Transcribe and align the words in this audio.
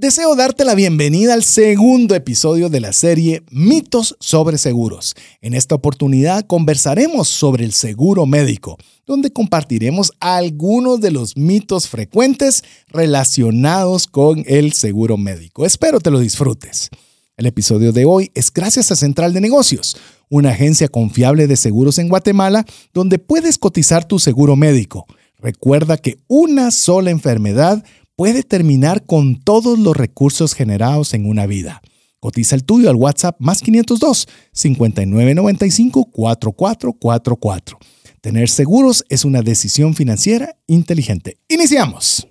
Deseo 0.00 0.34
darte 0.34 0.64
la 0.64 0.74
bienvenida 0.74 1.34
al 1.34 1.44
segundo 1.44 2.14
episodio 2.14 2.70
de 2.70 2.80
la 2.80 2.94
serie 2.94 3.42
Mitos 3.50 4.16
sobre 4.18 4.56
Seguros. 4.56 5.14
En 5.42 5.52
esta 5.52 5.74
oportunidad 5.74 6.46
conversaremos 6.46 7.28
sobre 7.28 7.66
el 7.66 7.74
seguro 7.74 8.24
médico, 8.24 8.78
donde 9.04 9.30
compartiremos 9.30 10.12
algunos 10.18 11.02
de 11.02 11.10
los 11.10 11.36
mitos 11.36 11.86
frecuentes 11.86 12.64
relacionados 12.88 14.06
con 14.06 14.42
el 14.46 14.72
seguro 14.72 15.18
médico. 15.18 15.66
Espero 15.66 16.00
te 16.00 16.10
lo 16.10 16.18
disfrutes. 16.18 16.88
El 17.36 17.44
episodio 17.44 17.92
de 17.92 18.06
hoy 18.06 18.30
es 18.34 18.50
gracias 18.50 18.90
a 18.90 18.96
Central 18.96 19.34
de 19.34 19.42
Negocios, 19.42 19.98
una 20.30 20.52
agencia 20.52 20.88
confiable 20.88 21.46
de 21.46 21.58
seguros 21.58 21.98
en 21.98 22.08
Guatemala, 22.08 22.64
donde 22.94 23.18
puedes 23.18 23.58
cotizar 23.58 24.06
tu 24.06 24.18
seguro 24.18 24.56
médico. 24.56 25.06
Recuerda 25.42 25.96
que 25.96 26.18
una 26.28 26.70
sola 26.70 27.10
enfermedad 27.10 27.82
puede 28.20 28.42
terminar 28.42 29.06
con 29.06 29.40
todos 29.42 29.78
los 29.78 29.96
recursos 29.96 30.52
generados 30.52 31.14
en 31.14 31.26
una 31.26 31.46
vida. 31.46 31.80
Cotiza 32.20 32.54
el 32.54 32.64
tuyo 32.64 32.90
al 32.90 32.96
WhatsApp 32.96 33.36
más 33.38 33.62
502 33.62 34.28
5995 34.52 36.04
4444. 36.12 37.78
Tener 38.20 38.50
seguros 38.50 39.06
es 39.08 39.24
una 39.24 39.40
decisión 39.40 39.94
financiera 39.94 40.54
inteligente. 40.66 41.38
Iniciamos. 41.48 42.28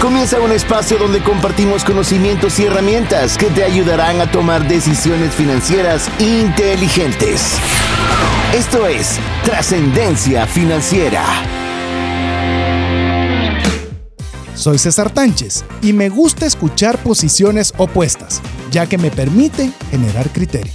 Comienza 0.00 0.40
un 0.40 0.52
espacio 0.52 0.96
donde 0.96 1.22
compartimos 1.22 1.84
conocimientos 1.84 2.58
y 2.58 2.62
herramientas 2.62 3.36
que 3.36 3.50
te 3.50 3.64
ayudarán 3.64 4.22
a 4.22 4.30
tomar 4.30 4.66
decisiones 4.66 5.34
financieras 5.34 6.08
inteligentes. 6.20 7.58
Esto 8.54 8.86
es 8.86 9.18
Trascendencia 9.44 10.46
Financiera. 10.46 11.55
Soy 14.66 14.78
César 14.78 15.14
Tánchez 15.14 15.64
y 15.80 15.92
me 15.92 16.08
gusta 16.08 16.44
escuchar 16.44 17.00
posiciones 17.04 17.72
opuestas, 17.78 18.42
ya 18.72 18.88
que 18.88 18.98
me 18.98 19.12
permite 19.12 19.70
generar 19.92 20.32
criterio. 20.32 20.72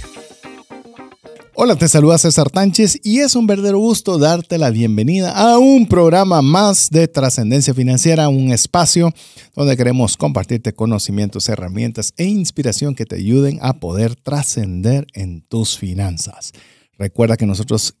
Hola, 1.54 1.76
te 1.76 1.86
saluda 1.88 2.16
César 2.16 2.48
Tánchez 2.48 2.98
y 3.04 3.18
es 3.18 3.36
un 3.36 3.46
verdadero 3.46 3.78
gusto 3.80 4.16
darte 4.16 4.56
la 4.56 4.70
bienvenida 4.70 5.32
a 5.32 5.58
un 5.58 5.86
programa 5.86 6.40
más 6.40 6.88
de 6.88 7.06
trascendencia 7.06 7.74
financiera, 7.74 8.30
un 8.30 8.50
espacio 8.50 9.12
donde 9.54 9.76
queremos 9.76 10.16
compartirte 10.16 10.72
conocimientos, 10.72 11.50
herramientas 11.50 12.14
e 12.16 12.24
inspiración 12.24 12.94
que 12.94 13.04
te 13.04 13.16
ayuden 13.16 13.58
a 13.60 13.74
poder 13.74 14.16
trascender 14.16 15.06
en 15.12 15.42
tus 15.42 15.76
finanzas. 15.76 16.52
Recuerda 16.96 17.36
que 17.36 17.44
nosotros 17.44 17.96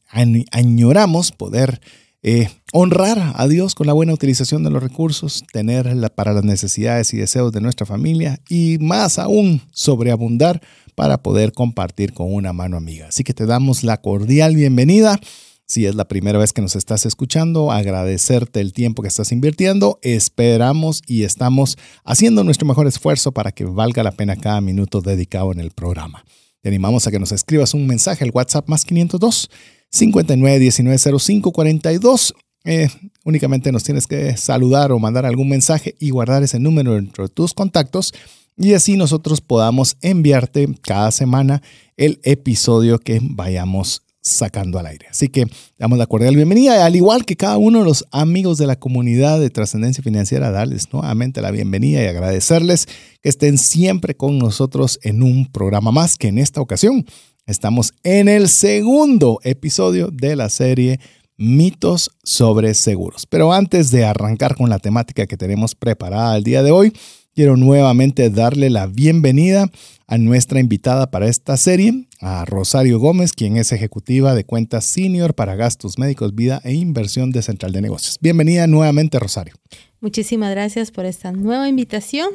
añoramos 0.52 1.32
poder 1.32 1.82
eh, 2.22 2.48
honrar 2.72 3.32
a 3.34 3.48
Dios 3.48 3.74
con 3.74 3.88
la 3.88 3.92
buena 3.92 4.12
utilización 4.12 4.62
de 4.62 4.70
los 4.70 4.82
recursos, 4.82 5.44
tenerla 5.52 6.08
para 6.08 6.32
las 6.32 6.44
necesidades 6.44 7.12
y 7.12 7.16
deseos 7.16 7.52
de 7.52 7.60
nuestra 7.60 7.84
familia 7.84 8.40
y 8.48 8.78
más 8.80 9.18
aún 9.18 9.60
sobreabundar 9.72 10.62
para 10.94 11.22
poder 11.22 11.52
compartir 11.52 12.12
con 12.12 12.32
una 12.32 12.52
mano 12.52 12.76
amiga. 12.76 13.08
Así 13.08 13.24
que 13.24 13.34
te 13.34 13.46
damos 13.46 13.82
la 13.82 14.00
cordial 14.00 14.54
bienvenida. 14.54 15.18
Si 15.66 15.86
es 15.86 15.94
la 15.94 16.06
primera 16.06 16.38
vez 16.38 16.52
que 16.52 16.62
nos 16.62 16.76
estás 16.76 17.06
escuchando, 17.06 17.72
agradecerte 17.72 18.60
el 18.60 18.72
tiempo 18.72 19.02
que 19.02 19.08
estás 19.08 19.32
invirtiendo. 19.32 19.98
Esperamos 20.02 21.02
y 21.06 21.24
estamos 21.24 21.76
haciendo 22.04 22.44
nuestro 22.44 22.68
mejor 22.68 22.86
esfuerzo 22.86 23.32
para 23.32 23.52
que 23.52 23.64
valga 23.64 24.02
la 24.02 24.12
pena 24.12 24.36
cada 24.36 24.60
minuto 24.60 25.00
dedicado 25.00 25.50
en 25.50 25.60
el 25.60 25.70
programa. 25.70 26.24
Te 26.60 26.68
animamos 26.68 27.06
a 27.06 27.10
que 27.10 27.18
nos 27.18 27.32
escribas 27.32 27.74
un 27.74 27.86
mensaje 27.86 28.22
al 28.22 28.30
WhatsApp 28.32 28.68
más 28.68 28.84
502 28.84 29.50
59190542. 29.92 32.34
Eh, 32.64 32.88
únicamente 33.24 33.72
nos 33.72 33.84
tienes 33.84 34.06
que 34.06 34.36
saludar 34.36 34.92
o 34.92 34.98
mandar 34.98 35.24
algún 35.26 35.48
mensaje 35.48 35.94
y 35.98 36.10
guardar 36.10 36.42
ese 36.42 36.60
número 36.60 36.94
dentro 36.94 37.24
de 37.24 37.30
tus 37.30 37.54
contactos 37.54 38.12
y 38.56 38.74
así 38.74 38.96
nosotros 38.96 39.40
podamos 39.40 39.96
enviarte 40.02 40.68
cada 40.82 41.10
semana 41.10 41.62
el 41.96 42.20
episodio 42.22 42.98
que 42.98 43.20
vayamos 43.22 44.02
sacando 44.20 44.78
al 44.78 44.86
aire. 44.86 45.06
Así 45.10 45.28
que 45.28 45.46
damos 45.78 45.98
la 45.98 46.06
cordial 46.06 46.36
bienvenida, 46.36 46.84
al 46.84 46.94
igual 46.94 47.24
que 47.24 47.34
cada 47.34 47.56
uno 47.56 47.80
de 47.80 47.84
los 47.84 48.06
amigos 48.12 48.58
de 48.58 48.68
la 48.68 48.76
comunidad 48.76 49.40
de 49.40 49.50
trascendencia 49.50 50.04
financiera, 50.04 50.52
darles 50.52 50.92
nuevamente 50.92 51.40
la 51.40 51.50
bienvenida 51.50 52.02
y 52.02 52.06
agradecerles 52.06 52.86
que 53.20 53.28
estén 53.28 53.58
siempre 53.58 54.14
con 54.14 54.38
nosotros 54.38 55.00
en 55.02 55.22
un 55.22 55.50
programa 55.50 55.90
más 55.90 56.16
que 56.16 56.28
en 56.28 56.38
esta 56.38 56.60
ocasión 56.60 57.04
Estamos 57.52 57.92
en 58.02 58.28
el 58.28 58.48
segundo 58.48 59.38
episodio 59.44 60.08
de 60.10 60.36
la 60.36 60.48
serie 60.48 61.00
Mitos 61.36 62.10
sobre 62.22 62.72
Seguros. 62.72 63.26
Pero 63.26 63.52
antes 63.52 63.90
de 63.90 64.06
arrancar 64.06 64.56
con 64.56 64.70
la 64.70 64.78
temática 64.78 65.26
que 65.26 65.36
tenemos 65.36 65.74
preparada 65.74 66.34
el 66.34 66.44
día 66.44 66.62
de 66.62 66.70
hoy, 66.70 66.94
quiero 67.34 67.58
nuevamente 67.58 68.30
darle 68.30 68.70
la 68.70 68.86
bienvenida 68.86 69.70
a 70.06 70.16
nuestra 70.16 70.60
invitada 70.60 71.10
para 71.10 71.28
esta 71.28 71.58
serie, 71.58 72.06
a 72.22 72.46
Rosario 72.46 72.98
Gómez, 72.98 73.34
quien 73.34 73.58
es 73.58 73.70
ejecutiva 73.72 74.34
de 74.34 74.44
cuentas 74.44 74.86
senior 74.86 75.34
para 75.34 75.54
gastos 75.54 75.98
médicos, 75.98 76.34
vida 76.34 76.62
e 76.64 76.72
inversión 76.72 77.32
de 77.32 77.42
Central 77.42 77.72
de 77.72 77.82
Negocios. 77.82 78.16
Bienvenida 78.22 78.66
nuevamente, 78.66 79.18
Rosario. 79.18 79.52
Muchísimas 80.00 80.52
gracias 80.52 80.90
por 80.90 81.04
esta 81.04 81.32
nueva 81.32 81.68
invitación. 81.68 82.30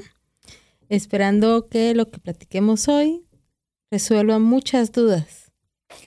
Esperando 0.89 1.67
que 1.67 1.95
lo 1.95 2.07
que 2.07 2.19
platiquemos 2.19 2.87
hoy 2.87 3.26
resuelva 3.91 4.39
muchas 4.39 4.91
dudas. 4.91 5.47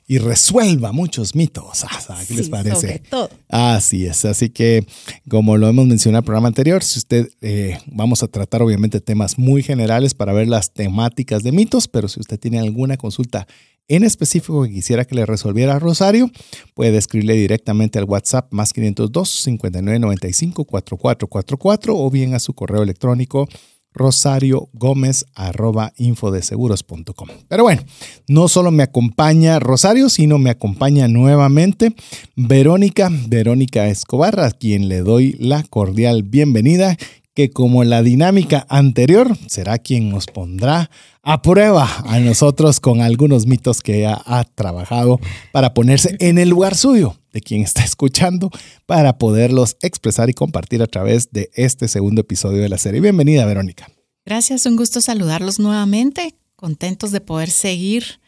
Y 0.06 0.18
resuelva 0.18 0.92
muchos 0.92 1.34
mitos. 1.34 1.84
Ah, 1.84 2.22
¿Qué 2.28 2.34
les 2.34 2.50
parece? 2.50 2.80
Sobre 2.80 2.98
todo. 2.98 3.30
Así 3.48 4.04
es. 4.04 4.24
Así 4.26 4.50
que, 4.50 4.84
como 5.28 5.56
lo 5.56 5.68
hemos 5.68 5.86
mencionado 5.86 6.18
en 6.18 6.22
el 6.22 6.26
programa 6.26 6.48
anterior, 6.48 6.82
si 6.84 6.98
usted 6.98 7.30
eh, 7.40 7.78
vamos 7.86 8.22
a 8.22 8.28
tratar 8.28 8.60
obviamente 8.60 9.00
temas 9.00 9.38
muy 9.38 9.62
generales 9.62 10.12
para 10.12 10.34
ver 10.34 10.48
las 10.48 10.74
temáticas 10.74 11.42
de 11.42 11.52
mitos, 11.52 11.88
pero 11.88 12.08
si 12.08 12.20
usted 12.20 12.38
tiene 12.38 12.58
alguna 12.58 12.98
consulta 12.98 13.46
en 13.88 14.04
específico 14.04 14.62
que 14.64 14.70
quisiera 14.70 15.04
que 15.04 15.14
le 15.14 15.24
resolviera 15.24 15.78
Rosario, 15.78 16.30
puede 16.74 16.98
escribirle 16.98 17.34
directamente 17.34 17.98
al 17.98 18.04
WhatsApp 18.04 18.52
más 18.52 18.72
502 18.72 19.28
5995 19.42 20.64
4444 20.64 21.96
o 21.96 22.10
bien 22.10 22.34
a 22.34 22.38
su 22.38 22.52
correo 22.52 22.82
electrónico 22.82 23.48
Rosario 23.92 24.68
Gómez 24.72 25.26
arroba 25.34 25.92
infodeseguros.com. 25.96 27.28
Pero 27.48 27.62
bueno, 27.62 27.82
no 28.28 28.48
solo 28.48 28.70
me 28.70 28.82
acompaña 28.82 29.58
Rosario, 29.58 30.08
sino 30.08 30.38
me 30.38 30.50
acompaña 30.50 31.08
nuevamente 31.08 31.94
Verónica, 32.36 33.10
Verónica 33.28 33.88
Escobar, 33.88 34.40
a 34.40 34.50
quien 34.50 34.88
le 34.88 35.00
doy 35.00 35.36
la 35.38 35.62
cordial 35.64 36.22
bienvenida, 36.22 36.96
que 37.34 37.50
como 37.50 37.84
la 37.84 38.02
dinámica 38.02 38.66
anterior 38.68 39.36
será 39.46 39.78
quien 39.78 40.08
nos 40.08 40.26
pondrá 40.26 40.90
a 41.22 41.42
prueba 41.42 41.88
a 42.06 42.18
nosotros 42.18 42.80
con 42.80 43.00
algunos 43.00 43.46
mitos 43.46 43.82
que 43.82 43.98
ella 43.98 44.20
ha 44.24 44.44
trabajado 44.44 45.20
para 45.52 45.74
ponerse 45.74 46.16
en 46.18 46.38
el 46.38 46.48
lugar 46.48 46.74
suyo 46.74 47.19
de 47.32 47.40
quien 47.40 47.62
está 47.62 47.84
escuchando 47.84 48.50
para 48.86 49.18
poderlos 49.18 49.76
expresar 49.82 50.30
y 50.30 50.34
compartir 50.34 50.82
a 50.82 50.86
través 50.86 51.30
de 51.32 51.50
este 51.54 51.88
segundo 51.88 52.22
episodio 52.22 52.62
de 52.62 52.68
la 52.68 52.78
serie. 52.78 53.00
Bienvenida, 53.00 53.44
Verónica. 53.46 53.90
Gracias, 54.24 54.66
un 54.66 54.76
gusto 54.76 55.00
saludarlos 55.00 55.58
nuevamente, 55.58 56.34
contentos 56.56 57.10
de 57.10 57.20
poder 57.20 57.50
seguir, 57.50 58.20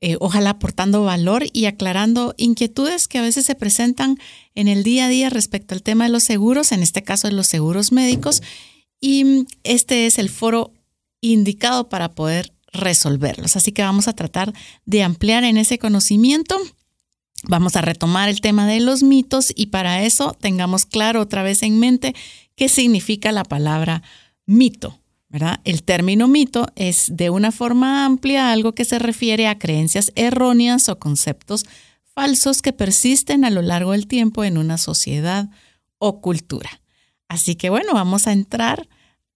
eh, 0.00 0.16
ojalá 0.18 0.50
aportando 0.50 1.04
valor 1.04 1.44
y 1.52 1.66
aclarando 1.66 2.34
inquietudes 2.36 3.06
que 3.06 3.18
a 3.18 3.22
veces 3.22 3.44
se 3.44 3.54
presentan 3.54 4.18
en 4.54 4.68
el 4.68 4.82
día 4.82 5.06
a 5.06 5.08
día 5.08 5.30
respecto 5.30 5.74
al 5.74 5.82
tema 5.82 6.04
de 6.04 6.10
los 6.10 6.24
seguros, 6.24 6.72
en 6.72 6.82
este 6.82 7.02
caso 7.02 7.28
de 7.28 7.34
los 7.34 7.46
seguros 7.46 7.92
médicos, 7.92 8.42
y 9.00 9.46
este 9.62 10.06
es 10.06 10.18
el 10.18 10.28
foro 10.28 10.72
indicado 11.20 11.88
para 11.88 12.14
poder 12.14 12.52
resolverlos. 12.72 13.56
Así 13.56 13.72
que 13.72 13.82
vamos 13.82 14.08
a 14.08 14.12
tratar 14.12 14.52
de 14.86 15.02
ampliar 15.02 15.44
en 15.44 15.56
ese 15.56 15.78
conocimiento. 15.78 16.56
Vamos 17.44 17.76
a 17.76 17.80
retomar 17.80 18.28
el 18.28 18.40
tema 18.40 18.66
de 18.66 18.80
los 18.80 19.02
mitos 19.02 19.52
y 19.54 19.66
para 19.66 20.02
eso 20.02 20.36
tengamos 20.40 20.86
claro 20.86 21.20
otra 21.20 21.42
vez 21.42 21.62
en 21.62 21.78
mente 21.78 22.14
qué 22.54 22.68
significa 22.68 23.32
la 23.32 23.44
palabra 23.44 24.02
mito. 24.46 24.98
El 25.64 25.82
término 25.82 26.28
mito 26.28 26.66
es 26.76 27.06
de 27.08 27.30
una 27.30 27.52
forma 27.52 28.04
amplia 28.04 28.52
algo 28.52 28.74
que 28.74 28.84
se 28.84 28.98
refiere 28.98 29.48
a 29.48 29.58
creencias 29.58 30.12
erróneas 30.14 30.90
o 30.90 30.98
conceptos 30.98 31.64
falsos 32.14 32.60
que 32.60 32.74
persisten 32.74 33.44
a 33.46 33.50
lo 33.50 33.62
largo 33.62 33.92
del 33.92 34.06
tiempo 34.06 34.44
en 34.44 34.58
una 34.58 34.76
sociedad 34.76 35.48
o 35.98 36.20
cultura. 36.20 36.82
Así 37.28 37.54
que 37.54 37.70
bueno, 37.70 37.94
vamos 37.94 38.26
a 38.26 38.32
entrar 38.32 38.88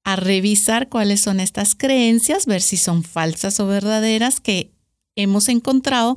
a 0.05 0.17
revisar 0.17 0.91
cuáles 0.91 1.23
son 1.23 1.41
estas 1.41 1.75
creencias, 1.75 2.45
ver 2.45 2.61
si 2.61 2.77
son 2.77 3.03
falsas 3.03 3.59
o 3.59 3.67
verdaderas 3.67 4.39
que 4.39 4.73
hemos 5.17 5.49
encontrado 5.49 6.17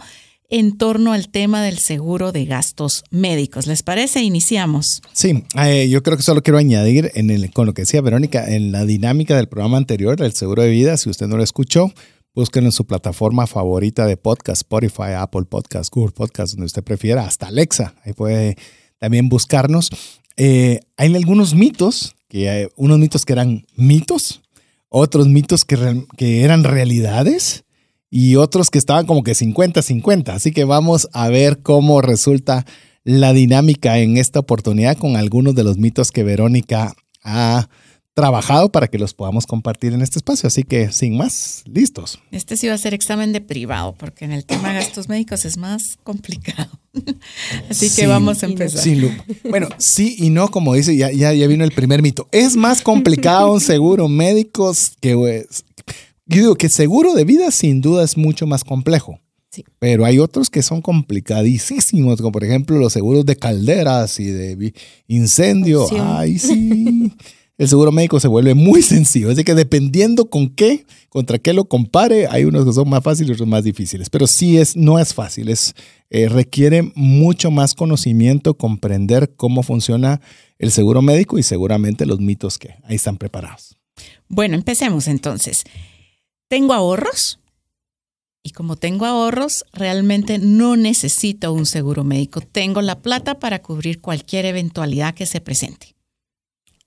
en 0.50 0.78
torno 0.78 1.14
al 1.14 1.30
tema 1.30 1.62
del 1.64 1.78
seguro 1.78 2.32
de 2.32 2.46
gastos 2.46 3.04
médicos. 3.12 3.68
¿Les 3.68 3.84
parece? 3.84 4.24
Iniciamos. 4.24 5.02
Sí, 5.14 5.44
eh, 5.62 5.88
yo 5.90 6.02
creo 6.04 6.18
que 6.18 6.24
solo 6.24 6.42
quiero 6.42 6.58
añadir 6.58 7.12
el, 7.14 7.52
con 7.52 7.68
lo 7.68 7.74
que 7.74 7.84
decía 7.84 8.02
Verónica, 8.02 8.46
en 8.48 8.72
la 8.72 8.86
dinámica 8.86 9.36
del 9.36 9.48
programa 9.48 9.78
anterior 9.78 10.18
del 10.18 10.34
seguro 10.34 10.64
de 10.64 10.70
vida, 10.70 10.98
si 10.98 11.10
usted 11.10 11.28
no 11.28 11.38
lo 11.38 11.44
escuchó, 11.44 11.94
búsquenlo 12.34 12.70
en 12.70 12.72
su 12.72 12.86
plataforma 12.86 13.46
favorita 13.46 14.08
de 14.08 14.18
podcast, 14.18 14.62
Spotify, 14.62 15.14
Apple 15.18 15.46
Podcast, 15.46 15.94
Google 15.94 16.14
Podcast, 16.14 16.54
donde 16.54 16.66
usted 16.66 16.84
prefiera, 16.84 17.26
hasta 17.26 17.48
Alexa. 17.48 17.94
Ahí 18.04 18.14
puede 18.14 18.58
también 18.98 19.30
buscarnos. 19.30 19.90
Eh, 20.36 20.80
hay 20.98 21.16
algunos 21.16 21.54
mitos 21.54 22.16
que 22.28 22.50
hay 22.50 22.68
unos 22.76 22.98
mitos 22.98 23.26
que 23.26 23.34
eran 23.34 23.66
mitos, 23.76 24.42
otros 24.90 25.28
mitos 25.28 25.66
que 25.66 26.44
eran 26.44 26.64
realidades 26.64 27.66
y 28.10 28.36
otros 28.36 28.70
que 28.70 28.78
estaban 28.80 29.06
como 29.06 29.24
que 29.24 29.34
50-50. 29.34 30.30
Así 30.30 30.52
que 30.52 30.64
vamos 30.64 31.10
a 31.14 31.30
ver 31.30 31.60
cómo 31.62 32.02
resulta 32.02 32.66
la 33.04 33.34
dinámica 33.34 33.98
en 34.00 34.18
esta 34.18 34.40
oportunidad 34.40 34.98
con 34.98 35.16
algunos 35.16 35.56
de 35.56 35.64
los 35.64 35.78
mitos 35.78 36.12
que 36.12 36.24
Verónica 36.24 36.94
ha 37.24 37.70
trabajado 38.14 38.70
para 38.70 38.88
que 38.90 39.00
los 39.00 39.14
podamos 39.14 39.48
compartir 39.48 39.94
en 39.94 40.02
este 40.02 40.20
espacio. 40.20 40.48
Así 40.48 40.64
que 40.64 40.92
sin 40.92 41.16
más, 41.16 41.64
listos. 41.66 42.20
Este 42.32 42.58
sí 42.58 42.68
va 42.68 42.74
a 42.74 42.78
ser 42.78 42.94
examen 42.94 43.32
de 43.32 43.40
privado, 43.40 43.96
porque 43.98 44.26
en 44.26 44.34
el 44.34 44.44
tema 44.46 44.70
de 44.70 44.76
gastos 44.76 45.08
médicos 45.08 45.46
es 45.46 45.56
más 45.58 45.84
complicado. 46.04 46.70
Así 47.70 47.86
que 47.86 47.90
Sin- 47.92 48.10
vego 48.10 48.30
a 48.30 48.36
empezar. 48.46 48.82
Sin 48.82 49.02
lupa. 49.02 49.24
Bueno, 49.50 49.70
sí 49.78 50.16
y 50.20 50.32
no, 50.32 50.50
como 50.50 50.74
dice, 50.74 50.98
ya, 50.98 51.12
ya, 51.12 51.32
ya 51.34 51.48
vino 51.48 51.64
el 51.64 51.72
primer 51.72 52.02
mito. 52.02 52.28
Es 52.34 52.58
más 52.58 52.82
complicado 52.82 53.54
un 53.54 53.62
seguro 53.62 54.10
médico 54.10 54.74
que... 55.00 55.16
pues, 55.16 55.64
yo 56.30 56.42
digo 56.42 56.56
que 56.56 56.70
seguro 56.70 57.14
de 57.14 57.26
vida 57.26 57.52
sin 57.52 57.82
duda 57.82 58.04
es 58.04 58.18
mucho 58.18 58.48
más 58.48 58.64
complejo. 58.64 59.20
Sí. 59.50 59.66
Pero 59.80 60.06
hay 60.06 60.20
otros 60.20 60.52
que 60.52 60.62
son 60.62 60.82
complicadísimos, 60.82 62.22
como 62.22 62.32
por 62.32 62.44
ejemplo 62.44 62.78
los 62.78 62.94
seguros 62.94 63.26
de 63.26 63.36
calderas 63.36 64.20
y 64.20 64.26
de 64.26 64.74
incendio. 65.08 65.84
Opción. 65.84 66.08
Ay, 66.08 66.38
sí. 66.38 67.12
El 67.60 67.68
seguro 67.68 67.92
médico 67.92 68.22
se 68.22 68.30
vuelve 68.30 68.54
muy 68.54 68.82
sencillo. 68.82 69.30
Así 69.30 69.44
que 69.44 69.54
dependiendo 69.54 70.30
con 70.30 70.48
qué, 70.48 70.86
contra 71.10 71.40
qué 71.40 71.52
lo 71.52 71.66
compare, 71.66 72.26
hay 72.28 72.46
unos 72.46 72.64
que 72.64 72.72
son 72.72 72.88
más 72.88 73.04
fáciles 73.04 73.32
y 73.32 73.34
otros 73.34 73.50
más 73.50 73.66
difíciles. 73.66 74.10
Pero 74.10 74.28
sí 74.28 74.58
es, 74.58 74.78
no 74.78 74.98
es 74.98 75.14
fácil. 75.14 75.50
Es, 75.50 75.76
eh, 76.10 76.30
requiere 76.30 76.90
mucho 76.96 77.52
más 77.52 77.74
conocimiento, 77.74 78.54
comprender 78.54 79.34
cómo 79.36 79.62
funciona 79.62 80.22
el 80.58 80.72
seguro 80.72 81.02
médico 81.02 81.38
y 81.38 81.44
seguramente 81.44 82.06
los 82.06 82.22
mitos 82.22 82.58
que 82.58 82.76
ahí 82.86 82.96
están 82.96 83.18
preparados. 83.18 83.78
Bueno, 84.30 84.56
empecemos 84.56 85.10
entonces. 85.10 85.64
Tengo 86.50 86.74
ahorros 86.74 87.40
y 88.42 88.52
como 88.52 88.76
tengo 88.78 89.06
ahorros, 89.06 89.66
realmente 89.74 90.40
no 90.40 90.76
necesito 90.76 91.54
un 91.54 91.66
seguro 91.66 92.04
médico. 92.04 92.42
Tengo 92.42 92.82
la 92.82 93.00
plata 93.00 93.40
para 93.40 93.62
cubrir 93.62 94.02
cualquier 94.02 94.46
eventualidad 94.46 95.14
que 95.14 95.26
se 95.26 95.42
presente. 95.42 95.96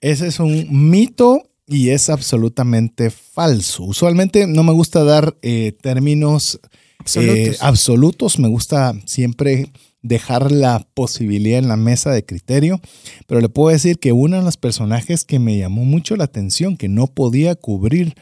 Ese 0.01 0.27
es 0.27 0.41
un 0.41 0.67
mito 0.91 1.43
y 1.67 1.91
es 1.91 2.11
absolutamente 2.11 3.11
falso. 3.11 3.85
Usualmente 3.85 4.47
no 4.47 4.65
me 4.65 4.73
gusta 4.73 5.05
dar 5.05 5.37
eh, 5.43 5.73
términos 5.81 6.59
Absolutos. 6.99 7.37
eh, 7.37 7.57
absolutos. 7.61 8.39
Me 8.39 8.49
gusta 8.49 8.95
siempre 9.05 9.71
dejar 10.03 10.51
la 10.51 10.87
posibilidad 10.95 11.59
en 11.59 11.69
la 11.69 11.77
mesa 11.77 12.11
de 12.11 12.25
criterio. 12.25 12.81
Pero 13.27 13.41
le 13.41 13.49
puedo 13.49 13.69
decir 13.69 13.99
que 13.99 14.13
uno 14.13 14.39
de 14.39 14.43
los 14.43 14.57
personajes 14.57 15.25
que 15.25 15.39
me 15.39 15.59
llamó 15.59 15.85
mucho 15.85 16.17
la 16.17 16.25
atención, 16.25 16.77
que 16.77 16.89
no 16.89 17.07
podía 17.07 17.55
cubrir 17.55 18.15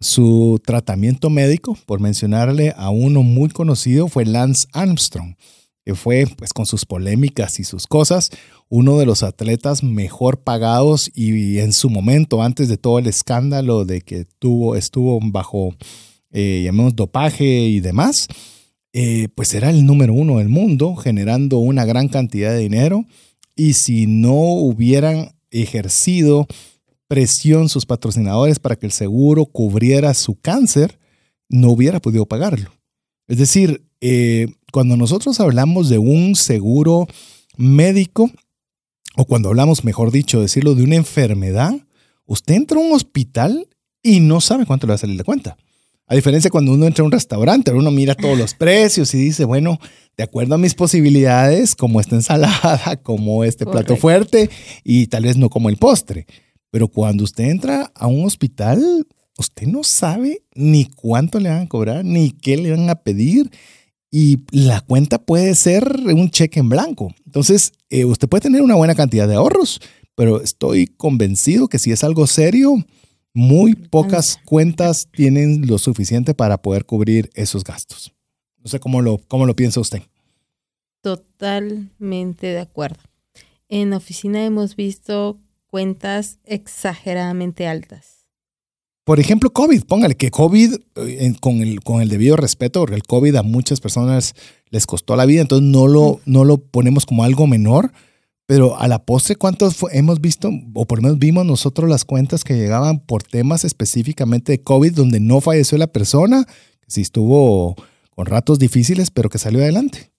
su 0.00 0.60
tratamiento 0.64 1.30
médico, 1.30 1.76
por 1.86 2.00
mencionarle 2.00 2.72
a 2.76 2.90
uno 2.90 3.22
muy 3.22 3.48
conocido, 3.48 4.08
fue 4.08 4.24
Lance 4.24 4.66
Armstrong, 4.72 5.34
que 5.84 5.94
fue 5.94 6.26
pues 6.36 6.52
con 6.52 6.66
sus 6.66 6.84
polémicas 6.84 7.58
y 7.58 7.64
sus 7.64 7.86
cosas, 7.86 8.30
uno 8.68 8.98
de 8.98 9.06
los 9.06 9.22
atletas 9.22 9.82
mejor 9.82 10.42
pagados 10.42 11.10
y 11.14 11.58
en 11.58 11.72
su 11.72 11.90
momento, 11.90 12.42
antes 12.42 12.68
de 12.68 12.76
todo 12.76 12.98
el 12.98 13.06
escándalo 13.06 13.84
de 13.84 14.02
que 14.02 14.26
tuvo, 14.38 14.76
estuvo 14.76 15.18
bajo, 15.22 15.74
eh, 16.30 16.62
llamemos, 16.64 16.94
dopaje 16.94 17.44
y 17.44 17.80
demás, 17.80 18.28
eh, 18.92 19.28
pues 19.34 19.54
era 19.54 19.70
el 19.70 19.86
número 19.86 20.12
uno 20.12 20.38
del 20.38 20.48
mundo, 20.48 20.94
generando 20.96 21.58
una 21.58 21.84
gran 21.84 22.08
cantidad 22.08 22.52
de 22.52 22.58
dinero. 22.58 23.04
Y 23.56 23.72
si 23.74 24.06
no 24.06 24.34
hubieran 24.34 25.32
ejercido 25.50 26.46
presión 27.08 27.68
sus 27.68 27.86
patrocinadores 27.86 28.58
para 28.58 28.76
que 28.76 28.86
el 28.86 28.92
seguro 28.92 29.46
cubriera 29.46 30.14
su 30.14 30.38
cáncer, 30.38 30.98
no 31.48 31.70
hubiera 31.70 32.00
podido 32.00 32.26
pagarlo. 32.26 32.70
Es 33.26 33.38
decir, 33.38 33.82
eh, 34.00 34.46
cuando 34.72 34.96
nosotros 34.96 35.40
hablamos 35.40 35.88
de 35.88 35.98
un 35.98 36.36
seguro 36.36 37.06
médico, 37.56 38.30
o 39.16 39.24
cuando 39.24 39.48
hablamos, 39.48 39.84
mejor 39.84 40.12
dicho, 40.12 40.40
decirlo, 40.40 40.74
de 40.74 40.84
una 40.84 40.96
enfermedad, 40.96 41.74
usted 42.26 42.54
entra 42.54 42.78
a 42.78 42.82
un 42.82 42.92
hospital 42.92 43.66
y 44.02 44.20
no 44.20 44.40
sabe 44.40 44.66
cuánto 44.66 44.86
le 44.86 44.92
va 44.92 44.94
a 44.94 44.98
salir 44.98 45.16
de 45.16 45.24
cuenta. 45.24 45.56
A 46.06 46.14
diferencia 46.14 46.50
cuando 46.50 46.72
uno 46.72 46.86
entra 46.86 47.02
a 47.02 47.06
un 47.06 47.12
restaurante, 47.12 47.70
uno 47.72 47.90
mira 47.90 48.14
todos 48.14 48.38
los 48.38 48.54
precios 48.58 49.12
y 49.14 49.18
dice, 49.18 49.44
bueno, 49.44 49.78
de 50.16 50.24
acuerdo 50.24 50.54
a 50.54 50.58
mis 50.58 50.74
posibilidades, 50.74 51.74
como 51.74 52.00
esta 52.00 52.16
ensalada, 52.16 52.96
como 53.02 53.44
este 53.44 53.64
plato 53.64 53.88
Correcto. 53.88 53.96
fuerte 53.96 54.50
y 54.84 55.08
tal 55.08 55.24
vez 55.24 55.36
no 55.36 55.50
como 55.50 55.68
el 55.68 55.76
postre. 55.76 56.26
Pero 56.70 56.88
cuando 56.88 57.24
usted 57.24 57.44
entra 57.44 57.90
a 57.94 58.06
un 58.06 58.24
hospital, 58.24 59.06
usted 59.38 59.66
no 59.66 59.84
sabe 59.84 60.42
ni 60.54 60.86
cuánto 60.86 61.40
le 61.40 61.48
van 61.48 61.62
a 61.62 61.68
cobrar, 61.68 62.04
ni 62.04 62.30
qué 62.30 62.56
le 62.56 62.70
van 62.70 62.90
a 62.90 62.96
pedir. 62.96 63.50
Y 64.10 64.38
la 64.50 64.80
cuenta 64.80 65.18
puede 65.18 65.54
ser 65.54 65.84
un 66.06 66.30
cheque 66.30 66.60
en 66.60 66.68
blanco. 66.68 67.14
Entonces, 67.26 67.72
eh, 67.90 68.04
usted 68.04 68.28
puede 68.28 68.42
tener 68.42 68.62
una 68.62 68.74
buena 68.74 68.94
cantidad 68.94 69.28
de 69.28 69.34
ahorros, 69.34 69.80
pero 70.14 70.40
estoy 70.42 70.86
convencido 70.86 71.68
que 71.68 71.78
si 71.78 71.92
es 71.92 72.02
algo 72.04 72.26
serio, 72.26 72.74
muy 73.34 73.74
pocas 73.74 74.38
cuentas 74.44 75.08
tienen 75.12 75.66
lo 75.66 75.78
suficiente 75.78 76.34
para 76.34 76.60
poder 76.60 76.86
cubrir 76.86 77.30
esos 77.34 77.62
gastos. 77.64 78.12
No 78.58 78.68
sé 78.68 78.80
cómo 78.80 79.02
lo, 79.02 79.18
cómo 79.28 79.46
lo 79.46 79.54
piensa 79.54 79.80
usted. 79.80 80.02
Totalmente 81.02 82.48
de 82.48 82.58
acuerdo. 82.58 82.98
En 83.68 83.90
la 83.90 83.98
oficina 83.98 84.44
hemos 84.44 84.74
visto 84.74 85.38
cuentas 85.68 86.38
exageradamente 86.44 87.66
altas. 87.66 88.26
Por 89.04 89.20
ejemplo, 89.20 89.50
COVID, 89.50 89.84
póngale 89.84 90.16
que 90.16 90.30
COVID, 90.30 90.74
eh, 90.96 91.32
con, 91.40 91.62
el, 91.62 91.80
con 91.80 92.02
el 92.02 92.10
debido 92.10 92.36
respeto, 92.36 92.80
porque 92.80 92.96
el 92.96 93.04
COVID 93.04 93.36
a 93.36 93.42
muchas 93.42 93.80
personas 93.80 94.34
les 94.68 94.86
costó 94.86 95.16
la 95.16 95.24
vida, 95.24 95.40
entonces 95.40 95.66
no 95.66 95.88
lo, 95.88 96.20
no 96.26 96.44
lo 96.44 96.58
ponemos 96.58 97.06
como 97.06 97.24
algo 97.24 97.46
menor, 97.46 97.90
pero 98.44 98.78
a 98.78 98.86
la 98.86 98.98
postre, 99.04 99.36
¿cuántos 99.36 99.76
hemos 99.92 100.20
visto, 100.20 100.50
o 100.74 100.86
por 100.86 100.98
lo 100.98 101.02
menos 101.04 101.18
vimos 101.18 101.46
nosotros 101.46 101.88
las 101.88 102.04
cuentas 102.04 102.44
que 102.44 102.56
llegaban 102.56 103.00
por 103.00 103.22
temas 103.22 103.64
específicamente 103.64 104.52
de 104.52 104.62
COVID, 104.62 104.92
donde 104.92 105.20
no 105.20 105.40
falleció 105.40 105.78
la 105.78 105.86
persona, 105.86 106.44
que 106.44 106.90
sí 106.90 107.00
estuvo 107.00 107.76
con 108.14 108.26
ratos 108.26 108.58
difíciles, 108.58 109.10
pero 109.10 109.30
que 109.30 109.38
salió 109.38 109.60
adelante? 109.60 110.12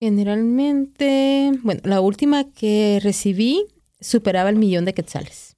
Generalmente, 0.00 1.52
bueno, 1.62 1.80
la 1.84 2.00
última 2.00 2.44
que 2.44 3.00
recibí 3.02 3.66
superaba 4.00 4.48
el 4.48 4.56
millón 4.56 4.84
de 4.84 4.94
quetzales. 4.94 5.56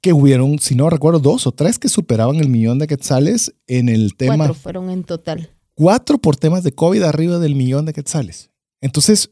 Que 0.00 0.12
hubieron, 0.12 0.58
si 0.58 0.74
no 0.74 0.90
recuerdo, 0.90 1.20
dos 1.20 1.46
o 1.46 1.52
tres 1.52 1.78
que 1.78 1.88
superaban 1.88 2.36
el 2.36 2.48
millón 2.48 2.80
de 2.80 2.88
quetzales 2.88 3.54
en 3.68 3.88
el 3.88 4.16
tema. 4.16 4.36
Cuatro 4.36 4.54
fueron 4.54 4.90
en 4.90 5.04
total. 5.04 5.50
cuatro 5.74 6.18
por 6.18 6.36
temas 6.36 6.64
de 6.64 6.72
COVID 6.72 7.02
arriba 7.02 7.38
del 7.38 7.54
millón 7.54 7.86
de 7.86 7.92
quetzales. 7.92 8.50
Entonces, 8.80 9.30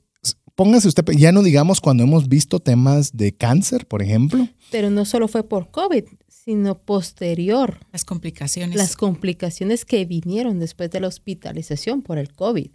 póngase 0.55 0.87
usted, 0.87 1.05
ya 1.17 1.33
no 1.33 1.43
digamos 1.43 1.81
cuando 1.81 2.05
hemos 2.05 2.29
visto 2.29 2.61
temas 2.61 3.17
de 3.17 3.37
cáncer, 3.37 3.87
por 3.89 4.01
ejemplo. 4.01 4.47
Pero 4.71 4.91
no 4.91 5.05
solo 5.05 5.27
fue 5.27 5.43
por 5.43 5.73
COVID, 5.73 6.05
sino 6.29 6.77
posterior. 6.77 7.79
Las 7.93 8.05
complicaciones. 8.05 8.77
Las 8.77 8.95
complicaciones 8.95 9.85
que 9.85 10.05
vinieron 10.05 10.61
después 10.61 10.91
de 10.93 11.01
la 11.01 11.09
hospitalización 11.09 12.03
por 12.03 12.19
el 12.19 12.33
COVID. 12.33 12.71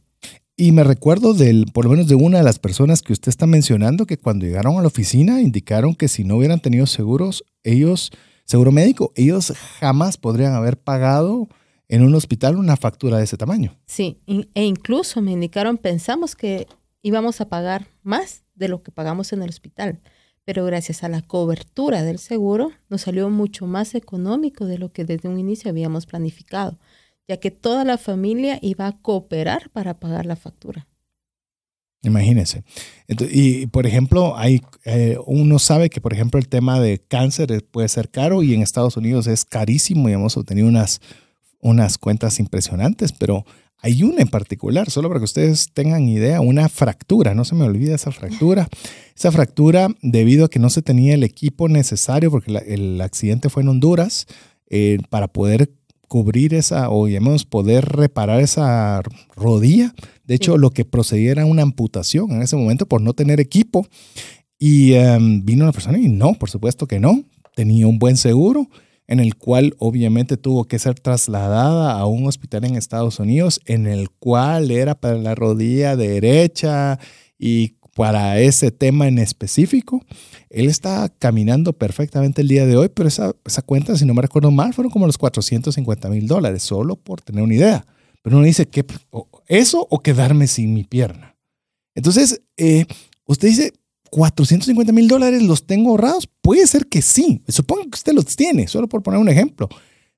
Y 0.58 0.72
me 0.72 0.86
recuerdo 0.86 1.34
del, 1.34 1.66
por 1.74 1.84
lo 1.84 1.92
menos 1.92 2.08
de 2.08 2.16
una 2.16 2.38
de 2.38 2.44
las 2.46 2.60
personas 2.60 3.02
que 3.02 3.12
usted 3.12 3.28
está 3.28 3.46
mencionando, 3.46 4.06
que 4.06 4.18
cuando 4.18 4.46
llegaron 4.46 4.78
a 4.78 4.82
la 4.82 4.88
oficina 4.88 5.42
indicaron 5.42 5.96
que 5.96 6.08
si 6.08 6.24
no 6.24 6.38
hubieran 6.38 6.62
tenido 6.62 6.86
seguros, 6.86 7.44
ellos, 7.64 8.12
seguro 8.46 8.72
médico, 8.72 9.12
ellos 9.16 9.52
jamás 9.80 10.18
podrían 10.18 10.54
haber 10.54 10.78
pagado 10.78 11.50
en 11.90 12.04
un 12.04 12.16
hospital 12.16 12.56
una 12.56 12.78
factura 12.78 13.18
de 13.18 13.26
ese 13.26 13.36
tamaño. 13.36 13.78
Sí, 13.86 14.18
e 14.54 14.64
incluso 14.64 15.22
me 15.22 15.34
indicaron, 15.34 15.78
pensamos 15.78 16.36
que 16.36 16.68
íbamos 17.02 17.42
a 17.42 17.50
pagar 17.50 17.88
más 18.02 18.44
de 18.56 18.70
lo 18.70 18.82
que 18.82 18.92
pagamos 18.92 19.34
en 19.34 19.44
el 19.44 19.50
hospital, 19.50 20.00
pero 20.46 20.64
gracias 20.64 21.04
a 21.04 21.10
la 21.10 21.22
cobertura 21.22 22.02
del 22.04 22.18
seguro 22.18 22.72
nos 22.90 23.02
salió 23.02 23.30
mucho 23.30 23.68
más 23.68 23.94
económico 23.94 24.66
de 24.66 24.78
lo 24.78 24.90
que 24.90 25.04
desde 25.04 25.28
un 25.28 25.38
inicio 25.38 25.70
habíamos 25.70 26.06
planificado, 26.06 26.78
ya 27.28 27.38
que 27.38 27.52
toda 27.52 27.84
la 27.86 27.98
familia 27.98 28.60
iba 28.62 28.88
a 28.88 28.92
cooperar 28.94 29.70
para 29.72 29.94
pagar 29.96 30.26
la 30.26 30.36
factura. 30.36 30.88
Imagínense. 32.04 32.64
Y, 33.32 33.66
por 33.68 33.88
ejemplo, 33.88 34.38
hay, 34.38 34.62
eh, 34.86 35.18
uno 35.26 35.58
sabe 35.58 35.90
que, 35.90 36.02
por 36.02 36.14
ejemplo, 36.14 36.40
el 36.40 36.48
tema 36.48 36.80
de 36.80 37.00
cáncer 37.00 37.66
puede 37.72 37.88
ser 37.88 38.10
caro 38.12 38.44
y 38.44 38.54
en 38.54 38.62
Estados 38.62 38.96
Unidos 38.96 39.26
es 39.26 39.44
carísimo 39.44 40.08
y 40.08 40.14
hemos 40.14 40.38
obtenido 40.38 40.68
unas, 40.68 41.02
unas 41.62 41.98
cuentas 41.98 42.40
impresionantes, 42.40 43.12
pero 43.12 43.44
hay 43.80 44.04
una 44.04 44.22
en 44.22 44.28
particular, 44.28 44.92
solo 44.92 45.08
para 45.08 45.20
que 45.20 45.26
ustedes 45.26 45.72
tengan 45.74 46.08
idea, 46.08 46.42
una 46.42 46.70
fractura, 46.70 47.34
no 47.34 47.44
se 47.44 47.56
me 47.56 47.64
olvida 47.66 47.96
esa 47.96 48.12
fractura. 48.12 48.68
Esa 49.18 49.32
fractura, 49.32 49.88
debido 50.02 50.44
a 50.44 50.50
que 50.50 50.60
no 50.60 50.70
se 50.70 50.82
tenía 50.82 51.14
el 51.14 51.24
equipo 51.24 51.70
necesario, 51.70 52.30
porque 52.30 52.52
la- 52.52 52.60
el 52.60 53.00
accidente 53.00 53.48
fue 53.50 53.64
en 53.64 53.70
Honduras, 53.70 54.28
eh, 54.70 54.98
para 55.10 55.30
poder 55.30 55.72
cubrir 56.08 56.54
esa, 56.54 56.90
o 56.90 57.08
llamemos, 57.08 57.46
poder 57.46 57.86
reparar 57.86 58.40
esa 58.42 59.02
rodilla. 59.36 59.94
De 60.26 60.36
hecho, 60.36 60.54
Sí. 60.54 60.60
lo 60.60 60.72
que 60.72 60.86
procedía 60.86 61.32
era 61.32 61.46
una 61.46 61.62
amputación 61.62 62.32
en 62.32 62.42
ese 62.42 62.56
momento 62.56 62.86
por 62.86 63.02
no 63.02 63.14
tener 63.14 63.40
equipo. 63.40 63.88
Y 64.58 64.94
em, 64.94 65.44
vino 65.44 65.64
una 65.64 65.74
persona 65.74 65.98
y 65.98 66.08
no, 66.08 66.34
por 66.34 66.50
supuesto 66.50 66.88
que 66.88 67.00
no. 67.00 67.24
Tenía 67.56 67.88
un 67.88 68.00
buen 68.00 68.18
seguro 68.18 68.68
en 69.08 69.20
el 69.20 69.36
cual 69.36 69.76
obviamente 69.78 70.36
tuvo 70.38 70.66
que 70.66 70.80
ser 70.80 71.00
trasladada 71.00 71.92
a 71.94 72.06
un 72.08 72.26
hospital 72.26 72.66
en 72.66 72.76
Estados 72.76 73.20
Unidos, 73.20 73.60
en 73.66 73.86
el 73.86 74.10
cual 74.10 74.72
era 74.72 74.96
para 74.96 75.16
la 75.18 75.36
rodilla 75.36 75.96
derecha 75.96 76.98
y 77.38 77.76
para 77.96 78.42
ese 78.42 78.72
tema 78.72 79.08
en 79.08 79.18
específico. 79.18 80.04
Él 80.50 80.68
está 80.68 81.08
caminando 81.18 81.72
perfectamente 81.72 82.42
el 82.42 82.50
día 82.50 82.66
de 82.66 82.76
hoy, 82.76 82.90
pero 82.90 83.08
esa, 83.08 83.34
cuenta, 83.66 83.98
si 83.98 84.06
no 84.06 84.14
me 84.14 84.22
recuerdo 84.22 84.52
mal, 84.52 84.74
fueron 84.74 84.92
como 84.92 85.08
los 85.08 85.18
450 85.18 86.10
mil 86.10 86.28
dólares, 86.28 86.62
solo 86.62 86.98
por 86.98 87.22
tener 87.22 87.42
una 87.42 87.56
idea. 87.56 87.86
Pero 88.22 88.36
uno 88.36 88.46
dice, 88.46 88.68
que 88.68 88.86
¿eso 89.48 89.88
o 89.90 90.00
quedarme 90.00 90.48
sin 90.48 90.74
mi 90.74 90.84
pierna? 90.84 91.38
Entonces, 91.96 92.42
eh, 92.58 92.86
usted 93.26 93.48
dice, 93.48 93.74
450 94.10 94.92
mil 94.92 95.08
dólares 95.08 95.42
los 95.42 95.66
tengo 95.66 95.92
ahorrados. 95.92 96.28
Puede 96.42 96.68
ser 96.68 96.88
que 96.88 97.02
sí. 97.02 97.44
Supongo 97.48 97.84
que 97.84 97.96
usted 97.96 98.14
los 98.14 98.26
tiene, 98.36 98.68
solo 98.68 98.90
por 98.90 99.04
poner 99.04 99.22
un 99.22 99.30
ejemplo. 99.30 99.70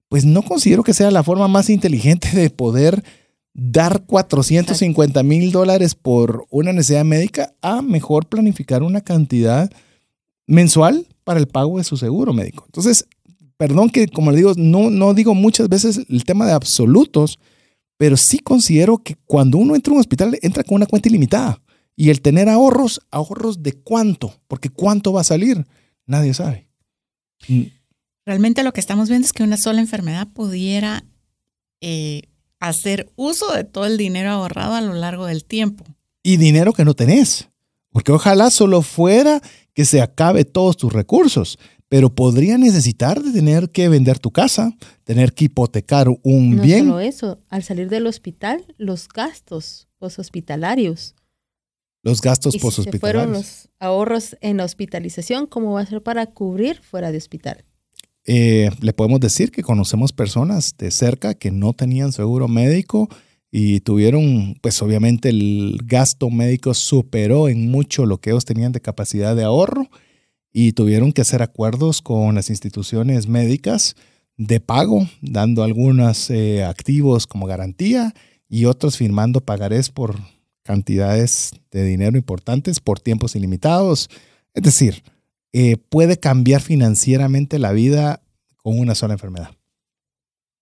Pues 0.09 0.25
no 0.25 0.41
considero 0.41 0.81
que 0.81 0.93
sea 0.93 1.11
la 1.11 1.21
forma 1.21 1.47
más 1.47 1.69
inteligente 1.69 2.29
de 2.35 2.49
poder 2.49 3.03
dar 3.57 4.05
450 4.05 5.23
mil 5.23 5.51
dólares 5.51 5.95
por 5.95 6.45
una 6.51 6.71
necesidad 6.71 7.03
médica 7.03 7.55
a 7.61 7.81
mejor 7.81 8.27
planificar 8.27 8.83
una 8.83 9.01
cantidad 9.01 9.69
mensual 10.45 11.07
para 11.23 11.39
el 11.39 11.47
pago 11.47 11.79
de 11.79 11.83
su 11.83 11.97
seguro 11.97 12.33
médico. 12.33 12.63
Entonces, 12.67 13.07
perdón 13.57 13.89
que, 13.89 14.07
como 14.07 14.29
le 14.31 14.37
digo, 14.37 14.53
no, 14.55 14.91
no 14.91 15.15
digo 15.15 15.33
muchas 15.33 15.67
veces 15.69 15.99
el 16.07 16.23
tema 16.23 16.45
de 16.45 16.53
absolutos, 16.53 17.39
pero 17.97 18.15
sí 18.15 18.37
considero 18.37 18.99
que 18.99 19.15
cuando 19.25 19.57
uno 19.57 19.75
entra 19.75 19.91
a 19.91 19.95
un 19.95 20.01
hospital, 20.01 20.37
entra 20.43 20.63
con 20.63 20.75
una 20.75 20.85
cuenta 20.85 21.09
ilimitada. 21.09 21.59
Y 21.95 22.11
el 22.11 22.21
tener 22.21 22.47
ahorros, 22.49 23.01
ahorros 23.09 23.63
de 23.63 23.73
cuánto, 23.73 24.39
porque 24.47 24.69
cuánto 24.69 25.13
va 25.13 25.21
a 25.21 25.23
salir, 25.23 25.65
nadie 26.05 26.35
sabe. 26.35 26.69
Mm. 27.47 27.63
Realmente 28.23 28.61
lo 28.61 28.71
que 28.71 28.81
estamos 28.81 29.09
viendo 29.09 29.25
es 29.25 29.33
que 29.33 29.41
una 29.41 29.57
sola 29.57 29.81
enfermedad 29.81 30.27
pudiera 30.27 31.03
eh, 31.81 32.21
hacer 32.59 33.09
uso 33.15 33.53
de 33.53 33.63
todo 33.63 33.85
el 33.85 33.97
dinero 33.97 34.29
ahorrado 34.31 34.75
a 34.75 34.81
lo 34.81 34.93
largo 34.93 35.25
del 35.25 35.45
tiempo. 35.45 35.83
Y 36.23 36.37
dinero 36.37 36.73
que 36.73 36.85
no 36.85 36.93
tenés, 36.93 37.49
porque 37.91 38.11
ojalá 38.11 38.49
solo 38.49 38.81
fuera 38.81 39.41
que 39.73 39.85
se 39.85 40.01
acabe 40.01 40.43
todos 40.45 40.77
tus 40.77 40.91
recursos, 40.91 41.59
pero 41.89 42.13
podría 42.13 42.57
necesitar 42.57 43.21
de 43.21 43.31
tener 43.31 43.69
que 43.69 43.87
vender 43.87 44.19
tu 44.19 44.31
casa, 44.31 44.73
tener 45.03 45.33
que 45.33 45.45
hipotecar 45.45 46.07
un 46.23 46.61
bien. 46.61 46.87
No 46.87 46.93
solo 46.93 46.99
eso, 46.99 47.39
al 47.49 47.63
salir 47.63 47.89
del 47.89 48.07
hospital, 48.07 48.65
los 48.77 49.07
gastos 49.07 49.87
hospitalarios 49.99 51.15
los 52.07 52.21
gastos 52.21 52.55
y 52.55 52.59
si 52.59 52.99
fueron 52.99 53.33
los 53.33 53.67
ahorros 53.79 54.37
en 54.39 54.61
hospitalización, 54.61 55.45
¿cómo 55.45 55.73
va 55.73 55.81
a 55.81 55.85
ser 55.85 56.01
para 56.01 56.25
cubrir 56.25 56.79
fuera 56.81 57.11
de 57.11 57.17
hospital? 57.17 57.65
Eh, 58.29 58.69
le 58.81 58.91
podemos 58.91 59.21
decir 59.21 59.51
que 59.51 59.63
conocemos 59.63 60.11
personas 60.11 60.75
de 60.77 60.91
cerca 60.91 61.33
que 61.33 61.49
no 61.49 61.71
tenían 61.71 62.11
seguro 62.11 62.49
médico 62.49 63.07
y 63.49 63.79
tuvieron, 63.79 64.57
pues 64.61 64.81
obviamente 64.81 65.29
el 65.29 65.79
gasto 65.85 66.29
médico 66.29 66.73
superó 66.73 67.47
en 67.47 67.71
mucho 67.71 68.05
lo 68.05 68.19
que 68.19 68.31
ellos 68.31 68.43
tenían 68.43 68.73
de 68.73 68.81
capacidad 68.81 69.33
de 69.33 69.45
ahorro 69.45 69.89
y 70.51 70.73
tuvieron 70.73 71.13
que 71.13 71.21
hacer 71.21 71.41
acuerdos 71.41 72.01
con 72.01 72.35
las 72.35 72.49
instituciones 72.49 73.29
médicas 73.29 73.95
de 74.35 74.59
pago, 74.59 75.07
dando 75.21 75.63
algunos 75.63 76.29
eh, 76.29 76.65
activos 76.65 77.27
como 77.27 77.47
garantía 77.47 78.13
y 78.49 78.65
otros 78.65 78.97
firmando 78.97 79.39
pagarés 79.39 79.89
por 79.89 80.19
cantidades 80.63 81.51
de 81.71 81.85
dinero 81.85 82.17
importantes 82.17 82.81
por 82.81 82.99
tiempos 82.99 83.37
ilimitados. 83.37 84.09
Es 84.53 84.63
decir, 84.63 85.01
eh, 85.53 85.77
puede 85.77 86.19
cambiar 86.19 86.61
financieramente 86.61 87.59
la 87.59 87.71
vida 87.71 88.21
con 88.57 88.79
una 88.79 88.95
sola 88.95 89.13
enfermedad. 89.13 89.51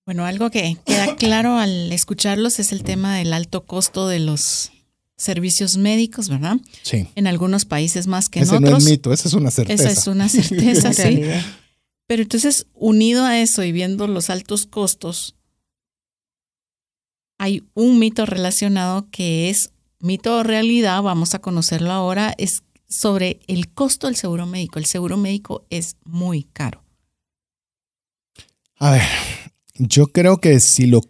Bueno, 0.06 0.26
algo 0.26 0.52
que 0.52 0.78
queda 0.86 1.16
claro 1.16 1.58
al 1.58 1.92
escucharlos 1.92 2.60
es 2.60 2.72
el 2.72 2.84
tema 2.84 3.18
del 3.18 3.34
alto 3.34 3.66
costo 3.66 4.08
de 4.08 4.20
los 4.20 4.72
servicios 5.18 5.78
médicos, 5.78 6.30
¿verdad? 6.30 6.58
Sí. 6.84 7.08
En 7.16 7.26
algunos 7.26 7.66
países 7.66 8.06
más 8.06 8.30
que 8.30 8.40
en 8.40 8.46
otros. 8.46 8.62
Ese 8.62 8.72
no 8.72 8.78
es 8.78 8.86
mito, 8.86 9.14
esa 9.14 9.28
es 9.28 9.34
una 9.34 9.50
certeza. 9.50 9.84
Esa 9.84 10.00
es 10.00 10.08
una 10.08 10.30
certeza, 10.30 10.94
sí. 10.94 11.22
Pero 12.08 12.22
entonces, 12.22 12.68
unido 12.76 13.26
a 13.26 13.40
eso 13.40 13.64
y 13.64 13.72
viendo 13.72 14.08
los 14.08 14.30
altos 14.30 14.68
costos, 14.68 15.36
hay 17.40 17.64
un 17.74 17.98
mito 17.98 18.26
relacionado 18.26 19.08
que 19.10 19.50
es 19.50 19.72
mito 20.00 20.38
o 20.38 20.44
realidad, 20.44 21.02
vamos 21.02 21.34
a 21.34 21.40
conocerlo 21.40 21.92
ahora, 21.92 22.36
es 22.38 22.62
sobre 22.88 23.40
el 23.48 23.74
costo 23.74 24.08
del 24.08 24.16
seguro 24.16 24.46
médico. 24.46 24.80
El 24.80 24.86
seguro 24.86 25.18
médico 25.18 25.66
es 25.70 25.98
muy 26.04 26.44
caro. 26.44 26.84
A 28.78 28.92
ver, 28.92 29.02
yo 29.76 30.08
creo 30.08 30.38
que 30.38 30.60
si 30.60 30.86
lo, 30.88 31.02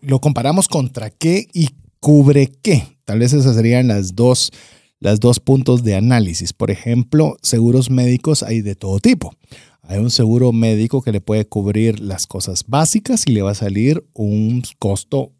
lo 0.00 0.20
comparamos 0.20 0.68
contra 0.68 1.10
qué 1.10 1.46
y 1.52 1.70
cubre 2.00 2.50
qué, 2.62 2.98
tal 3.04 3.20
vez 3.20 3.32
esas 3.32 3.54
serían 3.54 3.88
las 3.88 4.14
dos, 4.14 4.50
las 4.98 5.20
dos 5.20 5.38
puntos 5.38 5.84
de 5.84 5.94
análisis. 5.94 6.52
Por 6.52 6.70
ejemplo, 6.70 7.36
seguros 7.42 7.90
médicos 7.90 8.42
hay 8.42 8.62
de 8.62 8.74
todo 8.74 8.98
tipo. 8.98 9.34
Hay 9.82 9.98
un 9.98 10.10
seguro 10.10 10.52
médico 10.52 11.02
que 11.02 11.12
le 11.12 11.20
puede 11.20 11.46
cubrir 11.46 12.00
las 12.00 12.26
cosas 12.26 12.64
básicas 12.66 13.24
y 13.26 13.32
le 13.32 13.42
va 13.42 13.52
a 13.52 13.56
salir 13.56 14.04
un 14.12 14.62
costo 14.78 15.32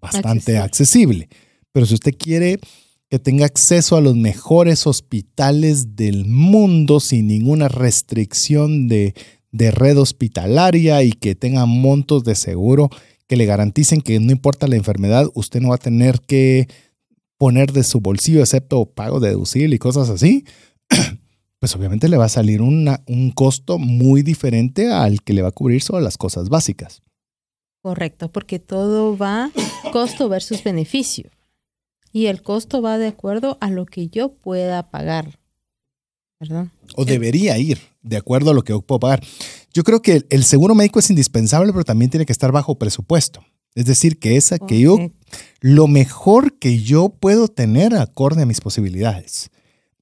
bastante 0.00 0.58
accesible. 0.58 1.28
Pero 1.72 1.86
si 1.86 1.94
usted 1.94 2.14
quiere 2.16 2.60
que 3.14 3.20
tenga 3.20 3.46
acceso 3.46 3.96
a 3.96 4.00
los 4.00 4.16
mejores 4.16 4.88
hospitales 4.88 5.94
del 5.94 6.24
mundo 6.24 6.98
sin 6.98 7.28
ninguna 7.28 7.68
restricción 7.68 8.88
de, 8.88 9.14
red 9.52 9.96
hospitalaria 9.98 11.00
y 11.04 11.12
que 11.12 11.36
tenga 11.36 11.64
montos 11.64 12.24
de 12.24 12.34
seguro 12.34 12.90
que 13.28 13.36
le 13.36 13.46
garanticen 13.46 14.00
que 14.00 14.18
no 14.18 14.32
importa 14.32 14.66
la 14.66 14.74
enfermedad, 14.74 15.30
usted 15.34 15.60
no 15.60 15.68
va 15.68 15.76
a 15.76 15.78
tener 15.78 16.22
que 16.22 16.66
poner 17.38 17.70
de 17.70 17.84
su 17.84 18.00
bolsillo 18.00 18.40
excepto 18.40 18.84
pago 18.84 19.20
deducible 19.20 19.76
y 19.76 19.78
cosas 19.78 20.10
así, 20.10 20.44
pues 21.60 21.76
obviamente 21.76 22.08
le 22.08 22.16
va 22.16 22.24
a 22.24 22.28
salir 22.28 22.62
un 22.62 23.32
costo 23.36 23.78
muy 23.78 24.22
diferente 24.22 24.90
al 24.90 25.22
que 25.22 25.34
le 25.34 25.42
va 25.42 25.50
a 25.50 25.52
cubrir 25.52 25.82
solo 25.82 26.00
las 26.00 26.18
cosas 26.18 26.48
básicas. 26.48 27.00
Correcto, 27.80 28.28
porque 28.28 28.58
todo 28.58 29.16
va 29.16 29.52
costo 29.92 30.28
versus 30.28 30.64
beneficio 30.64 31.30
y 32.14 32.26
el 32.26 32.42
costo 32.42 32.80
va 32.80 32.96
de 32.96 33.08
acuerdo 33.08 33.58
a 33.60 33.70
lo 33.70 33.86
que 33.86 34.06
yo 34.06 34.28
pueda 34.28 34.84
pagar. 34.84 35.40
¿verdad? 36.38 36.68
O 36.94 37.04
debería 37.04 37.58
ir 37.58 37.80
de 38.02 38.16
acuerdo 38.16 38.52
a 38.52 38.54
lo 38.54 38.62
que 38.62 38.72
yo 38.72 38.82
puedo 38.82 39.00
pagar. 39.00 39.20
Yo 39.72 39.82
creo 39.82 40.00
que 40.00 40.24
el 40.30 40.44
seguro 40.44 40.76
médico 40.76 41.00
es 41.00 41.10
indispensable, 41.10 41.72
pero 41.72 41.84
también 41.84 42.12
tiene 42.12 42.24
que 42.24 42.32
estar 42.32 42.52
bajo 42.52 42.76
presupuesto. 42.76 43.44
Es 43.74 43.86
decir, 43.86 44.20
que 44.20 44.36
es 44.36 44.52
aquello, 44.52 44.96
lo 45.60 45.88
mejor 45.88 46.56
que 46.60 46.80
yo 46.80 47.08
puedo 47.08 47.48
tener 47.48 47.96
acorde 47.96 48.42
a 48.42 48.46
mis 48.46 48.60
posibilidades. 48.60 49.50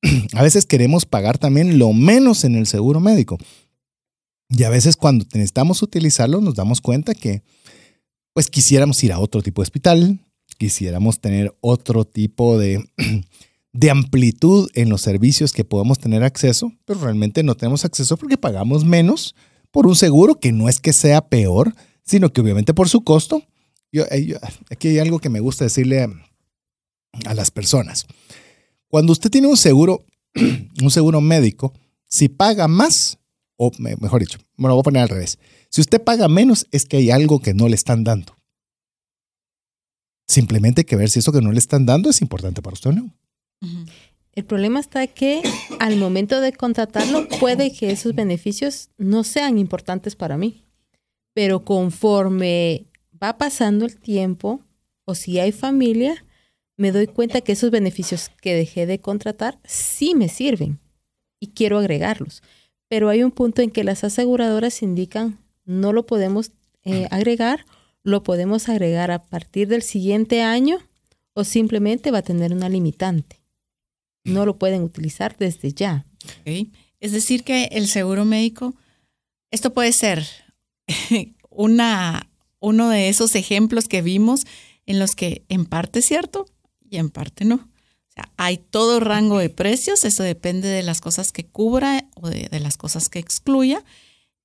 A 0.34 0.42
veces 0.42 0.66
queremos 0.66 1.06
pagar 1.06 1.38
también 1.38 1.78
lo 1.78 1.94
menos 1.94 2.44
en 2.44 2.56
el 2.56 2.66
seguro 2.66 3.00
médico. 3.00 3.38
Y 4.50 4.64
a 4.64 4.68
veces 4.68 4.96
cuando 4.96 5.24
necesitamos 5.32 5.82
utilizarlo 5.82 6.42
nos 6.42 6.54
damos 6.54 6.82
cuenta 6.82 7.14
que 7.14 7.42
pues 8.34 8.50
quisiéramos 8.50 9.02
ir 9.02 9.12
a 9.12 9.18
otro 9.18 9.40
tipo 9.40 9.62
de 9.62 9.64
hospital, 9.64 10.20
quisiéramos 10.62 11.18
tener 11.18 11.52
otro 11.60 12.04
tipo 12.04 12.56
de, 12.56 12.88
de 13.72 13.90
amplitud 13.90 14.70
en 14.74 14.90
los 14.90 15.00
servicios 15.00 15.52
que 15.52 15.64
podamos 15.64 15.98
tener 15.98 16.22
acceso, 16.22 16.72
pero 16.84 17.00
realmente 17.00 17.42
no 17.42 17.56
tenemos 17.56 17.84
acceso 17.84 18.16
porque 18.16 18.38
pagamos 18.38 18.84
menos 18.84 19.34
por 19.72 19.88
un 19.88 19.96
seguro 19.96 20.38
que 20.38 20.52
no 20.52 20.68
es 20.68 20.78
que 20.78 20.92
sea 20.92 21.26
peor, 21.28 21.74
sino 22.04 22.32
que 22.32 22.40
obviamente 22.40 22.74
por 22.74 22.88
su 22.88 23.02
costo. 23.02 23.42
Eh, 23.90 24.36
aquí 24.70 24.86
hay 24.86 25.00
algo 25.00 25.18
que 25.18 25.30
me 25.30 25.40
gusta 25.40 25.64
decirle 25.64 26.08
a 27.24 27.34
las 27.34 27.50
personas. 27.50 28.06
Cuando 28.86 29.12
usted 29.12 29.30
tiene 29.30 29.48
un 29.48 29.56
seguro, 29.56 30.04
un 30.80 30.90
seguro 30.92 31.20
médico, 31.20 31.72
si 32.06 32.28
paga 32.28 32.68
más, 32.68 33.18
o 33.56 33.72
mejor 33.78 34.20
dicho, 34.20 34.38
me 34.56 34.68
lo 34.68 34.74
voy 34.74 34.82
a 34.82 34.84
poner 34.84 35.02
al 35.02 35.08
revés. 35.08 35.40
Si 35.70 35.80
usted 35.80 36.00
paga 36.00 36.28
menos, 36.28 36.68
es 36.70 36.84
que 36.84 36.98
hay 36.98 37.10
algo 37.10 37.40
que 37.40 37.52
no 37.52 37.66
le 37.66 37.74
están 37.74 38.04
dando. 38.04 38.36
Simplemente 40.32 40.80
hay 40.80 40.84
que 40.86 40.96
ver 40.96 41.10
si 41.10 41.18
eso 41.18 41.30
que 41.30 41.42
no 41.42 41.52
le 41.52 41.58
están 41.58 41.84
dando 41.84 42.08
es 42.08 42.22
importante 42.22 42.62
para 42.62 42.72
usted 42.72 42.88
o 42.88 42.92
no. 42.94 43.10
El 44.32 44.44
problema 44.46 44.80
está 44.80 45.06
que 45.06 45.42
al 45.78 45.96
momento 45.96 46.40
de 46.40 46.54
contratarlo 46.54 47.28
puede 47.38 47.70
que 47.70 47.90
esos 47.90 48.14
beneficios 48.14 48.88
no 48.96 49.24
sean 49.24 49.58
importantes 49.58 50.16
para 50.16 50.38
mí, 50.38 50.62
pero 51.34 51.66
conforme 51.66 52.86
va 53.22 53.36
pasando 53.36 53.84
el 53.84 53.98
tiempo 53.98 54.62
o 55.04 55.14
si 55.14 55.38
hay 55.38 55.52
familia, 55.52 56.24
me 56.78 56.92
doy 56.92 57.08
cuenta 57.08 57.42
que 57.42 57.52
esos 57.52 57.70
beneficios 57.70 58.30
que 58.40 58.54
dejé 58.54 58.86
de 58.86 59.00
contratar 59.00 59.58
sí 59.64 60.14
me 60.14 60.30
sirven 60.30 60.78
y 61.40 61.48
quiero 61.48 61.78
agregarlos. 61.78 62.42
Pero 62.88 63.10
hay 63.10 63.22
un 63.22 63.32
punto 63.32 63.60
en 63.60 63.70
que 63.70 63.84
las 63.84 64.02
aseguradoras 64.02 64.80
indican 64.80 65.36
no 65.66 65.92
lo 65.92 66.06
podemos 66.06 66.52
eh, 66.84 67.06
agregar 67.10 67.66
lo 68.04 68.22
podemos 68.22 68.68
agregar 68.68 69.10
a 69.10 69.22
partir 69.22 69.68
del 69.68 69.82
siguiente 69.82 70.42
año 70.42 70.78
o 71.34 71.44
simplemente 71.44 72.10
va 72.10 72.18
a 72.18 72.22
tener 72.22 72.52
una 72.52 72.68
limitante. 72.68 73.40
no 74.24 74.46
lo 74.46 74.56
pueden 74.56 74.82
utilizar 74.82 75.36
desde 75.36 75.72
ya. 75.72 76.06
Es 77.00 77.10
decir, 77.10 77.42
que 77.42 77.64
el 77.72 77.88
seguro 77.88 78.24
médico, 78.24 78.74
esto 79.50 79.74
puede 79.74 79.92
ser 79.92 80.24
una, 81.50 82.30
uno 82.60 82.88
de 82.88 83.08
esos 83.08 83.34
ejemplos 83.34 83.88
que 83.88 84.00
vimos 84.00 84.46
en 84.86 85.00
los 85.00 85.16
que 85.16 85.44
en 85.48 85.66
parte 85.66 85.98
es 85.98 86.04
cierto 86.04 86.46
y 86.88 86.98
en 86.98 87.10
parte 87.10 87.44
no. 87.44 87.56
O 87.56 88.12
sea, 88.14 88.30
hay 88.36 88.58
todo 88.58 89.00
rango 89.00 89.38
de 89.38 89.48
precios, 89.48 90.04
eso 90.04 90.22
depende 90.22 90.68
de 90.68 90.82
las 90.82 91.00
cosas 91.00 91.32
que 91.32 91.46
cubra 91.46 92.04
o 92.14 92.28
de, 92.28 92.60
las 92.60 92.76
cosas 92.76 93.08
que 93.08 93.18
excluya. 93.18 93.82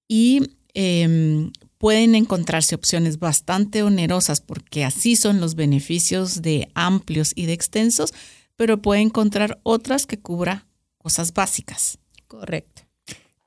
Y 0.08 0.54
em, 0.74 1.52
pueden 1.78 2.16
encontrarse 2.16 2.76
opciones 2.76 3.20
bastante 3.20 3.84
onerosas 3.84 4.42
porque 4.42 4.84
así 4.84 5.16
son 5.16 5.40
los 5.40 5.56
beneficios 5.56 6.42
de 6.42 6.70
amplios 6.74 7.34
y 7.36 7.46
de 7.46 7.54
extensos, 7.54 8.14
pero 8.56 8.82
puede 8.82 9.02
encontrar 9.02 9.60
otras 9.64 10.06
que 10.06 10.20
cubra 10.20 10.68
cosas 10.98 11.34
básicas. 11.34 12.00
Correcto. 12.28 12.84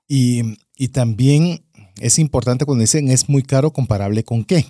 Y, 0.08 0.42
y 0.76 0.88
también 0.88 1.64
es 2.00 2.18
importante 2.18 2.64
cuando 2.64 2.82
dicen 2.82 3.10
es 3.10 3.28
muy 3.28 3.42
caro 3.42 3.72
comparable 3.72 4.24
con 4.24 4.44
qué. 4.44 4.66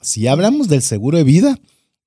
Si 0.00 0.26
hablamos 0.26 0.68
del 0.68 0.82
seguro 0.82 1.18
de 1.18 1.24
vida 1.24 1.58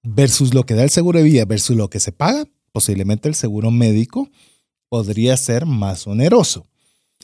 versus 0.04 0.54
lo 0.54 0.66
que 0.66 0.74
da 0.74 0.84
el 0.84 0.90
seguro 0.90 1.20
de 1.20 1.26
vida 1.26 1.46
versus 1.46 1.76
lo 1.76 1.90
que 1.90 2.00
se 2.00 2.12
paga, 2.12 2.46
posiblemente 2.72 3.30
el 3.30 3.36
seguro 3.36 3.72
médico 3.72 4.30
podría 4.90 5.38
ser 5.38 5.66
más 5.66 6.08
oneroso. 6.08 6.68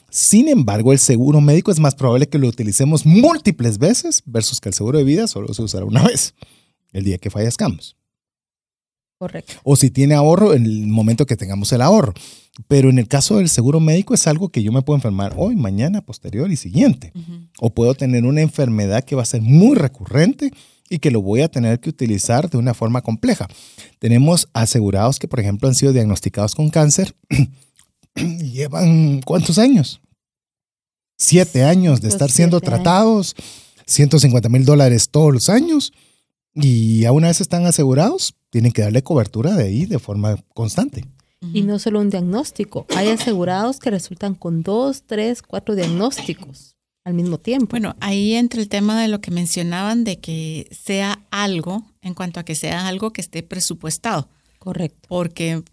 Sin 0.10 0.48
embargo, 0.48 0.94
el 0.94 1.00
seguro 1.00 1.42
médico 1.42 1.72
es 1.72 1.80
más 1.80 1.96
probable 1.96 2.28
que 2.28 2.38
lo 2.38 2.48
utilicemos 2.48 3.06
múltiples 3.06 3.78
veces 3.78 4.24
versus 4.26 4.60
que 4.60 4.70
el 4.70 4.76
seguro 4.76 4.98
de 4.98 5.04
vida 5.04 5.28
solo 5.28 5.54
se 5.54 5.62
usará 5.62 5.86
una 5.86 6.04
vez, 6.04 6.34
el 6.92 7.04
día 7.04 7.18
que 7.18 7.30
fallezcamos. 7.30 7.96
Correcto. 9.18 9.54
O 9.64 9.76
si 9.76 9.92
tiene 9.92 10.16
ahorro 10.16 10.54
en 10.54 10.66
el 10.66 10.88
momento 10.88 11.26
que 11.26 11.36
tengamos 11.36 11.72
el 11.74 11.82
ahorro. 11.82 12.14
Pero 12.68 12.90
en 12.90 13.00
el 13.00 13.08
caso 13.08 13.38
del 13.38 13.50
seguro 13.50 13.80
médico 13.80 14.14
es 14.14 14.28
algo 14.28 14.50
que 14.50 14.64
yo 14.64 14.72
me 14.72 14.82
puedo 14.82 14.98
enfermar 14.98 15.34
hoy, 15.38 15.56
mañana, 15.56 16.02
posterior 16.02 16.52
y 16.52 16.58
siguiente. 16.58 17.14
O 17.60 17.74
puedo 17.74 17.94
tener 17.96 18.26
una 18.26 18.42
enfermedad 18.42 19.04
que 19.04 19.16
va 19.16 19.22
a 19.22 19.26
ser 19.26 19.42
muy 19.42 19.76
recurrente 19.76 20.52
y 20.90 21.00
que 21.00 21.12
lo 21.12 21.22
voy 21.22 21.42
a 21.42 21.50
tener 21.50 21.80
que 21.80 21.90
utilizar 21.90 22.50
de 22.50 22.58
una 22.58 22.74
forma 22.74 23.02
compleja. 23.02 23.48
Tenemos 24.00 24.50
asegurados 24.54 25.20
que, 25.20 25.28
por 25.28 25.40
ejemplo, 25.40 25.68
han 25.68 25.76
sido 25.76 25.94
diagnosticados 25.94 26.56
con 26.56 26.70
cáncer 26.70 27.16
llevan 28.54 29.22
cuántos 29.22 29.58
años? 29.58 30.02
Siete 31.18 31.64
años 31.64 32.02
de 32.02 32.08
pues 32.08 32.14
estar 32.14 32.32
siendo 32.32 32.62
tratados, 32.62 33.36
150 33.86 34.48
mil 34.50 34.66
dólares 34.66 35.10
todos 35.10 35.34
los 35.34 35.50
años 35.50 35.92
y 36.54 37.06
aún 37.06 37.18
una 37.18 37.28
vez 37.28 37.42
están 37.42 37.66
asegurados, 37.66 38.36
tienen 38.50 38.72
que 38.72 38.82
darle 38.82 39.04
cobertura 39.04 39.54
de 39.54 39.64
ahí 39.64 39.86
de 39.86 40.00
forma 40.00 40.38
constante. 40.54 41.06
Y 41.54 41.62
no 41.62 41.80
solo 41.80 42.02
un 42.02 42.10
diagnóstico, 42.10 42.86
hay 42.96 43.10
asegurados 43.10 43.80
que 43.80 43.92
resultan 43.92 44.36
con 44.36 44.62
dos, 44.62 45.04
tres, 45.06 45.42
cuatro 45.42 45.76
diagnósticos 45.76 46.76
al 47.06 47.14
mismo 47.14 47.38
tiempo. 47.38 47.72
Bueno, 47.72 47.96
ahí 48.02 48.34
entra 48.34 48.60
el 48.60 48.68
tema 48.68 49.02
de 49.02 49.08
lo 49.08 49.22
que 49.22 49.32
mencionaban 49.32 50.04
de 50.04 50.20
que 50.20 50.68
sea 50.72 51.26
algo, 51.32 51.84
en 52.02 52.14
cuanto 52.14 52.40
a 52.40 52.44
que 52.44 52.56
sea 52.56 52.88
algo 52.88 53.14
que 53.14 53.22
esté 53.22 53.42
presupuestado. 53.42 54.28
Correcto. 54.60 55.08
Porque 55.08 55.64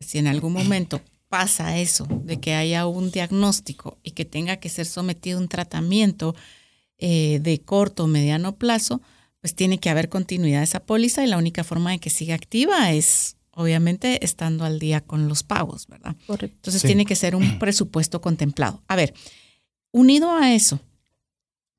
si 0.00 0.18
en 0.18 0.26
algún 0.26 0.52
momento 0.52 1.00
pasa 1.32 1.78
eso, 1.78 2.06
de 2.24 2.40
que 2.40 2.52
haya 2.52 2.86
un 2.86 3.10
diagnóstico 3.10 3.96
y 4.02 4.10
que 4.10 4.26
tenga 4.26 4.58
que 4.58 4.68
ser 4.68 4.84
sometido 4.84 5.38
a 5.38 5.40
un 5.40 5.48
tratamiento 5.48 6.34
eh, 6.98 7.38
de 7.40 7.58
corto 7.62 8.04
o 8.04 8.06
mediano 8.06 8.56
plazo, 8.56 9.00
pues 9.40 9.54
tiene 9.54 9.78
que 9.78 9.88
haber 9.88 10.10
continuidad 10.10 10.58
de 10.58 10.64
esa 10.64 10.80
póliza 10.80 11.24
y 11.24 11.28
la 11.28 11.38
única 11.38 11.64
forma 11.64 11.92
de 11.92 12.00
que 12.00 12.10
siga 12.10 12.34
activa 12.34 12.92
es 12.92 13.36
obviamente 13.52 14.22
estando 14.22 14.66
al 14.66 14.78
día 14.78 15.00
con 15.00 15.26
los 15.26 15.42
pagos, 15.42 15.86
¿verdad? 15.86 16.16
Correcto. 16.26 16.54
Entonces 16.54 16.82
tiene 16.82 17.06
que 17.06 17.16
ser 17.16 17.34
un 17.34 17.58
presupuesto 17.58 18.20
contemplado. 18.20 18.82
A 18.86 18.94
ver, 18.94 19.14
unido 19.90 20.36
a 20.36 20.52
eso, 20.52 20.80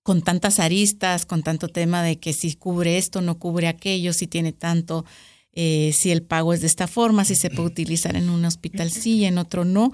con 0.02 0.24
tantas 0.24 0.60
aristas, 0.60 1.28
con 1.28 1.44
tanto 1.44 1.68
tema 1.68 2.02
de 2.02 2.18
que 2.18 2.34
si 2.34 2.56
cubre 2.56 2.98
esto, 2.98 3.22
no 3.22 3.38
cubre 3.38 3.68
aquello, 3.68 4.14
si 4.14 4.26
tiene 4.26 4.52
tanto 4.52 5.06
eh, 5.54 5.92
si 5.94 6.12
el 6.12 6.24
pago 6.24 6.54
es 6.54 6.62
de 6.62 6.68
esta 6.68 6.88
forma, 6.88 7.26
si 7.26 7.36
se 7.36 7.50
puede 7.50 7.70
utilizar 7.70 8.16
en 8.16 8.30
un 8.30 8.44
hospital 8.46 8.92
sí, 8.92 9.26
en 9.26 9.38
otro 9.38 9.66
no. 9.66 9.94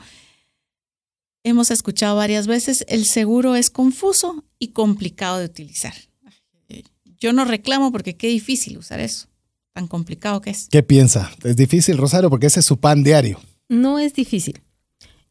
Hemos 1.43 1.71
escuchado 1.71 2.15
varias 2.15 2.47
veces, 2.47 2.85
el 2.87 3.05
seguro 3.05 3.55
es 3.55 3.69
confuso 3.69 4.45
y 4.57 4.69
complicado 4.69 5.39
de 5.39 5.45
utilizar. 5.45 5.93
Yo 7.19 7.33
no 7.33 7.43
reclamo 7.43 7.91
porque 7.91 8.15
qué 8.15 8.27
difícil 8.27 8.77
usar 8.77 9.01
eso, 9.01 9.27
tan 9.73 9.87
complicado 9.87 10.39
que 10.39 10.51
es. 10.51 10.69
¿Qué 10.69 10.83
piensa? 10.83 11.31
¿Es 11.43 11.57
difícil, 11.57 11.97
Rosario? 11.97 12.29
Porque 12.29 12.47
ese 12.47 12.61
es 12.61 12.65
su 12.65 12.77
pan 12.77 13.03
diario. 13.03 13.39
No 13.67 13.99
es 13.99 14.13
difícil. 14.13 14.61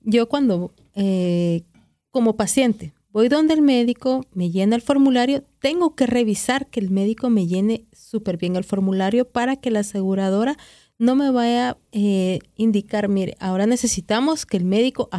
Yo 0.03 0.29
cuando, 0.29 0.73
eh, 0.95 1.63
como 2.11 2.37
paciente, 2.37 2.93
voy 3.19 3.29
donde 3.29 3.55
el 3.55 3.63
médico, 3.63 4.25
me 4.33 4.53
llena 4.53 4.77
el 4.77 4.81
formulario, 4.81 5.43
tengo 5.59 5.97
que 5.97 6.07
revisar 6.07 6.67
que 6.67 6.79
el 6.79 6.89
médico 6.89 7.31
me 7.31 7.49
llene 7.49 7.83
súper 7.93 8.37
bien 8.37 8.55
el 8.55 8.63
formulario 8.63 9.25
para 9.25 9.57
que 9.57 9.73
la 9.73 9.81
aseguradora 9.81 10.57
no 10.99 11.17
me 11.17 11.33
vaya 11.33 11.71
a 11.71 11.77
eh, 11.91 12.39
indicar, 12.55 13.09
mire, 13.09 13.37
ahora 13.41 13.67
necesitamos 13.67 14.47
que 14.47 14.57
el 14.57 14.65
médico 14.65 15.11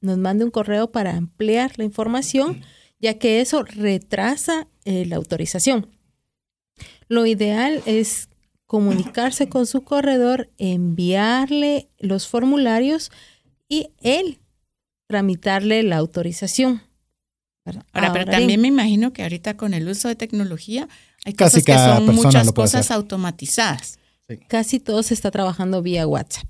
nos 0.00 0.16
mande 0.16 0.44
un 0.44 0.52
correo 0.52 0.92
para 0.92 1.16
ampliar 1.16 1.72
la 1.76 1.82
información, 1.82 2.62
ya 3.00 3.14
que 3.14 3.40
eso 3.40 3.64
retrasa 3.64 4.68
eh, 4.84 5.04
la 5.06 5.16
autorización. 5.16 5.88
Lo 7.08 7.26
ideal 7.26 7.82
es 7.84 8.28
comunicarse 8.66 9.48
con 9.48 9.66
su 9.66 9.80
corredor, 9.80 10.50
enviarle 10.58 11.88
los 11.98 12.28
formularios 12.28 13.10
y 13.68 13.88
él 14.00 14.38
tramitarle 15.08 15.82
la 15.82 15.96
autorización. 15.96 16.88
Ahora, 17.64 18.12
pero 18.12 18.24
también 18.24 18.60
me 18.60 18.68
imagino 18.68 19.12
que 19.12 19.22
ahorita 19.22 19.56
con 19.56 19.74
el 19.74 19.88
uso 19.88 20.08
de 20.08 20.16
tecnología 20.16 20.88
hay 21.24 21.34
Casi 21.34 21.62
cosas 21.62 21.64
que 21.64 22.04
son 22.06 22.14
muchas 22.14 22.52
cosas 22.52 22.90
automatizadas. 22.90 23.98
Casi 24.48 24.80
todo 24.80 25.02
se 25.02 25.14
está 25.14 25.30
trabajando 25.30 25.82
vía 25.82 26.06
WhatsApp. 26.06 26.44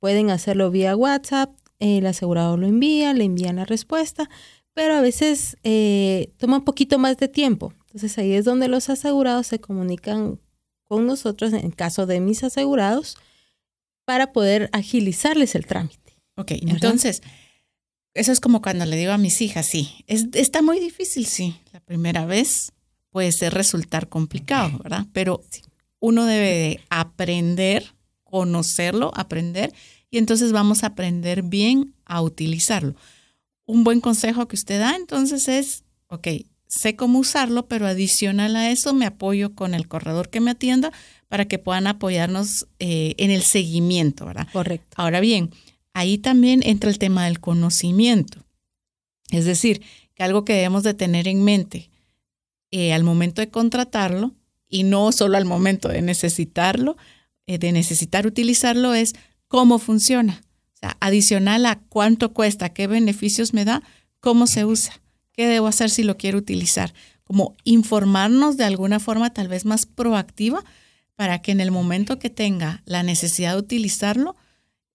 Pueden 0.00 0.30
hacerlo 0.30 0.70
vía 0.70 0.96
WhatsApp, 0.96 1.50
el 1.78 2.06
asegurado 2.06 2.56
lo 2.56 2.66
envía, 2.66 3.12
le 3.12 3.24
envían 3.24 3.56
la 3.56 3.64
respuesta, 3.64 4.28
pero 4.74 4.94
a 4.94 5.00
veces 5.00 5.56
eh, 5.62 6.32
toma 6.38 6.58
un 6.58 6.64
poquito 6.64 6.98
más 6.98 7.16
de 7.18 7.28
tiempo. 7.28 7.72
Entonces 7.86 8.18
ahí 8.18 8.32
es 8.32 8.44
donde 8.44 8.68
los 8.68 8.88
asegurados 8.88 9.46
se 9.46 9.58
comunican 9.58 10.38
con 10.84 11.06
nosotros, 11.06 11.52
en 11.52 11.70
caso 11.70 12.06
de 12.06 12.20
mis 12.20 12.44
asegurados, 12.44 13.16
para 14.04 14.32
poder 14.32 14.70
agilizarles 14.72 15.54
el 15.54 15.66
trámite. 15.66 16.16
Ok, 16.36 16.52
entonces, 16.52 17.22
eso 18.16 18.32
es 18.32 18.40
como 18.40 18.62
cuando 18.62 18.84
le 18.86 18.96
digo 18.96 19.12
a 19.12 19.18
mis 19.18 19.40
hijas, 19.40 19.66
sí, 19.66 20.04
es, 20.06 20.26
está 20.32 20.62
muy 20.62 20.80
difícil, 20.80 21.26
sí, 21.26 21.56
la 21.72 21.80
primera 21.80 22.26
vez 22.26 22.72
puede 23.10 23.30
ser 23.32 23.54
resultar 23.54 24.08
complicado, 24.08 24.78
¿verdad? 24.82 25.06
Pero 25.12 25.42
uno 26.00 26.24
debe 26.24 26.50
de 26.50 26.80
aprender, 26.90 27.92
conocerlo, 28.24 29.12
aprender, 29.14 29.72
y 30.10 30.18
entonces 30.18 30.52
vamos 30.52 30.82
a 30.82 30.88
aprender 30.88 31.42
bien 31.42 31.94
a 32.04 32.22
utilizarlo. 32.22 32.94
Un 33.64 33.84
buen 33.84 34.00
consejo 34.00 34.46
que 34.48 34.56
usted 34.56 34.78
da 34.78 34.96
entonces 34.96 35.48
es, 35.48 35.84
ok, 36.08 36.28
sé 36.68 36.96
cómo 36.96 37.18
usarlo, 37.18 37.66
pero 37.66 37.86
adicional 37.86 38.56
a 38.56 38.70
eso 38.70 38.94
me 38.94 39.06
apoyo 39.06 39.54
con 39.54 39.74
el 39.74 39.88
corredor 39.88 40.28
que 40.28 40.40
me 40.40 40.52
atienda 40.52 40.92
para 41.28 41.46
que 41.46 41.58
puedan 41.58 41.86
apoyarnos 41.86 42.66
eh, 42.78 43.14
en 43.18 43.30
el 43.30 43.42
seguimiento, 43.42 44.26
¿verdad? 44.26 44.48
Correcto. 44.52 44.88
Ahora 44.96 45.20
bien, 45.20 45.50
ahí 45.96 46.18
también 46.18 46.60
entra 46.62 46.90
el 46.90 46.98
tema 46.98 47.24
del 47.24 47.40
conocimiento. 47.40 48.44
Es 49.30 49.46
decir, 49.46 49.80
que 50.14 50.22
algo 50.22 50.44
que 50.44 50.52
debemos 50.52 50.82
de 50.82 50.92
tener 50.92 51.26
en 51.26 51.42
mente 51.42 51.88
eh, 52.70 52.92
al 52.92 53.02
momento 53.02 53.40
de 53.40 53.48
contratarlo 53.48 54.34
y 54.68 54.82
no 54.82 55.10
solo 55.10 55.38
al 55.38 55.46
momento 55.46 55.88
de 55.88 56.02
necesitarlo, 56.02 56.98
eh, 57.46 57.56
de 57.56 57.72
necesitar 57.72 58.26
utilizarlo, 58.26 58.92
es 58.92 59.14
cómo 59.48 59.78
funciona. 59.78 60.42
O 60.74 60.76
sea, 60.80 60.98
adicional 61.00 61.64
a 61.64 61.78
cuánto 61.88 62.34
cuesta, 62.34 62.74
qué 62.74 62.86
beneficios 62.86 63.54
me 63.54 63.64
da, 63.64 63.82
cómo 64.20 64.46
se 64.46 64.66
usa, 64.66 65.00
qué 65.32 65.46
debo 65.46 65.66
hacer 65.66 65.88
si 65.88 66.02
lo 66.02 66.18
quiero 66.18 66.36
utilizar. 66.36 66.92
Como 67.24 67.56
informarnos 67.64 68.58
de 68.58 68.64
alguna 68.64 69.00
forma 69.00 69.32
tal 69.32 69.48
vez 69.48 69.64
más 69.64 69.86
proactiva 69.86 70.62
para 71.14 71.40
que 71.40 71.52
en 71.52 71.62
el 71.62 71.70
momento 71.70 72.18
que 72.18 72.28
tenga 72.28 72.82
la 72.84 73.02
necesidad 73.02 73.54
de 73.54 73.60
utilizarlo, 73.60 74.36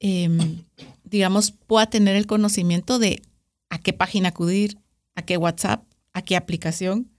Em, 0.03 0.63
digamos, 1.11 1.51
pueda 1.51 1.87
tener 1.87 2.15
el 2.15 2.25
conocimiento 2.25 2.97
de 2.97 3.21
a 3.69 3.77
qué 3.77 3.93
página 3.93 4.29
acudir, 4.29 4.79
a 5.13 5.21
qué 5.23 5.37
WhatsApp, 5.37 5.83
a 6.13 6.21
qué 6.21 6.35
aplicación, 6.35 7.11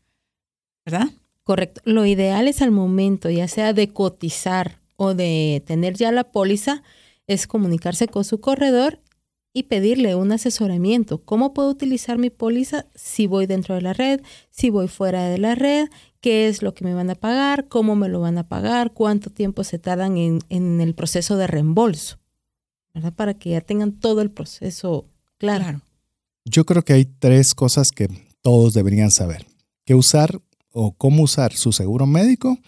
¿verdad? 0.84 1.10
Correcto. 1.44 1.82
Lo 1.84 2.06
ideal 2.06 2.48
es 2.48 2.62
al 2.62 2.70
momento, 2.70 3.30
ya 3.30 3.46
sea 3.48 3.72
de 3.74 3.88
cotizar 3.88 4.78
o 4.96 5.14
de 5.14 5.62
tener 5.66 5.94
ya 5.94 6.10
la 6.10 6.24
póliza, 6.24 6.82
es 7.26 7.46
comunicarse 7.46 8.08
con 8.08 8.24
su 8.24 8.40
corredor 8.40 8.98
y 9.52 9.64
pedirle 9.64 10.14
un 10.14 10.32
asesoramiento. 10.32 11.18
¿Cómo 11.18 11.52
puedo 11.52 11.68
utilizar 11.68 12.16
mi 12.16 12.30
póliza 12.30 12.86
si 12.94 13.26
voy 13.26 13.46
dentro 13.46 13.74
de 13.74 13.82
la 13.82 13.92
red, 13.92 14.22
si 14.50 14.70
voy 14.70 14.88
fuera 14.88 15.28
de 15.28 15.38
la 15.38 15.54
red? 15.54 15.88
¿Qué 16.20 16.48
es 16.48 16.62
lo 16.62 16.72
que 16.72 16.84
me 16.84 16.94
van 16.94 17.10
a 17.10 17.14
pagar? 17.14 17.68
¿Cómo 17.68 17.94
me 17.94 18.08
lo 18.08 18.20
van 18.20 18.38
a 18.38 18.48
pagar? 18.48 18.92
¿Cuánto 18.92 19.28
tiempo 19.28 19.64
se 19.64 19.78
tardan 19.78 20.16
en, 20.16 20.38
en 20.48 20.80
el 20.80 20.94
proceso 20.94 21.36
de 21.36 21.46
reembolso? 21.46 22.21
¿Verdad? 22.94 23.12
Para 23.14 23.34
que 23.34 23.50
ya 23.50 23.60
tengan 23.60 23.92
todo 23.92 24.20
el 24.20 24.30
proceso 24.30 25.04
claro. 25.38 25.80
Yo 26.44 26.64
creo 26.64 26.82
que 26.82 26.92
hay 26.92 27.04
tres 27.04 27.54
cosas 27.54 27.90
que 27.90 28.08
todos 28.42 28.74
deberían 28.74 29.10
saber. 29.10 29.46
¿Qué 29.84 29.94
usar 29.94 30.40
o 30.72 30.92
cómo 30.92 31.22
usar 31.22 31.52
su 31.52 31.72
seguro 31.72 32.06
médico 32.06 32.58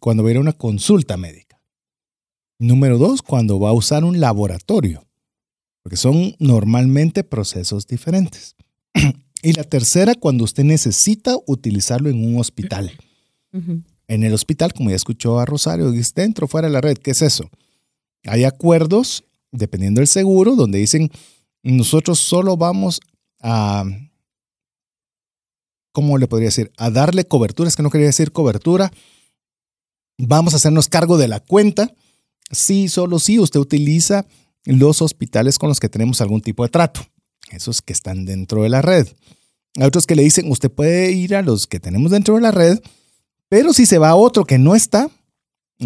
cuando 0.00 0.22
va 0.22 0.28
a 0.28 0.32
ir 0.32 0.36
a 0.36 0.40
una 0.40 0.52
consulta 0.52 1.16
médica? 1.16 1.58
Número 2.58 2.98
dos, 2.98 3.22
cuando 3.22 3.58
va 3.58 3.70
a 3.70 3.74
usar 3.74 4.04
un 4.04 4.20
laboratorio, 4.20 5.04
porque 5.82 5.96
son 5.96 6.36
normalmente 6.38 7.24
procesos 7.24 7.86
diferentes. 7.86 8.54
y 9.42 9.52
la 9.52 9.64
tercera, 9.64 10.14
cuando 10.14 10.44
usted 10.44 10.64
necesita 10.64 11.36
utilizarlo 11.46 12.08
en 12.08 12.24
un 12.24 12.38
hospital. 12.38 12.92
En 14.08 14.24
el 14.24 14.34
hospital, 14.34 14.74
como 14.74 14.90
ya 14.90 14.96
escuchó 14.96 15.38
a 15.38 15.46
Rosario, 15.46 15.90
dice 15.90 16.12
dentro, 16.16 16.46
fuera 16.46 16.68
de 16.68 16.74
la 16.74 16.82
red. 16.82 16.98
¿Qué 16.98 17.12
es 17.12 17.22
eso? 17.22 17.48
Hay 18.24 18.44
acuerdos, 18.44 19.24
dependiendo 19.52 20.00
del 20.00 20.08
seguro, 20.08 20.56
donde 20.56 20.78
dicen, 20.78 21.10
nosotros 21.62 22.18
solo 22.18 22.56
vamos 22.56 23.00
a, 23.40 23.84
¿cómo 25.92 26.18
le 26.18 26.26
podría 26.26 26.48
decir? 26.48 26.72
A 26.76 26.90
darle 26.90 27.26
cobertura, 27.26 27.68
es 27.68 27.76
que 27.76 27.82
no 27.82 27.90
quería 27.90 28.08
decir 28.08 28.32
cobertura. 28.32 28.92
Vamos 30.18 30.54
a 30.54 30.56
hacernos 30.56 30.88
cargo 30.88 31.16
de 31.18 31.28
la 31.28 31.40
cuenta 31.40 31.94
Sí, 32.52 32.88
solo 32.88 33.18
si 33.18 33.38
usted 33.38 33.58
utiliza 33.58 34.26
los 34.64 35.00
hospitales 35.00 35.58
con 35.58 35.70
los 35.70 35.80
que 35.80 35.88
tenemos 35.88 36.20
algún 36.20 36.42
tipo 36.42 36.62
de 36.62 36.68
trato, 36.68 37.00
esos 37.50 37.80
que 37.80 37.94
están 37.94 38.26
dentro 38.26 38.62
de 38.62 38.68
la 38.68 38.82
red. 38.82 39.08
Hay 39.76 39.86
otros 39.86 40.06
que 40.06 40.14
le 40.14 40.22
dicen, 40.22 40.50
usted 40.50 40.70
puede 40.70 41.12
ir 41.12 41.34
a 41.34 41.42
los 41.42 41.66
que 41.66 41.80
tenemos 41.80 42.12
dentro 42.12 42.34
de 42.34 42.42
la 42.42 42.50
red, 42.50 42.78
pero 43.48 43.72
si 43.72 43.86
se 43.86 43.96
va 43.96 44.10
a 44.10 44.16
otro 44.16 44.44
que 44.44 44.58
no 44.58 44.74
está, 44.74 45.10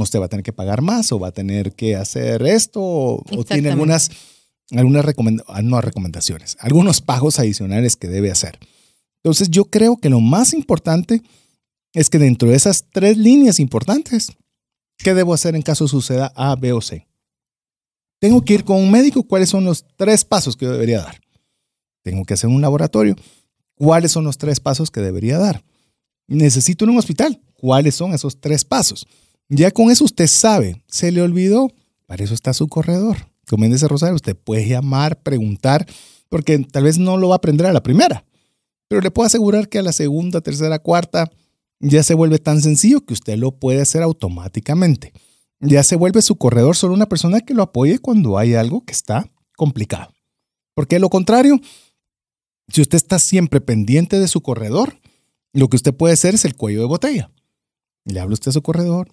usted 0.02 0.20
va 0.20 0.26
a 0.26 0.28
tener 0.28 0.42
que 0.44 0.52
pagar 0.52 0.82
más 0.82 1.12
o 1.12 1.18
va 1.18 1.28
a 1.28 1.32
tener 1.32 1.72
que 1.72 1.96
hacer 1.96 2.42
esto 2.42 2.80
o, 2.82 3.44
tiene 3.48 3.70
algunas, 3.70 4.10
algunas 4.72 5.04
ah, 5.48 5.62
no, 5.62 5.80
recomendaciones, 5.80 6.56
algunos 6.60 7.00
pagos 7.00 7.38
adicionales 7.38 7.96
que 7.96 8.08
debe 8.08 8.30
hacer. 8.30 8.58
Entonces 9.22 9.50
yo 9.50 9.66
creo 9.66 9.96
que 9.96 10.10
lo 10.10 10.20
más 10.20 10.54
importante 10.54 11.22
es 11.92 12.10
que 12.10 12.18
dentro 12.18 12.50
de 12.50 12.56
esas 12.56 12.84
tres 12.92 13.16
líneas 13.16 13.58
importantes, 13.58 14.28
¿Qué 14.98 15.14
debo 15.14 15.34
hacer 15.34 15.54
en 15.54 15.62
caso 15.62 15.88
suceda 15.88 16.32
A, 16.34 16.56
B 16.56 16.72
o 16.72 16.80
C? 16.80 17.06
Tengo 18.18 18.44
que 18.44 18.54
ir 18.54 18.64
con 18.64 18.78
un 18.78 18.90
médico. 18.90 19.22
¿Cuáles 19.22 19.50
son 19.50 19.64
los 19.64 19.84
tres 19.96 20.24
pasos 20.24 20.56
que 20.56 20.64
yo 20.64 20.72
debería 20.72 21.00
dar? 21.00 21.20
Tengo 22.02 22.24
que 22.24 22.34
hacer 22.34 22.48
un 22.48 22.62
laboratorio. 22.62 23.14
¿Cuáles 23.74 24.12
son 24.12 24.24
los 24.24 24.38
tres 24.38 24.58
pasos 24.58 24.90
que 24.90 25.00
debería 25.00 25.38
dar? 25.38 25.62
Necesito 26.26 26.84
un 26.86 26.96
hospital. 26.96 27.40
¿Cuáles 27.54 27.94
son 27.94 28.14
esos 28.14 28.40
tres 28.40 28.64
pasos? 28.64 29.06
Ya 29.48 29.70
con 29.70 29.90
eso 29.90 30.04
usted 30.04 30.26
sabe. 30.26 30.82
Se 30.86 31.12
le 31.12 31.22
olvidó. 31.22 31.70
Para 32.06 32.24
eso 32.24 32.34
está 32.34 32.52
su 32.52 32.68
corredor. 32.68 33.16
Dice 33.48 33.88
Rosario, 33.88 34.16
usted 34.16 34.36
puede 34.36 34.66
llamar, 34.66 35.22
preguntar, 35.22 35.86
porque 36.28 36.58
tal 36.58 36.84
vez 36.84 36.98
no 36.98 37.16
lo 37.16 37.28
va 37.28 37.34
a 37.34 37.38
aprender 37.38 37.66
a 37.66 37.72
la 37.72 37.82
primera. 37.82 38.24
Pero 38.88 39.00
le 39.00 39.10
puedo 39.10 39.26
asegurar 39.26 39.68
que 39.68 39.78
a 39.78 39.82
la 39.82 39.92
segunda, 39.92 40.40
tercera, 40.40 40.78
cuarta, 40.78 41.30
ya 41.80 42.02
se 42.02 42.14
vuelve 42.14 42.38
tan 42.38 42.60
sencillo 42.60 43.04
que 43.04 43.14
usted 43.14 43.36
lo 43.36 43.52
puede 43.52 43.80
hacer 43.80 44.02
automáticamente. 44.02 45.12
Ya 45.60 45.82
se 45.82 45.96
vuelve 45.96 46.22
su 46.22 46.36
corredor 46.36 46.76
solo 46.76 46.94
una 46.94 47.08
persona 47.08 47.40
que 47.40 47.54
lo 47.54 47.62
apoye 47.62 47.98
cuando 47.98 48.38
hay 48.38 48.54
algo 48.54 48.84
que 48.84 48.92
está 48.92 49.30
complicado. 49.56 50.12
Porque 50.74 50.98
lo 50.98 51.08
contrario, 51.08 51.60
si 52.68 52.82
usted 52.82 52.96
está 52.96 53.18
siempre 53.18 53.60
pendiente 53.60 54.18
de 54.18 54.28
su 54.28 54.40
corredor, 54.40 54.98
lo 55.52 55.68
que 55.68 55.76
usted 55.76 55.94
puede 55.94 56.14
hacer 56.14 56.34
es 56.34 56.44
el 56.44 56.56
cuello 56.56 56.80
de 56.80 56.86
botella. 56.86 57.30
Le 58.04 58.20
habla 58.20 58.34
usted 58.34 58.50
a 58.50 58.52
su 58.52 58.62
corredor, 58.62 59.08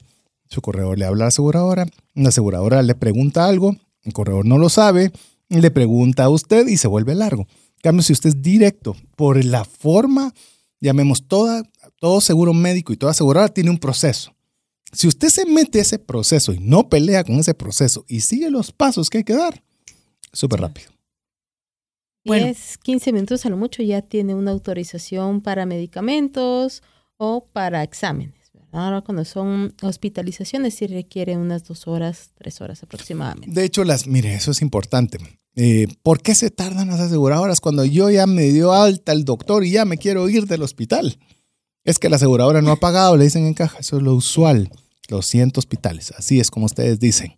su 0.49 0.61
corredor 0.61 0.97
le 0.97 1.05
habla 1.05 1.23
a 1.23 1.25
la 1.25 1.27
aseguradora, 1.29 1.85
la 2.13 2.29
aseguradora 2.29 2.81
le 2.81 2.95
pregunta 2.95 3.47
algo, 3.47 3.75
el 4.03 4.13
corredor 4.13 4.45
no 4.45 4.57
lo 4.57 4.69
sabe, 4.69 5.11
le 5.49 5.71
pregunta 5.71 6.25
a 6.25 6.29
usted 6.29 6.67
y 6.67 6.77
se 6.77 6.87
vuelve 6.87 7.15
largo. 7.15 7.43
En 7.43 7.81
cambio, 7.81 8.03
si 8.03 8.13
usted 8.13 8.29
es 8.29 8.41
directo 8.41 8.95
por 9.15 9.43
la 9.43 9.65
forma, 9.65 10.33
llamemos 10.79 11.27
toda 11.27 11.63
todo 11.99 12.21
seguro 12.21 12.53
médico 12.53 12.93
y 12.93 12.97
toda 12.97 13.11
aseguradora 13.11 13.53
tiene 13.53 13.69
un 13.69 13.77
proceso. 13.77 14.35
Si 14.91 15.07
usted 15.07 15.29
se 15.29 15.45
mete 15.45 15.79
a 15.79 15.81
ese 15.81 15.99
proceso 15.99 16.53
y 16.53 16.59
no 16.59 16.89
pelea 16.89 17.23
con 17.23 17.35
ese 17.35 17.53
proceso 17.53 18.05
y 18.07 18.19
sigue 18.19 18.49
los 18.49 18.71
pasos 18.71 19.09
que 19.09 19.19
hay 19.19 19.23
que 19.23 19.33
dar, 19.33 19.63
súper 20.31 20.59
rápido. 20.59 20.91
Bueno. 22.25 22.45
10, 22.45 22.77
15 22.77 23.11
minutos 23.11 23.45
a 23.45 23.49
lo 23.49 23.57
mucho 23.57 23.83
ya 23.83 24.01
tiene 24.01 24.35
una 24.35 24.51
autorización 24.51 25.41
para 25.41 25.65
medicamentos 25.65 26.83
o 27.17 27.45
para 27.51 27.83
exámenes. 27.83 28.42
Ahora 28.73 29.01
cuando 29.01 29.23
son 29.23 29.75
hospitalizaciones 29.83 30.73
sí 30.73 30.87
requiere 30.87 31.37
unas 31.37 31.63
dos 31.63 31.87
horas, 31.87 32.31
tres 32.35 32.59
horas 32.59 32.81
aproximadamente. 32.81 33.53
De 33.53 33.65
hecho, 33.65 33.83
las, 33.83 34.07
mire, 34.07 34.33
eso 34.33 34.49
es 34.49 34.63
importante. 34.63 35.19
Eh, 35.55 35.87
¿Por 36.01 36.23
qué 36.23 36.33
se 36.33 36.49
tardan 36.49 36.87
las 36.87 36.99
aseguradoras 36.99 37.61
cuando 37.61 37.85
yo 37.85 38.09
ya 38.09 38.25
me 38.25 38.51
dio 38.51 38.73
alta 38.73 39.11
el 39.11 39.25
doctor 39.25 39.63
y 39.63 39.71
ya 39.71 39.85
me 39.85 39.99
quiero 39.99 40.27
ir 40.27 40.47
del 40.47 40.63
hospital? 40.63 41.19
Es 41.83 41.99
que 41.99 42.09
la 42.09 42.15
aseguradora 42.15 42.63
no 42.63 42.71
ha 42.71 42.79
pagado, 42.79 43.15
le 43.15 43.25
dicen 43.25 43.45
en 43.45 43.53
caja. 43.53 43.77
Eso 43.77 43.97
es 43.97 44.03
lo 44.03 44.15
usual. 44.15 44.71
Los 45.07 45.27
100 45.27 45.51
hospitales. 45.57 46.11
Así 46.17 46.39
es 46.39 46.49
como 46.49 46.65
ustedes 46.65 46.99
dicen. 46.99 47.37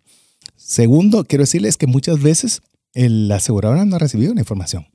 Segundo, 0.56 1.24
quiero 1.24 1.42
decirles 1.42 1.76
que 1.76 1.86
muchas 1.86 2.22
veces 2.22 2.62
la 2.94 3.36
aseguradora 3.36 3.84
no 3.84 3.96
ha 3.96 3.98
recibido 3.98 4.32
la 4.32 4.40
información. 4.40 4.86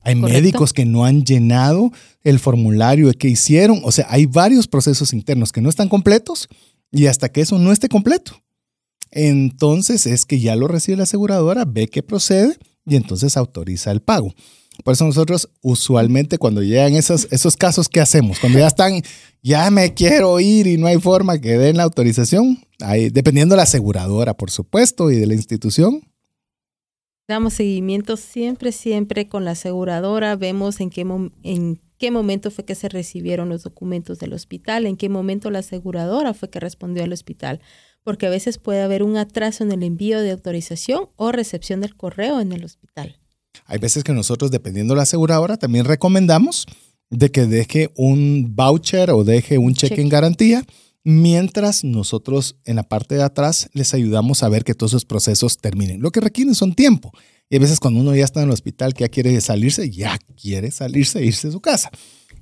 Hay 0.00 0.14
médicos 0.14 0.72
que 0.72 0.84
no 0.84 1.04
han 1.04 1.24
llenado 1.24 1.90
el 2.22 2.38
formulario 2.38 3.12
que 3.12 3.28
hicieron. 3.28 3.80
O 3.84 3.92
sea, 3.92 4.06
hay 4.08 4.26
varios 4.26 4.68
procesos 4.68 5.12
internos 5.12 5.52
que 5.52 5.60
no 5.60 5.68
están 5.68 5.88
completos 5.88 6.48
y 6.90 7.06
hasta 7.06 7.28
que 7.28 7.40
eso 7.40 7.58
no 7.58 7.72
esté 7.72 7.88
completo. 7.88 8.40
Entonces 9.10 10.06
es 10.06 10.24
que 10.24 10.40
ya 10.40 10.56
lo 10.56 10.68
recibe 10.68 10.98
la 10.98 11.02
aseguradora, 11.04 11.64
ve 11.64 11.88
que 11.88 12.02
procede 12.02 12.56
y 12.86 12.96
entonces 12.96 13.36
autoriza 13.36 13.90
el 13.90 14.00
pago. 14.00 14.32
Por 14.84 14.94
eso 14.94 15.04
nosotros 15.04 15.48
usualmente 15.60 16.38
cuando 16.38 16.62
llegan 16.62 16.94
esos, 16.94 17.26
esos 17.30 17.56
casos, 17.56 17.88
¿qué 17.88 18.00
hacemos? 18.00 18.38
Cuando 18.38 18.58
ya 18.60 18.68
están, 18.68 19.02
ya 19.42 19.70
me 19.70 19.92
quiero 19.92 20.38
ir 20.38 20.66
y 20.66 20.76
no 20.76 20.86
hay 20.86 20.98
forma 20.98 21.40
que 21.40 21.58
den 21.58 21.76
la 21.76 21.82
autorización, 21.82 22.60
ahí, 22.80 23.10
dependiendo 23.10 23.54
de 23.54 23.58
la 23.58 23.64
aseguradora, 23.64 24.34
por 24.34 24.50
supuesto, 24.50 25.10
y 25.10 25.16
de 25.16 25.26
la 25.26 25.34
institución. 25.34 26.02
Damos 27.28 27.52
seguimiento 27.52 28.16
siempre, 28.16 28.72
siempre 28.72 29.28
con 29.28 29.44
la 29.44 29.50
aseguradora, 29.50 30.34
vemos 30.34 30.80
en 30.80 30.88
qué, 30.88 31.06
en 31.42 31.78
qué 31.98 32.10
momento 32.10 32.50
fue 32.50 32.64
que 32.64 32.74
se 32.74 32.88
recibieron 32.88 33.50
los 33.50 33.64
documentos 33.64 34.18
del 34.18 34.32
hospital, 34.32 34.86
en 34.86 34.96
qué 34.96 35.10
momento 35.10 35.50
la 35.50 35.58
aseguradora 35.58 36.32
fue 36.32 36.48
que 36.48 36.58
respondió 36.58 37.04
al 37.04 37.12
hospital, 37.12 37.60
porque 38.02 38.24
a 38.24 38.30
veces 38.30 38.56
puede 38.56 38.80
haber 38.80 39.02
un 39.02 39.18
atraso 39.18 39.62
en 39.62 39.72
el 39.72 39.82
envío 39.82 40.22
de 40.22 40.30
autorización 40.30 41.10
o 41.16 41.30
recepción 41.30 41.82
del 41.82 41.94
correo 41.94 42.40
en 42.40 42.52
el 42.52 42.64
hospital. 42.64 43.18
Hay 43.66 43.78
veces 43.78 44.04
que 44.04 44.14
nosotros, 44.14 44.50
dependiendo 44.50 44.94
de 44.94 44.96
la 44.96 45.02
aseguradora, 45.02 45.58
también 45.58 45.84
recomendamos 45.84 46.64
de 47.10 47.30
que 47.30 47.44
deje 47.44 47.90
un 47.94 48.56
voucher 48.56 49.10
o 49.10 49.24
deje 49.24 49.58
un 49.58 49.74
cheque 49.74 50.00
en 50.00 50.08
garantía, 50.08 50.64
mientras 51.04 51.84
nosotros 51.84 52.56
en 52.64 52.76
la 52.76 52.82
parte 52.82 53.14
de 53.14 53.22
atrás 53.22 53.68
les 53.72 53.94
ayudamos 53.94 54.42
a 54.42 54.48
ver 54.48 54.64
que 54.64 54.74
todos 54.74 54.92
esos 54.92 55.04
procesos 55.04 55.58
terminen. 55.58 56.00
Lo 56.00 56.10
que 56.10 56.20
requieren 56.20 56.54
son 56.54 56.74
tiempo. 56.74 57.12
Y 57.50 57.56
a 57.56 57.60
veces 57.60 57.80
cuando 57.80 58.00
uno 58.00 58.14
ya 58.14 58.24
está 58.24 58.40
en 58.42 58.48
el 58.48 58.52
hospital, 58.52 58.94
que 58.94 59.04
ya 59.04 59.08
quiere 59.08 59.40
salirse, 59.40 59.90
ya 59.90 60.18
quiere 60.40 60.70
salirse 60.70 61.20
e 61.20 61.26
irse 61.26 61.48
a 61.48 61.52
su 61.52 61.60
casa. 61.60 61.90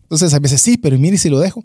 Entonces 0.03 0.35
a 0.35 0.39
veces 0.39 0.63
sí, 0.63 0.77
pero 0.77 0.99
mire 0.99 1.19
si 1.19 1.29
lo 1.29 1.39
dejo. 1.39 1.65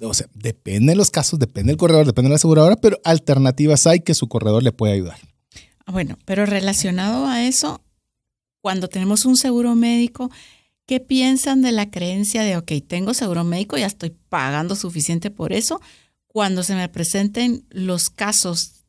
O 0.00 0.14
sea, 0.14 0.28
depende 0.32 0.92
de 0.92 0.96
los 0.96 1.10
casos, 1.10 1.38
depende 1.38 1.72
del 1.72 1.76
corredor, 1.76 2.06
depende 2.06 2.28
de 2.28 2.30
la 2.30 2.36
aseguradora, 2.36 2.76
pero 2.76 2.98
alternativas 3.04 3.86
hay 3.86 4.00
que 4.00 4.14
su 4.14 4.28
corredor 4.28 4.62
le 4.62 4.72
puede 4.72 4.94
ayudar. 4.94 5.18
Bueno, 5.86 6.16
pero 6.24 6.46
relacionado 6.46 7.26
a 7.26 7.44
eso, 7.44 7.82
cuando 8.60 8.88
tenemos 8.88 9.24
un 9.24 9.36
seguro 9.36 9.74
médico, 9.74 10.30
¿qué 10.88 11.00
piensan 11.00 11.60
de 11.60 11.70
la 11.70 11.90
creencia 11.90 12.42
de, 12.42 12.56
ok, 12.56 12.72
tengo 12.86 13.12
seguro 13.12 13.44
médico, 13.44 13.76
ya 13.76 13.86
estoy 13.86 14.16
pagando 14.30 14.74
suficiente 14.74 15.30
por 15.30 15.52
eso? 15.52 15.82
Cuando 16.26 16.62
se 16.62 16.74
me 16.74 16.88
presenten 16.88 17.66
los 17.68 18.08
casos 18.08 18.86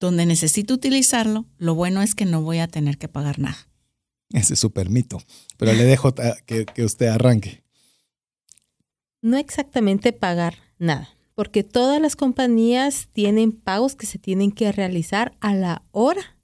donde 0.00 0.24
necesito 0.24 0.72
utilizarlo, 0.72 1.44
lo 1.58 1.74
bueno 1.74 2.00
es 2.00 2.14
que 2.14 2.24
no 2.24 2.40
voy 2.40 2.58
a 2.58 2.68
tener 2.68 2.96
que 2.96 3.06
pagar 3.06 3.38
nada. 3.38 3.68
Ese 4.30 4.54
es 4.54 4.60
súper 4.60 4.88
mito, 4.88 5.22
pero 5.58 5.74
le 5.74 5.84
dejo 5.84 6.14
que, 6.46 6.64
que 6.64 6.84
usted 6.84 7.08
arranque. 7.08 7.62
No 9.20 9.36
exactamente 9.36 10.14
pagar 10.14 10.56
nada, 10.78 11.10
porque 11.34 11.64
todas 11.64 12.00
las 12.00 12.16
compañías 12.16 13.08
tienen 13.12 13.52
pagos 13.52 13.94
que 13.94 14.06
se 14.06 14.18
tienen 14.18 14.52
que 14.52 14.72
realizar 14.72 15.34
a 15.40 15.54
la 15.54 15.82
hora 15.90 16.38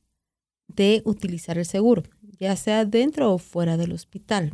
de 0.66 1.00
utilizar 1.06 1.56
el 1.56 1.64
seguro 1.64 2.02
ya 2.38 2.56
sea 2.56 2.84
dentro 2.84 3.32
o 3.32 3.38
fuera 3.38 3.76
del 3.76 3.92
hospital. 3.92 4.52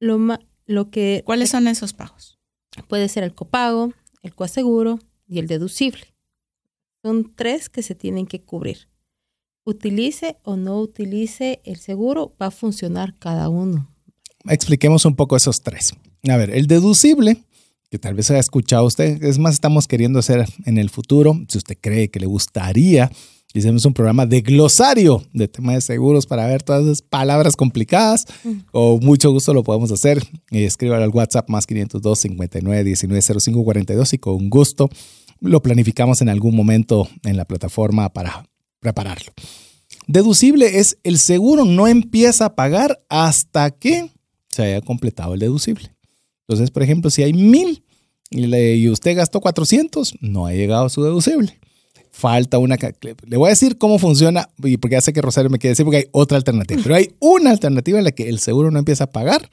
Lo, 0.00 0.38
lo 0.66 0.90
que, 0.90 1.22
¿Cuáles 1.24 1.50
son 1.50 1.68
esos 1.68 1.92
pagos? 1.92 2.38
Puede 2.88 3.08
ser 3.08 3.24
el 3.24 3.34
copago, 3.34 3.92
el 4.22 4.34
coaseguro 4.34 4.98
y 5.26 5.38
el 5.38 5.46
deducible. 5.46 6.14
Son 7.02 7.32
tres 7.34 7.68
que 7.68 7.82
se 7.82 7.94
tienen 7.94 8.26
que 8.26 8.40
cubrir. 8.40 8.88
Utilice 9.64 10.36
o 10.44 10.56
no 10.56 10.80
utilice 10.80 11.60
el 11.64 11.76
seguro, 11.76 12.32
va 12.40 12.46
a 12.46 12.50
funcionar 12.50 13.14
cada 13.18 13.48
uno. 13.48 13.88
Expliquemos 14.48 15.04
un 15.04 15.14
poco 15.14 15.36
esos 15.36 15.62
tres. 15.62 15.92
A 16.28 16.36
ver, 16.36 16.50
el 16.50 16.66
deducible, 16.66 17.44
que 17.90 17.98
tal 17.98 18.14
vez 18.14 18.30
haya 18.30 18.40
escuchado 18.40 18.84
usted, 18.84 19.22
es 19.22 19.38
más, 19.38 19.54
estamos 19.54 19.86
queriendo 19.86 20.18
hacer 20.18 20.46
en 20.64 20.78
el 20.78 20.90
futuro, 20.90 21.38
si 21.48 21.58
usted 21.58 21.76
cree 21.80 22.10
que 22.10 22.20
le 22.20 22.26
gustaría 22.26 23.10
Hicimos 23.54 23.84
un 23.86 23.94
programa 23.94 24.26
de 24.26 24.42
glosario 24.42 25.22
de 25.32 25.48
tema 25.48 25.72
de 25.72 25.80
seguros 25.80 26.26
para 26.26 26.46
ver 26.46 26.62
todas 26.62 26.84
esas 26.84 27.02
palabras 27.02 27.56
complicadas. 27.56 28.26
Con 28.70 29.00
mucho 29.00 29.30
gusto 29.32 29.54
lo 29.54 29.64
podemos 29.64 29.90
hacer. 29.90 30.22
Escríbalo 30.50 31.02
al 31.02 31.10
WhatsApp 31.10 31.48
más 31.48 31.66
502 31.66 32.18
59 32.18 32.84
19 32.84 33.22
05 33.22 33.64
42 33.64 34.12
y 34.12 34.18
con 34.18 34.50
gusto 34.50 34.90
lo 35.40 35.62
planificamos 35.62 36.20
en 36.20 36.28
algún 36.28 36.54
momento 36.54 37.08
en 37.24 37.36
la 37.36 37.46
plataforma 37.46 38.12
para 38.12 38.46
prepararlo. 38.80 39.32
Deducible 40.06 40.78
es 40.78 40.98
el 41.02 41.18
seguro 41.18 41.64
no 41.64 41.86
empieza 41.88 42.46
a 42.46 42.54
pagar 42.54 43.02
hasta 43.08 43.70
que 43.70 44.10
se 44.48 44.62
haya 44.62 44.80
completado 44.82 45.34
el 45.34 45.40
deducible. 45.40 45.94
Entonces, 46.46 46.70
por 46.70 46.82
ejemplo, 46.82 47.10
si 47.10 47.22
hay 47.22 47.32
mil 47.32 47.82
y, 48.30 48.88
usted 48.88 49.16
gastó 49.16 49.40
400, 49.40 50.16
no 50.20 50.46
ha 50.46 50.52
llegado 50.52 50.86
a 50.86 50.90
su 50.90 51.02
deducible. 51.02 51.58
Falta 52.18 52.58
una... 52.58 52.76
Le 53.26 53.36
voy 53.36 53.46
a 53.46 53.50
decir 53.50 53.78
cómo 53.78 54.00
funciona, 54.00 54.48
y 54.64 54.76
porque 54.76 54.94
ya 54.94 55.00
sé 55.00 55.12
que 55.12 55.22
Rosario 55.22 55.50
me 55.50 55.60
quiere 55.60 55.70
decir, 55.70 55.84
porque 55.84 55.98
hay 55.98 56.04
otra 56.10 56.36
alternativa. 56.36 56.80
Pero 56.82 56.96
hay 56.96 57.14
una 57.20 57.50
alternativa 57.50 57.96
en 57.96 58.04
la 58.04 58.10
que 58.10 58.28
el 58.28 58.40
seguro 58.40 58.72
no 58.72 58.80
empieza 58.80 59.04
a 59.04 59.10
pagar 59.12 59.48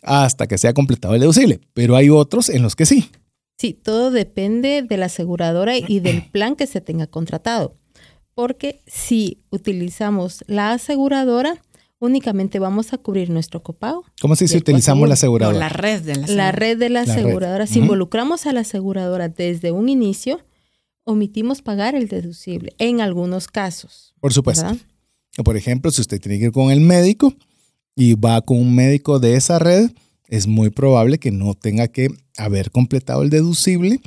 hasta 0.00 0.46
que 0.46 0.56
se 0.56 0.68
haya 0.68 0.74
completado 0.74 1.14
el 1.14 1.20
deducible. 1.20 1.58
Pero 1.72 1.96
hay 1.96 2.10
otros 2.10 2.50
en 2.50 2.62
los 2.62 2.76
que 2.76 2.86
sí. 2.86 3.10
Sí, 3.58 3.72
todo 3.72 4.12
depende 4.12 4.82
de 4.82 4.96
la 4.96 5.06
aseguradora 5.06 5.76
y 5.76 5.98
del 5.98 6.22
plan 6.30 6.54
que 6.54 6.68
se 6.68 6.80
tenga 6.80 7.08
contratado. 7.08 7.74
Porque 8.36 8.80
si 8.86 9.38
utilizamos 9.50 10.44
la 10.46 10.70
aseguradora, 10.70 11.62
únicamente 11.98 12.60
vamos 12.60 12.92
a 12.92 12.98
cubrir 12.98 13.30
nuestro 13.30 13.60
copago. 13.64 14.04
¿Cómo 14.20 14.36
si 14.36 14.44
utilizamos 14.56 15.08
la 15.08 15.14
aseguradora? 15.14 15.58
la 15.58 15.68
red 15.68 16.00
de 16.02 16.14
la 16.14 16.22
aseguradora. 16.22 16.44
La 16.44 16.52
red 16.52 16.78
de 16.78 16.88
la, 16.90 17.00
aseguradora. 17.00 17.66
Si 17.66 17.80
involucramos 17.80 18.46
a 18.46 18.52
la 18.52 18.60
aseguradora 18.60 19.28
desde 19.28 19.72
un 19.72 19.88
inicio, 19.88 20.38
omitimos 21.04 21.62
pagar 21.62 21.94
el 21.94 22.08
deducible 22.08 22.74
en 22.78 23.00
algunos 23.00 23.46
casos. 23.46 24.14
Por 24.20 24.32
supuesto. 24.32 24.76
Por 25.44 25.56
ejemplo, 25.56 25.90
si 25.90 26.00
usted 26.00 26.20
tiene 26.20 26.38
que 26.38 26.46
ir 26.46 26.52
con 26.52 26.70
el 26.70 26.80
médico 26.80 27.34
y 27.96 28.14
va 28.14 28.40
con 28.40 28.58
un 28.58 28.74
médico 28.74 29.18
de 29.18 29.34
esa 29.34 29.58
red, 29.58 29.90
es 30.28 30.46
muy 30.46 30.70
probable 30.70 31.18
que 31.18 31.30
no 31.30 31.54
tenga 31.54 31.88
que 31.88 32.08
haber 32.36 32.70
completado 32.70 33.22
el 33.22 33.30
deducible 33.30 34.00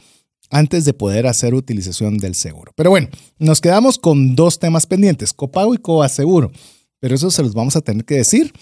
antes 0.50 0.86
de 0.86 0.94
poder 0.94 1.28
hacer 1.28 1.54
utilización 1.54 2.18
del 2.18 2.36
seguro. 2.36 2.72
Pero 2.76 2.90
bueno, 2.90 3.10
nos 3.38 3.60
quedamos 3.60 3.98
con 3.98 4.36
dos 4.36 4.60
temas 4.60 4.88
pendientes, 4.88 5.34
copago 5.34 5.74
y 5.74 5.78
coaseguro. 5.78 6.52
Pero 7.00 7.16
eso 7.16 7.30
se 7.30 7.44
los 7.44 7.54
vamos 7.54 7.76
a 7.76 7.82
tener 7.82 8.06
que 8.06 8.16
decir 8.16 8.54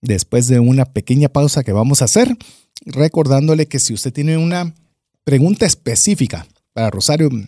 después 0.00 0.48
de 0.48 0.60
una 0.60 0.86
pequeña 0.86 1.28
pausa 1.28 1.62
que 1.62 1.72
vamos 1.72 2.02
a 2.02 2.06
hacer, 2.06 2.36
recordándole 2.84 3.66
que 3.66 3.78
si 3.78 3.94
usted 3.94 4.12
tiene 4.12 4.36
una 4.36 4.74
pregunta 5.24 5.66
específica 5.66 6.46
para 6.74 6.90
Rosario, 6.90 7.30
mm, 7.30 7.44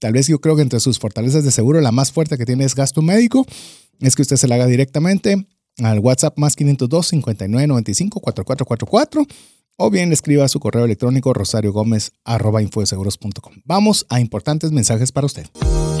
tal 0.00 0.12
vez 0.12 0.26
yo 0.26 0.40
creo 0.40 0.56
que 0.56 0.62
entre 0.62 0.80
sus 0.80 0.98
fortalezas 0.98 1.44
de 1.44 1.52
seguro 1.52 1.80
la 1.80 1.92
más 1.92 2.10
fuerte 2.10 2.36
que 2.36 2.46
tiene 2.46 2.64
es 2.64 2.74
gasto 2.74 3.02
médico, 3.02 3.46
es 4.00 4.16
que 4.16 4.22
usted 4.22 4.36
se 4.36 4.48
la 4.48 4.56
haga 4.56 4.66
directamente 4.66 5.46
al 5.78 6.00
WhatsApp 6.00 6.36
más 6.38 6.56
502 6.56 7.06
59 7.06 7.68
95 7.68 8.20
4444 8.20 9.26
o 9.78 9.90
bien 9.90 10.10
escriba 10.12 10.48
su 10.48 10.58
correo 10.58 10.86
electrónico 10.86 11.34
rosariogomez.com. 11.34 13.52
Vamos 13.64 14.06
a 14.08 14.20
importantes 14.20 14.72
mensajes 14.72 15.12
para 15.12 15.26
usted. 15.26 15.46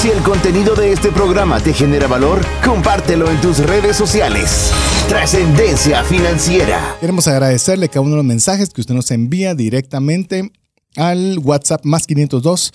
Si 0.00 0.08
el 0.08 0.22
contenido 0.22 0.74
de 0.74 0.92
este 0.92 1.12
programa 1.12 1.60
te 1.62 1.74
genera 1.74 2.06
valor, 2.06 2.40
compártelo 2.64 3.30
en 3.30 3.38
tus 3.42 3.58
redes 3.58 3.98
sociales. 3.98 4.70
Trascendencia 5.10 6.02
financiera. 6.04 6.96
Queremos 7.00 7.28
agradecerle 7.28 7.90
cada 7.90 8.00
uno 8.00 8.12
de 8.12 8.16
los 8.16 8.24
mensajes 8.24 8.70
que 8.70 8.80
usted 8.80 8.94
nos 8.94 9.10
envía 9.10 9.54
directamente 9.54 10.52
al 10.96 11.38
WhatsApp 11.40 11.84
más 11.84 12.06
502 12.06 12.72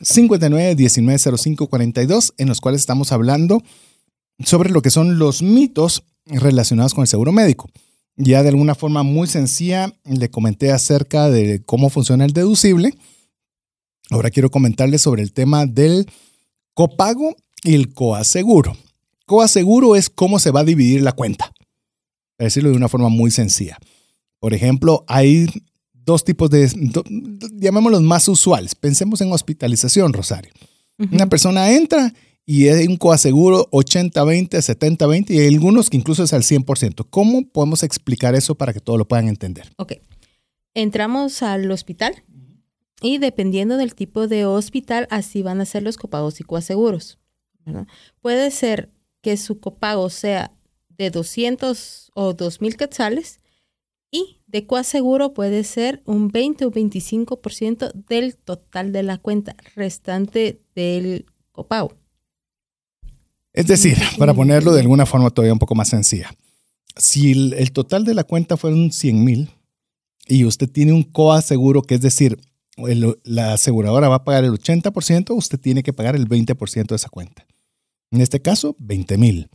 59 0.00 0.74
19 0.74 1.38
05 1.38 1.68
42, 1.68 2.34
en 2.38 2.48
los 2.48 2.60
cuales 2.60 2.80
estamos 2.80 3.12
hablando 3.12 3.62
sobre 4.44 4.70
lo 4.70 4.82
que 4.82 4.90
son 4.90 5.16
los 5.16 5.42
mitos 5.42 6.02
relacionados 6.26 6.92
con 6.92 7.02
el 7.02 7.08
seguro 7.08 7.30
médico. 7.30 7.70
Ya 8.16 8.42
de 8.42 8.48
alguna 8.48 8.74
forma 8.74 9.04
muy 9.04 9.28
sencilla 9.28 9.94
le 10.02 10.28
comenté 10.28 10.72
acerca 10.72 11.30
de 11.30 11.62
cómo 11.64 11.88
funciona 11.88 12.24
el 12.24 12.32
deducible. 12.32 12.96
Ahora 14.10 14.30
quiero 14.30 14.50
comentarle 14.50 14.98
sobre 14.98 15.22
el 15.22 15.32
tema 15.32 15.66
del 15.66 16.08
copago 16.74 17.34
y 17.62 17.74
el 17.74 17.94
coaseguro. 17.94 18.76
Coaseguro 19.26 19.96
es 19.96 20.10
cómo 20.10 20.38
se 20.38 20.50
va 20.50 20.60
a 20.60 20.64
dividir 20.64 21.02
la 21.02 21.12
cuenta. 21.12 21.52
Para 22.36 22.46
decirlo 22.46 22.70
de 22.70 22.76
una 22.76 22.88
forma 22.88 23.08
muy 23.08 23.30
sencilla. 23.30 23.78
Por 24.38 24.52
ejemplo, 24.52 25.04
hay 25.08 25.46
dos 25.92 26.24
tipos 26.24 26.50
de, 26.50 26.70
llamémoslos 27.54 28.02
más 28.02 28.28
usuales. 28.28 28.74
Pensemos 28.74 29.20
en 29.20 29.32
hospitalización, 29.32 30.12
Rosario. 30.12 30.52
Una 31.10 31.26
persona 31.26 31.72
entra 31.72 32.12
y 32.46 32.68
hay 32.68 32.86
un 32.86 32.96
coaseguro 32.96 33.68
80-20, 33.70 34.48
70-20 34.50 35.30
y 35.30 35.40
hay 35.40 35.48
algunos 35.48 35.88
que 35.88 35.96
incluso 35.96 36.22
es 36.22 36.32
al 36.32 36.42
100%. 36.42 37.06
¿Cómo 37.08 37.48
podemos 37.48 37.82
explicar 37.82 38.34
eso 38.34 38.54
para 38.54 38.72
que 38.72 38.80
todos 38.80 38.98
lo 38.98 39.08
puedan 39.08 39.28
entender? 39.28 39.72
Ok. 39.76 39.94
Entramos 40.74 41.42
al 41.42 41.70
hospital, 41.70 42.14
y 43.04 43.18
dependiendo 43.18 43.76
del 43.76 43.94
tipo 43.94 44.28
de 44.28 44.46
hospital, 44.46 45.06
así 45.10 45.42
van 45.42 45.60
a 45.60 45.66
ser 45.66 45.82
los 45.82 45.98
copagos 45.98 46.40
y 46.40 46.42
coaseguros. 46.42 47.18
Puede 48.22 48.50
ser 48.50 48.88
que 49.20 49.36
su 49.36 49.60
copago 49.60 50.08
sea 50.08 50.50
de 50.88 51.10
200 51.10 52.12
o 52.14 52.32
2000 52.32 52.76
quetzales 52.78 53.40
y 54.10 54.38
de 54.46 54.66
coaseguro 54.66 55.34
puede 55.34 55.64
ser 55.64 56.02
un 56.06 56.28
20 56.28 56.64
o 56.64 56.70
25% 56.70 57.92
del 58.08 58.36
total 58.36 58.90
de 58.92 59.02
la 59.02 59.18
cuenta 59.18 59.54
restante 59.74 60.62
del 60.74 61.26
copago. 61.52 61.92
Es 63.52 63.66
decir, 63.66 63.98
para 64.18 64.32
ponerlo 64.32 64.72
de 64.72 64.80
alguna 64.80 65.04
forma 65.04 65.28
todavía 65.28 65.52
un 65.52 65.58
poco 65.58 65.74
más 65.74 65.90
sencilla, 65.90 66.34
si 66.96 67.32
el, 67.32 67.52
el 67.52 67.70
total 67.72 68.06
de 68.06 68.14
la 68.14 68.24
cuenta 68.24 68.56
fueron 68.56 68.92
100 68.92 69.24
mil 69.24 69.50
y 70.26 70.46
usted 70.46 70.70
tiene 70.70 70.94
un 70.94 71.02
coaseguro, 71.02 71.82
que 71.82 71.96
es 71.96 72.00
decir, 72.00 72.38
la 72.76 73.52
aseguradora 73.52 74.08
va 74.08 74.16
a 74.16 74.24
pagar 74.24 74.44
el 74.44 74.52
80%, 74.52 75.36
usted 75.36 75.60
tiene 75.60 75.82
que 75.82 75.92
pagar 75.92 76.16
el 76.16 76.28
20% 76.28 76.86
de 76.88 76.96
esa 76.96 77.08
cuenta. 77.08 77.46
En 78.10 78.20
este 78.20 78.40
caso, 78.40 78.76
20 78.78 79.18
mil. 79.18 79.48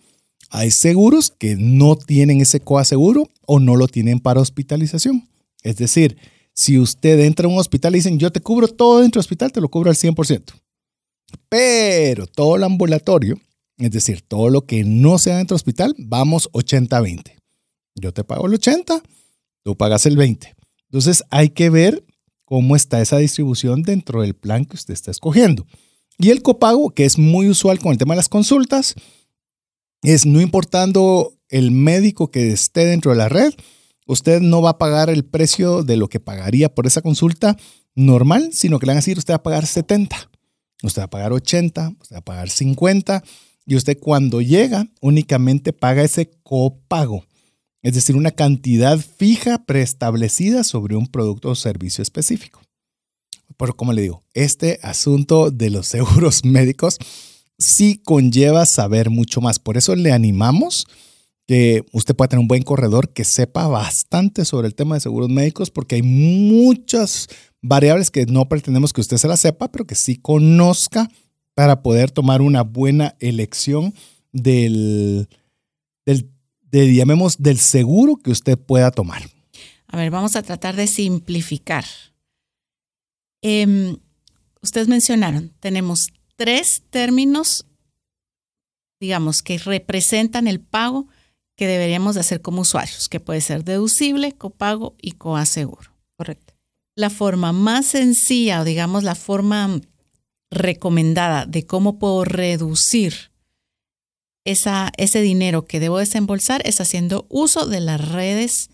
Hay 0.49 0.71
seguros 0.71 1.29
que 1.37 1.55
no 1.55 1.95
tienen 1.95 2.41
ese 2.41 2.59
coaseguro 2.59 3.29
o 3.45 3.59
no 3.59 3.75
lo 3.75 3.87
tienen 3.87 4.19
para 4.19 4.39
hospitalización. 4.39 5.29
Es 5.63 5.77
decir, 5.77 6.17
si 6.53 6.79
usted 6.79 7.19
entra 7.19 7.45
a 7.45 7.49
un 7.49 7.57
hospital 7.57 7.93
y 7.93 7.99
dicen, 7.99 8.19
yo 8.19 8.31
te 8.31 8.41
cubro 8.41 8.67
todo 8.67 9.01
dentro 9.01 9.19
del 9.19 9.25
hospital, 9.25 9.51
te 9.51 9.61
lo 9.61 9.69
cubro 9.69 9.89
al 9.89 9.95
100%. 9.95 10.53
Pero 11.47 12.25
todo 12.27 12.55
el 12.55 12.63
ambulatorio, 12.63 13.39
es 13.77 13.91
decir, 13.91 14.21
todo 14.21 14.49
lo 14.49 14.65
que 14.65 14.83
no 14.83 15.17
sea 15.19 15.37
dentro 15.37 15.55
del 15.55 15.61
hospital, 15.61 15.95
vamos 15.97 16.49
80-20. 16.51 17.35
Yo 17.95 18.13
te 18.13 18.23
pago 18.23 18.47
el 18.47 18.55
80, 18.55 19.01
tú 19.63 19.77
pagas 19.77 20.05
el 20.05 20.17
20. 20.17 20.55
Entonces 20.85 21.23
hay 21.29 21.49
que 21.49 21.69
ver 21.69 22.03
cómo 22.49 22.75
está 22.75 22.99
esa 22.99 23.19
distribución 23.19 23.83
dentro 23.83 24.23
del 24.23 24.33
plan 24.33 24.65
que 24.65 24.75
usted 24.75 24.95
está 24.95 25.11
escogiendo. 25.11 25.67
Y 26.17 26.31
el 26.31 26.41
copago, 26.41 26.89
que 26.89 27.05
es 27.05 27.19
muy 27.19 27.47
usual 27.47 27.77
con 27.77 27.91
el 27.91 27.99
tema 27.99 28.15
de 28.15 28.17
las 28.17 28.27
consultas, 28.27 28.95
es 30.01 30.25
no 30.25 30.41
importando 30.41 31.31
el 31.47 31.69
médico 31.69 32.31
que 32.31 32.51
esté 32.51 32.85
dentro 32.87 33.11
de 33.11 33.17
la 33.17 33.29
red, 33.29 33.53
usted 34.07 34.41
no 34.41 34.63
va 34.63 34.71
a 34.71 34.77
pagar 34.79 35.11
el 35.11 35.25
precio 35.25 35.83
de 35.83 35.95
lo 35.95 36.09
que 36.09 36.19
pagaría 36.19 36.73
por 36.73 36.87
esa 36.87 37.03
consulta 37.03 37.55
normal, 37.93 38.49
sino 38.51 38.79
que 38.79 38.87
le 38.87 38.93
van 38.93 38.97
a 38.97 39.01
decir 39.01 39.19
usted 39.19 39.33
va 39.33 39.37
a 39.37 39.43
pagar 39.43 39.67
70, 39.67 40.31
usted 40.81 41.01
va 41.03 41.05
a 41.05 41.09
pagar 41.11 41.33
80, 41.33 41.93
usted 42.01 42.15
va 42.15 42.19
a 42.19 42.25
pagar 42.25 42.49
50 42.49 43.23
y 43.67 43.75
usted 43.75 43.99
cuando 43.99 44.41
llega 44.41 44.87
únicamente 45.01 45.71
paga 45.71 46.01
ese 46.01 46.31
copago, 46.41 47.25
es 47.81 47.93
decir, 47.93 48.15
una 48.15 48.31
cantidad 48.31 48.97
fija 48.99 49.65
preestablecida 49.65 50.63
sobre 50.63 50.95
un 50.95 51.07
producto 51.07 51.49
o 51.49 51.55
servicio 51.55 52.01
específico. 52.01 52.61
Pero 53.57 53.75
como 53.75 53.93
le 53.93 54.01
digo, 54.01 54.23
este 54.33 54.79
asunto 54.83 55.51
de 55.51 55.69
los 55.69 55.87
seguros 55.87 56.43
médicos 56.45 56.97
sí 57.57 58.01
conlleva 58.03 58.65
saber 58.65 59.09
mucho 59.09 59.41
más. 59.41 59.59
Por 59.59 59.77
eso 59.77 59.95
le 59.95 60.11
animamos 60.11 60.87
que 61.47 61.83
usted 61.93 62.15
pueda 62.15 62.29
tener 62.29 62.41
un 62.41 62.47
buen 62.47 62.63
corredor 62.63 63.09
que 63.09 63.23
sepa 63.23 63.67
bastante 63.67 64.45
sobre 64.45 64.67
el 64.67 64.75
tema 64.75 64.95
de 64.95 65.01
seguros 65.01 65.29
médicos, 65.29 65.71
porque 65.71 65.95
hay 65.95 66.03
muchas 66.03 67.27
variables 67.61 68.11
que 68.11 68.25
no 68.27 68.47
pretendemos 68.47 68.93
que 68.93 69.01
usted 69.01 69.17
se 69.17 69.27
las 69.27 69.39
sepa, 69.39 69.71
pero 69.71 69.85
que 69.85 69.95
sí 69.95 70.15
conozca 70.15 71.09
para 71.55 71.81
poder 71.81 72.11
tomar 72.11 72.41
una 72.41 72.61
buena 72.61 73.15
elección 73.19 73.93
del, 74.31 75.27
del 76.05 76.29
llamemos, 76.71 77.37
del 77.37 77.59
seguro 77.59 78.17
que 78.17 78.31
usted 78.31 78.57
pueda 78.57 78.91
tomar. 78.91 79.23
A 79.87 79.97
ver, 79.97 80.11
vamos 80.11 80.35
a 80.35 80.43
tratar 80.43 80.75
de 80.75 80.87
simplificar. 80.87 81.85
Em, 83.41 83.97
ustedes 84.61 84.87
mencionaron, 84.87 85.53
tenemos 85.59 86.09
tres 86.35 86.83
términos, 86.89 87.65
digamos, 88.99 89.41
que 89.41 89.57
representan 89.57 90.47
el 90.47 90.59
pago 90.59 91.07
que 91.55 91.67
deberíamos 91.67 92.15
de 92.15 92.21
hacer 92.21 92.41
como 92.41 92.61
usuarios, 92.61 93.09
que 93.09 93.19
puede 93.19 93.41
ser 93.41 93.63
deducible, 93.63 94.33
copago 94.33 94.95
y 95.01 95.11
coaseguro. 95.11 95.91
Correcto. 96.17 96.53
La 96.95 97.09
forma 97.09 97.51
más 97.51 97.87
sencilla, 97.87 98.61
o 98.61 98.63
digamos 98.63 99.03
la 99.03 99.15
forma 99.15 99.81
recomendada 100.51 101.45
de 101.45 101.65
cómo 101.65 101.99
puedo 101.99 102.23
reducir 102.23 103.31
esa, 104.45 104.91
ese 104.97 105.21
dinero 105.21 105.65
que 105.65 105.79
debo 105.79 105.99
desembolsar 105.99 106.61
es 106.65 106.81
haciendo 106.81 107.25
uso 107.29 107.67
de 107.67 107.79
las 107.79 108.09
redes 108.09 108.69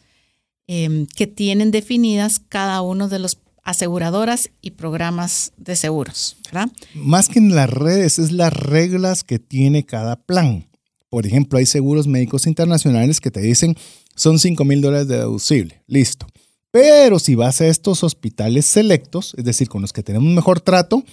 em, 0.67 1.07
que 1.07 1.27
tienen 1.27 1.71
definidas 1.71 2.39
cada 2.39 2.81
uno 2.81 3.09
de 3.09 3.19
los 3.19 3.39
aseguradoras 3.63 4.51
y 4.61 4.71
programas 4.71 5.51
de 5.57 5.75
seguros, 5.75 6.37
¿verdad? 6.45 6.69
Más 6.93 7.29
que 7.29 7.39
en 7.39 7.55
las 7.55 7.69
redes, 7.69 8.19
es 8.19 8.31
las 8.31 8.53
reglas 8.53 9.23
que 9.23 9.39
tiene 9.39 9.85
cada 9.85 10.15
plan. 10.15 10.67
Por 11.09 11.25
ejemplo, 11.25 11.57
hay 11.57 11.65
seguros 11.65 12.07
médicos 12.07 12.45
internacionales 12.45 13.19
que 13.19 13.31
te 13.31 13.41
dicen 13.41 13.75
son 14.15 14.39
5 14.39 14.63
mil 14.63 14.81
dólares 14.81 15.07
de 15.07 15.17
deducible, 15.17 15.81
listo. 15.87 16.27
Pero 16.71 17.19
si 17.19 17.35
vas 17.35 17.61
a 17.61 17.67
estos 17.67 18.03
hospitales 18.03 18.65
selectos, 18.65 19.33
es 19.37 19.45
decir, 19.45 19.67
con 19.67 19.81
los 19.81 19.93
que 19.93 20.03
tenemos 20.03 20.31
mejor 20.33 20.61
trato, 20.61 21.03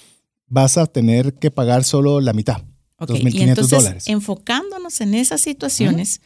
vas 0.46 0.76
a 0.76 0.86
tener 0.86 1.34
que 1.34 1.50
pagar 1.50 1.84
solo 1.84 2.20
la 2.20 2.32
mitad, 2.32 2.62
okay. 3.02 3.22
2.500 3.22 3.34
y 3.34 3.42
entonces, 3.42 3.78
dólares. 3.78 4.08
Enfocándonos 4.08 5.00
en 5.00 5.14
esas 5.14 5.40
situaciones, 5.40 6.20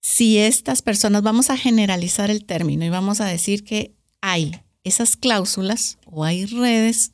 si 0.00 0.38
estas 0.38 0.82
personas, 0.82 1.22
vamos 1.22 1.50
a 1.50 1.56
generalizar 1.56 2.30
el 2.30 2.44
término 2.44 2.84
y 2.84 2.90
vamos 2.90 3.20
a 3.20 3.26
decir 3.26 3.64
que 3.64 3.94
hay 4.20 4.60
esas 4.82 5.16
cláusulas 5.16 5.98
o 6.04 6.24
hay 6.24 6.46
redes 6.46 7.12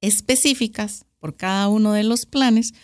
específicas 0.00 1.04
por 1.18 1.36
cada 1.36 1.68
uno 1.68 1.92
de 1.92 2.04
los 2.04 2.26
planes 2.26 2.74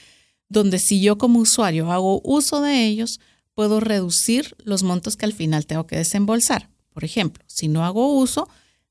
donde 0.48 0.78
si 0.78 1.00
yo 1.00 1.18
como 1.18 1.40
usuario 1.40 1.90
hago 1.92 2.20
uso 2.24 2.60
de 2.60 2.86
ellos, 2.86 3.20
puedo 3.54 3.80
reducir 3.80 4.56
los 4.64 4.82
montos 4.82 5.16
que 5.16 5.26
al 5.26 5.32
final 5.32 5.66
tengo 5.66 5.86
que 5.86 5.96
desembolsar. 5.96 6.68
Por 6.92 7.04
ejemplo, 7.04 7.44
si 7.46 7.68
no 7.68 7.84
hago 7.84 8.16
uso, 8.16 8.48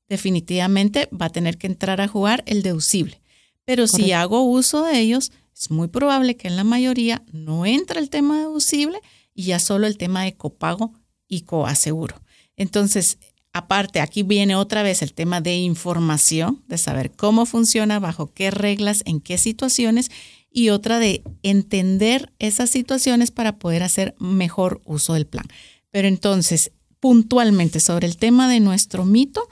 definitivamente 0.08 1.08
va 1.10 1.26
a 1.26 1.30
tener 1.30 1.58
que 1.58 1.66
entrar 1.66 2.00
a 2.00 2.08
jugar 2.08 2.42
el 2.46 2.62
deducible. 2.62 3.20
Pero 3.64 3.86
si 3.86 4.12
hago 4.12 4.42
uso 4.42 4.84
de 4.84 5.00
ellos, 5.00 5.32
es 5.56 5.70
muy 5.70 5.88
probable 5.88 6.36
que 6.36 6.48
en 6.48 6.56
la 6.56 6.64
mayoría 6.64 7.22
no 7.32 7.66
entre 7.66 8.00
el 8.00 8.10
tema 8.10 8.38
deducible 8.38 9.00
y 9.34 9.44
ya 9.44 9.58
solo 9.58 9.86
el 9.86 9.96
tema 9.96 10.24
de 10.24 10.34
copago 10.34 10.92
y 11.28 11.42
coaseguro. 11.42 12.20
Entonces, 12.56 13.18
Aparte, 13.56 14.00
aquí 14.00 14.24
viene 14.24 14.56
otra 14.56 14.82
vez 14.82 15.00
el 15.00 15.14
tema 15.14 15.40
de 15.40 15.54
información, 15.54 16.64
de 16.66 16.76
saber 16.76 17.12
cómo 17.12 17.46
funciona, 17.46 18.00
bajo 18.00 18.26
qué 18.34 18.50
reglas, 18.50 19.02
en 19.06 19.20
qué 19.20 19.38
situaciones, 19.38 20.10
y 20.50 20.70
otra 20.70 20.98
de 20.98 21.22
entender 21.44 22.32
esas 22.40 22.70
situaciones 22.70 23.30
para 23.30 23.56
poder 23.60 23.84
hacer 23.84 24.16
mejor 24.18 24.82
uso 24.84 25.14
del 25.14 25.28
plan. 25.28 25.46
Pero 25.92 26.08
entonces, 26.08 26.72
puntualmente 26.98 27.78
sobre 27.78 28.08
el 28.08 28.16
tema 28.16 28.48
de 28.48 28.58
nuestro 28.58 29.04
mito, 29.04 29.48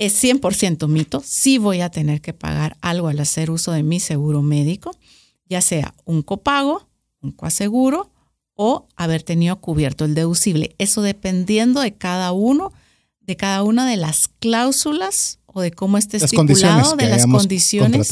es 0.00 0.24
100% 0.24 0.88
mito, 0.88 1.22
sí 1.24 1.58
voy 1.58 1.82
a 1.82 1.90
tener 1.90 2.22
que 2.22 2.32
pagar 2.32 2.78
algo 2.80 3.08
al 3.08 3.20
hacer 3.20 3.50
uso 3.50 3.70
de 3.72 3.82
mi 3.82 4.00
seguro 4.00 4.40
médico, 4.40 4.96
ya 5.44 5.60
sea 5.60 5.94
un 6.06 6.22
copago, 6.22 6.88
un 7.20 7.32
coaseguro 7.32 8.10
o 8.54 8.88
haber 8.96 9.22
tenido 9.22 9.60
cubierto 9.60 10.06
el 10.06 10.14
deducible. 10.14 10.74
Eso 10.78 11.02
dependiendo 11.02 11.82
de 11.82 11.92
cada 11.92 12.32
uno 12.32 12.72
de 13.20 13.36
cada 13.36 13.62
una 13.62 13.88
de 13.88 13.98
las 13.98 14.28
cláusulas 14.40 15.38
o 15.44 15.60
de 15.60 15.70
cómo 15.70 15.98
esté 15.98 16.16
estipulado 16.16 16.96
de 16.96 17.06
las 17.06 17.26
condiciones 17.26 18.10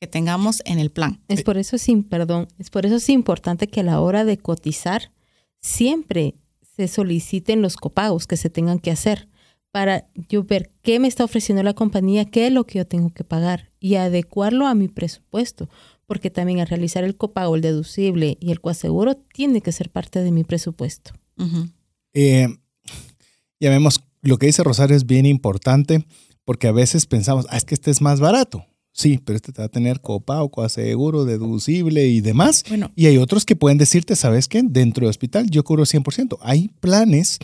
que 0.00 0.06
tengamos 0.06 0.62
en 0.64 0.78
el 0.78 0.90
plan. 0.90 1.20
Es 1.28 1.42
por 1.42 1.58
eso 1.58 1.76
sin 1.76 2.02
perdón, 2.02 2.48
es 2.58 2.70
por 2.70 2.86
eso 2.86 2.96
es 2.96 3.08
importante 3.10 3.68
que 3.68 3.80
a 3.80 3.84
la 3.84 4.00
hora 4.00 4.24
de 4.24 4.38
cotizar 4.38 5.12
siempre 5.60 6.34
se 6.76 6.88
soliciten 6.88 7.60
los 7.60 7.76
copagos 7.76 8.26
que 8.26 8.38
se 8.38 8.48
tengan 8.48 8.78
que 8.78 8.90
hacer 8.90 9.28
para 9.72 10.06
yo 10.28 10.42
ver 10.44 10.70
qué 10.82 10.98
me 10.98 11.08
está 11.08 11.24
ofreciendo 11.24 11.62
la 11.62 11.74
compañía, 11.74 12.24
qué 12.24 12.46
es 12.46 12.52
lo 12.52 12.64
que 12.64 12.78
yo 12.78 12.86
tengo 12.86 13.10
que 13.10 13.24
pagar 13.24 13.70
y 13.78 13.94
adecuarlo 13.94 14.66
a 14.66 14.74
mi 14.74 14.88
presupuesto, 14.88 15.68
porque 16.06 16.30
también 16.30 16.60
al 16.60 16.68
realizar 16.68 17.04
el 17.04 17.16
copago, 17.16 17.54
el 17.54 17.62
deducible 17.62 18.36
y 18.40 18.50
el 18.50 18.60
coaseguro 18.60 19.14
tiene 19.14 19.60
que 19.60 19.72
ser 19.72 19.90
parte 19.90 20.22
de 20.22 20.32
mi 20.32 20.44
presupuesto. 20.44 21.12
Eh, 22.12 22.48
ya 23.60 23.70
vemos 23.70 24.02
lo 24.22 24.38
que 24.38 24.46
dice 24.46 24.62
Rosario 24.62 24.96
es 24.96 25.06
bien 25.06 25.24
importante 25.24 26.04
porque 26.44 26.68
a 26.68 26.72
veces 26.72 27.06
pensamos, 27.06 27.46
ah, 27.48 27.56
es 27.56 27.64
que 27.64 27.74
este 27.74 27.90
es 27.90 28.00
más 28.00 28.20
barato. 28.20 28.66
Sí, 28.92 29.20
pero 29.24 29.36
este 29.36 29.52
te 29.52 29.62
va 29.62 29.66
a 29.66 29.70
tener 29.70 30.00
copago, 30.00 30.68
seguro, 30.68 31.24
deducible 31.24 32.08
y 32.08 32.20
demás. 32.20 32.64
Bueno. 32.68 32.90
Y 32.96 33.06
hay 33.06 33.18
otros 33.18 33.44
que 33.44 33.54
pueden 33.54 33.78
decirte, 33.78 34.16
¿sabes 34.16 34.48
qué? 34.48 34.62
Dentro 34.64 35.02
del 35.02 35.10
hospital 35.10 35.48
yo 35.48 35.62
cubro 35.62 35.84
100%. 35.84 36.38
Hay 36.42 36.68
planes 36.80 37.38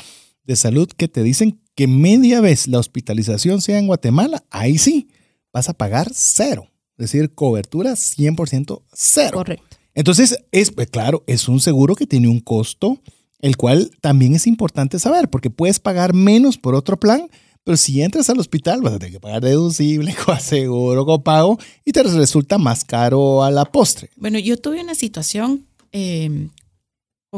de 0.47 0.57
salud 0.57 0.89
que 0.89 1.09
te 1.09 1.23
dicen 1.23 1.61
que 1.75 1.87
media 1.87 2.41
vez 2.41 2.69
la 2.69 2.79
hospitalización 2.79 3.61
sea 3.61 3.79
en 3.79 3.87
Guatemala, 3.87 4.45
ahí 4.51 4.79
sí, 4.79 5.09
vas 5.53 5.69
a 5.69 5.75
pagar 5.75 6.11
cero. 6.15 6.71
Es 6.99 7.11
decir, 7.11 7.35
cobertura 7.35 7.93
100% 7.93 8.83
cero. 8.93 9.39
Correcto. 9.39 9.77
Entonces, 9.95 10.39
es, 10.53 10.71
pues, 10.71 10.89
claro, 10.89 11.25
es 11.27 11.49
un 11.49 11.61
seguro 11.61 11.95
que 11.95 12.07
tiene 12.07 12.29
un 12.29 12.41
costo 12.41 13.01
el 13.41 13.57
cual 13.57 13.91
también 14.01 14.35
es 14.35 14.47
importante 14.47 14.99
saber, 14.99 15.29
porque 15.29 15.51
puedes 15.51 15.79
pagar 15.79 16.15
menos 16.15 16.57
por 16.57 16.75
otro 16.75 16.99
plan, 16.99 17.29
pero 17.65 17.77
si 17.77 18.01
entras 18.01 18.31
al 18.31 18.39
hospital 18.39 18.81
vas 18.81 18.95
a 18.95 18.99
tener 18.99 19.13
que 19.13 19.21
pagar 19.21 19.43
deducible, 19.43 20.15
coaseguro, 20.25 21.05
copago 21.05 21.59
y 21.85 21.93
te 21.93 22.03
resulta 22.03 22.59
más 22.59 22.85
caro 22.85 23.43
a 23.43 23.51
la 23.51 23.65
postre. 23.65 24.11
Bueno, 24.17 24.39
yo 24.39 24.57
tuve 24.57 24.81
una 24.81 24.95
situación 24.95 25.67
em, 25.93 26.51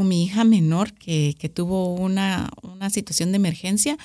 mi 0.02 0.24
hija 0.24 0.44
menor 0.44 0.92
que, 0.92 1.34
que 1.38 1.48
tuvo 1.48 1.94
una, 1.94 2.50
una 2.62 2.90
situación 2.90 3.32
de 3.32 3.36
emergencia. 3.36 3.98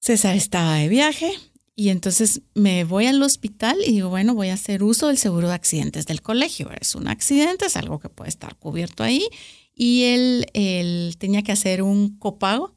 César 0.00 0.36
estaba 0.36 0.76
de 0.76 0.88
viaje, 0.88 1.32
y 1.80 1.88
entonces 1.88 2.42
me 2.52 2.84
voy 2.84 3.06
al 3.06 3.22
hospital 3.22 3.78
y 3.86 3.92
digo, 3.92 4.10
bueno, 4.10 4.34
voy 4.34 4.48
a 4.48 4.54
hacer 4.54 4.82
uso 4.82 5.06
del 5.06 5.16
seguro 5.16 5.48
de 5.48 5.54
accidentes 5.54 6.04
del 6.04 6.20
colegio. 6.20 6.70
Es 6.78 6.94
un 6.94 7.08
accidente, 7.08 7.64
es 7.64 7.76
algo 7.76 7.98
que 7.98 8.10
puede 8.10 8.28
estar 8.28 8.54
cubierto 8.56 9.02
ahí 9.02 9.26
y 9.74 10.02
él, 10.52 11.16
tenía 11.18 11.40
que 11.40 11.52
hacer 11.52 11.82
un 11.82 12.18
copago 12.18 12.74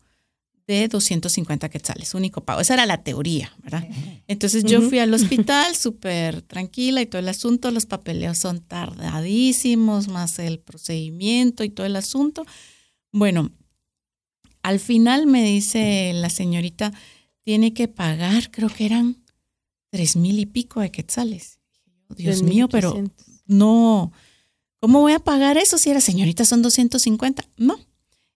de 0.67 0.87
250 0.87 1.69
quetzales, 1.69 2.13
único 2.13 2.41
pago. 2.41 2.61
Esa 2.61 2.75
era 2.75 2.85
la 2.85 3.03
teoría, 3.03 3.53
¿verdad? 3.61 3.87
Entonces 4.27 4.63
yo 4.63 4.81
fui 4.81 4.99
al 4.99 5.13
hospital 5.13 5.75
súper 5.75 6.41
tranquila 6.41 7.01
y 7.01 7.05
todo 7.05 7.19
el 7.19 7.27
asunto, 7.27 7.71
los 7.71 7.85
papeleos 7.85 8.37
son 8.37 8.61
tardadísimos, 8.61 10.07
más 10.07 10.39
el 10.39 10.59
procedimiento 10.59 11.63
y 11.63 11.69
todo 11.69 11.85
el 11.85 11.95
asunto. 11.95 12.45
Bueno, 13.11 13.51
al 14.61 14.79
final 14.79 15.27
me 15.27 15.43
dice 15.43 16.11
la 16.13 16.29
señorita, 16.29 16.93
tiene 17.43 17.73
que 17.73 17.87
pagar, 17.87 18.51
creo 18.51 18.69
que 18.69 18.85
eran 18.85 19.17
tres 19.89 20.15
mil 20.15 20.39
y 20.39 20.45
pico 20.45 20.79
de 20.79 20.91
quetzales. 20.91 21.59
Dios 22.15 22.43
mío, 22.43 22.69
pero 22.69 23.03
no, 23.45 24.11
¿Cómo 24.83 24.99
voy 24.99 25.13
a 25.13 25.19
pagar 25.19 25.57
eso 25.57 25.77
si 25.77 25.91
era 25.91 26.01
señorita 26.01 26.43
son 26.43 26.61
250? 26.61 27.45
No, 27.55 27.79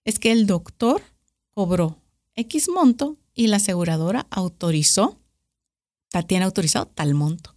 es 0.06 0.18
que 0.18 0.32
el 0.32 0.46
doctor 0.46 1.02
cobró 1.50 1.98
X 2.38 2.68
monto 2.68 3.18
y 3.34 3.48
la 3.48 3.56
aseguradora 3.56 4.26
autorizó, 4.30 5.20
tiene 6.26 6.44
autorizado 6.44 6.86
tal 6.86 7.14
monto. 7.14 7.54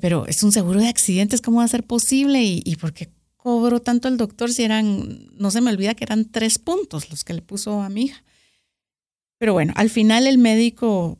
Pero 0.00 0.26
es 0.26 0.42
un 0.42 0.52
seguro 0.52 0.80
de 0.80 0.88
accidentes, 0.88 1.40
¿cómo 1.40 1.58
va 1.58 1.64
a 1.64 1.68
ser 1.68 1.84
posible? 1.84 2.42
¿Y, 2.42 2.62
y 2.64 2.76
por 2.76 2.92
qué 2.92 3.10
cobró 3.36 3.80
tanto 3.80 4.08
el 4.08 4.16
doctor 4.16 4.52
si 4.52 4.62
eran, 4.62 5.28
no 5.34 5.50
se 5.50 5.60
me 5.60 5.70
olvida 5.70 5.94
que 5.94 6.04
eran 6.04 6.30
tres 6.30 6.58
puntos 6.58 7.10
los 7.10 7.24
que 7.24 7.34
le 7.34 7.42
puso 7.42 7.82
a 7.82 7.88
mi 7.88 8.04
hija? 8.04 8.22
Pero 9.38 9.52
bueno, 9.52 9.72
al 9.76 9.90
final 9.90 10.26
el 10.26 10.38
médico, 10.38 11.18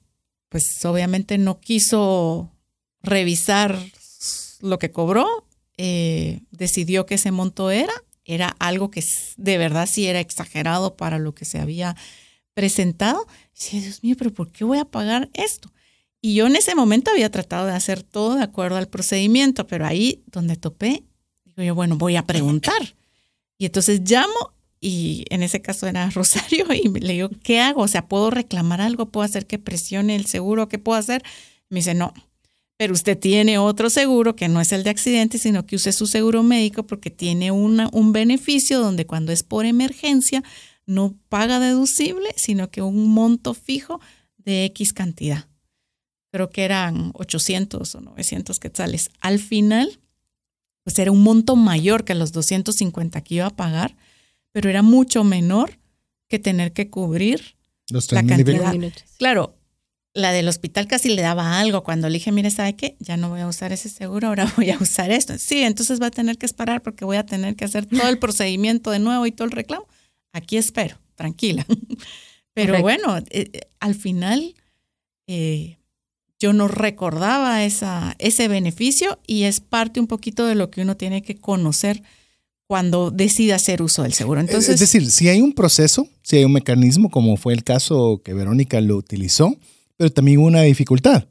pues 0.49 0.85
obviamente 0.85 1.39
no 1.39 1.59
quiso 1.61 2.53
revisar 3.03 3.79
lo 4.61 4.79
que 4.79 4.93
cobró, 4.93 5.49
eh, 5.77 6.43
decidió 6.51 7.05
que 7.05 7.17
ese 7.17 7.33
monto 7.33 7.71
era, 7.71 7.93
era 8.25 8.55
algo 8.59 8.91
que 8.91 9.05
de 9.37 9.59
verdad 9.59 9.89
sí 9.91 10.07
era 10.07 10.21
exagerado 10.21 10.97
para 10.97 11.19
lo 11.19 11.35
que 11.35 11.45
se 11.45 11.59
había 11.59 11.97
presentado. 12.55 13.27
Y 13.71 13.81
Dios 13.81 14.03
mío, 14.03 14.17
pero 14.19 14.33
¿por 14.33 14.51
qué 14.51 14.65
voy 14.65 14.79
a 14.79 14.85
pagar 14.85 15.31
esto? 15.35 15.73
Y 16.21 16.35
yo 16.35 16.47
en 16.47 16.57
ese 16.57 16.75
momento 16.75 17.11
había 17.11 17.31
tratado 17.31 17.67
de 17.67 17.73
hacer 17.73 18.03
todo 18.03 18.37
de 18.37 18.45
acuerdo 18.45 18.77
al 18.77 18.89
procedimiento, 18.89 19.67
pero 19.67 19.87
ahí 19.87 20.23
donde 20.27 20.57
topé, 20.57 21.05
digo 21.45 21.63
yo, 21.63 21.75
bueno, 21.75 21.97
voy 21.97 22.17
a 22.17 22.27
preguntar. 22.27 22.95
Y 23.59 23.67
entonces 23.67 24.01
llamo 24.09 24.53
y 24.81 25.25
en 25.31 25.43
ese 25.43 25.63
caso 25.63 25.87
era 25.87 26.11
Rosario 26.15 26.67
y 26.73 26.89
le 26.89 27.13
digo, 27.15 27.31
¿qué 27.43 27.61
hago? 27.61 27.83
O 27.83 27.89
sea, 27.89 28.07
¿puedo 28.07 28.31
reclamar 28.31 28.81
algo? 28.81 29.07
¿Puedo 29.07 29.25
hacer 29.25 29.47
que 29.47 29.59
presione 29.59 30.15
el 30.15 30.27
seguro? 30.27 30.69
¿Qué 30.69 30.79
puedo 30.79 30.99
hacer? 30.99 31.23
Me 31.69 31.81
dice, 31.81 31.95
no, 31.95 32.13
pero 32.77 32.95
usted 32.95 33.19
tiene 33.19 33.59
otro 33.59 33.91
seguro 33.91 34.35
que 34.35 34.49
no 34.49 34.61
es 34.61 34.73
el 34.73 34.83
de 34.83 34.91
accidente, 34.91 35.39
sino 35.39 35.67
que 35.67 35.77
use 35.77 35.93
su 35.93 36.07
seguro 36.07 36.43
médico 36.43 36.85
porque 36.85 37.11
tiene 37.11 37.51
una, 37.51 37.89
un 37.93 38.13
beneficio 38.13 38.81
donde 38.81 39.07
cuando 39.07 39.31
es 39.31 39.43
por 39.43 39.67
emergencia 39.67 40.43
no 40.87 41.17
paga 41.29 41.61
deducible, 41.61 42.29
sino 42.37 42.71
que 42.71 42.83
un 42.83 43.09
monto 43.09 43.55
fijo 43.55 44.01
de 44.37 44.65
X 44.67 44.93
cantidad. 44.93 45.47
Creo 46.33 46.51
que 46.51 46.65
eran 46.65 47.11
800 47.15 47.95
o 47.95 48.01
900 48.01 48.59
quetzales. 48.59 49.11
Al 49.21 49.39
final, 49.39 50.01
pues 50.83 50.99
era 50.99 51.13
un 51.13 51.23
monto 51.23 51.57
mayor 51.57 52.05
que 52.05 52.15
los 52.15 52.33
250 52.33 53.21
que 53.23 53.35
iba 53.37 53.47
a 53.47 53.51
pagar, 53.57 53.97
pero 54.51 54.71
era 54.71 54.83
mucho 54.83 55.25
menor 55.25 55.79
que 56.29 56.39
tener 56.39 56.73
que 56.73 56.89
cubrir 56.91 57.57
Los 57.91 58.11
la 58.13 58.23
3.000 58.23 58.29
cantidad. 58.29 58.73
minutos. 58.73 59.05
Claro, 59.19 59.55
la 60.15 60.33
del 60.33 60.49
hospital 60.49 60.87
casi 60.89 61.11
le 61.11 61.23
daba 61.23 61.59
algo 61.61 61.85
cuando 61.85 62.09
le 62.09 62.15
dije, 62.15 62.33
mire, 62.33 62.51
¿sabe 62.51 62.77
qué? 62.77 62.97
Ya 62.99 63.17
no 63.17 63.29
voy 63.29 63.41
a 63.41 63.47
usar 63.47 63.73
ese 63.73 63.89
seguro, 63.89 64.29
ahora 64.29 64.51
voy 64.57 64.71
a 64.71 64.79
usar 64.79 65.11
esto. 65.11 65.39
Sí, 65.39 65.63
entonces 65.63 66.01
va 66.01 66.07
a 66.07 66.11
tener 66.11 66.39
que 66.39 66.47
esperar 66.47 66.83
porque 66.83 67.05
voy 67.05 67.19
a 67.19 67.25
tener 67.27 67.57
que 67.57 67.65
hacer 67.65 67.87
todo 67.87 68.09
el 68.09 68.19
procedimiento 68.19 68.91
de 68.91 68.99
nuevo 68.99 69.27
y 69.27 69.33
todo 69.33 69.45
el 69.47 69.53
reclamo. 69.53 69.87
Aquí 70.33 70.57
espero, 70.57 70.99
tranquila. 71.15 71.67
Pero 72.55 72.75
Correcto. 72.75 72.83
bueno, 72.83 73.19
eh, 73.31 73.51
eh, 73.53 73.61
al 73.81 73.95
final 73.95 74.55
eh, 75.27 75.79
yo 76.39 76.53
no 76.53 76.69
recordaba 76.69 77.65
esa, 77.65 78.15
ese 78.19 78.49
beneficio 78.49 79.19
y 79.27 79.45
es 79.45 79.61
parte 79.61 80.01
un 80.01 80.07
poquito 80.07 80.47
de 80.47 80.55
lo 80.55 80.71
que 80.71 80.83
uno 80.83 80.97
tiene 80.97 81.23
que 81.23 81.37
conocer 81.37 82.03
cuando 82.67 83.11
decide 83.11 83.53
hacer 83.53 83.83
uso 83.83 84.03
del 84.03 84.13
seguro. 84.13 84.41
Entonces, 84.41 84.75
es 84.75 84.81
decir, 84.81 85.11
si 85.11 85.29
hay 85.29 85.43
un 85.43 85.53
proceso, 85.53 86.09
si 86.23 86.39
hay 86.39 86.45
un 86.45 86.53
mecanismo, 86.53 87.11
como 87.11 87.37
fue 87.37 87.53
el 87.53 87.65
caso 87.65 88.23
que 88.25 88.33
Verónica 88.35 88.81
lo 88.81 88.97
utilizó, 88.97 89.57
pero 89.97 90.11
también 90.11 90.39
hubo 90.39 90.47
una 90.47 90.63
dificultad. 90.63 91.27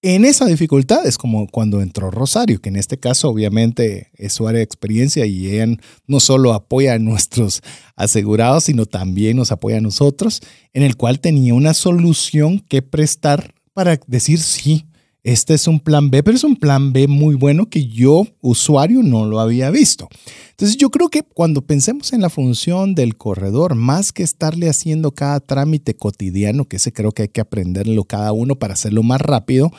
En 0.00 0.24
esa 0.24 0.46
dificultad 0.46 1.04
es 1.06 1.18
como 1.18 1.48
cuando 1.48 1.82
entró 1.82 2.12
Rosario, 2.12 2.60
que 2.60 2.68
en 2.68 2.76
este 2.76 2.98
caso 2.98 3.30
obviamente 3.30 4.12
es 4.14 4.32
su 4.32 4.46
área 4.46 4.58
de 4.58 4.64
experiencia 4.64 5.26
y 5.26 5.48
ella 5.48 5.76
no 6.06 6.20
solo 6.20 6.52
apoya 6.52 6.94
a 6.94 6.98
nuestros 7.00 7.62
asegurados, 7.96 8.64
sino 8.64 8.86
también 8.86 9.36
nos 9.36 9.50
apoya 9.50 9.78
a 9.78 9.80
nosotros, 9.80 10.40
en 10.72 10.84
el 10.84 10.96
cual 10.96 11.18
tenía 11.18 11.52
una 11.54 11.74
solución 11.74 12.60
que 12.60 12.80
prestar 12.80 13.54
para 13.72 13.98
decir 14.06 14.38
sí, 14.38 14.86
este 15.32 15.52
es 15.52 15.66
un 15.66 15.78
plan 15.78 16.10
B, 16.10 16.22
pero 16.22 16.38
es 16.38 16.42
un 16.42 16.56
plan 16.56 16.94
B 16.94 17.06
muy 17.06 17.34
bueno 17.34 17.66
que 17.66 17.86
yo, 17.86 18.26
usuario, 18.40 19.02
no 19.02 19.26
lo 19.26 19.40
había 19.40 19.70
visto. 19.70 20.08
Entonces 20.52 20.78
yo 20.78 20.88
creo 20.88 21.10
que 21.10 21.22
cuando 21.22 21.60
pensemos 21.60 22.14
en 22.14 22.22
la 22.22 22.30
función 22.30 22.94
del 22.94 23.18
corredor, 23.18 23.74
más 23.74 24.10
que 24.10 24.22
estarle 24.22 24.70
haciendo 24.70 25.10
cada 25.10 25.40
trámite 25.40 25.92
cotidiano, 25.92 26.64
que 26.64 26.76
ese 26.76 26.94
creo 26.94 27.12
que 27.12 27.22
hay 27.22 27.28
que 27.28 27.42
aprenderlo 27.42 28.04
cada 28.04 28.32
uno 28.32 28.54
para 28.54 28.72
hacerlo 28.72 29.02
más 29.02 29.20
rápido, 29.20 29.70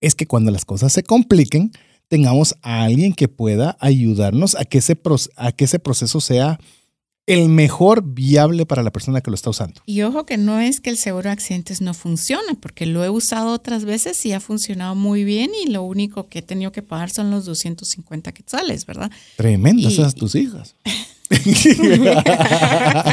es 0.00 0.16
que 0.16 0.26
cuando 0.26 0.50
las 0.50 0.64
cosas 0.64 0.92
se 0.92 1.04
compliquen, 1.04 1.70
tengamos 2.08 2.56
a 2.62 2.82
alguien 2.82 3.12
que 3.12 3.28
pueda 3.28 3.76
ayudarnos 3.78 4.56
a 4.56 4.64
que 4.64 4.78
ese, 4.78 4.98
a 5.36 5.52
que 5.52 5.66
ese 5.66 5.78
proceso 5.78 6.20
sea 6.20 6.58
el 7.26 7.48
mejor 7.48 8.02
viable 8.04 8.66
para 8.66 8.82
la 8.84 8.92
persona 8.92 9.20
que 9.20 9.30
lo 9.30 9.34
está 9.34 9.50
usando. 9.50 9.82
Y 9.84 10.02
ojo 10.02 10.24
que 10.26 10.36
no 10.38 10.60
es 10.60 10.78
que 10.80 10.90
el 10.90 10.96
seguro 10.96 11.24
de 11.24 11.30
accidentes 11.32 11.80
no 11.80 11.92
funcione, 11.92 12.54
porque 12.60 12.86
lo 12.86 13.04
he 13.04 13.10
usado 13.10 13.52
otras 13.52 13.84
veces 13.84 14.24
y 14.24 14.32
ha 14.32 14.38
funcionado 14.40 14.94
muy 14.94 15.24
bien 15.24 15.50
y 15.60 15.66
lo 15.70 15.82
único 15.82 16.28
que 16.28 16.38
he 16.38 16.42
tenido 16.42 16.70
que 16.72 16.82
pagar 16.82 17.10
son 17.10 17.30
los 17.32 17.44
250 17.44 18.30
quetzales, 18.32 18.86
¿verdad? 18.86 19.10
Tremendas 19.36 19.92
Y- 19.92 20.00
esas 20.00 20.14
tus 20.14 20.34
hijas. 20.36 20.76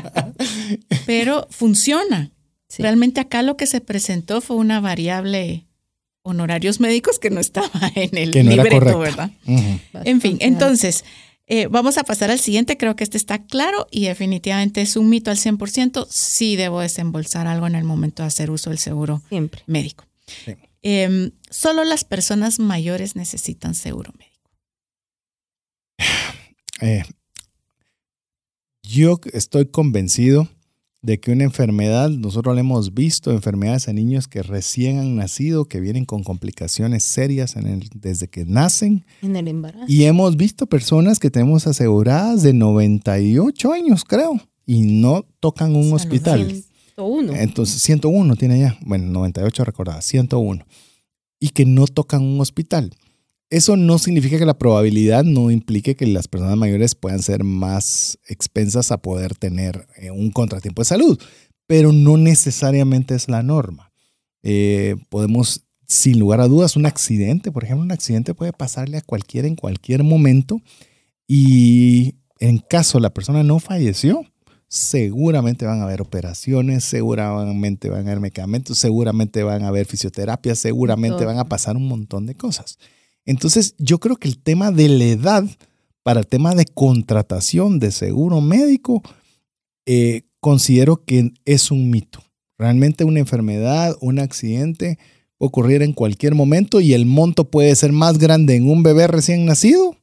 Pero 1.06 1.48
funciona. 1.50 2.32
Sí. 2.68 2.82
Realmente 2.82 3.20
acá 3.22 3.42
lo 3.44 3.58
que 3.58 3.68
se 3.68 3.82
presentó 3.82 4.42
fue 4.42 4.56
una 4.56 4.80
variable 4.80 5.66
honorarios 6.24 6.80
médicos 6.80 7.20
que 7.20 7.30
no 7.30 7.40
estaba 7.40 7.70
en 7.96 8.18
el 8.18 8.32
Que 8.32 8.44
no 8.44 8.52
era 8.52 8.64
libreto. 8.64 9.00
¿verdad? 9.00 9.32
En 10.06 10.22
fin, 10.22 10.38
entonces, 10.40 11.04
eh, 11.48 11.68
vamos 11.68 11.98
a 11.98 12.04
pasar 12.04 12.32
al 12.32 12.40
siguiente. 12.40 12.78
Creo 12.78 12.96
que 12.96 13.04
este 13.04 13.18
está 13.18 13.44
claro 13.46 13.88
y 13.92 14.06
definitivamente 14.06 14.82
es 14.82 14.96
un 14.96 15.10
mito 15.10 15.30
al 15.32 15.38
100%. 15.38 16.08
Sí 16.10 16.56
debo 16.56 16.80
desembolsar 16.80 17.48
algo 17.48 17.68
en 17.68 17.76
el 17.76 17.84
momento 17.84 18.24
de 18.24 18.28
hacer 18.28 18.50
uso 18.50 18.70
del 18.70 18.80
seguro 18.80 19.22
Siempre. 19.30 19.64
médico. 19.68 20.06
Sí. 20.46 20.56
Em, 20.82 21.32
solo 21.50 21.84
las 21.84 22.04
personas 22.04 22.60
mayores 22.60 23.16
necesitan 23.16 23.76
seguro 23.76 24.14
médico. 24.18 24.34
Eh, 26.82 27.04
yo 28.82 29.22
estoy 29.32 29.68
convencido 29.68 30.50
de 31.04 31.20
que 31.20 31.32
una 31.32 31.44
enfermedad, 31.44 32.10
nosotros 32.10 32.56
lo 32.56 32.60
hemos 32.62 32.94
visto, 32.94 33.32
enfermedades 33.32 33.88
en 33.90 33.98
niños 33.98 34.28
que 34.28 34.42
recién 34.42 35.00
han 35.00 35.16
nacido, 35.18 35.66
que 35.66 35.80
vienen 35.82 36.06
con 36.06 36.24
complicaciones 36.24 37.04
serias 37.04 37.56
en 37.58 37.68
el- 37.68 37.90
desde 37.94 38.28
que 38.30 38.46
nacen. 38.46 39.06
En 39.22 39.36
el 39.36 39.48
embarazo. 39.50 39.86
Y 39.88 40.06
hemos 40.06 40.38
visto 40.38 40.66
personas 40.66 41.20
que 41.20 41.30
tenemos 41.30 41.68
aseguradas 41.68 42.42
de 42.42 42.54
98 42.54 43.74
años, 43.74 44.06
creo, 44.06 44.40
y 44.66 44.82
no 44.84 45.26
tocan 45.40 45.76
un 45.76 45.92
hospital. 45.94 46.48
101. 46.96 47.34
Entonces, 47.36 47.82
101 47.82 48.36
tiene 48.38 48.60
ya. 48.60 48.78
Bueno, 48.82 49.08
98 49.12 49.66
recordaba, 49.66 50.02
101. 50.02 50.66
Y 51.40 51.50
que 51.50 51.66
no 51.66 51.86
tocan 51.88 52.22
un 52.22 52.40
hospital. 52.40 52.92
Eso 53.54 53.78
no 53.78 54.00
significa 54.00 54.40
que 54.40 54.48
la 54.48 54.58
probabilidad 54.58 55.24
no 55.24 55.52
implique 55.52 55.96
que 55.96 56.08
las 56.08 56.28
personas 56.28 56.58
mayores 56.58 56.96
puedan 56.96 57.22
ser 57.22 57.44
más 57.44 58.18
expensas 58.28 58.92
a 58.92 58.98
poder 58.98 59.36
tener 59.36 59.86
eh, 59.96 60.10
un 60.10 60.32
contratiempo 60.32 60.82
de 60.82 60.88
salud, 60.88 61.22
pero 61.68 61.92
no 61.92 62.18
necesariamente 62.18 63.14
es 63.14 63.30
la 63.30 63.44
norma. 63.44 63.94
Eh, 64.42 64.96
podemos, 65.08 65.68
sin 65.88 66.18
lugar 66.18 66.42
a 66.42 66.48
dudas, 66.48 66.76
un 66.76 66.88
accidente, 66.88 67.52
por 67.52 67.64
ejemplo, 67.64 67.84
un 67.84 67.92
accidente 67.92 68.34
puede 68.34 68.54
pasarle 68.54 68.98
a 68.98 69.02
cualquiera 69.02 69.48
en 69.48 69.56
cualquier 69.56 70.04
momento 70.04 70.60
y 71.28 72.16
en 72.40 72.58
caso 72.58 73.00
la 73.00 73.14
persona 73.14 73.44
no 73.44 73.60
falleció, 73.60 74.26
seguramente 74.68 75.68
van 75.68 75.80
a 75.80 75.84
haber 75.84 76.02
operaciones, 76.02 76.86
seguramente 76.86 77.92
van 77.92 78.00
a 78.00 78.10
haber 78.14 78.20
medicamentos, 78.20 78.80
seguramente 78.80 79.44
van 79.44 79.62
a 79.62 79.68
haber 79.68 79.86
fisioterapia, 79.86 80.56
seguramente 80.56 81.24
van 81.24 81.38
a 81.38 81.46
pasar 81.46 81.78
un 81.78 81.88
montón 81.88 82.26
de 82.26 82.34
cosas. 82.34 82.80
Entonces, 83.26 83.76
yo 83.78 84.00
creo 84.00 84.18
que 84.18 84.28
el 84.28 84.38
tema 84.38 84.72
de 84.72 84.90
la 84.90 85.06
edad 85.06 85.46
para 86.04 86.20
el 86.20 86.28
tema 86.28 86.54
de 86.54 86.66
contratación 86.66 87.80
de 87.80 87.92
seguro 87.92 88.42
médico, 88.42 89.02
eh, 89.86 90.24
considero 90.40 91.04
que 91.06 91.32
es 91.46 91.72
un 91.72 91.90
mito. 91.90 92.22
Realmente 92.58 93.06
una 93.06 93.20
enfermedad, 93.20 93.96
un 94.02 94.20
accidente 94.20 95.00
puede 95.38 95.48
ocurrir 95.48 95.82
en 95.82 95.94
cualquier 95.94 96.36
momento 96.36 96.80
y 96.80 96.94
el 96.94 97.06
monto 97.06 97.50
puede 97.50 97.76
ser 97.76 97.92
más 97.92 98.18
grande 98.18 98.56
en 98.56 98.70
un 98.70 98.84
bebé 98.84 99.08
recién 99.08 99.46
nacido 99.46 99.98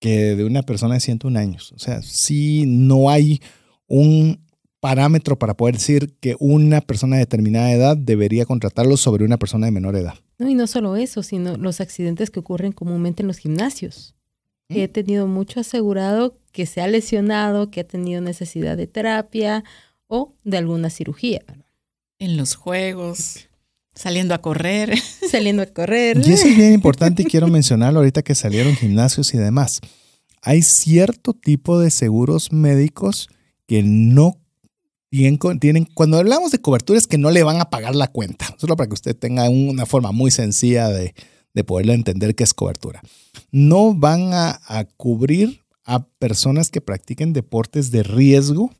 que 0.00 0.36
de 0.36 0.44
una 0.44 0.62
persona 0.62 0.94
de 0.94 1.00
101 1.00 1.38
años. 1.38 1.72
O 1.72 1.78
sea, 1.78 2.02
sí 2.02 2.64
no 2.66 3.10
hay 3.10 3.40
un 3.86 4.40
parámetro 4.80 5.38
para 5.38 5.54
poder 5.54 5.76
decir 5.76 6.14
que 6.20 6.36
una 6.38 6.80
persona 6.80 7.16
de 7.16 7.20
determinada 7.20 7.72
edad 7.72 7.96
debería 7.96 8.46
contratarlo 8.46 8.96
sobre 8.96 9.24
una 9.24 9.36
persona 9.36 9.66
de 9.66 9.72
menor 9.72 9.96
edad. 9.96 10.14
No, 10.38 10.48
y 10.48 10.54
no 10.54 10.66
solo 10.66 10.96
eso, 10.96 11.22
sino 11.22 11.56
los 11.56 11.80
accidentes 11.80 12.30
que 12.30 12.40
ocurren 12.40 12.72
comúnmente 12.72 13.22
en 13.22 13.28
los 13.28 13.38
gimnasios. 13.38 14.14
Que 14.68 14.84
he 14.84 14.88
tenido 14.88 15.26
mucho 15.26 15.60
asegurado 15.60 16.34
que 16.52 16.66
se 16.66 16.82
ha 16.82 16.86
lesionado, 16.86 17.70
que 17.70 17.80
ha 17.80 17.84
tenido 17.84 18.20
necesidad 18.20 18.76
de 18.76 18.86
terapia 18.86 19.64
o 20.06 20.34
de 20.44 20.58
alguna 20.58 20.90
cirugía. 20.90 21.42
En 22.18 22.36
los 22.36 22.54
juegos, 22.54 23.48
saliendo 23.94 24.34
a 24.34 24.38
correr. 24.38 24.96
Saliendo 25.30 25.62
a 25.62 25.66
correr. 25.66 26.20
Y 26.24 26.32
eso 26.32 26.46
es 26.46 26.56
bien 26.56 26.72
importante 26.72 27.22
y 27.22 27.26
quiero 27.26 27.48
mencionarlo 27.48 28.00
ahorita 28.00 28.22
que 28.22 28.34
salieron 28.34 28.74
gimnasios 28.76 29.34
y 29.34 29.38
demás. 29.38 29.80
Hay 30.42 30.62
cierto 30.62 31.34
tipo 31.34 31.80
de 31.80 31.90
seguros 31.90 32.52
médicos 32.52 33.28
que 33.66 33.82
no 33.82 34.38
tienen, 35.10 35.38
tienen 35.58 35.88
cuando 35.94 36.18
hablamos 36.18 36.52
de 36.52 36.60
coberturas 36.60 37.06
que 37.06 37.18
no 37.18 37.30
le 37.30 37.42
van 37.42 37.60
a 37.60 37.70
pagar 37.70 37.94
la 37.94 38.08
cuenta. 38.08 38.54
Solo 38.58 38.76
para 38.76 38.88
que 38.88 38.94
usted 38.94 39.16
tenga 39.16 39.48
una 39.48 39.86
forma 39.86 40.12
muy 40.12 40.30
sencilla 40.30 40.88
de, 40.88 41.14
de 41.54 41.64
poderle 41.64 41.94
entender 41.94 42.34
qué 42.34 42.44
es 42.44 42.54
cobertura. 42.54 43.02
No 43.50 43.94
van 43.94 44.32
a, 44.32 44.60
a 44.66 44.84
cubrir 44.84 45.62
a 45.84 46.06
personas 46.06 46.70
que 46.70 46.80
practiquen 46.80 47.32
deportes 47.32 47.90
de 47.90 48.02
riesgo 48.02 48.70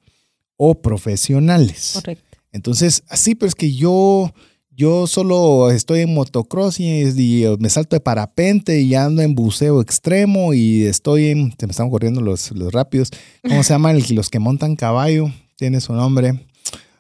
o 0.57 0.83
profesionales. 0.83 1.93
Correcto. 1.95 2.39
Entonces, 2.53 3.03
así, 3.09 3.35
pero 3.35 3.49
es 3.49 3.55
que 3.55 3.73
yo, 3.73 4.33
yo 4.71 5.07
solo 5.07 5.71
estoy 5.71 6.01
en 6.01 6.15
motocross 6.15 6.81
y, 6.81 7.03
y 7.03 7.45
me 7.59 7.71
salto 7.71 7.97
de 7.97 8.01
parapente 8.01 8.81
y 8.81 8.95
ando 8.95 9.23
en 9.23 9.35
buceo 9.35 9.81
extremo 9.81 10.55
y 10.55 10.85
estoy 10.85 11.29
en, 11.29 11.55
se 11.59 11.67
me 11.67 11.71
están 11.71 11.91
corriendo 11.91 12.21
los, 12.21 12.51
los 12.53 12.73
rápidos, 12.73 13.11
¿cómo 13.47 13.63
se 13.63 13.73
llaman 13.73 14.03
los 14.11 14.29
que 14.29 14.39
montan 14.39 14.77
caballo? 14.77 15.33
Tiene 15.59 15.81
su 15.81 15.93
nombre. 15.93 16.47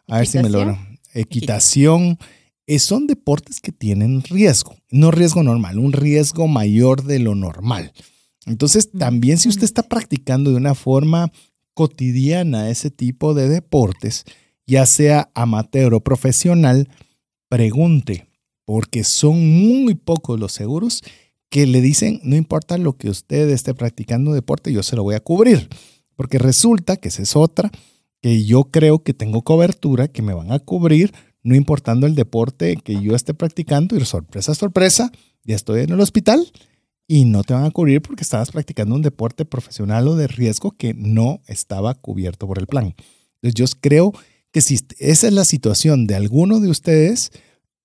A 0.08 0.18
ver 0.18 0.26
si 0.26 0.38
me 0.40 0.50
lo... 0.50 0.76
Equitación. 1.14 2.18
Eh, 2.66 2.80
son 2.80 3.06
deportes 3.06 3.60
que 3.60 3.70
tienen 3.70 4.22
riesgo, 4.24 4.76
no 4.90 5.10
riesgo 5.10 5.42
normal, 5.42 5.78
un 5.78 5.92
riesgo 5.92 6.48
mayor 6.48 7.04
de 7.04 7.18
lo 7.18 7.34
normal. 7.34 7.92
Entonces, 8.46 8.90
también 8.90 9.38
si 9.38 9.48
usted 9.48 9.64
está 9.64 9.84
practicando 9.84 10.50
de 10.50 10.56
una 10.56 10.74
forma 10.74 11.32
cotidiana 11.72 12.68
ese 12.68 12.90
tipo 12.90 13.32
de 13.32 13.48
deportes, 13.48 14.24
ya 14.66 14.84
sea 14.84 15.30
amateur 15.34 15.94
o 15.94 16.00
profesional, 16.00 16.88
pregunte, 17.48 18.26
porque 18.66 19.04
son 19.04 19.48
muy 19.48 19.94
pocos 19.94 20.38
los 20.38 20.52
seguros 20.52 21.02
que 21.48 21.66
le 21.66 21.80
dicen, 21.80 22.20
no 22.24 22.36
importa 22.36 22.76
lo 22.76 22.98
que 22.98 23.08
usted 23.08 23.48
esté 23.48 23.72
practicando 23.72 24.32
deporte, 24.32 24.72
yo 24.72 24.82
se 24.82 24.96
lo 24.96 25.04
voy 25.04 25.14
a 25.14 25.20
cubrir. 25.20 25.68
Porque 26.16 26.38
resulta 26.38 26.96
que 26.96 27.08
esa 27.08 27.22
es 27.22 27.36
otra, 27.36 27.70
que 28.20 28.44
yo 28.44 28.64
creo 28.64 29.02
que 29.02 29.14
tengo 29.14 29.42
cobertura, 29.42 30.08
que 30.08 30.22
me 30.22 30.34
van 30.34 30.52
a 30.52 30.58
cubrir, 30.58 31.12
no 31.42 31.54
importando 31.54 32.06
el 32.06 32.14
deporte 32.14 32.76
que 32.76 33.00
yo 33.02 33.14
esté 33.14 33.34
practicando, 33.34 33.96
y 33.96 34.04
sorpresa, 34.04 34.54
sorpresa, 34.54 35.12
ya 35.44 35.56
estoy 35.56 35.82
en 35.82 35.90
el 35.90 36.00
hospital 36.00 36.46
y 37.06 37.24
no 37.24 37.42
te 37.42 37.54
van 37.54 37.64
a 37.64 37.70
cubrir 37.70 38.02
porque 38.02 38.22
estabas 38.22 38.50
practicando 38.50 38.94
un 38.94 39.02
deporte 39.02 39.44
profesional 39.46 40.06
o 40.08 40.16
de 40.16 40.26
riesgo 40.26 40.72
que 40.72 40.92
no 40.94 41.40
estaba 41.46 41.94
cubierto 41.94 42.46
por 42.46 42.58
el 42.58 42.66
plan. 42.66 42.94
Entonces 43.40 43.54
yo 43.54 43.80
creo 43.80 44.12
que 44.52 44.60
si 44.60 44.78
esa 44.98 45.26
es 45.26 45.32
la 45.32 45.44
situación 45.44 46.06
de 46.06 46.16
alguno 46.16 46.60
de 46.60 46.68
ustedes, 46.68 47.30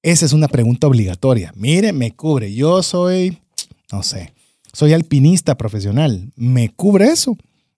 esa 0.01 0.25
es 0.25 0.33
una 0.33 0.49
pregunta 0.49 0.87
obligatoria. 0.87 1.53
Mire, 1.55 1.93
me 1.93 2.11
cubre. 2.11 2.53
Yo 2.53 2.83
soy, 2.83 3.39
no 3.91 4.03
sé, 4.03 4.33
soy 4.73 4.91
alpinista 4.91 5.55
profesional. 5.55 6.31
¿Me 6.35 6.69
cubre 6.69 7.07
eso? 7.07 7.37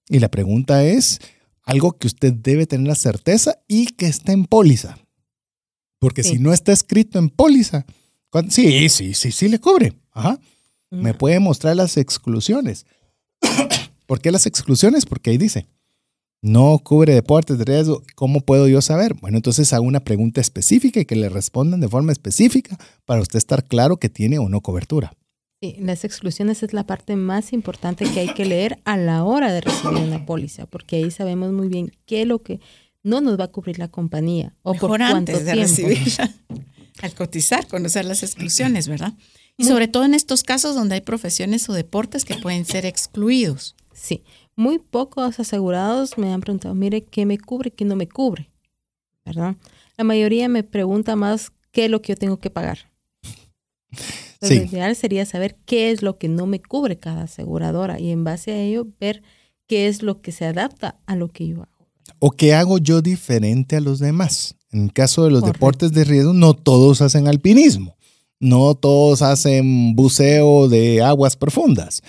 Y 0.10 0.20
la 0.20 0.30
pregunta 0.30 0.84
es 0.84 1.20
algo 1.66 1.97
que 1.97 2.07
usted 2.07 2.34
debe 2.34 2.68
tener 2.68 2.88
la 2.88 2.95
certeza 2.95 3.59
y 3.68 3.88
que 3.88 4.07
está 4.07 4.32
en 4.32 4.45
póliza. 4.45 4.97
Porque 5.99 6.24
si 6.24 6.39
no 6.39 6.53
está 6.53 6.72
escrito 6.72 7.18
en 7.20 7.30
póliza, 7.30 7.86
sí, 8.49 8.89
sí, 8.89 9.13
sí, 9.13 9.32
sí 9.32 9.49
le 9.49 9.59
cubre. 9.59 9.93
Ajá. 10.11 10.39
Me 10.91 11.13
puede 11.13 11.39
mostrar 11.39 11.76
las 11.76 11.97
exclusiones. 11.97 12.86
¿Por 14.05 14.22
qué 14.22 14.32
las 14.32 14.45
exclusiones? 14.45 15.05
Porque 15.05 15.32
ahí 15.32 15.38
dice, 15.38 15.68
no 16.41 16.80
cubre 16.84 17.13
deportes 17.16 17.57
de 17.57 17.66
riesgo. 17.66 18.03
¿Cómo 18.13 18.41
puedo 18.41 18.68
yo 18.68 18.82
saber? 18.82 19.16
Bueno, 19.16 19.38
entonces 19.38 19.74
hago 19.74 19.86
una 19.86 20.01
pregunta 20.01 20.41
específica 20.41 20.99
y 20.99 21.05
que 21.05 21.16
le 21.16 21.30
respondan 21.30 21.80
de 21.80 21.89
forma 21.89 22.11
específica 22.11 22.78
para 23.05 23.22
usted 23.22 23.38
estar 23.38 23.66
claro 23.66 23.97
que 23.97 24.09
tiene 24.09 24.38
o 24.38 24.47
no 24.47 24.61
cobertura. 24.61 25.11
Sí, 25.62 25.76
las 25.80 26.03
exclusiones 26.03 26.64
es 26.64 26.74
la 26.74 26.86
parte 26.86 27.16
más 27.16 27.53
importante 27.53 28.06
que 28.06 28.20
hay 28.20 28.34
que 28.34 28.45
leer 28.45 28.80
a 28.84 28.97
la 28.97 29.24
hora 29.24 29.53
de 29.53 29.62
recibir 29.62 29.99
una 29.99 30.26
póliza, 30.26 30.66
porque 30.66 30.97
ahí 30.97 31.12
sabemos 31.12 31.51
muy 31.51 31.70
bien 31.70 31.91
qué 32.06 32.22
es 32.22 32.28
lo 32.28 32.39
que 32.39 32.60
no 33.03 33.22
nos 33.22 33.39
va 33.39 33.45
a 33.45 33.51
cubrir 33.51 33.80
la 33.80 33.88
compañía 33.88 34.53
o 34.64 34.74
por 34.74 34.89
cuánto 34.97 35.16
antes 35.16 35.45
de 35.45 35.53
tiempo. 35.53 35.70
recibirla. 35.70 36.34
Al 37.01 37.14
cotizar, 37.14 37.68
conocer 37.68 38.06
las 38.06 38.24
exclusiones, 38.24 38.88
¿verdad? 38.88 39.14
Y 39.58 39.66
sobre 39.66 39.88
todo 39.88 40.06
en 40.06 40.14
estos 40.14 40.43
casos 40.43 40.76
donde 40.76 40.95
hay 40.95 41.01
profesiones 41.01 41.70
o 41.70 41.74
deportes 41.74 42.26
que 42.26 42.36
pueden 42.36 42.66
ser 42.66 42.86
excluidos. 42.86 43.76
Sí, 43.93 44.24
muy 44.56 44.80
pocos 44.80 45.39
asegurados 45.39 46.18
me 46.18 46.34
han 46.34 46.41
preguntado, 46.41 46.76
mire, 46.76 47.03
¿qué 47.03 47.26
me 47.26 47.38
cubre, 47.38 47.72
qué 47.72 47.86
no 47.86 47.95
me 47.95 48.08
cubre? 48.08 48.49
¿Verdad? 49.26 49.56
La 49.97 50.03
mayoría 50.03 50.49
me 50.49 50.64
pregunta 50.64 51.16
más 51.16 51.51
qué 51.72 51.86
es 51.86 51.91
lo 51.91 52.01
que 52.01 52.14
yo 52.14 52.18
tengo 52.18 52.38
que 52.38 52.49
pagar. 52.49 52.91
Lo 54.49 54.55
ideal 54.55 54.95
sería 54.95 55.25
saber 55.25 55.55
qué 55.65 55.91
es 55.91 56.01
lo 56.01 56.17
que 56.17 56.27
no 56.27 56.45
me 56.45 56.61
cubre 56.61 56.97
cada 56.97 57.23
aseguradora 57.23 57.99
y 57.99 58.11
en 58.11 58.23
base 58.23 58.51
a 58.51 58.61
ello 58.61 58.85
ver 58.99 59.23
qué 59.67 59.87
es 59.87 60.03
lo 60.03 60.21
que 60.21 60.31
se 60.31 60.45
adapta 60.45 60.97
a 61.05 61.15
lo 61.15 61.29
que 61.29 61.47
yo 61.47 61.63
hago. 61.63 61.87
O 62.19 62.31
qué 62.31 62.53
hago 62.53 62.77
yo 62.77 63.01
diferente 63.01 63.75
a 63.75 63.81
los 63.81 63.99
demás. 63.99 64.55
En 64.71 64.83
el 64.83 64.93
caso 64.93 65.23
de 65.23 65.31
los 65.31 65.43
deportes 65.43 65.91
de 65.91 66.03
riesgo, 66.03 66.33
no 66.33 66.53
todos 66.53 67.01
hacen 67.01 67.27
alpinismo, 67.27 67.95
no 68.39 68.75
todos 68.75 69.21
hacen 69.21 69.95
buceo 69.95 70.67
de 70.67 71.01
aguas 71.01 71.37
profundas. 71.37 72.01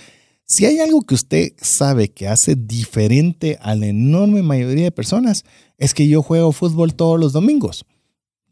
Si 0.45 0.65
hay 0.65 0.79
algo 0.79 1.01
que 1.01 1.15
usted 1.15 1.53
sabe 1.61 2.09
que 2.09 2.27
hace 2.27 2.55
diferente 2.55 3.57
a 3.61 3.75
la 3.75 3.87
enorme 3.87 4.41
mayoría 4.41 4.85
de 4.85 4.91
personas, 4.91 5.43
es 5.77 5.93
que 5.93 6.07
yo 6.07 6.21
juego 6.21 6.51
fútbol 6.51 6.93
todos 6.93 7.19
los 7.19 7.33
domingos. 7.33 7.85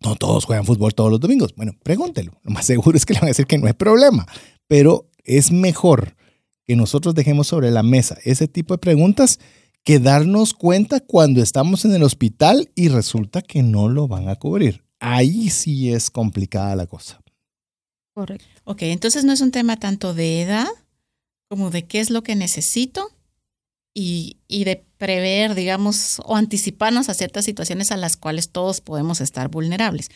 No 0.05 0.15
todos 0.15 0.45
juegan 0.45 0.65
fútbol 0.65 0.93
todos 0.93 1.11
los 1.11 1.19
domingos. 1.19 1.55
Bueno, 1.55 1.73
pregúntelo. 1.83 2.31
Lo 2.43 2.51
más 2.51 2.65
seguro 2.65 2.95
es 2.95 3.05
que 3.05 3.13
le 3.13 3.19
van 3.19 3.27
a 3.27 3.31
decir 3.31 3.47
que 3.47 3.57
no 3.57 3.67
hay 3.67 3.73
problema. 3.73 4.25
Pero 4.67 5.09
es 5.23 5.51
mejor 5.51 6.15
que 6.63 6.75
nosotros 6.75 7.15
dejemos 7.15 7.47
sobre 7.47 7.71
la 7.71 7.83
mesa 7.83 8.17
ese 8.23 8.47
tipo 8.47 8.73
de 8.75 8.77
preguntas 8.77 9.39
que 9.83 9.99
darnos 9.99 10.53
cuenta 10.53 10.99
cuando 10.99 11.41
estamos 11.41 11.85
en 11.85 11.93
el 11.93 12.03
hospital 12.03 12.69
y 12.75 12.89
resulta 12.89 13.41
que 13.41 13.63
no 13.63 13.89
lo 13.89 14.07
van 14.07 14.29
a 14.29 14.35
cubrir. 14.35 14.83
Ahí 14.99 15.49
sí 15.49 15.91
es 15.91 16.09
complicada 16.09 16.75
la 16.75 16.87
cosa. 16.87 17.21
Correcto. 18.13 18.45
Ok, 18.63 18.83
entonces 18.83 19.25
no 19.25 19.33
es 19.33 19.41
un 19.41 19.51
tema 19.51 19.77
tanto 19.77 20.13
de 20.13 20.41
edad 20.41 20.67
como 21.49 21.69
de 21.69 21.85
qué 21.85 21.99
es 21.99 22.09
lo 22.09 22.23
que 22.23 22.35
necesito 22.35 23.09
y, 23.93 24.37
de 24.49 24.85
prever, 24.97 25.55
digamos, 25.55 26.21
o 26.25 26.35
anticiparnos 26.35 27.09
a 27.09 27.13
ciertas 27.13 27.45
situaciones 27.45 27.91
a 27.91 27.97
las 27.97 28.17
cuales 28.17 28.49
todos 28.49 28.81
podemos 28.81 29.21
estar 29.21 29.49
vulnerables. 29.49 30.09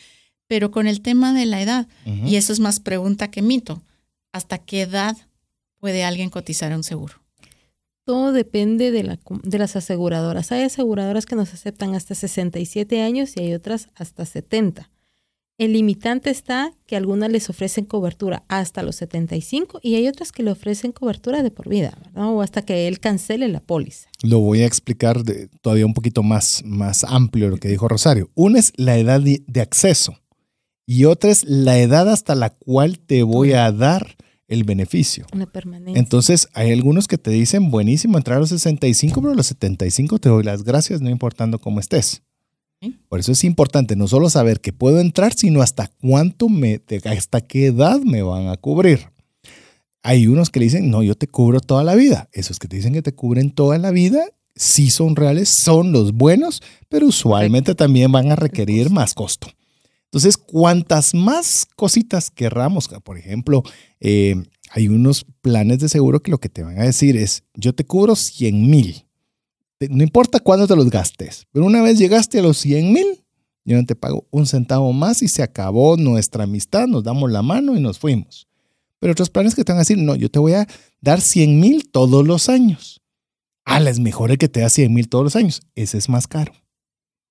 Pero 0.46 0.70
con 0.70 0.86
el 0.86 1.00
tema 1.00 1.32
de 1.32 1.46
la 1.46 1.62
edad, 1.62 1.86
y 2.04 2.36
eso 2.36 2.52
es 2.52 2.60
más 2.60 2.80
pregunta 2.80 3.30
que 3.30 3.42
mito, 3.42 3.82
¿hasta 4.32 4.58
qué 4.58 4.82
edad 4.82 5.16
puede 5.78 6.02
alguien 6.04 6.30
cotizar 6.30 6.74
un 6.74 6.82
seguro? 6.82 7.14
Todo 8.04 8.32
depende 8.32 8.90
de, 8.90 9.04
la, 9.04 9.18
de 9.44 9.58
las 9.58 9.76
aseguradoras. 9.76 10.50
Hay 10.50 10.62
aseguradoras 10.62 11.26
que 11.26 11.36
nos 11.36 11.54
aceptan 11.54 11.94
hasta 11.94 12.14
67 12.14 13.00
años 13.00 13.36
y 13.36 13.40
hay 13.40 13.54
otras 13.54 13.90
hasta 13.94 14.26
70. 14.26 14.90
El 15.60 15.74
limitante 15.74 16.30
está 16.30 16.72
que 16.86 16.96
algunas 16.96 17.30
les 17.30 17.50
ofrecen 17.50 17.84
cobertura 17.84 18.44
hasta 18.48 18.82
los 18.82 18.96
75 18.96 19.80
y 19.82 19.96
hay 19.96 20.08
otras 20.08 20.32
que 20.32 20.42
le 20.42 20.52
ofrecen 20.52 20.90
cobertura 20.90 21.42
de 21.42 21.50
por 21.50 21.68
vida, 21.68 21.98
O 22.14 22.40
hasta 22.40 22.62
que 22.62 22.88
él 22.88 22.98
cancele 22.98 23.46
la 23.46 23.60
póliza. 23.60 24.08
Lo 24.22 24.40
voy 24.40 24.62
a 24.62 24.66
explicar 24.66 25.22
todavía 25.60 25.84
un 25.84 25.92
poquito 25.92 26.22
más, 26.22 26.62
más 26.64 27.04
amplio 27.04 27.50
lo 27.50 27.58
que 27.58 27.68
dijo 27.68 27.88
Rosario. 27.88 28.30
Una 28.34 28.58
es 28.58 28.72
la 28.76 28.96
edad 28.96 29.20
de, 29.20 29.60
acceso 29.60 30.16
y 30.86 31.04
otra 31.04 31.30
es 31.30 31.44
la 31.44 31.78
edad 31.78 32.08
hasta 32.08 32.34
la 32.34 32.48
cual 32.48 32.98
te 32.98 33.22
voy 33.22 33.52
a 33.52 33.70
dar 33.70 34.16
el 34.48 34.64
beneficio. 34.64 35.26
Una 35.30 35.44
permanencia. 35.44 36.00
Entonces, 36.00 36.48
hay 36.54 36.72
algunos 36.72 37.06
que 37.06 37.18
te 37.18 37.32
dicen, 37.32 37.70
buenísimo, 37.70 38.16
entrar 38.16 38.38
a 38.38 38.40
los 38.40 38.48
65, 38.48 39.20
pero 39.20 39.34
a 39.34 39.36
los 39.36 39.48
75 39.48 40.20
te 40.20 40.30
doy 40.30 40.42
las 40.42 40.64
gracias, 40.64 41.02
no 41.02 41.10
importando 41.10 41.58
cómo 41.58 41.80
estés. 41.80 42.22
Por 43.08 43.20
eso 43.20 43.32
es 43.32 43.44
importante 43.44 43.94
no 43.94 44.08
solo 44.08 44.30
saber 44.30 44.60
que 44.60 44.72
puedo 44.72 45.00
entrar, 45.00 45.34
sino 45.34 45.60
hasta 45.60 45.90
cuánto 46.00 46.48
me, 46.48 46.80
hasta 47.04 47.42
qué 47.42 47.66
edad 47.66 48.00
me 48.00 48.22
van 48.22 48.48
a 48.48 48.56
cubrir. 48.56 49.10
Hay 50.02 50.26
unos 50.26 50.48
que 50.48 50.60
dicen, 50.60 50.90
no, 50.90 51.02
yo 51.02 51.14
te 51.14 51.26
cubro 51.26 51.60
toda 51.60 51.84
la 51.84 51.94
vida. 51.94 52.30
Esos 52.32 52.58
que 52.58 52.68
te 52.68 52.76
dicen 52.76 52.94
que 52.94 53.02
te 53.02 53.14
cubren 53.14 53.50
toda 53.50 53.76
la 53.76 53.90
vida, 53.90 54.24
sí 54.54 54.90
son 54.90 55.14
reales, 55.14 55.52
son 55.62 55.92
los 55.92 56.12
buenos, 56.12 56.62
pero 56.88 57.08
usualmente 57.08 57.74
también 57.74 58.10
van 58.12 58.32
a 58.32 58.36
requerir 58.36 58.88
más 58.88 59.12
costo. 59.12 59.48
Entonces, 60.04 60.38
cuantas 60.38 61.14
más 61.14 61.66
cositas 61.76 62.30
querramos, 62.30 62.88
por 63.04 63.18
ejemplo, 63.18 63.62
eh, 64.00 64.42
hay 64.70 64.88
unos 64.88 65.26
planes 65.42 65.80
de 65.80 65.88
seguro 65.88 66.22
que 66.22 66.30
lo 66.30 66.38
que 66.38 66.48
te 66.48 66.62
van 66.62 66.78
a 66.80 66.84
decir 66.84 67.16
es, 67.16 67.44
yo 67.54 67.74
te 67.74 67.84
cubro 67.84 68.16
100 68.16 68.70
mil 68.70 69.04
no 69.88 70.02
importa 70.02 70.40
cuándo 70.40 70.66
te 70.66 70.76
los 70.76 70.90
gastes, 70.90 71.46
pero 71.52 71.64
una 71.64 71.82
vez 71.82 71.98
llegaste 71.98 72.38
a 72.38 72.42
los 72.42 72.58
100 72.58 72.92
mil, 72.92 73.24
yo 73.64 73.76
no 73.76 73.86
te 73.86 73.96
pago 73.96 74.26
un 74.30 74.46
centavo 74.46 74.92
más 74.92 75.22
y 75.22 75.28
se 75.28 75.42
acabó 75.42 75.96
nuestra 75.96 76.44
amistad, 76.44 76.86
nos 76.86 77.04
damos 77.04 77.30
la 77.30 77.42
mano 77.42 77.76
y 77.76 77.80
nos 77.80 77.98
fuimos. 77.98 78.46
Pero 78.98 79.12
otros 79.12 79.30
planes 79.30 79.54
que 79.54 79.64
te 79.64 79.72
van 79.72 79.78
a 79.78 79.80
decir, 79.80 79.96
no, 79.98 80.14
yo 80.14 80.30
te 80.30 80.38
voy 80.38 80.52
a 80.52 80.66
dar 81.00 81.20
100 81.20 81.58
mil 81.58 81.90
todos 81.90 82.26
los 82.26 82.48
años. 82.48 83.00
Ah, 83.64 83.80
es 83.80 84.00
mejor 84.00 84.30
el 84.30 84.38
que 84.38 84.48
te 84.48 84.60
da 84.60 84.68
100 84.68 84.92
mil 84.92 85.08
todos 85.08 85.24
los 85.24 85.36
años. 85.36 85.62
Ese 85.74 85.96
es 85.96 86.08
más 86.08 86.26
caro. 86.26 86.52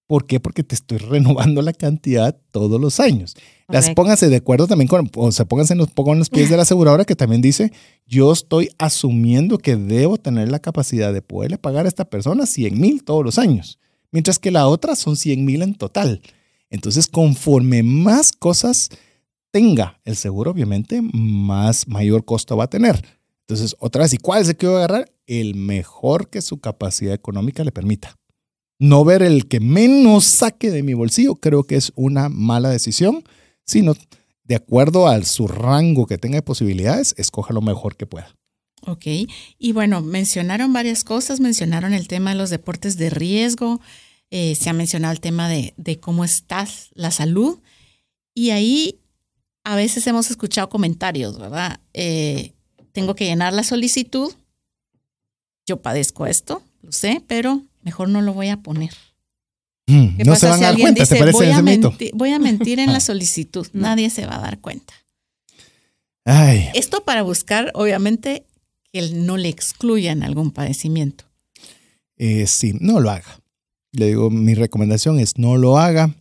¿Por 0.09 0.25
qué? 0.25 0.39
Porque 0.39 0.63
te 0.63 0.73
estoy 0.73 0.97
renovando 1.13 1.61
la 1.61 1.71
cantidad 1.71 2.35
todos 2.49 2.81
los 2.81 2.99
años. 2.99 3.35
Las 3.67 3.91
pónganse 3.91 4.27
de 4.27 4.37
acuerdo 4.37 4.65
también 4.65 4.87
con, 4.87 5.07
o 5.15 5.31
sea, 5.31 5.45
pónganse 5.45 5.73
en 5.73 5.77
los, 5.77 5.89
en 5.95 6.17
los 6.17 6.31
pies 6.31 6.49
de 6.49 6.55
la 6.55 6.63
aseguradora 6.63 7.05
que 7.05 7.15
también 7.15 7.43
dice, 7.43 7.71
yo 8.07 8.33
estoy 8.33 8.71
asumiendo 8.79 9.59
que 9.59 9.75
debo 9.75 10.17
tener 10.17 10.49
la 10.49 10.57
capacidad 10.57 11.13
de 11.13 11.21
poderle 11.21 11.59
pagar 11.59 11.85
a 11.85 11.89
esta 11.89 12.05
persona 12.05 12.47
100 12.47 12.81
mil 12.81 13.03
todos 13.03 13.23
los 13.23 13.37
años, 13.37 13.77
mientras 14.11 14.39
que 14.39 14.49
la 14.49 14.67
otra 14.67 14.95
son 14.95 15.15
100 15.15 15.45
mil 15.45 15.61
en 15.61 15.75
total. 15.75 16.23
Entonces, 16.71 17.05
conforme 17.05 17.83
más 17.83 18.31
cosas 18.31 18.89
tenga 19.51 19.99
el 20.05 20.15
seguro, 20.15 20.49
obviamente, 20.49 21.03
más 21.03 21.87
mayor 21.87 22.25
costo 22.25 22.57
va 22.57 22.63
a 22.63 22.69
tener. 22.71 23.05
Entonces, 23.41 23.75
otra 23.77 24.01
vez, 24.01 24.13
¿y 24.15 24.17
cuál 24.17 24.41
es 24.41 24.49
el 24.49 24.57
que 24.57 24.65
voy 24.65 24.77
a 24.77 24.79
agarrar? 24.79 25.11
El 25.27 25.53
mejor 25.53 26.31
que 26.31 26.41
su 26.41 26.59
capacidad 26.59 27.13
económica 27.13 27.63
le 27.63 27.71
permita. 27.71 28.15
No 28.79 29.03
ver 29.03 29.21
el 29.21 29.47
que 29.47 29.59
menos 29.59 30.25
saque 30.37 30.71
de 30.71 30.83
mi 30.83 30.93
bolsillo, 30.93 31.35
creo 31.35 31.63
que 31.65 31.75
es 31.75 31.91
una 31.95 32.29
mala 32.29 32.69
decisión, 32.69 33.23
sino 33.65 33.93
de 34.45 34.55
acuerdo 34.55 35.07
a 35.07 35.21
su 35.23 35.47
rango 35.47 36.07
que 36.07 36.17
tenga 36.17 36.37
de 36.37 36.41
posibilidades, 36.41 37.13
escoja 37.17 37.53
lo 37.53 37.61
mejor 37.61 37.97
que 37.97 38.07
pueda. 38.07 38.35
Ok, 38.87 39.05
y 39.57 39.71
bueno, 39.73 40.01
mencionaron 40.01 40.71
varias 40.71 41.03
cosas, 41.03 41.39
mencionaron 41.39 41.93
el 41.93 42.07
tema 42.07 42.31
de 42.31 42.37
los 42.37 42.49
deportes 42.49 42.97
de 42.97 43.09
riesgo, 43.09 43.81
eh, 44.31 44.55
se 44.55 44.69
ha 44.69 44.73
mencionado 44.73 45.11
el 45.11 45.19
tema 45.19 45.49
de, 45.49 45.99
cómo 45.99 46.23
está 46.23 46.65
la 46.93 47.11
salud, 47.11 47.59
y 48.33 48.51
ahí 48.51 48.99
a 49.65 49.75
veces 49.75 50.07
hemos 50.07 50.31
escuchado 50.31 50.69
comentarios, 50.69 51.37
¿verdad? 51.37 51.81
Eh, 51.93 52.53
tengo 52.93 53.15
que 53.15 53.25
llenar 53.25 53.53
la 53.53 53.63
solicitud, 53.63 54.31
yo 55.67 55.81
padezco 55.81 56.25
esto, 56.25 56.63
lo 56.81 56.91
sé, 56.91 57.21
pero 57.27 57.63
mejor 57.89 58.07
no 58.07 58.21
lo 58.21 58.33
voy 58.35 58.49
a 58.49 58.57
poner. 58.57 58.91
Mm, 59.87 60.21
no 60.23 60.35
se 60.35 60.47
van 60.47 60.63
a 60.63 60.67
dar 60.67 60.79
cuenta, 60.79 61.03
¿te 61.03 61.15
parece 61.17 61.35
voy 61.35 61.47
ese 61.47 61.55
a 61.55 61.61
mito? 61.63 61.95
voy 62.13 62.31
a 62.31 62.37
mentir 62.37 62.79
en 62.79 62.93
la 62.93 62.99
solicitud, 63.11 63.65
nadie 63.73 64.11
se 64.11 64.27
va 64.27 64.35
a 64.35 64.41
dar 64.41 64.59
cuenta. 64.59 64.93
Ay. 66.23 66.69
Esto 66.75 67.03
para 67.03 67.23
buscar, 67.23 67.71
obviamente, 67.73 68.45
que 68.93 69.01
no 69.09 69.37
le 69.37 69.49
excluyan 69.49 70.21
algún 70.21 70.51
padecimiento. 70.51 71.23
Eh, 72.17 72.45
sí, 72.45 72.75
no 72.79 72.99
lo 72.99 73.09
haga. 73.09 73.39
Le 73.91 74.05
digo, 74.05 74.29
mi 74.29 74.53
recomendación 74.53 75.19
es 75.19 75.39
no 75.39 75.57
lo 75.57 75.79
haga. 75.79 76.13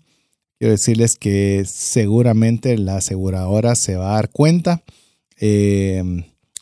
Quiero 0.58 0.72
decirles 0.72 1.16
que 1.16 1.66
seguramente 1.66 2.78
la 2.78 2.96
aseguradora 2.96 3.74
se 3.74 3.96
va 3.96 4.12
a 4.12 4.14
dar 4.14 4.30
cuenta. 4.30 4.82
Eh, 5.36 6.02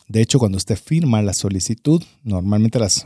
de 0.09 0.21
hecho, 0.21 0.39
cuando 0.39 0.57
usted 0.57 0.77
firma 0.77 1.21
la 1.21 1.33
solicitud, 1.33 2.03
normalmente 2.23 2.79
las, 2.79 3.05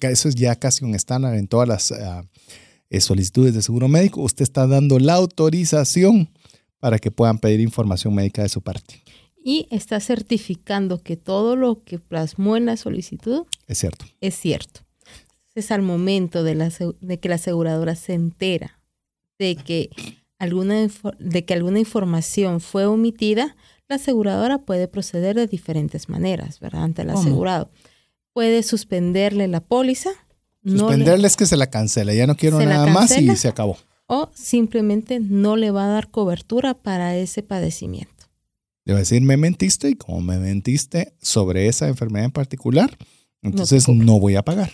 eso 0.00 0.28
es 0.28 0.34
ya 0.34 0.56
casi 0.56 0.84
un 0.84 0.94
estándar 0.94 1.34
en 1.34 1.48
todas 1.48 1.68
las 1.68 1.92
ah, 1.92 2.24
eh, 2.90 3.00
solicitudes 3.00 3.54
de 3.54 3.62
seguro 3.62 3.88
médico. 3.88 4.22
Usted 4.22 4.42
está 4.42 4.66
dando 4.66 4.98
la 4.98 5.14
autorización 5.14 6.30
para 6.78 6.98
que 6.98 7.10
puedan 7.10 7.38
pedir 7.38 7.60
información 7.60 8.14
médica 8.14 8.42
de 8.42 8.48
su 8.48 8.60
parte. 8.60 9.02
Y 9.42 9.66
está 9.70 10.00
certificando 10.00 11.02
que 11.02 11.16
todo 11.16 11.56
lo 11.56 11.82
que 11.82 11.98
plasmó 11.98 12.56
en 12.56 12.66
la 12.66 12.76
solicitud 12.76 13.46
es 13.66 13.78
cierto. 13.78 14.06
Es 14.20 14.34
cierto. 14.36 14.80
Es 15.54 15.70
al 15.70 15.82
momento 15.82 16.42
de, 16.42 16.54
la, 16.54 16.72
de 17.00 17.20
que 17.20 17.28
la 17.28 17.36
aseguradora 17.36 17.94
se 17.94 18.14
entera 18.14 18.80
de 19.38 19.56
que 19.56 19.90
alguna, 20.38 20.88
de 21.18 21.44
que 21.44 21.54
alguna 21.54 21.78
información 21.78 22.60
fue 22.60 22.86
omitida, 22.86 23.56
la 23.88 23.96
aseguradora 23.96 24.58
puede 24.58 24.88
proceder 24.88 25.36
de 25.36 25.46
diferentes 25.46 26.08
maneras, 26.08 26.60
¿verdad? 26.60 26.84
Ante 26.84 27.02
el 27.02 27.10
asegurado. 27.10 27.68
Puede 28.34 28.62
suspenderle 28.64 29.48
la 29.48 29.60
póliza. 29.60 30.10
Suspenderle 30.66 31.26
es 31.26 31.36
que 31.36 31.46
se 31.46 31.56
la 31.56 31.70
cancela, 31.70 32.12
ya 32.12 32.26
no 32.26 32.36
quiero 32.36 32.60
nada 32.60 32.86
más 32.86 33.16
y 33.16 33.34
se 33.36 33.48
acabó. 33.48 33.78
O 34.06 34.28
simplemente 34.34 35.20
no 35.20 35.56
le 35.56 35.70
va 35.70 35.84
a 35.84 35.88
dar 35.88 36.10
cobertura 36.10 36.74
para 36.74 37.16
ese 37.16 37.42
padecimiento. 37.42 38.12
Le 38.84 38.92
va 38.92 38.98
a 38.98 39.00
decir, 39.00 39.22
me 39.22 39.36
mentiste 39.36 39.88
y 39.88 39.94
como 39.94 40.20
me 40.20 40.38
mentiste 40.38 41.14
sobre 41.22 41.68
esa 41.68 41.88
enfermedad 41.88 42.26
en 42.26 42.32
particular, 42.32 42.98
entonces 43.40 43.88
no 43.88 44.18
voy 44.18 44.34
a 44.34 44.42
pagar. 44.42 44.72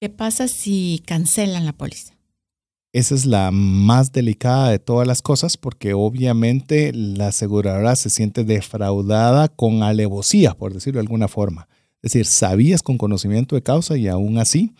¿Qué 0.00 0.08
pasa 0.08 0.46
si 0.46 1.02
cancelan 1.06 1.66
la 1.66 1.72
póliza? 1.72 2.14
Esa 2.92 3.14
es 3.14 3.26
la 3.26 3.50
más 3.50 4.12
delicada 4.12 4.70
de 4.70 4.78
todas 4.78 5.08
las 5.08 5.22
cosas 5.22 5.56
porque 5.56 5.92
obviamente 5.92 6.92
la 6.94 7.28
aseguradora 7.28 7.96
se 7.96 8.10
siente 8.10 8.44
defraudada 8.44 9.48
con 9.48 9.82
alevosía, 9.82 10.54
por 10.54 10.72
decirlo 10.72 10.98
de 10.98 11.06
alguna 11.06 11.28
forma. 11.28 11.68
Es 12.06 12.12
decir, 12.12 12.26
sabías 12.26 12.84
con 12.84 12.98
conocimiento 12.98 13.56
de 13.56 13.64
causa 13.64 13.96
y 13.96 14.06
aún 14.06 14.38
así 14.38 14.70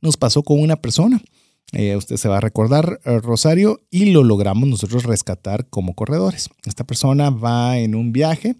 nos 0.00 0.16
pasó 0.16 0.44
con 0.44 0.60
una 0.60 0.76
persona. 0.76 1.20
Eh, 1.72 1.96
usted 1.96 2.16
se 2.16 2.28
va 2.28 2.36
a 2.36 2.40
recordar, 2.40 3.00
eh, 3.04 3.18
Rosario, 3.18 3.80
y 3.90 4.12
lo 4.12 4.22
logramos 4.22 4.68
nosotros 4.68 5.02
rescatar 5.02 5.68
como 5.68 5.94
corredores. 5.94 6.48
Esta 6.64 6.84
persona 6.84 7.30
va 7.30 7.76
en 7.78 7.96
un 7.96 8.12
viaje 8.12 8.54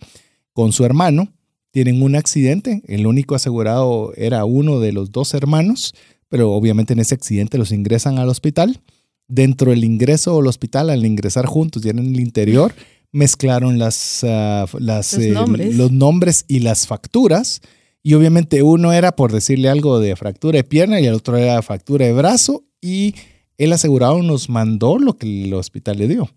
con 0.52 0.72
su 0.72 0.84
hermano, 0.84 1.28
tienen 1.70 2.02
un 2.02 2.16
accidente, 2.16 2.82
el 2.88 3.06
único 3.06 3.36
asegurado 3.36 4.12
era 4.16 4.44
uno 4.44 4.80
de 4.80 4.90
los 4.90 5.12
dos 5.12 5.32
hermanos, 5.32 5.94
pero 6.28 6.52
obviamente 6.52 6.94
en 6.94 6.98
ese 6.98 7.14
accidente 7.14 7.58
los 7.58 7.70
ingresan 7.70 8.18
al 8.18 8.28
hospital 8.28 8.80
dentro 9.28 9.70
del 9.70 9.84
ingreso 9.84 10.36
al 10.36 10.48
hospital, 10.48 10.90
al 10.90 11.06
ingresar 11.06 11.46
juntos 11.46 11.84
y 11.84 11.90
en 11.90 12.00
el 12.00 12.18
interior, 12.18 12.74
mezclaron 13.12 13.78
las, 13.78 14.24
ah, 14.24 14.66
las, 14.80 15.12
los, 15.12 15.22
eh, 15.22 15.30
nombres. 15.30 15.76
los, 15.76 15.92
nombres. 15.92 16.44
y 16.48 16.58
las 16.58 16.88
facturas. 16.88 17.60
Y 18.06 18.14
obviamente 18.14 18.62
uno 18.62 18.92
era 18.92 19.16
por 19.16 19.32
decirle 19.32 19.68
algo 19.68 19.98
de 19.98 20.14
fractura 20.14 20.58
de 20.58 20.62
pierna 20.62 21.00
y 21.00 21.06
el 21.06 21.14
otro 21.14 21.36
era 21.38 21.60
fractura 21.60 22.06
de 22.06 22.12
brazo. 22.12 22.64
Y 22.80 23.16
el 23.58 23.72
asegurado 23.72 24.22
nos 24.22 24.48
mandó 24.48 25.00
lo 25.00 25.18
que 25.18 25.42
el 25.42 25.54
hospital 25.54 25.98
le 25.98 26.06
dio. 26.06 26.30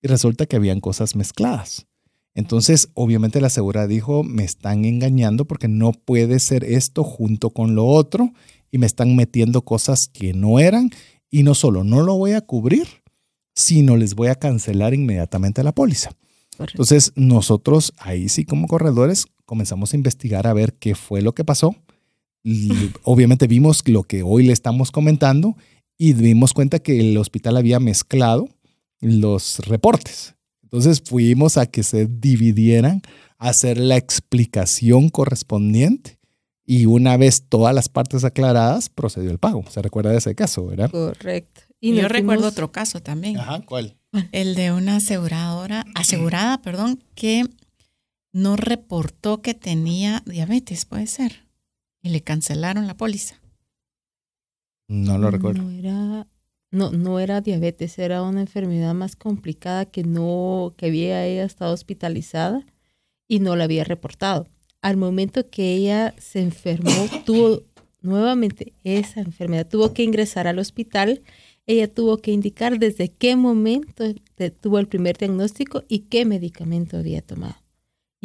Y 0.00 0.06
resulta 0.06 0.46
que 0.46 0.54
habían 0.54 0.78
cosas 0.78 1.16
mezcladas. 1.16 1.88
Entonces, 2.34 2.90
obviamente 2.94 3.40
la 3.40 3.48
asegurada 3.48 3.88
dijo, 3.88 4.22
me 4.22 4.44
están 4.44 4.84
engañando 4.84 5.46
porque 5.46 5.66
no 5.66 5.90
puede 5.90 6.38
ser 6.38 6.62
esto 6.62 7.02
junto 7.02 7.50
con 7.50 7.74
lo 7.74 7.86
otro 7.86 8.32
y 8.70 8.78
me 8.78 8.86
están 8.86 9.16
metiendo 9.16 9.62
cosas 9.62 10.06
que 10.06 10.32
no 10.32 10.60
eran 10.60 10.90
y 11.28 11.42
no 11.42 11.56
solo 11.56 11.82
no 11.82 12.02
lo 12.02 12.14
voy 12.14 12.34
a 12.34 12.40
cubrir, 12.40 12.86
sino 13.52 13.96
les 13.96 14.14
voy 14.14 14.28
a 14.28 14.36
cancelar 14.36 14.94
inmediatamente 14.94 15.64
la 15.64 15.74
póliza. 15.74 16.12
Entonces, 16.56 17.12
nosotros 17.16 17.92
ahí 17.98 18.28
sí 18.28 18.44
como 18.44 18.68
corredores 18.68 19.26
comenzamos 19.46 19.92
a 19.92 19.96
investigar 19.96 20.46
a 20.46 20.52
ver 20.52 20.74
qué 20.74 20.94
fue 20.94 21.22
lo 21.22 21.34
que 21.34 21.44
pasó. 21.44 21.74
obviamente 23.02 23.46
vimos 23.46 23.82
lo 23.88 24.02
que 24.02 24.22
hoy 24.22 24.44
le 24.44 24.52
estamos 24.52 24.90
comentando 24.90 25.56
y 25.96 26.12
dimos 26.12 26.52
cuenta 26.52 26.78
que 26.78 27.00
el 27.00 27.16
hospital 27.16 27.56
había 27.56 27.80
mezclado 27.80 28.48
los 29.00 29.60
reportes. 29.60 30.34
Entonces 30.62 31.02
fuimos 31.04 31.56
a 31.56 31.66
que 31.66 31.82
se 31.82 32.06
dividieran, 32.06 33.02
a 33.38 33.48
hacer 33.50 33.78
la 33.78 33.96
explicación 33.96 35.08
correspondiente 35.08 36.18
y 36.66 36.86
una 36.86 37.16
vez 37.16 37.44
todas 37.48 37.74
las 37.74 37.88
partes 37.88 38.24
aclaradas, 38.24 38.88
procedió 38.88 39.30
el 39.30 39.38
pago. 39.38 39.64
¿Se 39.70 39.80
recuerda 39.80 40.10
de 40.10 40.18
ese 40.18 40.34
caso, 40.34 40.66
verdad? 40.66 40.90
Correcto. 40.90 41.62
Y 41.80 41.94
yo 41.94 42.08
recuerdo 42.08 42.48
otro 42.48 42.72
caso 42.72 43.00
también. 43.00 43.38
Ajá, 43.38 43.60
¿cuál? 43.64 43.96
El 44.32 44.54
de 44.54 44.72
una 44.72 44.96
aseguradora, 44.96 45.84
asegurada, 45.94 46.60
perdón, 46.62 47.04
que 47.14 47.44
no 48.36 48.56
reportó 48.56 49.40
que 49.40 49.54
tenía 49.54 50.22
diabetes, 50.26 50.84
puede 50.84 51.06
ser. 51.06 51.46
Y 52.02 52.10
le 52.10 52.22
cancelaron 52.22 52.86
la 52.86 52.96
póliza. 52.96 53.40
No 54.88 55.18
lo 55.18 55.30
recuerdo. 55.30 55.62
No 55.62 55.70
era, 55.70 56.26
no, 56.70 56.90
no 56.92 57.18
era 57.18 57.40
diabetes, 57.40 57.98
era 57.98 58.22
una 58.22 58.42
enfermedad 58.42 58.94
más 58.94 59.16
complicada 59.16 59.86
que 59.86 60.04
no, 60.04 60.72
que 60.76 60.86
había 60.86 61.24
ella 61.24 61.44
estado 61.44 61.72
hospitalizada 61.72 62.64
y 63.26 63.40
no 63.40 63.56
la 63.56 63.64
había 63.64 63.84
reportado 63.84 64.46
al 64.86 64.96
momento 64.96 65.48
que 65.50 65.74
ella 65.74 66.14
se 66.16 66.40
enfermó, 66.40 66.92
tuvo 67.26 67.62
nuevamente 68.02 68.72
esa 68.84 69.20
enfermedad, 69.20 69.66
tuvo 69.68 69.92
que 69.92 70.04
ingresar 70.04 70.46
al 70.46 70.60
hospital, 70.60 71.22
ella 71.66 71.92
tuvo 71.92 72.18
que 72.18 72.30
indicar 72.30 72.78
desde 72.78 73.08
qué 73.08 73.34
momento 73.34 74.04
tuvo 74.60 74.78
el 74.78 74.86
primer 74.86 75.18
diagnóstico 75.18 75.82
y 75.88 76.00
qué 76.00 76.24
medicamento 76.24 76.98
había 76.98 77.20
tomado. 77.20 77.56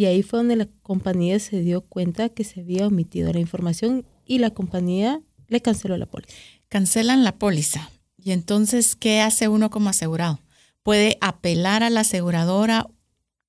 Y 0.01 0.07
ahí 0.07 0.23
fue 0.23 0.39
donde 0.39 0.55
la 0.55 0.67
compañía 0.81 1.37
se 1.37 1.61
dio 1.61 1.81
cuenta 1.81 2.29
que 2.29 2.43
se 2.43 2.61
había 2.61 2.87
omitido 2.87 3.31
la 3.31 3.39
información 3.39 4.03
y 4.25 4.39
la 4.39 4.49
compañía 4.49 5.21
le 5.47 5.61
canceló 5.61 5.95
la 5.95 6.07
póliza. 6.07 6.33
Cancelan 6.69 7.23
la 7.23 7.33
póliza. 7.33 7.91
Y 8.17 8.31
entonces, 8.31 8.95
¿qué 8.95 9.21
hace 9.21 9.47
uno 9.47 9.69
como 9.69 9.89
asegurado? 9.89 10.39
¿Puede 10.81 11.19
apelar 11.21 11.83
a 11.83 11.91
la 11.91 11.99
aseguradora, 11.99 12.87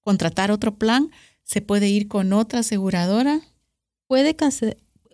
contratar 0.03 0.50
otro 0.50 0.74
plan? 0.74 1.11
¿Se 1.42 1.62
puede 1.62 1.88
ir 1.88 2.07
con 2.07 2.34
otra 2.34 2.61
aseguradora? 2.61 3.40
Puede 4.07 4.36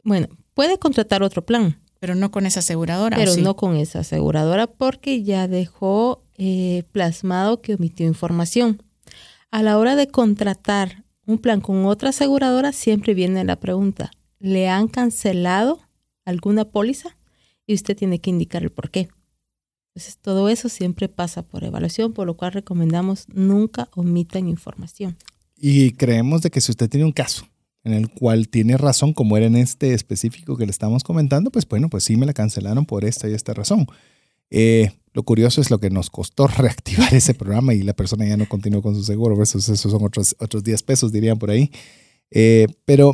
bueno, 0.03 0.27
puede 0.55 0.81
contratar 0.81 1.23
otro 1.23 1.43
plan. 1.43 1.79
Pero 2.01 2.17
no 2.17 2.33
con 2.33 2.47
esa 2.47 2.59
aseguradora. 2.59 3.17
Pero 3.17 3.37
no 3.37 3.55
con 3.55 3.77
esa 3.77 4.01
aseguradora 4.01 4.67
porque 4.67 5.23
ya 5.23 5.47
dejó 5.47 6.21
eh, 6.37 6.83
plasmado 6.91 7.61
que 7.61 7.77
omitió 7.77 8.09
información. 8.09 8.83
A 9.53 9.63
la 9.63 9.79
hora 9.79 9.95
de 9.95 10.09
contratar 10.09 11.05
un 11.29 11.39
plan 11.39 11.61
con 11.61 11.85
otra 11.85 12.09
aseguradora, 12.09 12.73
siempre 12.73 13.13
viene 13.13 13.45
la 13.45 13.57
pregunta, 13.57 14.11
¿le 14.41 14.69
han 14.69 14.89
cancelado 14.89 15.79
alguna 16.25 16.65
póliza? 16.65 17.15
Y 17.67 17.75
usted 17.75 17.95
tiene 17.95 18.19
que 18.19 18.31
indicar 18.31 18.63
el 18.63 18.71
por 18.71 18.91
qué. 18.91 19.11
Entonces, 19.95 20.17
todo 20.23 20.49
eso 20.49 20.71
siempre 20.71 21.07
pasa 21.09 21.43
por 21.43 21.65
evaluación, 21.65 22.15
por 22.15 22.27
lo 22.27 22.35
cual 22.35 22.53
recomendamos 22.53 23.27
nunca 23.29 23.91
omitan 23.95 24.49
información. 24.49 25.17
Y 25.55 25.93
creemos 25.93 26.41
de 26.41 26.51
que 26.51 26.63
si 26.63 26.73
usted 26.73 26.89
tiene 26.89 27.05
un 27.05 27.13
caso 27.13 27.47
en 27.85 27.93
el 27.93 28.09
cual 28.09 28.49
tiene 28.49 28.79
razón, 28.79 29.13
como 29.13 29.37
era 29.37 29.47
en 29.47 29.57
este 29.57 29.93
específico 29.93 30.57
que 30.57 30.65
le 30.65 30.71
estamos 30.71 31.05
comentando, 31.05 31.51
pues 31.51 31.69
bueno, 31.69 31.91
pues 31.91 32.05
sí 32.05 32.17
me 32.17 32.25
la 32.25 32.33
cancelaron 32.33 32.87
por 32.87 33.05
esta 33.05 33.29
y 33.29 33.35
esta 33.35 33.53
razón. 33.53 33.87
Eh, 34.51 34.93
Lo 35.19 35.25
curioso 35.25 35.61
es 35.61 35.69
lo 35.69 35.81
que 35.81 35.91
nos 35.91 36.11
costó 36.11 36.47
reactivar 36.59 37.13
ese 37.13 37.35
programa 37.35 37.75
y 37.75 37.83
la 37.83 37.93
persona 37.93 38.25
ya 38.25 38.37
no 38.37 38.49
continuó 38.49 38.83
con 38.83 38.95
su 38.95 39.03
seguro, 39.03 39.43
esos, 39.43 39.69
esos 39.69 39.91
son 39.91 40.05
otros, 40.05 40.37
otros 40.39 40.63
10 40.63 40.81
pesos, 40.85 41.11
dirían 41.11 41.41
por 41.41 41.51
ahí. 41.51 41.73
Eh, 42.31 42.69
pero 42.85 43.13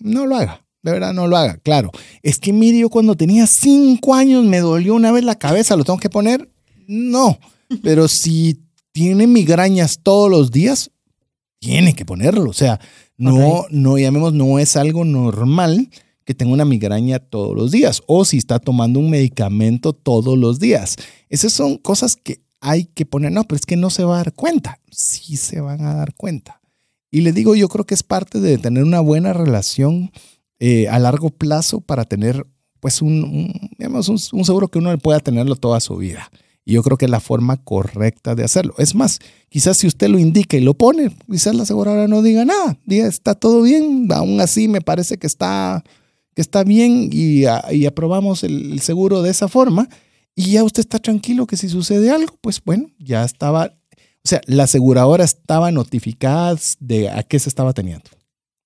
no 0.00 0.26
lo 0.26 0.34
haga, 0.34 0.66
de 0.82 0.90
verdad 0.90 1.14
no 1.14 1.28
lo 1.28 1.36
haga. 1.36 1.58
Claro, 1.58 1.92
es 2.24 2.38
que 2.40 2.52
mire, 2.52 2.80
yo 2.80 2.90
cuando 2.90 3.14
tenía 3.14 3.46
5 3.46 4.14
años 4.16 4.44
me 4.44 4.58
dolió 4.58 4.96
una 4.96 5.12
vez 5.12 5.22
la 5.22 5.36
cabeza, 5.36 5.76
¿lo 5.76 5.84
tengo 5.84 6.00
que 6.00 6.10
poner? 6.10 6.50
No, 6.88 7.38
pero 7.84 8.08
si 8.08 8.60
tiene 8.90 9.28
migrañas 9.28 10.00
todos 10.02 10.28
los 10.28 10.50
días, 10.50 10.90
tiene 11.60 11.94
que 11.94 12.04
ponerlo. 12.04 12.50
O 12.50 12.52
sea, 12.52 12.80
no, 13.16 13.66
no 13.70 13.96
llamemos, 13.96 14.32
no 14.32 14.58
es 14.58 14.74
algo 14.74 15.04
normal 15.04 15.88
que 16.24 16.34
tenga 16.34 16.52
una 16.52 16.64
migraña 16.64 17.18
todos 17.18 17.54
los 17.54 17.70
días 17.70 18.02
o 18.06 18.24
si 18.24 18.38
está 18.38 18.58
tomando 18.58 18.98
un 18.98 19.10
medicamento 19.10 19.92
todos 19.92 20.38
los 20.38 20.58
días. 20.58 20.96
Esas 21.28 21.52
son 21.52 21.76
cosas 21.78 22.16
que 22.16 22.40
hay 22.60 22.86
que 22.86 23.06
poner. 23.06 23.32
No, 23.32 23.44
pero 23.44 23.56
es 23.56 23.66
que 23.66 23.76
no 23.76 23.90
se 23.90 24.04
va 24.04 24.14
a 24.14 24.18
dar 24.18 24.32
cuenta. 24.32 24.78
Sí 24.90 25.36
se 25.36 25.60
van 25.60 25.84
a 25.84 25.94
dar 25.94 26.14
cuenta. 26.14 26.60
Y 27.10 27.20
le 27.20 27.32
digo, 27.32 27.54
yo 27.54 27.68
creo 27.68 27.84
que 27.84 27.94
es 27.94 28.02
parte 28.02 28.40
de 28.40 28.58
tener 28.58 28.82
una 28.82 29.00
buena 29.00 29.32
relación 29.32 30.10
eh, 30.58 30.88
a 30.88 30.98
largo 30.98 31.30
plazo 31.30 31.80
para 31.80 32.04
tener 32.04 32.46
pues 32.80 33.02
un, 33.02 33.70
digamos, 33.78 34.08
un, 34.08 34.18
un 34.32 34.44
seguro 34.44 34.68
que 34.68 34.78
uno 34.78 34.96
pueda 34.98 35.20
tenerlo 35.20 35.56
toda 35.56 35.80
su 35.80 35.96
vida. 35.96 36.30
Y 36.64 36.72
yo 36.72 36.82
creo 36.82 36.96
que 36.96 37.04
es 37.04 37.10
la 37.10 37.20
forma 37.20 37.58
correcta 37.58 38.34
de 38.34 38.44
hacerlo. 38.44 38.74
Es 38.78 38.94
más, 38.94 39.20
quizás 39.48 39.76
si 39.76 39.86
usted 39.86 40.08
lo 40.08 40.18
indica 40.18 40.56
y 40.56 40.60
lo 40.60 40.74
pone, 40.74 41.14
quizás 41.30 41.54
la 41.54 41.64
aseguradora 41.64 42.08
no 42.08 42.22
diga 42.22 42.44
nada. 42.44 42.78
Diga, 42.86 43.06
está 43.06 43.34
todo 43.34 43.62
bien, 43.62 44.08
aún 44.10 44.40
así 44.40 44.68
me 44.68 44.80
parece 44.80 45.18
que 45.18 45.26
está, 45.26 45.84
que 46.34 46.42
está 46.42 46.64
bien 46.64 47.10
y, 47.12 47.44
aprobamos 47.86 48.44
el, 48.44 48.80
seguro 48.80 49.22
de 49.22 49.30
esa 49.30 49.48
forma. 49.48 49.88
Y 50.34 50.52
ya 50.52 50.64
usted 50.64 50.80
está 50.80 50.98
tranquilo 50.98 51.46
que 51.46 51.56
si 51.56 51.68
sucede 51.68 52.10
algo, 52.10 52.36
pues 52.40 52.60
bueno, 52.64 52.88
ya 52.98 53.24
estaba, 53.24 53.72
o 53.96 54.28
sea, 54.28 54.40
la 54.46 54.64
aseguradora 54.64 55.24
estaba 55.24 55.70
notificada 55.70 56.56
de 56.80 57.08
a 57.08 57.22
qué 57.22 57.38
se 57.38 57.48
estaba 57.48 57.72
teniendo. 57.72 58.10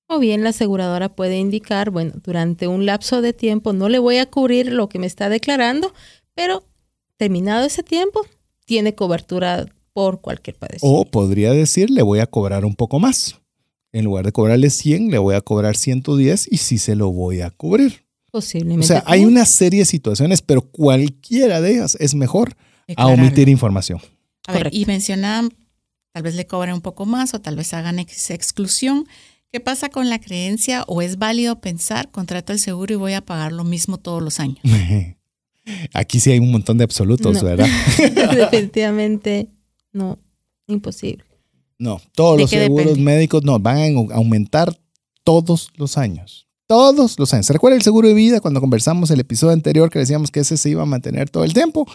O 0.07 0.19
bien 0.19 0.43
la 0.43 0.51
aseguradora 0.51 1.11
puede 1.11 1.39
indicar, 1.39 1.91
bueno, 1.91 2.13
durante 2.25 2.67
un 2.67 2.87
lapso 2.87 3.21
de 3.21 3.35
tiempo 3.35 3.75
no 3.75 3.91
le 3.91 3.99
voy 3.99 4.17
a 4.17 4.25
cubrir 4.25 4.73
lo 4.73 4.89
que 4.89 4.99
me 4.99 5.07
está 5.07 5.29
declarando, 5.29 5.93
pero 6.35 6.65
terminado 7.19 7.67
ese 7.67 7.83
tiempo, 7.83 8.25
tiene 8.65 8.95
cobertura 8.95 9.67
por 9.93 10.21
cualquier 10.23 10.57
padecimiento. 10.57 11.01
O 11.01 11.05
podría 11.05 11.53
decir, 11.53 11.91
le 11.91 12.03
voy 12.03 12.21
a 12.21 12.27
cobrar 12.27 12.65
un 12.65 12.75
poco 12.75 12.99
más. 12.99 13.39
En 13.93 14.05
lugar 14.05 14.25
de 14.25 14.33
cobrarle 14.33 14.71
100, 14.71 15.11
le 15.11 15.19
voy 15.19 15.35
a 15.35 15.41
cobrar 15.41 15.77
110 15.77 16.49
y 16.51 16.59
sí 16.59 16.79
se 16.79 16.95
lo 16.95 17.11
voy 17.11 17.41
a 17.41 17.51
cubrir. 17.51 18.05
Posiblemente. 18.31 18.85
O 18.85 18.87
sea, 18.87 19.03
hay 19.07 19.25
una 19.25 19.47
serie 19.47 19.81
de 19.81 19.87
situaciones, 19.87 20.43
pero 20.43 20.63
cualquiera 20.63 21.61
de 21.61 21.73
ellas 21.73 21.97
es 21.99 22.15
mejor 22.15 22.55
a 22.97 23.07
omitir 23.07 23.49
información. 23.49 24.01
A 24.47 24.53
ver, 24.53 24.71
y 24.73 24.85
mencionan, 24.87 25.51
tal 26.13 26.23
vez 26.23 26.35
le 26.35 26.47
cobren 26.47 26.75
un 26.75 26.81
poco 26.81 27.07
más 27.07 27.35
o 27.35 27.41
tal 27.41 27.57
vez 27.57 27.73
hagan 27.75 27.99
exclusión. 27.99 29.07
¿Qué 29.51 29.61
pasa 29.61 29.89
con 29.89 30.11
la 30.11 30.21
creencia 30.21 30.85
o 30.87 31.01
es 31.01 31.19
válido 31.19 31.61
pensar, 31.61 32.11
contrato 32.11 32.53
el 32.53 32.59
seguro 32.59 32.93
y 32.93 32.97
voy 32.97 33.13
a 33.15 33.23
pagar 33.23 33.53
lo 33.53 33.65
mismo 33.65 33.97
todos 33.97 34.23
los 34.23 34.41
años? 34.41 34.59
Aquí 35.95 36.21
sí 36.21 36.31
hay 36.31 36.39
un 36.39 36.51
montón 36.51 36.79
de 36.79 36.85
absolutos, 36.85 37.43
¿verdad? 37.43 37.69
Definitivamente 38.35 39.49
no, 39.93 40.19
imposible. 40.67 41.25
No, 41.79 42.01
todos 42.15 42.41
los 42.41 42.51
seguros 42.51 42.99
médicos 42.99 43.45
no, 43.45 43.59
van 43.61 43.79
a 43.79 44.15
aumentar 44.17 44.77
todos 45.23 45.71
los 45.77 45.97
años. 45.97 46.49
Todos 46.67 47.19
los 47.19 47.33
años. 47.33 47.47
¿Se 47.47 47.53
recuerda 47.53 47.77
el 47.77 47.83
seguro 47.83 48.09
de 48.09 48.15
vida 48.15 48.41
cuando 48.41 48.61
conversamos 48.61 49.11
el 49.11 49.21
episodio 49.21 49.53
anterior 49.53 49.89
que 49.89 50.01
decíamos 50.01 50.31
que 50.31 50.41
ese 50.41 50.57
se 50.57 50.71
iba 50.71 50.83
a 50.83 50.87
mantener 50.87 51.31
todo 51.31 51.45
el 51.45 51.55
tiempo? 51.55 51.87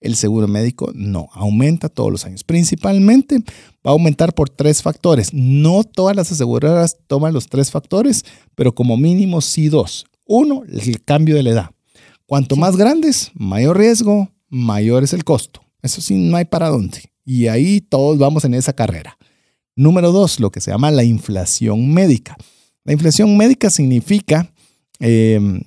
El 0.00 0.16
seguro 0.16 0.48
médico 0.48 0.90
no, 0.94 1.28
aumenta 1.32 1.88
todos 1.88 2.10
los 2.10 2.24
años. 2.24 2.44
Principalmente 2.44 3.38
va 3.86 3.90
a 3.90 3.92
aumentar 3.92 4.32
por 4.34 4.48
tres 4.48 4.80
factores. 4.80 5.34
No 5.34 5.84
todas 5.84 6.16
las 6.16 6.30
aseguradoras 6.32 6.96
toman 7.06 7.32
los 7.32 7.48
tres 7.48 7.70
factores, 7.70 8.24
pero 8.54 8.74
como 8.74 8.96
mínimo 8.96 9.40
sí 9.40 9.68
dos. 9.68 10.06
Uno, 10.26 10.62
el 10.68 11.04
cambio 11.04 11.34
de 11.34 11.42
la 11.42 11.50
edad. 11.50 11.70
Cuanto 12.26 12.56
más 12.56 12.76
grandes, 12.76 13.30
mayor 13.34 13.76
riesgo, 13.76 14.30
mayor 14.48 15.04
es 15.04 15.12
el 15.12 15.24
costo. 15.24 15.62
Eso 15.82 16.00
sí, 16.00 16.16
no 16.16 16.36
hay 16.36 16.44
para 16.44 16.68
dónde. 16.68 17.12
Y 17.24 17.48
ahí 17.48 17.80
todos 17.80 18.18
vamos 18.18 18.44
en 18.44 18.54
esa 18.54 18.72
carrera. 18.72 19.16
Número 19.76 20.12
dos, 20.12 20.40
lo 20.40 20.50
que 20.50 20.60
se 20.60 20.70
llama 20.70 20.90
la 20.90 21.04
inflación 21.04 21.92
médica. 21.92 22.36
La 22.84 22.92
inflación 22.92 23.36
médica 23.36 23.70
significa 23.70 24.52
em, 24.98 25.62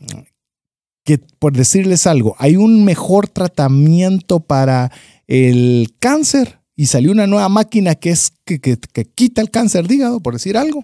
que, 1.03 1.17
por 1.17 1.53
decirles 1.53 2.07
algo, 2.07 2.35
hay 2.37 2.55
un 2.55 2.83
mejor 2.83 3.27
tratamiento 3.27 4.39
para 4.39 4.91
el 5.27 5.95
cáncer 5.99 6.59
y 6.75 6.87
salió 6.87 7.11
una 7.11 7.27
nueva 7.27 7.49
máquina 7.49 7.95
que, 7.95 8.11
es, 8.11 8.33
que, 8.43 8.59
que 8.59 9.05
quita 9.05 9.41
el 9.41 9.49
cáncer 9.49 9.87
de 9.87 9.95
hígado, 9.95 10.19
por 10.19 10.33
decir 10.33 10.57
algo 10.57 10.83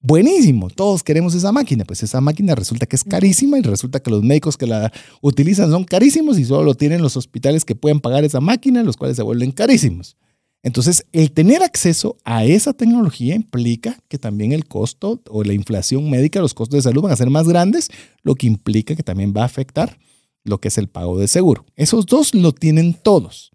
buenísimo, 0.00 0.70
todos 0.70 1.02
queremos 1.02 1.34
esa 1.34 1.52
máquina, 1.52 1.84
pues 1.84 2.02
esa 2.02 2.20
máquina 2.20 2.54
resulta 2.54 2.86
que 2.86 2.96
es 2.96 3.04
carísima 3.04 3.58
y 3.58 3.62
resulta 3.62 4.00
que 4.00 4.10
los 4.10 4.22
médicos 4.22 4.56
que 4.56 4.66
la 4.66 4.92
utilizan 5.20 5.70
son 5.70 5.84
carísimos 5.84 6.38
y 6.38 6.44
solo 6.44 6.64
lo 6.64 6.74
tienen 6.74 7.02
los 7.02 7.16
hospitales 7.16 7.64
que 7.64 7.74
pueden 7.74 8.00
pagar 8.00 8.24
esa 8.24 8.40
máquina, 8.40 8.82
los 8.82 8.96
cuales 8.96 9.16
se 9.16 9.22
vuelven 9.22 9.50
carísimos. 9.50 10.16
Entonces, 10.62 11.06
el 11.12 11.30
tener 11.32 11.62
acceso 11.62 12.16
a 12.24 12.44
esa 12.44 12.72
tecnología 12.72 13.34
implica 13.34 13.98
que 14.08 14.18
también 14.18 14.52
el 14.52 14.66
costo 14.66 15.22
o 15.30 15.44
la 15.44 15.52
inflación 15.52 16.10
médica, 16.10 16.40
los 16.40 16.54
costos 16.54 16.78
de 16.78 16.82
salud 16.82 17.02
van 17.02 17.12
a 17.12 17.16
ser 17.16 17.30
más 17.30 17.48
grandes, 17.48 17.88
lo 18.22 18.34
que 18.34 18.46
implica 18.46 18.96
que 18.96 19.02
también 19.02 19.32
va 19.36 19.42
a 19.42 19.46
afectar 19.46 19.98
lo 20.44 20.60
que 20.60 20.68
es 20.68 20.78
el 20.78 20.88
pago 20.88 21.18
de 21.18 21.28
seguro. 21.28 21.64
Esos 21.76 22.06
dos 22.06 22.34
lo 22.34 22.52
tienen 22.52 22.94
todos. 22.94 23.52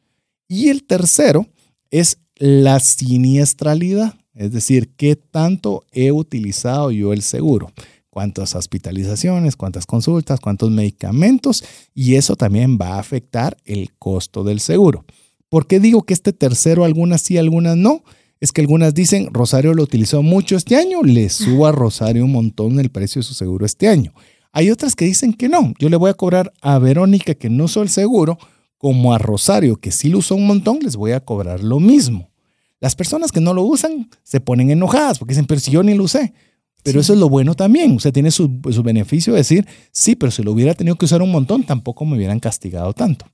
Y 0.48 0.70
el 0.70 0.84
tercero 0.84 1.48
es 1.92 2.20
la 2.36 2.80
siniestralidad. 2.80 4.16
Es 4.34 4.52
decir, 4.52 4.90
¿qué 4.96 5.16
tanto 5.16 5.86
he 5.92 6.12
utilizado 6.12 6.92
yo 6.92 7.14
el 7.14 7.22
seguro? 7.22 7.72
cuántas 8.14 8.54
hospitalizaciones, 8.54 9.56
cuántas 9.56 9.88
consultas, 9.88 10.40
cuántos 10.40 10.70
medicamentos 10.70 11.64
y 11.96 12.14
eso 12.14 12.36
también 12.36 12.78
va 12.80 12.90
a 12.90 13.00
afectar 13.00 13.58
el 13.66 13.92
costo 13.98 14.44
del 14.44 14.60
seguro. 14.60 15.04
¿Por 15.54 15.68
qué 15.68 15.80
digo 15.80 16.02
que 16.02 16.16
este 16.16 16.34
tercero 16.34 16.84
algunas 16.84 17.22
sí, 17.22 17.38
algunas 17.38 17.78
no? 17.78 18.02
Es 18.40 18.52
que 18.52 18.62
algunas 18.62 18.96
dicen, 18.96 19.32
Rosario 19.32 19.76
lo 19.76 19.84
utilizó 19.84 20.24
mucho 20.24 20.56
este 20.56 20.78
año, 20.78 21.04
le 21.04 21.30
subo 21.30 21.68
a 21.68 21.72
Rosario 21.72 22.26
un 22.26 22.32
montón 22.32 22.80
el 22.80 22.90
precio 22.90 23.20
de 23.20 23.24
su 23.24 23.36
seguro 23.36 23.64
este 23.64 23.88
año. 23.88 24.16
Hay 24.52 24.72
otras 24.72 24.96
que 24.96 25.06
dicen 25.06 25.32
que 25.32 25.50
no, 25.50 25.76
yo 25.78 25.90
le 25.90 25.96
voy 25.96 26.10
a 26.10 26.16
cobrar 26.16 26.52
a 26.60 26.80
Verónica 26.80 27.36
que 27.36 27.52
no 27.52 27.66
usó 27.66 27.84
el 27.84 27.90
seguro, 27.90 28.40
como 28.80 29.14
a 29.14 29.20
Rosario 29.20 29.76
que 29.76 29.92
sí 29.92 30.10
lo 30.10 30.18
usó 30.18 30.34
un 30.34 30.48
montón, 30.48 30.80
les 30.82 30.96
voy 30.96 31.12
a 31.12 31.20
cobrar 31.20 31.64
lo 31.64 31.80
mismo. 31.80 32.32
Las 32.80 32.96
personas 32.96 33.32
que 33.32 33.40
no 33.40 33.54
lo 33.54 33.62
usan 33.62 34.10
se 34.24 34.40
ponen 34.40 34.72
enojadas 34.72 35.20
porque 35.20 35.34
dicen, 35.34 35.46
pero 35.46 35.60
si 35.60 35.70
yo 35.70 35.84
ni 35.84 35.94
lo 35.94 36.06
usé. 36.06 36.34
Pero 36.82 37.00
eso 37.00 37.14
es 37.14 37.20
lo 37.20 37.30
bueno 37.30 37.54
también. 37.54 37.96
O 37.96 38.00
sea, 38.00 38.12
tiene 38.12 38.32
su, 38.32 38.60
su, 38.72 38.82
beneficio 38.82 39.34
de 39.34 39.42
decir, 39.42 39.68
sí, 39.92 40.16
pero 40.16 40.32
si 40.32 40.42
lo 40.42 40.52
hubiera 40.52 40.74
tenido 40.74 40.96
que 40.96 41.06
usar 41.06 41.22
un 41.22 41.30
montón, 41.30 41.64
tampoco 41.64 42.06
me 42.06 42.18
hubieran 42.18 42.40
castigado 42.40 42.94
tanto. 42.94 43.28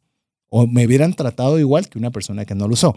O 0.49 0.67
me 0.67 0.85
hubieran 0.85 1.13
tratado 1.13 1.59
igual 1.59 1.89
que 1.89 1.97
una 1.97 2.11
persona 2.11 2.45
que 2.45 2.55
no 2.55 2.67
lo 2.67 2.73
usó. 2.73 2.95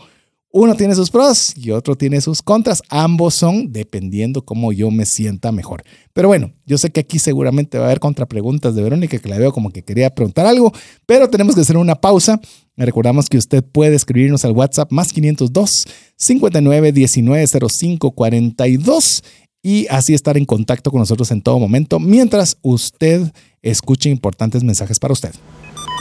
Uno 0.55 0.75
tiene 0.75 0.95
sus 0.95 1.11
pros 1.11 1.57
y 1.57 1.71
otro 1.71 1.97
tiene 1.97 2.21
sus 2.21 2.43
contras. 2.43 2.83
Ambos 2.91 3.35
son 3.35 3.73
dependiendo 3.73 4.45
cómo 4.45 4.71
yo 4.71 4.91
me 4.91 5.07
sienta 5.07 5.51
mejor. 5.51 5.83
Pero 6.13 6.29
bueno, 6.29 6.53
yo 6.67 6.77
sé 6.77 6.91
que 6.91 7.01
aquí 7.01 7.19
seguramente 7.19 7.79
va 7.79 7.85
a 7.85 7.87
haber 7.87 8.01
contrapreguntas 8.01 8.75
de 8.75 8.83
Verónica 8.83 9.17
que 9.17 9.29
la 9.31 9.39
veo 9.39 9.51
como 9.51 9.71
que 9.71 9.83
quería 9.83 10.11
preguntar 10.11 10.45
algo, 10.45 10.71
pero 11.07 11.31
tenemos 11.31 11.55
que 11.55 11.63
hacer 11.63 11.79
una 11.79 11.95
pausa. 11.95 12.39
Recordamos 12.77 13.31
que 13.31 13.39
usted 13.39 13.65
puede 13.65 13.97
escribirnos 13.97 14.45
al 14.45 14.53
WhatsApp 14.53 14.93
más 14.93 15.15
502 15.15 15.87
59 16.17 16.93
19 16.93 17.47
05 17.47 18.11
42 18.11 19.25
y 19.63 19.87
así 19.89 20.13
estar 20.13 20.37
en 20.37 20.45
contacto 20.45 20.91
con 20.91 21.01
nosotros 21.01 21.31
en 21.31 21.41
todo 21.41 21.59
momento 21.59 21.99
mientras 21.99 22.59
usted 22.61 23.33
escuche 23.63 24.11
importantes 24.11 24.63
mensajes 24.63 24.99
para 24.99 25.15
usted. 25.15 25.33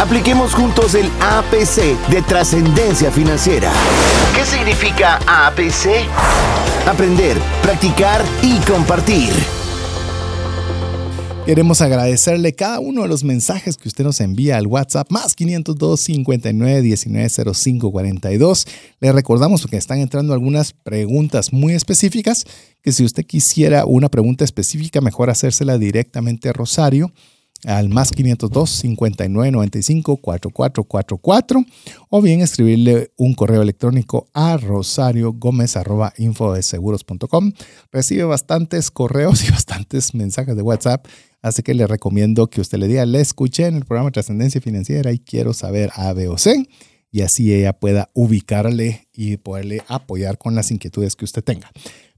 Apliquemos 0.00 0.54
juntos 0.54 0.94
el 0.94 1.10
APC 1.20 2.08
de 2.08 2.22
trascendencia 2.22 3.12
financiera. 3.12 3.70
¿Qué 4.34 4.46
significa 4.46 5.18
APC? 5.26 6.08
Aprender, 6.88 7.36
practicar 7.62 8.24
y 8.42 8.58
compartir. 8.60 9.28
Queremos 11.44 11.82
agradecerle 11.82 12.54
cada 12.54 12.80
uno 12.80 13.02
de 13.02 13.08
los 13.08 13.24
mensajes 13.24 13.76
que 13.76 13.88
usted 13.88 14.04
nos 14.04 14.20
envía 14.20 14.56
al 14.56 14.66
WhatsApp 14.66 15.10
más 15.10 15.34
502 15.34 16.00
59 16.00 16.80
19 16.80 17.28
05 17.52 17.92
42. 17.92 18.66
Le 19.00 19.12
recordamos 19.12 19.66
que 19.66 19.76
están 19.76 19.98
entrando 19.98 20.32
algunas 20.32 20.72
preguntas 20.72 21.52
muy 21.52 21.74
específicas 21.74 22.46
que 22.80 22.92
si 22.92 23.04
usted 23.04 23.26
quisiera 23.26 23.84
una 23.84 24.08
pregunta 24.08 24.44
específica, 24.44 25.02
mejor 25.02 25.28
hacérsela 25.28 25.76
directamente 25.76 26.48
a 26.48 26.54
Rosario 26.54 27.12
al 27.64 27.88
más 27.88 28.10
502 28.12 28.70
59 28.70 29.50
95 29.50 30.16
4444 30.16 31.64
o 32.08 32.22
bien 32.22 32.40
escribirle 32.40 33.12
un 33.16 33.34
correo 33.34 33.62
electrónico 33.62 34.28
a 34.32 34.56
rosario 34.56 35.32
gómez 35.32 35.76
arroba 35.76 36.12
infodeseguros.com. 36.18 37.52
Recibe 37.92 38.24
bastantes 38.24 38.90
correos 38.90 39.44
y 39.48 39.50
bastantes 39.50 40.14
mensajes 40.14 40.56
de 40.56 40.62
WhatsApp, 40.62 41.06
así 41.42 41.62
que 41.62 41.74
le 41.74 41.86
recomiendo 41.86 42.48
que 42.48 42.60
usted 42.60 42.78
le 42.78 42.88
diga, 42.88 43.06
le 43.06 43.20
escuché 43.20 43.66
en 43.66 43.76
el 43.76 43.84
programa 43.84 44.10
Trascendencia 44.10 44.60
Financiera 44.60 45.12
y 45.12 45.18
quiero 45.18 45.52
saber 45.52 45.90
A, 45.94 46.12
B 46.12 46.28
y 47.12 47.22
así 47.22 47.52
ella 47.52 47.72
pueda 47.72 48.10
ubicarle 48.14 49.08
y 49.12 49.36
poderle 49.36 49.82
apoyar 49.88 50.38
con 50.38 50.54
las 50.54 50.70
inquietudes 50.70 51.16
que 51.16 51.24
usted 51.24 51.42
tenga. 51.42 51.70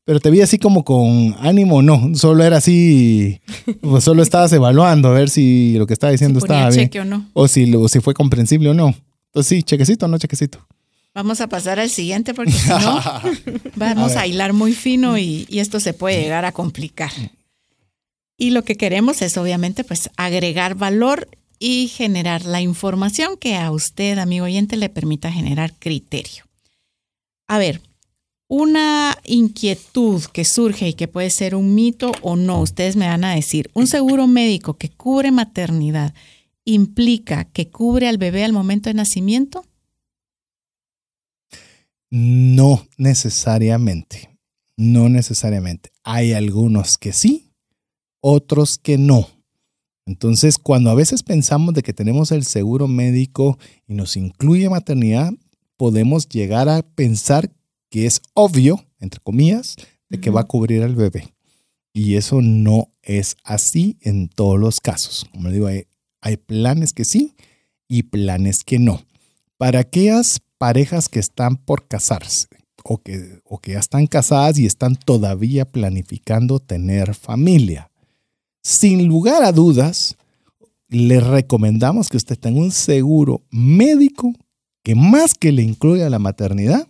Pero 0.04 0.18
te 0.18 0.30
vi 0.30 0.40
así 0.40 0.58
como 0.58 0.84
con 0.84 1.36
ánimo, 1.38 1.80
no, 1.80 2.14
solo 2.14 2.42
era 2.42 2.56
así, 2.56 3.40
pues 3.80 4.02
solo 4.02 4.22
estabas 4.22 4.52
evaluando 4.52 5.08
a 5.08 5.12
ver 5.12 5.30
si 5.30 5.74
lo 5.78 5.86
que 5.86 5.92
estaba 5.92 6.10
diciendo 6.10 6.40
Si 6.40 6.44
estaba 6.44 6.70
bien. 6.70 6.90
o 7.00 7.04
no. 7.04 7.30
O 7.34 7.46
si, 7.46 7.72
o 7.74 7.88
si 7.88 8.00
fue 8.00 8.14
comprensible 8.14 8.68
o 8.70 8.74
no. 8.74 8.94
Entonces 9.26 9.48
sí, 9.48 9.62
chequecito 9.62 10.06
o 10.06 10.08
no 10.08 10.18
chequecito. 10.18 10.66
Vamos 11.14 11.40
a 11.40 11.48
pasar 11.48 11.78
al 11.78 11.90
siguiente 11.90 12.34
porque 12.34 12.52
si 12.52 12.68
no, 12.68 13.00
vamos 13.76 14.16
a, 14.16 14.26
hilar 14.26 14.54
muy 14.54 14.72
fino 14.72 15.18
y, 15.18 15.46
y 15.48 15.60
esto 15.60 15.78
se 15.78 15.92
puede 15.92 16.20
llegar 16.20 16.44
a 16.44 16.52
complicar. 16.52 17.12
Y 18.36 18.50
lo 18.50 18.64
que 18.64 18.76
queremos 18.76 19.22
es 19.22 19.36
obviamente 19.36 19.84
pues 19.84 20.10
agregar 20.16 20.74
valor 20.74 21.28
y 21.58 21.86
generar 21.86 22.44
la 22.44 22.60
información 22.60 23.36
que 23.36 23.54
a 23.54 23.70
usted, 23.70 24.18
amigo 24.18 24.46
oyente, 24.46 24.76
le 24.76 24.88
permita 24.88 25.30
generar 25.30 25.72
criterio. 25.78 26.44
A 27.46 27.58
ver, 27.58 27.80
una 28.54 29.16
inquietud 29.24 30.22
que 30.24 30.44
surge 30.44 30.86
y 30.86 30.92
que 30.92 31.08
puede 31.08 31.30
ser 31.30 31.54
un 31.54 31.74
mito 31.74 32.12
o 32.20 32.36
no, 32.36 32.60
ustedes 32.60 32.96
me 32.96 33.06
van 33.06 33.24
a 33.24 33.34
decir, 33.34 33.70
un 33.72 33.86
seguro 33.86 34.26
médico 34.26 34.74
que 34.74 34.90
cubre 34.90 35.30
maternidad 35.30 36.12
implica 36.66 37.44
que 37.44 37.70
cubre 37.70 38.08
al 38.08 38.18
bebé 38.18 38.44
al 38.44 38.52
momento 38.52 38.90
de 38.90 38.94
nacimiento? 38.94 39.64
No 42.10 42.86
necesariamente. 42.98 44.28
No 44.76 45.08
necesariamente. 45.08 45.88
Hay 46.04 46.34
algunos 46.34 46.98
que 46.98 47.14
sí, 47.14 47.54
otros 48.20 48.76
que 48.76 48.98
no. 48.98 49.28
Entonces, 50.04 50.58
cuando 50.58 50.90
a 50.90 50.94
veces 50.94 51.22
pensamos 51.22 51.72
de 51.72 51.80
que 51.80 51.94
tenemos 51.94 52.32
el 52.32 52.44
seguro 52.44 52.86
médico 52.86 53.58
y 53.86 53.94
nos 53.94 54.14
incluye 54.18 54.68
maternidad, 54.68 55.32
podemos 55.78 56.28
llegar 56.28 56.68
a 56.68 56.82
pensar 56.82 57.50
que 57.92 58.06
es 58.06 58.22
obvio, 58.32 58.82
entre 59.00 59.20
comillas, 59.20 59.76
de 60.08 60.18
que 60.18 60.30
va 60.30 60.40
a 60.40 60.46
cubrir 60.46 60.82
al 60.82 60.96
bebé. 60.96 61.34
Y 61.92 62.16
eso 62.16 62.40
no 62.40 62.88
es 63.02 63.36
así 63.44 63.98
en 64.00 64.30
todos 64.30 64.58
los 64.58 64.80
casos. 64.80 65.26
Como 65.30 65.48
le 65.48 65.54
digo, 65.54 65.66
hay, 65.66 65.84
hay 66.22 66.38
planes 66.38 66.94
que 66.94 67.04
sí 67.04 67.34
y 67.88 68.04
planes 68.04 68.64
que 68.64 68.78
no. 68.78 69.02
Para 69.58 69.80
aquellas 69.80 70.40
parejas 70.56 71.10
que 71.10 71.20
están 71.20 71.56
por 71.56 71.86
casarse 71.86 72.48
o 72.82 72.96
que, 72.96 73.40
o 73.44 73.58
que 73.58 73.72
ya 73.72 73.80
están 73.80 74.06
casadas 74.06 74.58
y 74.58 74.64
están 74.64 74.96
todavía 74.96 75.66
planificando 75.66 76.60
tener 76.60 77.14
familia, 77.14 77.90
sin 78.62 79.06
lugar 79.06 79.44
a 79.44 79.52
dudas, 79.52 80.16
le 80.88 81.20
recomendamos 81.20 82.08
que 82.08 82.16
usted 82.16 82.38
tenga 82.38 82.58
un 82.58 82.72
seguro 82.72 83.42
médico 83.50 84.32
que 84.82 84.94
más 84.94 85.34
que 85.34 85.52
le 85.52 85.62
incluya 85.62 86.08
la 86.08 86.18
maternidad, 86.18 86.88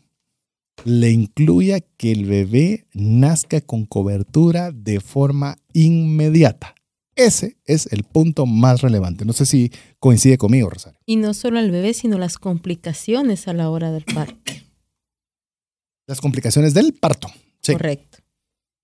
le 0.85 1.11
incluya 1.11 1.81
que 1.81 2.13
el 2.13 2.25
bebé 2.27 2.87
nazca 2.93 3.61
con 3.61 3.87
cobertura 3.87 4.73
de 4.73 5.01
forma 5.01 5.57
inmediata. 5.73 6.75
Ese 7.15 7.57
es 7.67 7.87
el 7.93 8.05
punto 8.05 8.47
más 8.47 8.81
relevante. 8.81 9.25
No 9.25 9.33
sé 9.35 9.45
si 9.47 9.71
coincide 9.99 10.39
conmigo, 10.39 10.71
Rosario. 10.71 10.99
Y 11.05 11.17
no 11.17 11.35
solo 11.35 11.61
el 11.61 11.71
bebé, 11.71 11.93
sino 11.95 12.19
las 12.19 12.39
complicaciones 12.39 13.49
a 13.49 13.53
la 13.53 13.69
hora 13.69 13.93
del 13.93 14.05
parto. 14.05 14.53
Las 16.07 16.21
complicaciones 16.21 16.75
del 16.75 16.95
parto. 16.95 17.29
Sí. 17.63 17.73
Correcto. 17.73 18.19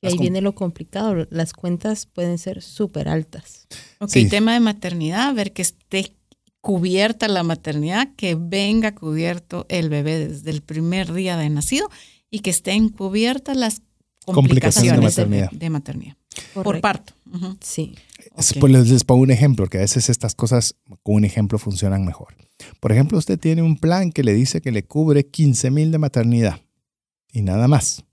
Y 0.00 0.06
ahí 0.06 0.18
viene 0.18 0.40
lo 0.40 0.54
complicado. 0.54 1.26
Las 1.30 1.52
cuentas 1.52 2.06
pueden 2.06 2.38
ser 2.38 2.62
súper 2.62 3.08
altas. 3.08 3.66
Ok, 3.98 4.10
Sí. 4.10 4.28
tema 4.28 4.52
de 4.54 4.60
maternidad, 4.60 5.34
ver 5.34 5.52
que 5.52 5.62
esté 5.62 6.12
cubierta 6.60 7.28
la 7.28 7.42
maternidad, 7.42 8.08
que 8.16 8.34
venga 8.34 8.94
cubierto 8.94 9.66
el 9.68 9.88
bebé 9.88 10.28
desde 10.28 10.50
el 10.50 10.62
primer 10.62 11.12
día 11.12 11.36
de 11.36 11.48
nacido 11.50 11.88
y 12.30 12.40
que 12.40 12.50
estén 12.50 12.88
cubiertas 12.88 13.56
las 13.56 13.82
Complicaciones 14.26 15.14
complicaciones, 15.14 15.16
de 15.16 15.22
maternidad. 15.24 15.50
de 15.52 15.70
maternidad. 15.70 16.16
Por 16.52 16.80
parto. 16.82 17.14
Sí. 17.60 17.94
Es- 18.36 18.52
Ok. 18.52 18.58
Pues 18.60 18.72
les, 18.72 18.88
les 18.90 19.04
pongo 19.04 19.22
un 19.22 19.30
ejemplo, 19.30 19.66
que 19.68 19.78
a 19.78 19.80
veces 19.80 20.10
estas 20.10 20.34
cosas 20.34 20.74
con 21.02 21.14
un 21.16 21.24
ejemplo 21.24 21.58
funcionan 21.58 22.04
mejor. 22.04 22.36
Por 22.80 22.92
ejemplo, 22.92 23.16
usted 23.18 23.38
tiene 23.38 23.62
un 23.62 23.76
plan 23.78 24.12
que 24.12 24.22
le 24.22 24.34
dice 24.34 24.60
que 24.60 24.70
le 24.70 24.84
cubre 24.84 25.26
15 25.26 25.70
mil 25.70 25.90
de 25.90 25.98
maternidad 25.98 26.60
y 27.32 27.40
nada 27.42 27.68
más. 27.68 28.04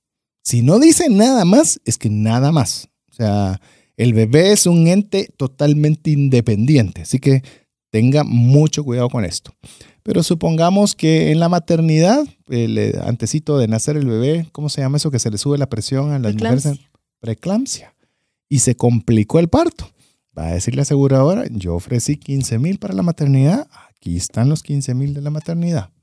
Si 0.43 0.61
no 0.61 0.79
dice 0.79 1.09
nada 1.09 1.43
más, 1.45 1.81
es 1.85 1.97
que 1.97 2.09
nada 2.09 2.51
más. 2.53 2.87
O 3.11 3.13
sea, 3.13 3.59
el 3.97 4.13
bebé 4.13 4.51
es 4.53 4.65
un 4.67 4.87
ente 4.87 5.29
totalmente 5.37 6.11
independiente, 6.11 7.01
así 7.01 7.19
que 7.19 7.43
tenga 7.95 8.25
mucho 8.25 8.83
cuidado 8.83 9.07
con 9.07 9.23
esto. 9.23 9.55
Pero 10.03 10.21
supongamos 10.21 10.95
que 10.95 11.31
en 11.31 11.39
la 11.39 11.47
maternidad, 11.47 12.27
el 12.49 12.77
eh, 12.77 12.99
antecito 13.05 13.57
de 13.57 13.69
nacer 13.69 13.95
el 13.95 14.05
bebé, 14.05 14.49
¿cómo 14.51 14.67
se 14.67 14.81
llama 14.81 14.97
eso? 14.97 15.11
Que 15.11 15.19
se 15.19 15.31
le 15.31 15.37
sube 15.37 15.57
la 15.57 15.69
presión 15.69 16.11
a 16.11 16.19
las 16.19 16.33
mujeres. 16.33 16.63
Preeclampsia. 16.63 16.91
Preeclampsia. 17.21 17.95
Y 18.49 18.59
se 18.59 18.75
complicó 18.75 19.39
el 19.39 19.47
parto. 19.47 19.89
Va 20.37 20.47
a 20.47 20.53
decir 20.55 20.75
la 20.75 20.81
aseguradora, 20.81 21.45
yo 21.49 21.73
ofrecí 21.73 22.17
15 22.17 22.59
mil 22.59 22.79
para 22.79 22.93
la 22.93 23.01
maternidad, 23.01 23.65
aquí 23.89 24.17
están 24.17 24.49
los 24.49 24.61
15 24.61 24.93
mil 24.93 25.13
de 25.13 25.21
la 25.21 25.29
maternidad. 25.29 25.93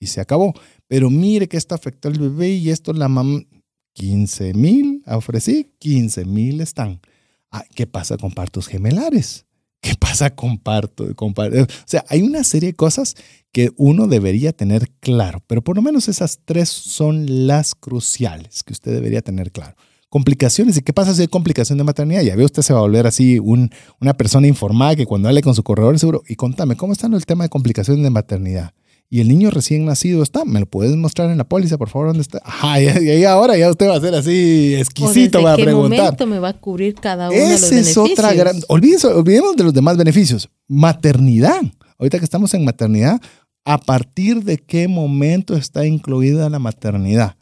Y 0.00 0.06
se 0.06 0.22
acabó. 0.22 0.54
Pero 0.88 1.10
mire 1.10 1.46
que 1.46 1.58
esto 1.58 1.74
afectó 1.74 2.08
al 2.08 2.18
bebé 2.18 2.52
y 2.52 2.70
esto 2.70 2.94
la 2.94 3.08
mamá, 3.08 3.42
15 3.92 4.54
mil 4.54 5.02
ofrecí, 5.06 5.74
15 5.78 6.24
mil 6.24 6.62
están. 6.62 7.02
Ah, 7.50 7.66
¿Qué 7.74 7.86
pasa 7.86 8.16
con 8.16 8.32
partos 8.32 8.66
gemelares? 8.66 9.43
¿Qué 9.84 9.94
pasa 9.96 10.30
con 10.34 10.56
parto? 10.56 11.14
Con 11.14 11.34
par- 11.34 11.52
O 11.54 11.66
sea, 11.84 12.06
hay 12.08 12.22
una 12.22 12.42
serie 12.42 12.70
de 12.70 12.74
cosas 12.74 13.16
que 13.52 13.70
uno 13.76 14.06
debería 14.06 14.54
tener 14.54 14.88
claro, 14.98 15.42
pero 15.46 15.62
por 15.62 15.76
lo 15.76 15.82
menos 15.82 16.08
esas 16.08 16.40
tres 16.46 16.70
son 16.70 17.46
las 17.46 17.74
cruciales 17.74 18.62
que 18.62 18.72
usted 18.72 18.92
debería 18.94 19.20
tener 19.20 19.52
claro. 19.52 19.76
Complicaciones. 20.08 20.78
¿Y 20.78 20.80
qué 20.80 20.94
pasa 20.94 21.12
si 21.14 21.20
hay 21.20 21.28
complicación 21.28 21.76
de 21.76 21.84
maternidad? 21.84 22.22
Ya 22.22 22.34
ve, 22.34 22.46
usted 22.46 22.62
se 22.62 22.72
va 22.72 22.78
a 22.78 22.82
volver 22.82 23.06
así 23.06 23.38
un- 23.38 23.68
una 24.00 24.14
persona 24.16 24.46
informada 24.46 24.96
que 24.96 25.04
cuando 25.04 25.28
hable 25.28 25.42
con 25.42 25.54
su 25.54 25.62
corredor 25.62 25.98
seguro, 25.98 26.22
y 26.26 26.34
contame, 26.36 26.76
¿cómo 26.76 26.94
está 26.94 27.06
el 27.08 27.26
tema 27.26 27.44
de 27.44 27.50
complicaciones 27.50 28.02
de 28.02 28.08
maternidad? 28.10 28.72
Y 29.10 29.20
el 29.20 29.28
niño 29.28 29.50
recién 29.50 29.84
nacido 29.84 30.22
está, 30.22 30.44
¿me 30.44 30.60
lo 30.60 30.66
puedes 30.66 30.96
mostrar 30.96 31.30
en 31.30 31.38
la 31.38 31.44
póliza, 31.44 31.78
por 31.78 31.88
favor, 31.88 32.08
dónde 32.08 32.22
está? 32.22 32.40
Ajá, 32.44 32.80
y, 32.80 32.88
ahí 32.88 33.24
ahora 33.24 33.56
ya 33.56 33.70
usted 33.70 33.88
va 33.88 33.96
a 33.96 34.00
ser 34.00 34.14
así 34.14 34.74
exquisito 34.74 35.42
va 35.42 35.52
a 35.52 35.56
preguntar. 35.56 35.98
momento 35.98 36.26
me 36.26 36.38
va 36.38 36.48
a 36.48 36.60
cubrir 36.60 36.94
cada 36.94 37.30
uno 37.30 37.38
de 37.38 37.52
los 37.52 37.70
beneficios? 37.70 37.88
es 37.88 38.12
otra 38.12 38.34
gran... 38.34 38.56
olvidemos 38.68 39.56
de 39.56 39.64
los 39.64 39.72
demás 39.72 39.96
beneficios. 39.96 40.48
Maternidad. 40.66 41.62
Ahorita 41.98 42.18
que 42.18 42.24
estamos 42.24 42.52
en 42.54 42.64
maternidad, 42.64 43.20
¿a 43.64 43.78
partir 43.78 44.42
de 44.42 44.58
qué 44.58 44.88
momento 44.88 45.56
está 45.56 45.86
incluida 45.86 46.50
la 46.50 46.58
maternidad? 46.58 47.36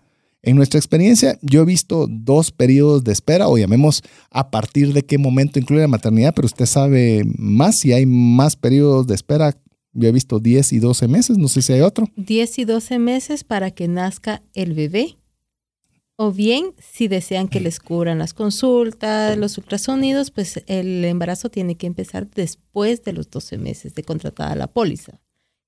En 0.44 0.56
nuestra 0.56 0.78
experiencia, 0.78 1.38
yo 1.40 1.62
he 1.62 1.64
visto 1.64 2.08
dos 2.10 2.50
periodos 2.50 3.04
de 3.04 3.12
espera, 3.12 3.46
o 3.46 3.56
llamemos 3.56 4.02
a 4.30 4.50
partir 4.50 4.92
de 4.92 5.04
qué 5.04 5.16
momento 5.16 5.60
incluye 5.60 5.82
la 5.82 5.88
maternidad, 5.88 6.34
pero 6.34 6.46
usted 6.46 6.66
sabe 6.66 7.22
más 7.38 7.78
si 7.78 7.92
hay 7.92 8.06
más 8.06 8.56
periodos 8.56 9.06
de 9.06 9.14
espera. 9.14 9.56
Yo 9.92 10.08
he 10.08 10.12
visto 10.12 10.38
10 10.38 10.72
y 10.72 10.78
12 10.78 11.08
meses, 11.08 11.38
no 11.38 11.48
sé 11.48 11.62
si 11.62 11.72
hay 11.72 11.80
otro. 11.80 12.08
10 12.16 12.58
y 12.58 12.64
12 12.64 12.98
meses 12.98 13.44
para 13.44 13.70
que 13.70 13.88
nazca 13.88 14.42
el 14.54 14.72
bebé. 14.72 15.16
O 16.16 16.32
bien, 16.32 16.74
si 16.78 17.08
desean 17.08 17.48
que 17.48 17.60
les 17.60 17.80
cubran 17.80 18.18
las 18.18 18.32
consultas, 18.34 19.36
los 19.36 19.58
ultrasonidos, 19.58 20.30
pues 20.30 20.62
el 20.66 21.04
embarazo 21.04 21.50
tiene 21.50 21.74
que 21.74 21.86
empezar 21.86 22.28
después 22.30 23.02
de 23.02 23.12
los 23.12 23.30
12 23.30 23.58
meses 23.58 23.94
de 23.94 24.02
contratada 24.02 24.54
la 24.54 24.66
póliza, 24.66 25.20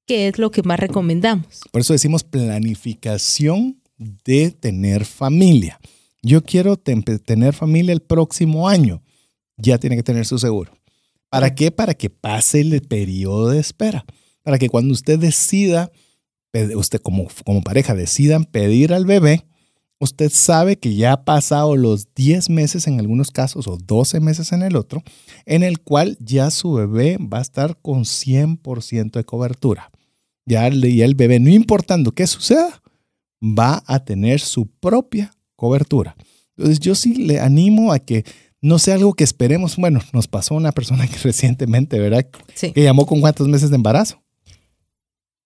que 0.07 0.29
es 0.29 0.39
lo 0.39 0.51
que 0.51 0.63
más 0.63 0.79
recomendamos. 0.79 1.63
Por 1.73 1.81
eso 1.81 1.93
decimos 1.93 2.25
planificación 2.25 3.81
de 3.99 4.51
tener 4.51 5.05
familia. 5.05 5.81
Yo 6.23 6.43
quiero 6.43 6.77
tener 6.77 7.55
familia 7.55 7.93
el 7.93 8.01
próximo 8.01 8.69
año. 8.69 9.03
Ya 9.57 9.79
tiene 9.79 9.97
que 9.97 10.03
tener 10.03 10.25
su 10.25 10.39
seguro. 10.39 10.73
¿Para 11.35 11.53
qué? 11.53 11.73
Para 11.73 11.95
que 11.95 12.11
pase 12.11 12.61
el 12.61 12.81
periodo 12.83 13.49
de 13.49 13.59
espera. 13.59 14.05
Para 14.45 14.57
que 14.57 14.69
cuando 14.69 14.93
usted 14.93 15.19
decida, 15.19 15.91
usted 16.77 17.01
como, 17.01 17.27
como 17.45 17.61
pareja 17.61 17.93
decidan 17.97 18.45
pedir 18.45 18.95
al 18.95 19.05
bebé, 19.05 19.45
usted 19.99 20.31
sabe 20.33 20.79
que 20.79 20.95
ya 20.95 21.11
ha 21.11 21.25
pasado 21.25 21.75
los 21.75 22.15
10 22.15 22.51
meses 22.51 22.87
en 22.87 23.01
algunos 23.01 23.33
casos 23.33 23.67
o 23.67 23.77
12 23.77 24.21
meses 24.21 24.53
en 24.53 24.63
el 24.63 24.77
otro, 24.77 25.03
en 25.45 25.65
el 25.65 25.81
cual 25.81 26.17
ya 26.21 26.53
su 26.53 26.75
bebé 26.75 27.19
va 27.19 27.39
a 27.39 27.43
estar 27.43 27.79
con 27.83 28.05
100% 28.05 29.11
de 29.11 29.25
cobertura. 29.25 29.91
Ya, 30.47 30.69
ya 30.69 31.05
el 31.05 31.17
bebé, 31.17 31.41
no 31.41 31.51
importando 31.51 32.13
qué 32.13 32.29
suceda, 32.29 32.81
va 33.43 33.83
a 33.89 34.05
tener 34.05 34.39
su 34.39 34.69
propia 34.69 35.35
cobertura. 35.57 36.15
Entonces 36.57 36.79
yo 36.79 36.95
sí 36.95 37.15
le 37.15 37.41
animo 37.41 37.93
a 37.93 37.99
que 37.99 38.25
no 38.65 38.79
sea 38.79 38.95
algo 38.95 39.13
que 39.13 39.25
esperemos. 39.25 39.77
Bueno, 39.77 40.01
nos 40.15 40.27
pasó 40.27 40.55
una 40.55 40.73
persona 40.73 41.07
que 41.07 41.19
recientemente, 41.23 41.99
¿verdad? 41.99 42.27
Sí. 42.55 42.73
Que 42.73 42.83
llamó 42.83 43.05
con 43.05 43.21
cuántos 43.21 43.47
meses 43.47 43.69
de 43.69 43.77
embarazo. 43.77 44.23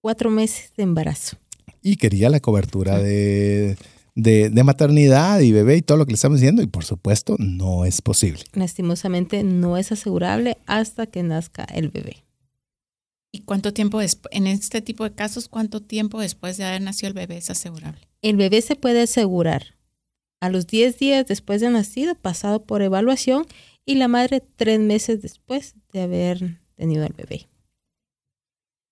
Cuatro 0.00 0.30
meses 0.30 0.70
de 0.76 0.84
embarazo. 0.84 1.36
Y 1.82 1.96
quería 1.96 2.30
la 2.30 2.38
cobertura 2.38 2.98
de, 3.00 3.76
de, 4.14 4.62
maternidad 4.62 5.40
y 5.40 5.50
bebé 5.50 5.76
y 5.76 5.82
todo 5.82 5.98
lo 5.98 6.06
que 6.06 6.12
le 6.12 6.14
estamos 6.14 6.38
diciendo. 6.38 6.62
Y 6.62 6.68
por 6.68 6.84
supuesto, 6.84 7.34
no 7.38 7.84
es 7.84 8.00
posible. 8.02 8.44
Lastimosamente, 8.52 9.42
no 9.42 9.76
es 9.76 9.90
asegurable 9.90 10.56
hasta 10.66 11.06
que 11.06 11.24
nazca 11.24 11.64
el 11.64 11.88
bebé. 11.88 12.24
¿Y 13.32 13.40
cuánto 13.40 13.72
tiempo 13.72 13.98
después, 13.98 14.32
en 14.32 14.46
este 14.46 14.80
tipo 14.80 15.02
de 15.02 15.12
casos, 15.12 15.48
cuánto 15.48 15.82
tiempo 15.82 16.20
después 16.20 16.56
de 16.56 16.64
haber 16.64 16.82
nacido 16.82 17.08
el 17.08 17.14
bebé 17.14 17.38
es 17.38 17.50
asegurable? 17.50 18.00
El 18.22 18.36
bebé 18.36 18.62
se 18.62 18.76
puede 18.76 19.02
asegurar 19.02 19.78
a 20.41 20.51
los 20.51 20.66
10 20.66 20.99
días 20.99 21.26
después 21.26 21.61
de 21.61 21.70
nacido, 21.70 22.14
pasado 22.14 22.62
por 22.62 22.82
evaluación, 22.82 23.47
y 23.84 23.95
la 23.95 24.09
madre 24.09 24.43
tres 24.57 24.80
meses 24.80 25.22
después 25.22 25.74
de 25.93 26.03
haber 26.03 26.59
tenido 26.74 27.05
al 27.05 27.14
bebé. 27.14 27.47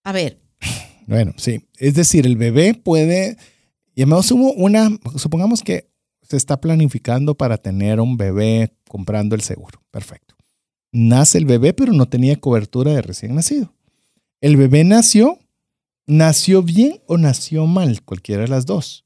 A 0.04 0.12
ver. 0.12 0.38
Bueno, 1.06 1.34
sí. 1.36 1.66
Es 1.78 1.94
decir, 1.94 2.26
el 2.26 2.36
bebé 2.36 2.74
puede, 2.74 3.36
llamamos 3.94 4.30
una, 4.30 4.90
supongamos 5.16 5.62
que 5.62 5.88
se 6.22 6.36
está 6.36 6.60
planificando 6.60 7.34
para 7.36 7.58
tener 7.58 8.00
un 8.00 8.16
bebé 8.16 8.72
comprando 8.88 9.34
el 9.34 9.42
seguro. 9.42 9.82
Perfecto. 9.90 10.34
Nace 10.92 11.38
el 11.38 11.44
bebé, 11.44 11.72
pero 11.74 11.92
no 11.92 12.06
tenía 12.06 12.36
cobertura 12.36 12.92
de 12.92 13.02
recién 13.02 13.34
nacido. 13.34 13.72
El 14.40 14.56
bebé 14.56 14.84
nació, 14.84 15.38
nació 16.06 16.62
bien 16.62 17.00
o 17.06 17.18
nació 17.18 17.66
mal, 17.66 18.02
cualquiera 18.02 18.42
de 18.42 18.48
las 18.48 18.66
dos. 18.66 19.05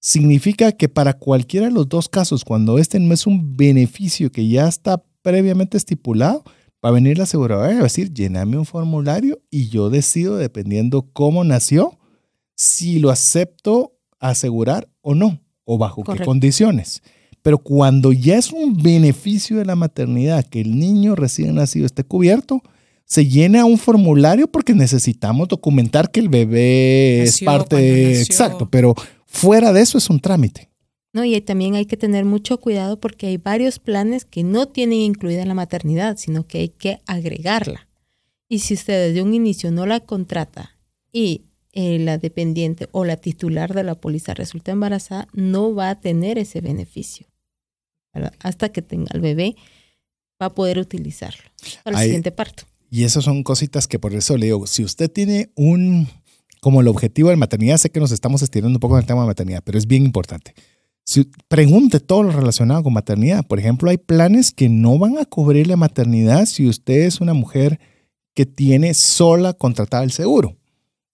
Significa 0.00 0.72
que 0.72 0.88
para 0.88 1.12
cualquiera 1.12 1.66
de 1.66 1.72
los 1.72 1.88
dos 1.88 2.08
casos, 2.08 2.44
cuando 2.44 2.78
este 2.78 2.98
no 2.98 3.12
es 3.12 3.26
un 3.26 3.56
beneficio 3.56 4.32
que 4.32 4.48
ya 4.48 4.66
está 4.66 5.02
previamente 5.22 5.76
estipulado, 5.76 6.42
va 6.84 6.88
a 6.88 6.92
venir 6.92 7.18
la 7.18 7.24
aseguradora 7.24 7.70
y 7.70 7.74
va 7.74 7.80
a 7.80 7.84
decir, 7.84 8.12
lléname 8.12 8.56
un 8.56 8.64
formulario 8.64 9.40
y 9.50 9.68
yo 9.68 9.90
decido, 9.90 10.36
dependiendo 10.36 11.10
cómo 11.12 11.44
nació, 11.44 11.98
si 12.56 12.98
lo 12.98 13.10
acepto 13.10 13.92
asegurar 14.18 14.88
o 15.02 15.14
no, 15.14 15.40
o 15.64 15.78
bajo 15.78 16.02
qué 16.02 16.24
condiciones. 16.24 17.02
Pero 17.42 17.58
cuando 17.58 18.12
ya 18.12 18.36
es 18.36 18.52
un 18.52 18.82
beneficio 18.82 19.58
de 19.58 19.64
la 19.64 19.76
maternidad 19.76 20.44
que 20.44 20.60
el 20.60 20.78
niño 20.78 21.14
recién 21.14 21.54
nacido 21.54 21.86
esté 21.86 22.04
cubierto, 22.04 22.62
se 23.04 23.26
llena 23.26 23.64
un 23.64 23.76
formulario 23.76 24.46
porque 24.46 24.74
necesitamos 24.74 25.48
documentar 25.48 26.10
que 26.10 26.20
el 26.20 26.28
bebé 26.28 27.22
es 27.22 27.40
parte 27.40 28.20
exacto, 28.20 28.70
pero 28.70 28.94
fuera 29.30 29.72
de 29.72 29.80
eso 29.80 29.98
es 29.98 30.10
un 30.10 30.20
trámite. 30.20 30.68
No, 31.12 31.24
y 31.24 31.40
también 31.40 31.74
hay 31.74 31.86
que 31.86 31.96
tener 31.96 32.24
mucho 32.24 32.58
cuidado 32.58 32.98
porque 32.98 33.28
hay 33.28 33.36
varios 33.36 33.78
planes 33.78 34.24
que 34.24 34.44
no 34.44 34.66
tienen 34.66 34.98
incluida 34.98 35.44
la 35.44 35.54
maternidad, 35.54 36.16
sino 36.18 36.46
que 36.46 36.58
hay 36.58 36.68
que 36.68 37.00
agregarla. 37.06 37.88
Y 38.48 38.60
si 38.60 38.74
usted 38.74 39.08
desde 39.08 39.22
un 39.22 39.34
inicio 39.34 39.70
no 39.70 39.86
la 39.86 40.00
contrata 40.00 40.76
y 41.12 41.42
eh, 41.72 41.98
la 41.98 42.18
dependiente 42.18 42.88
o 42.92 43.04
la 43.04 43.16
titular 43.16 43.74
de 43.74 43.84
la 43.84 43.94
póliza 43.94 44.34
resulta 44.34 44.72
embarazada, 44.72 45.28
no 45.32 45.74
va 45.74 45.90
a 45.90 46.00
tener 46.00 46.38
ese 46.38 46.60
beneficio. 46.60 47.26
Hasta 48.40 48.70
que 48.70 48.82
tenga 48.82 49.08
el 49.14 49.20
bebé, 49.20 49.56
va 50.40 50.46
a 50.46 50.54
poder 50.54 50.78
utilizarlo 50.78 51.42
para 51.84 51.98
el 51.98 52.04
siguiente 52.04 52.32
parto. 52.32 52.64
Y 52.90 53.04
esas 53.04 53.24
son 53.24 53.44
cositas 53.44 53.86
que 53.86 54.00
por 54.00 54.14
eso 54.14 54.36
le 54.36 54.46
digo, 54.46 54.66
si 54.66 54.82
usted 54.82 55.10
tiene 55.10 55.50
un, 55.54 56.08
como 56.60 56.80
el 56.80 56.88
objetivo 56.88 57.30
de 57.30 57.36
maternidad, 57.36 57.78
sé 57.78 57.90
que 57.90 58.00
nos 58.00 58.12
estamos 58.12 58.42
estirando 58.42 58.76
un 58.76 58.80
poco 58.80 58.96
en 58.96 59.00
el 59.00 59.06
tema 59.06 59.22
de 59.22 59.28
maternidad, 59.28 59.62
pero 59.64 59.78
es 59.78 59.86
bien 59.86 60.04
importante. 60.04 60.54
Si, 61.04 61.28
pregunte 61.48 61.98
todo 61.98 62.22
lo 62.22 62.30
relacionado 62.30 62.82
con 62.82 62.92
maternidad. 62.92 63.44
Por 63.46 63.58
ejemplo, 63.58 63.90
hay 63.90 63.98
planes 63.98 64.52
que 64.52 64.68
no 64.68 64.98
van 64.98 65.18
a 65.18 65.24
cubrir 65.24 65.66
la 65.66 65.76
maternidad 65.76 66.46
si 66.46 66.68
usted 66.68 67.02
es 67.02 67.20
una 67.20 67.34
mujer 67.34 67.80
que 68.34 68.46
tiene 68.46 68.94
sola 68.94 69.52
contratada 69.54 70.04
el 70.04 70.12
seguro, 70.12 70.56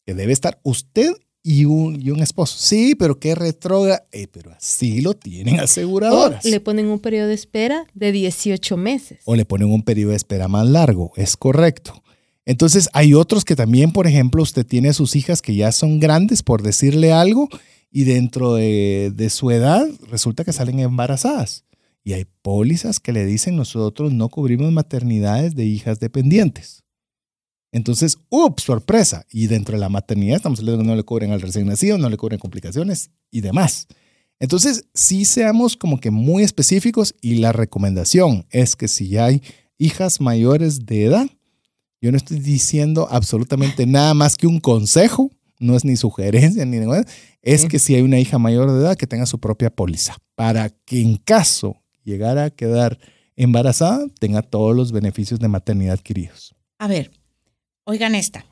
que 0.05 0.15
debe 0.15 0.33
estar 0.33 0.61
usted 0.65 1.13
y 1.43 1.65
un, 1.65 2.01
y 2.03 2.11
un 2.11 2.21
esposo. 2.21 2.57
Sí, 2.59 2.97
pero 2.97 3.21
qué 3.21 3.37
retroga. 3.37 4.05
Eh, 4.11 4.27
pero 4.31 4.51
así 4.53 5.01
lo 5.01 5.15
tienen 5.15 5.61
aseguradoras. 5.61 6.45
O 6.45 6.49
le 6.49 6.61
ponen 6.61 6.87
un 6.89 6.99
periodo 6.99 7.29
de 7.29 7.35
espera 7.35 7.87
de 7.95 8.11
18 8.11 8.77
meses. 8.77 9.21
O 9.25 9.37
le 9.37 9.45
ponen 9.45 9.71
un 9.71 9.83
periodo 9.83 10.11
de 10.11 10.17
espera 10.17 10.49
más 10.49 10.67
largo, 10.67 11.13
es 11.17 11.37
correcto. 11.37 12.03
Entonces, 12.47 12.89
hay 12.93 13.13
otros 13.13 13.45
que 13.45 13.57
también, 13.57 13.93
por 13.93 14.07
ejemplo, 14.07 14.41
usted 14.41 14.65
tiene 14.65 14.91
a 14.91 14.93
sus 14.93 15.17
hijas 15.17 15.43
que 15.43 15.57
ya 15.57 15.73
son 15.73 15.99
grandes, 15.99 16.45
por 16.45 16.63
decirle 16.63 17.13
algo, 17.13 17.49
y 17.91 18.05
dentro 18.05 18.55
de, 18.55 19.29
su 19.31 19.51
edad 19.51 19.87
resulta 20.09 20.45
que 20.45 20.53
salen 20.53 20.79
embarazadas. 20.79 21.65
Y 22.05 22.13
hay 22.13 22.25
pólizas 22.43 23.01
que 23.01 23.13
le 23.13 23.27
dicen 23.27 23.57
nosotros 23.57 24.13
no 24.13 24.29
cubrimos 24.29 24.71
maternidades 24.71 25.57
de 25.57 25.65
hijas 25.65 25.99
dependientes. 25.99 26.85
Entonces, 27.73 28.19
ups, 28.29 28.63
sorpresa. 28.63 29.27
Y 29.29 29.49
dentro 29.49 29.73
de 29.75 29.81
la 29.81 29.89
maternidad 29.89 30.37
estamos 30.37 30.61
hablando 30.61 30.83
que 30.83 30.89
no 30.89 30.95
le 30.95 31.03
cubren 31.03 31.33
al 31.33 31.41
recién 31.41 31.67
nacido, 31.67 31.99
no 31.99 32.09
le 32.09 32.17
cubren 32.17 32.39
complicaciones 32.39 33.11
y 33.33 33.41
demás. 33.41 33.89
Entonces, 34.39 34.85
sí 34.95 35.25
seamos 35.25 35.77
como 35.77 35.99
que 35.99 36.13
muy 36.13 36.45
específicos 36.45 37.15
y 37.21 37.37
la 37.37 37.51
recomendación 37.51 38.47
es 38.51 38.77
que 38.77 38.87
si 38.87 39.17
hay 39.17 39.43
hijas 39.79 40.21
mayores 40.21 40.87
de 40.87 41.07
edad, 41.07 41.31
yo 42.01 42.11
no 42.11 42.17
estoy 42.17 42.41
diciendo 42.41 43.09
absolutamente 43.11 43.87
nada 43.87 44.15
más 44.15 44.37
que 44.37 44.47
un 44.47 44.61
consejo, 44.61 45.31
no 45.59 45.77
es 45.77 45.85
ni 45.85 45.97
sugerencia 45.97 46.65
ni 46.65 46.79
nada, 46.79 47.05
es 47.43 47.67
que 47.67 47.79
si 47.79 47.95
hay 47.95 48.03
una 48.03 48.19
hija 48.19 48.39
mayor 48.39 48.71
de 48.71 48.81
edad 48.81 48.97
que 48.97 49.07
tenga 49.07 49.27
su 49.27 49.39
propia 49.39 49.71
póliza, 49.71 50.17
para 50.35 50.71
que 50.71 51.01
en 51.01 51.17
caso 51.17 51.83
llegara 52.05 52.45
a 52.45 52.51
quedar 52.51 52.99
embarazada, 53.37 54.07
tenga 54.19 54.43
todos 54.43 54.77
los 54.77 54.93
beneficios 54.93 55.41
de 55.41 55.49
maternidad 55.49 55.95
adquiridos. 55.95 56.55
A 56.79 56.89
ver, 56.89 57.11
Oigan 57.89 58.17
esta, 58.17 58.45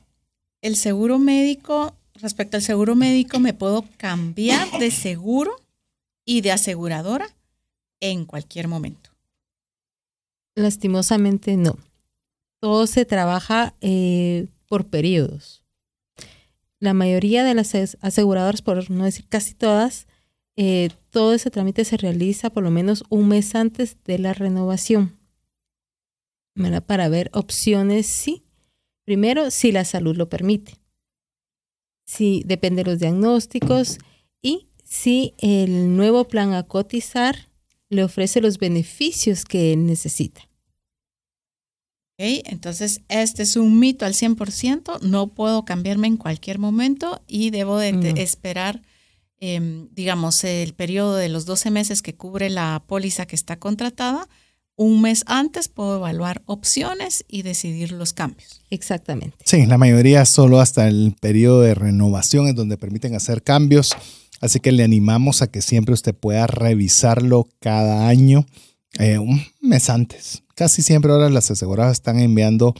el 0.61 0.77
seguro 0.77 1.19
médico, 1.19 1.93
respecto 2.13 2.55
al 2.55 2.63
seguro 2.63 2.95
médico, 2.95 3.41
me 3.41 3.53
puedo 3.53 3.83
cambiar 3.97 4.79
de 4.79 4.91
seguro 4.91 5.57
y 6.23 6.39
de 6.39 6.53
aseguradora 6.53 7.27
en 7.99 8.23
cualquier 8.23 8.69
momento. 8.69 9.09
Lastimosamente 10.55 11.57
no. 11.57 11.77
Todo 12.65 12.87
se 12.87 13.05
trabaja 13.05 13.75
eh, 13.81 14.47
por 14.67 14.87
periodos. 14.87 15.61
La 16.79 16.95
mayoría 16.95 17.43
de 17.43 17.53
las 17.53 17.75
aseguradoras, 18.01 18.63
por 18.63 18.89
no 18.89 19.03
decir 19.05 19.27
casi 19.29 19.53
todas, 19.53 20.07
eh, 20.55 20.89
todo 21.11 21.35
ese 21.35 21.51
trámite 21.51 21.85
se 21.85 21.95
realiza 21.95 22.49
por 22.49 22.63
lo 22.63 22.71
menos 22.71 23.03
un 23.09 23.27
mes 23.27 23.53
antes 23.53 23.97
de 24.03 24.17
la 24.17 24.33
renovación. 24.33 25.13
Para 26.87 27.07
ver 27.07 27.29
opciones, 27.33 28.07
sí, 28.07 28.41
Primero, 29.03 29.51
si 29.51 29.71
la 29.71 29.85
salud 29.85 30.17
lo 30.17 30.27
permite. 30.27 30.73
si 32.07 32.41
depende 32.47 32.83
de 32.83 32.89
los 32.89 32.99
diagnósticos 32.99 33.99
y 34.41 34.69
si 34.83 35.35
el 35.37 35.95
nuevo 35.95 36.23
plan 36.23 36.53
a 36.53 36.63
cotizar 36.63 37.47
le 37.89 38.03
ofrece 38.03 38.41
los 38.41 38.57
beneficios 38.57 39.45
que 39.45 39.71
él 39.71 39.85
necesita. 39.85 40.49
Okay, 42.17 42.41
entonces, 42.45 43.01
este 43.09 43.43
es 43.43 43.57
un 43.57 43.77
mito 43.77 44.05
al 44.05 44.13
100%, 44.13 44.99
no 45.01 45.27
puedo 45.27 45.65
cambiarme 45.65 46.07
en 46.07 46.15
cualquier 46.15 46.59
momento 46.59 47.21
y 47.27 47.49
debo 47.49 47.77
de 47.77 47.91
Mm. 47.91 48.17
esperar, 48.17 48.81
em, 49.41 49.89
digamos, 49.91 50.41
el 50.45 50.73
periodo 50.73 51.17
de 51.17 51.27
los 51.27 51.45
12 51.45 51.71
meses 51.71 52.01
que 52.01 52.15
cubre 52.15 52.49
la 52.49 52.81
póliza 52.87 53.25
que 53.25 53.35
está 53.35 53.57
contratada. 53.59 54.29
Un 54.77 55.01
mes 55.01 55.23
antes 55.25 55.67
puedo 55.67 55.97
evaluar 55.97 56.41
opciones 56.45 57.25
y 57.27 57.41
decidir 57.41 57.91
los 57.91 58.13
cambios. 58.13 58.61
Exactamente. 58.69 59.37
Sí, 59.45 59.65
la 59.65 59.77
mayoría 59.77 60.23
solo 60.25 60.61
hasta 60.61 60.87
el 60.87 61.15
periodo 61.19 61.61
de 61.61 61.75
renovación 61.75 62.47
es 62.47 62.55
donde 62.55 62.77
permiten 62.77 63.13
hacer 63.15 63.43
cambios. 63.43 63.93
Así 64.39 64.61
que 64.61 64.71
le 64.71 64.83
animamos 64.83 65.41
a 65.41 65.47
que 65.47 65.61
siempre 65.61 65.93
usted 65.93 66.15
pueda 66.15 66.47
revisarlo 66.47 67.47
cada 67.59 68.07
año, 68.07 68.45
eh, 68.99 69.17
un 69.17 69.41
mes 69.61 69.89
antes. 69.89 70.43
Casi 70.55 70.81
siempre 70.81 71.11
ahora 71.11 71.29
las 71.29 71.51
aseguradoras 71.51 71.97
están 71.97 72.17
enviando 72.17 72.73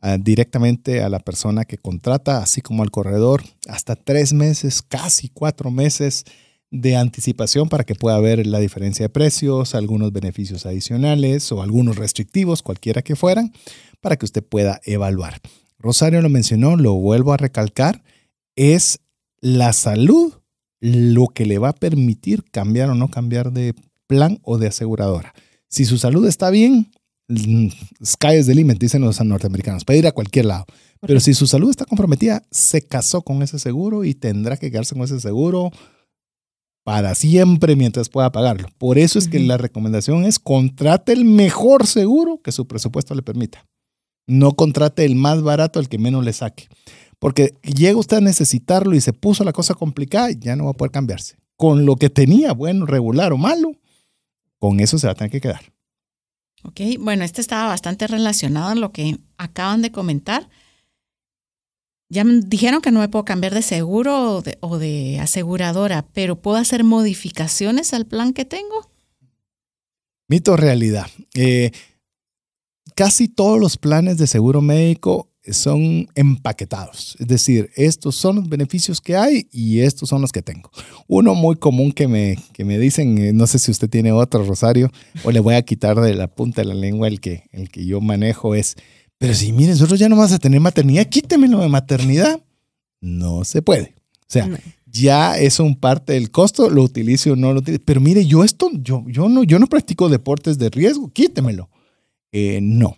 ah, 0.00 0.16
directamente 0.18 1.02
a 1.02 1.10
la 1.10 1.18
persona 1.18 1.66
que 1.66 1.76
contrata, 1.76 2.38
así 2.38 2.62
como 2.62 2.82
al 2.82 2.90
corredor, 2.90 3.42
hasta 3.68 3.96
tres 3.96 4.32
meses, 4.32 4.80
casi 4.80 5.28
cuatro 5.28 5.70
meses 5.70 6.24
de 6.70 6.96
anticipación 6.96 7.68
para 7.68 7.84
que 7.84 7.94
pueda 7.94 8.18
ver 8.18 8.46
la 8.46 8.60
diferencia 8.60 9.04
de 9.04 9.08
precios, 9.10 9.74
algunos 9.74 10.10
beneficios 10.12 10.64
adicionales 10.64 11.52
o 11.52 11.62
algunos 11.62 11.96
restrictivos, 11.96 12.62
cualquiera 12.62 13.02
que 13.02 13.14
fueran, 13.14 13.52
para 14.00 14.16
que 14.16 14.24
usted 14.24 14.42
pueda 14.42 14.80
evaluar. 14.84 15.40
Rosario 15.78 16.22
lo 16.22 16.30
mencionó, 16.30 16.76
lo 16.76 16.94
vuelvo 16.94 17.34
a 17.34 17.36
recalcar, 17.36 18.02
es 18.56 19.00
la 19.40 19.74
salud 19.74 20.32
lo 20.80 21.26
que 21.28 21.44
le 21.44 21.58
va 21.58 21.70
a 21.70 21.74
permitir 21.74 22.44
cambiar 22.50 22.88
o 22.88 22.94
no 22.94 23.08
cambiar 23.08 23.52
de 23.52 23.74
plan 24.06 24.40
o 24.42 24.56
de 24.56 24.68
aseguradora. 24.68 25.34
Si 25.68 25.84
su 25.84 25.98
salud 25.98 26.26
está 26.26 26.50
bien, 26.50 26.90
sky 28.02 28.38
is 28.38 28.46
the 28.46 28.54
limit, 28.54 28.78
dicen 28.78 29.02
los 29.02 29.22
norteamericanos, 29.22 29.84
puede 29.84 29.98
ir 29.98 30.06
a 30.06 30.12
cualquier 30.12 30.46
lado. 30.46 30.66
Pero 31.00 31.20
si 31.20 31.34
su 31.34 31.46
salud 31.46 31.70
está 31.70 31.84
comprometida, 31.84 32.42
se 32.50 32.82
casó 32.82 33.22
con 33.22 33.42
ese 33.42 33.58
seguro 33.58 34.04
y 34.04 34.14
tendrá 34.14 34.56
que 34.56 34.70
quedarse 34.70 34.94
con 34.94 35.04
ese 35.04 35.20
seguro 35.20 35.70
para 36.82 37.14
siempre 37.14 37.76
mientras 37.76 38.08
pueda 38.08 38.32
pagarlo. 38.32 38.68
Por 38.78 38.98
eso 38.98 39.18
es 39.18 39.28
que 39.28 39.38
la 39.38 39.58
recomendación 39.58 40.24
es 40.24 40.38
contrate 40.38 41.12
el 41.12 41.24
mejor 41.24 41.86
seguro 41.86 42.40
que 42.42 42.50
su 42.50 42.66
presupuesto 42.66 43.14
le 43.14 43.22
permita. 43.22 43.66
No 44.26 44.52
contrate 44.52 45.04
el 45.04 45.14
más 45.14 45.42
barato, 45.42 45.80
el 45.80 45.88
que 45.88 45.98
menos 45.98 46.24
le 46.24 46.32
saque. 46.32 46.68
Porque 47.18 47.54
llega 47.62 47.98
usted 47.98 48.18
a 48.18 48.22
necesitarlo 48.22 48.94
y 48.94 49.00
se 49.00 49.12
puso 49.12 49.44
la 49.44 49.52
cosa 49.52 49.74
complicada, 49.74 50.30
ya 50.32 50.56
no 50.56 50.64
va 50.64 50.70
a 50.70 50.74
poder 50.74 50.90
cambiarse. 50.90 51.36
Con 51.56 51.84
lo 51.84 51.96
que 51.96 52.10
tenía, 52.10 52.52
bueno, 52.52 52.86
regular 52.86 53.32
o 53.32 53.36
malo, 53.36 53.72
con 54.58 54.80
eso 54.80 54.98
se 54.98 55.06
va 55.06 55.12
a 55.12 55.16
tener 55.16 55.30
que 55.30 55.40
quedar. 55.40 55.60
Ok, 56.64 56.80
bueno, 56.98 57.24
este 57.24 57.40
estaba 57.40 57.68
bastante 57.68 58.06
relacionado 58.06 58.68
a 58.70 58.74
lo 58.74 58.92
que 58.92 59.18
acaban 59.36 59.82
de 59.82 59.92
comentar. 59.92 60.48
Ya 62.10 62.24
me 62.24 62.40
dijeron 62.40 62.80
que 62.80 62.90
no 62.90 63.00
me 63.00 63.08
puedo 63.08 63.24
cambiar 63.24 63.54
de 63.54 63.62
seguro 63.62 64.42
o 64.60 64.78
de, 64.78 65.18
aseguradora, 65.20 66.06
pero 66.12 66.40
puedo 66.40 66.56
hacer 66.56 66.82
modificaciones 66.82 67.92
al 67.92 68.06
plan 68.06 68.32
que 68.32 68.44
tengo. 68.44 68.90
Mito 70.26 70.56
realidad. 70.56 71.06
Eh, 71.34 71.70
casi 72.94 73.28
todos 73.28 73.60
los 73.60 73.76
planes 73.76 74.16
de 74.18 74.26
seguro 74.26 74.60
médico 74.62 75.28
son 75.52 76.08
empaquetados. 76.14 77.16
Es 77.18 77.26
decir, 77.26 77.70
estos 77.76 78.16
son 78.16 78.36
los 78.36 78.48
beneficios 78.48 79.00
que 79.00 79.16
hay 79.16 79.46
y 79.52 79.80
estos 79.80 80.08
son 80.08 80.20
los 80.22 80.32
que 80.32 80.42
tengo. 80.42 80.70
Uno 81.06 81.34
muy 81.34 81.56
común 81.56 81.92
que 81.92 82.08
me, 82.08 82.36
que 82.52 82.64
me 82.64 82.78
dicen, 82.78 83.18
eh, 83.18 83.32
no 83.32 83.46
sé 83.46 83.58
si 83.58 83.70
usted 83.70 83.88
tiene 83.88 84.12
otro, 84.12 84.44
Rosario, 84.44 84.90
o 85.24 85.30
le 85.30 85.40
voy 85.40 85.54
a 85.54 85.62
quitar 85.62 86.00
de 86.00 86.14
la 86.14 86.28
punta 86.28 86.62
de 86.62 86.68
la 86.68 86.74
lengua 86.74 87.08
el 87.08 87.20
que, 87.20 87.44
el 87.52 87.70
que 87.70 87.84
yo 87.86 88.00
manejo 88.00 88.54
es, 88.54 88.76
pero 89.18 89.34
si 89.34 89.52
miren, 89.52 89.72
nosotros 89.72 89.98
ya 89.98 90.08
no 90.08 90.16
vamos 90.16 90.32
a 90.32 90.38
tener 90.38 90.60
maternidad, 90.60 91.06
quítemelo 91.06 91.60
de 91.60 91.68
maternidad. 91.68 92.40
No 93.00 93.44
se 93.44 93.62
puede. 93.62 93.94
O 94.22 94.26
sea, 94.30 94.46
No. 94.46 94.58
ya 94.86 95.38
es 95.38 95.58
un 95.60 95.74
parte 95.76 96.12
del 96.12 96.30
costo, 96.30 96.68
lo 96.70 96.82
utilice 96.82 97.30
o 97.30 97.36
no 97.36 97.52
lo 97.52 97.60
utilice. 97.60 97.82
Pero 97.84 98.00
mire, 98.00 98.26
yo 98.26 98.44
esto, 98.44 98.70
yo, 98.74 99.04
yo 99.08 99.28
no, 99.28 99.42
yo 99.44 99.58
no 99.58 99.66
practico 99.66 100.08
deportes 100.08 100.58
de 100.58 100.68
riesgo, 100.70 101.08
quítemelo. 101.12 101.68
Eh, 102.32 102.60
no. 102.62 102.96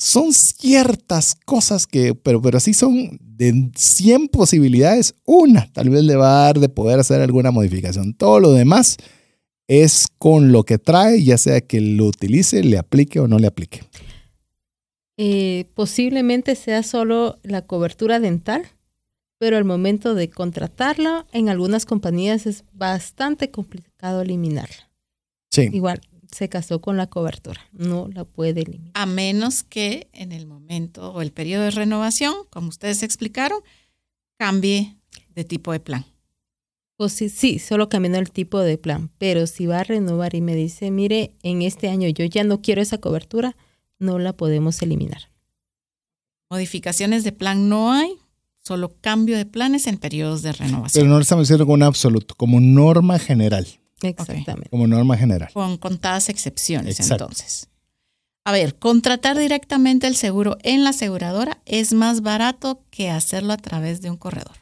Son 0.00 0.32
ciertas 0.32 1.34
cosas 1.44 1.86
que, 1.86 2.14
pero, 2.14 2.40
pero 2.40 2.56
así 2.56 2.72
son 2.72 3.18
de 3.20 3.70
100 3.76 4.28
posibilidades, 4.28 5.14
una 5.26 5.70
tal 5.74 5.90
vez 5.90 6.04
le 6.04 6.16
va 6.16 6.28
a 6.28 6.44
dar 6.46 6.58
de 6.58 6.70
poder 6.70 6.98
hacer 6.98 7.20
alguna 7.20 7.50
modificación. 7.50 8.14
Todo 8.14 8.40
lo 8.40 8.52
demás 8.52 8.96
es 9.68 10.06
con 10.16 10.52
lo 10.52 10.62
que 10.62 10.78
trae, 10.78 11.22
ya 11.22 11.36
sea 11.36 11.60
que 11.60 11.82
lo 11.82 12.06
utilice, 12.06 12.64
le 12.64 12.78
aplique 12.78 13.20
o 13.20 13.28
no 13.28 13.38
le 13.38 13.46
aplique. 13.46 13.82
Eh, 15.18 15.66
posiblemente 15.74 16.54
sea 16.54 16.82
solo 16.82 17.36
la 17.42 17.60
cobertura 17.60 18.20
dental, 18.20 18.62
pero 19.36 19.58
al 19.58 19.66
momento 19.66 20.14
de 20.14 20.30
contratarla, 20.30 21.26
en 21.30 21.50
algunas 21.50 21.84
compañías 21.84 22.46
es 22.46 22.64
bastante 22.72 23.50
complicado 23.50 24.22
eliminarla. 24.22 24.90
Sí. 25.50 25.68
Igual 25.70 26.00
se 26.30 26.48
casó 26.48 26.80
con 26.80 26.96
la 26.96 27.08
cobertura, 27.08 27.60
no 27.72 28.08
la 28.08 28.24
puede 28.24 28.62
eliminar. 28.62 28.92
A 28.94 29.06
menos 29.06 29.62
que 29.62 30.08
en 30.12 30.32
el 30.32 30.46
momento 30.46 31.12
o 31.12 31.22
el 31.22 31.32
periodo 31.32 31.64
de 31.64 31.70
renovación, 31.70 32.34
como 32.50 32.68
ustedes 32.68 33.02
explicaron, 33.02 33.60
cambie 34.38 34.96
de 35.34 35.44
tipo 35.44 35.72
de 35.72 35.80
plan. 35.80 36.04
Pues 36.96 37.12
sí, 37.12 37.30
sí, 37.30 37.58
solo 37.58 37.88
cambiando 37.88 38.18
el 38.18 38.30
tipo 38.30 38.58
de 38.60 38.76
plan, 38.76 39.10
pero 39.18 39.46
si 39.46 39.66
va 39.66 39.80
a 39.80 39.84
renovar 39.84 40.34
y 40.34 40.42
me 40.42 40.54
dice, 40.54 40.90
mire, 40.90 41.32
en 41.42 41.62
este 41.62 41.88
año 41.88 42.08
yo 42.08 42.24
ya 42.26 42.44
no 42.44 42.60
quiero 42.60 42.82
esa 42.82 42.98
cobertura, 42.98 43.56
no 43.98 44.18
la 44.18 44.32
podemos 44.34 44.82
eliminar. 44.82 45.30
Modificaciones 46.50 47.24
de 47.24 47.32
plan 47.32 47.68
no 47.68 47.92
hay, 47.92 48.10
solo 48.62 48.92
cambio 49.00 49.36
de 49.36 49.46
planes 49.46 49.86
en 49.86 49.96
periodos 49.96 50.42
de 50.42 50.52
renovación. 50.52 51.02
Pero 51.02 51.08
no 51.08 51.16
lo 51.16 51.22
estamos 51.22 51.44
diciendo 51.46 51.64
como 51.64 51.74
un 51.74 51.84
absoluto, 51.84 52.34
como 52.34 52.60
norma 52.60 53.18
general. 53.18 53.66
Exactamente. 54.02 54.70
Como 54.70 54.86
norma 54.86 55.16
general. 55.16 55.50
con 55.52 55.76
contadas 55.76 56.28
excepciones, 56.28 56.98
Exacto. 56.98 57.24
entonces. 57.24 57.68
A 58.44 58.52
ver, 58.52 58.76
contratar 58.76 59.38
directamente 59.38 60.06
el 60.06 60.16
seguro 60.16 60.56
en 60.62 60.82
la 60.82 60.90
aseguradora 60.90 61.60
es 61.66 61.92
más 61.92 62.22
barato 62.22 62.82
que 62.90 63.10
hacerlo 63.10 63.52
a 63.52 63.58
través 63.58 64.00
de 64.00 64.10
un 64.10 64.16
corredor. 64.16 64.56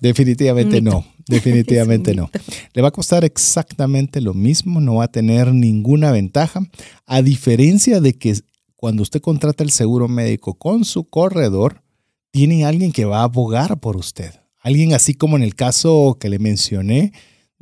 Definitivamente 0.00 0.80
mito. 0.80 0.90
no, 0.90 1.06
definitivamente 1.28 2.14
no. 2.14 2.30
Le 2.72 2.82
va 2.82 2.88
a 2.88 2.92
costar 2.92 3.24
exactamente 3.24 4.20
lo 4.20 4.34
mismo, 4.34 4.80
no 4.80 4.96
va 4.96 5.04
a 5.04 5.12
tener 5.12 5.52
ninguna 5.52 6.10
ventaja, 6.10 6.60
a 7.06 7.22
diferencia 7.22 8.00
de 8.00 8.14
que 8.14 8.34
cuando 8.74 9.02
usted 9.02 9.20
contrata 9.20 9.62
el 9.62 9.70
seguro 9.70 10.08
médico 10.08 10.54
con 10.54 10.84
su 10.84 11.04
corredor, 11.04 11.82
tiene 12.30 12.64
alguien 12.64 12.92
que 12.92 13.04
va 13.04 13.20
a 13.20 13.24
abogar 13.24 13.78
por 13.78 13.96
usted. 13.96 14.34
Alguien 14.60 14.92
así 14.92 15.14
como 15.14 15.36
en 15.36 15.42
el 15.42 15.54
caso 15.54 16.16
que 16.18 16.28
le 16.28 16.38
mencioné, 16.38 17.12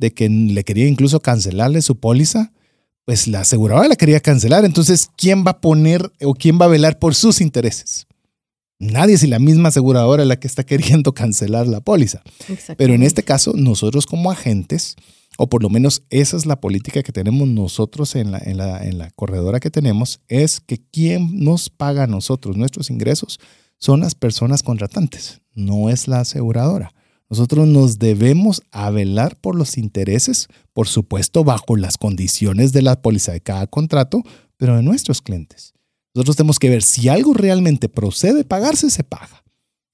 de 0.03 0.13
que 0.13 0.27
le 0.27 0.65
quería 0.65 0.85
incluso 0.85 1.21
cancelarle 1.21 1.81
su 1.81 1.95
póliza, 1.95 2.51
pues 3.05 3.25
la 3.29 3.39
aseguradora 3.39 3.87
la 3.87 3.95
quería 3.95 4.19
cancelar. 4.19 4.65
Entonces, 4.65 5.09
¿quién 5.15 5.45
va 5.47 5.51
a 5.51 5.61
poner 5.61 6.11
o 6.21 6.33
quién 6.33 6.59
va 6.59 6.65
a 6.65 6.67
velar 6.67 6.99
por 6.99 7.15
sus 7.15 7.39
intereses? 7.39 8.05
Nadie, 8.79 9.17
si 9.17 9.27
la 9.27 9.39
misma 9.39 9.69
aseguradora 9.69 10.23
es 10.23 10.27
la 10.27 10.35
que 10.37 10.47
está 10.47 10.65
queriendo 10.65 11.13
cancelar 11.21 11.67
la 11.67 11.79
póliza. 11.79 12.21
Pero 12.75 12.93
en 12.93 13.01
este 13.01 13.23
caso, 13.23 13.53
nosotros 13.55 14.05
como 14.05 14.29
agentes, 14.29 14.97
o 15.37 15.47
por 15.47 15.63
lo 15.63 15.69
menos 15.69 16.03
esa 16.09 16.35
es 16.35 16.45
la 16.45 16.59
política 16.59 17.01
que 17.01 17.13
tenemos 17.13 17.47
nosotros 17.47 18.15
en 18.15 18.31
la, 18.31 18.39
en 18.39 18.57
la, 18.57 18.83
en 18.83 18.97
la 18.97 19.09
corredora 19.11 19.61
que 19.61 19.71
tenemos, 19.71 20.19
es 20.27 20.59
que 20.59 20.79
quien 20.79 21.39
nos 21.45 21.69
paga 21.69 22.03
a 22.03 22.07
nosotros 22.07 22.57
nuestros 22.57 22.89
ingresos 22.89 23.39
son 23.77 24.01
las 24.01 24.15
personas 24.15 24.63
contratantes, 24.63 25.39
no 25.53 25.89
es 25.89 26.09
la 26.09 26.19
aseguradora. 26.19 26.91
Nosotros 27.33 27.67
nos 27.67 27.97
debemos 27.97 28.61
a 28.69 28.91
velar 28.91 29.35
por 29.37 29.55
los 29.55 29.79
intereses, 29.79 30.49
por 30.71 30.87
supuesto, 30.87 31.43
bajo 31.43 31.75
las 31.75 31.97
condiciones 31.97 32.73
de 32.73 32.83
la 32.83 33.01
póliza 33.01 33.31
de 33.31 33.41
cada 33.41 33.65
contrato, 33.65 34.21
pero 34.55 34.75
de 34.75 34.83
nuestros 34.83 35.23
clientes. 35.23 35.73
Nosotros 36.13 36.35
tenemos 36.35 36.59
que 36.59 36.69
ver 36.69 36.83
si 36.83 37.09
algo 37.09 37.33
realmente 37.33 37.89
procede 37.89 38.43
pagarse, 38.43 38.91
se 38.91 39.03
paga. 39.03 39.43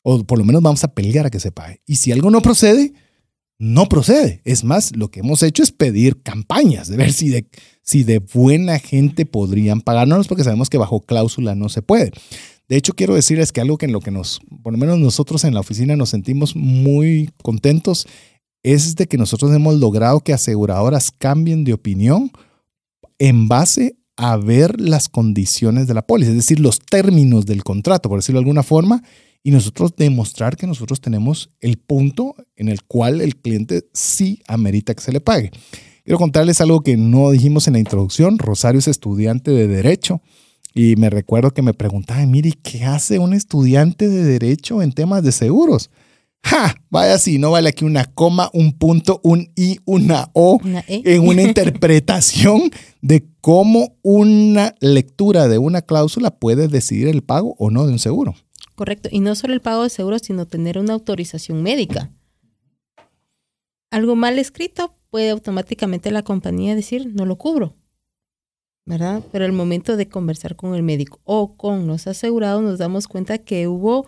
O 0.01 0.21
por 0.25 0.37
lo 0.37 0.43
menos 0.43 0.61
vamos 0.61 0.83
a 0.83 0.93
pelear 0.93 1.27
a 1.27 1.29
que 1.29 1.39
se 1.39 1.53
pague. 1.53 1.81
Y 1.85 1.95
si 1.95 2.11
algo 2.11 2.29
no 2.29 2.41
procede, 2.41 2.91
no 3.57 3.87
procede. 3.87 4.41
Es 4.43 4.65
más, 4.65 4.93
lo 4.97 5.09
que 5.09 5.21
hemos 5.21 5.41
hecho 5.41 5.63
es 5.63 5.71
pedir 5.71 6.21
campañas 6.21 6.89
de 6.89 6.97
ver 6.97 7.13
si 7.13 7.29
de, 7.29 7.47
si 7.81 8.03
de 8.03 8.19
buena 8.19 8.79
gente 8.79 9.25
podrían 9.25 9.79
pagarnos, 9.79 10.27
porque 10.27 10.43
sabemos 10.43 10.69
que 10.69 10.77
bajo 10.77 10.99
cláusula 10.99 11.55
no 11.55 11.69
se 11.69 11.81
puede. 11.81 12.11
De 12.69 12.77
hecho, 12.77 12.93
quiero 12.93 13.15
decirles 13.15 13.51
que 13.51 13.61
algo 13.61 13.79
que 13.79 13.87
en 13.87 13.91
lo 13.91 13.99
que 13.99 14.11
nos, 14.11 14.39
por 14.61 14.71
lo 14.71 14.77
menos 14.77 14.99
nosotros 14.99 15.43
en 15.43 15.55
la 15.55 15.59
oficina 15.59 15.95
nos 15.95 16.11
sentimos 16.11 16.55
muy 16.55 17.31
contentos, 17.41 18.07
es 18.61 18.95
de 18.95 19.07
que 19.07 19.17
nosotros 19.17 19.51
hemos 19.53 19.75
logrado 19.79 20.19
que 20.19 20.33
aseguradoras 20.33 21.09
cambien 21.09 21.63
de 21.63 21.73
opinión 21.73 22.31
en 23.17 23.47
base 23.47 23.97
a 24.17 24.37
ver 24.37 24.79
las 24.79 25.09
condiciones 25.09 25.87
de 25.87 25.95
la 25.95 26.05
póliza, 26.05 26.29
es 26.29 26.37
decir, 26.37 26.59
los 26.59 26.79
términos 26.79 27.47
del 27.47 27.63
contrato, 27.63 28.07
por 28.07 28.19
decirlo 28.19 28.39
de 28.39 28.43
alguna 28.43 28.63
forma, 28.63 29.01
y 29.41 29.51
nosotros 29.51 29.95
demostrar 29.95 30.55
que 30.55 30.67
nosotros 30.67 31.01
tenemos 31.01 31.49
el 31.61 31.77
punto 31.77 32.35
en 32.55 32.67
el 32.67 32.83
cual 32.83 33.21
el 33.21 33.37
cliente 33.37 33.85
sí 33.93 34.41
amerita 34.47 34.93
que 34.93 35.01
se 35.01 35.13
le 35.13 35.21
pague. 35.21 35.51
Quiero 36.03 36.19
contarles 36.19 36.61
algo 36.61 36.81
que 36.81 36.97
no 36.97 37.31
dijimos 37.31 37.67
en 37.67 37.73
la 37.73 37.79
introducción. 37.79 38.37
Rosario 38.37 38.79
es 38.79 38.87
estudiante 38.87 39.51
de 39.51 39.67
Derecho 39.67 40.21
y 40.73 40.95
me 40.95 41.09
recuerdo 41.09 41.51
que 41.51 41.61
me 41.61 41.73
preguntaban, 41.73 42.29
mire, 42.29 42.53
¿qué 42.61 42.83
hace 42.85 43.19
un 43.19 43.33
estudiante 43.33 44.07
de 44.07 44.23
Derecho 44.23 44.81
en 44.81 44.91
temas 44.91 45.23
de 45.23 45.31
seguros? 45.31 45.89
¡Ja! 46.43 46.75
Vaya 46.89 47.17
si 47.17 47.37
no 47.37 47.51
vale 47.51 47.69
aquí 47.69 47.85
una 47.85 48.05
coma, 48.05 48.49
un 48.53 48.73
punto, 48.73 49.19
un 49.23 49.51
i, 49.55 49.79
una 49.85 50.29
o 50.33 50.59
Una 50.63 50.83
E. 50.87 51.01
en 51.05 51.27
una 51.27 51.41
interpretación 51.43 52.71
de 53.01 53.25
cómo 53.41 53.97
una 54.01 54.75
lectura 54.79 55.47
de 55.47 55.57
una 55.57 55.81
cláusula 55.81 56.31
puede 56.31 56.67
decidir 56.67 57.07
el 57.07 57.23
pago 57.23 57.55
o 57.57 57.71
no 57.71 57.85
de 57.85 57.93
un 57.93 57.99
seguro. 57.99 58.35
Correcto. 58.75 59.09
Y 59.11 59.19
no 59.19 59.35
solo 59.35 59.53
el 59.53 59.61
pago 59.61 59.83
de 59.83 59.89
seguros, 59.89 60.21
sino 60.23 60.45
tener 60.45 60.77
una 60.77 60.93
autorización 60.93 61.61
médica. 61.61 62.09
Algo 63.91 64.15
mal 64.15 64.39
escrito 64.39 64.93
puede 65.09 65.31
automáticamente 65.31 66.11
la 66.11 66.23
compañía 66.23 66.75
decir, 66.75 67.11
no 67.13 67.25
lo 67.25 67.35
cubro. 67.35 67.73
¿Verdad? 68.89 69.21
Pero 69.31 69.45
al 69.45 69.51
momento 69.51 69.97
de 69.97 70.07
conversar 70.07 70.55
con 70.55 70.73
el 70.73 70.81
médico 70.81 71.19
o 71.23 71.55
con 71.55 71.85
los 71.85 72.07
asegurados 72.07 72.63
nos 72.63 72.79
damos 72.79 73.07
cuenta 73.07 73.37
que 73.37 73.67
hubo 73.67 74.07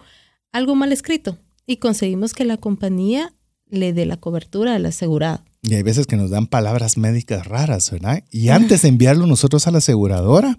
algo 0.51 0.73
mal 0.73 0.91
escrito 0.91 1.37
y 1.67 1.77
conseguimos 1.77 2.33
que 2.33 2.45
la 2.45 2.57
compañía 2.57 3.31
le 3.69 3.93
dé 3.93 4.07
la 4.07 4.17
cobertura 4.17 4.73
al 4.73 4.87
asegurado. 4.87 5.43
Y 5.61 5.75
hay 5.75 5.83
veces 5.83 6.07
que 6.07 6.15
nos 6.15 6.31
dan 6.31 6.47
palabras 6.47 6.97
médicas 6.97 7.45
raras, 7.45 7.91
¿verdad? 7.91 8.23
Y 8.31 8.49
antes 8.49 8.81
de 8.81 8.87
enviarlo 8.87 9.27
nosotros 9.27 9.67
a 9.67 9.71
la 9.71 9.77
aseguradora, 9.77 10.57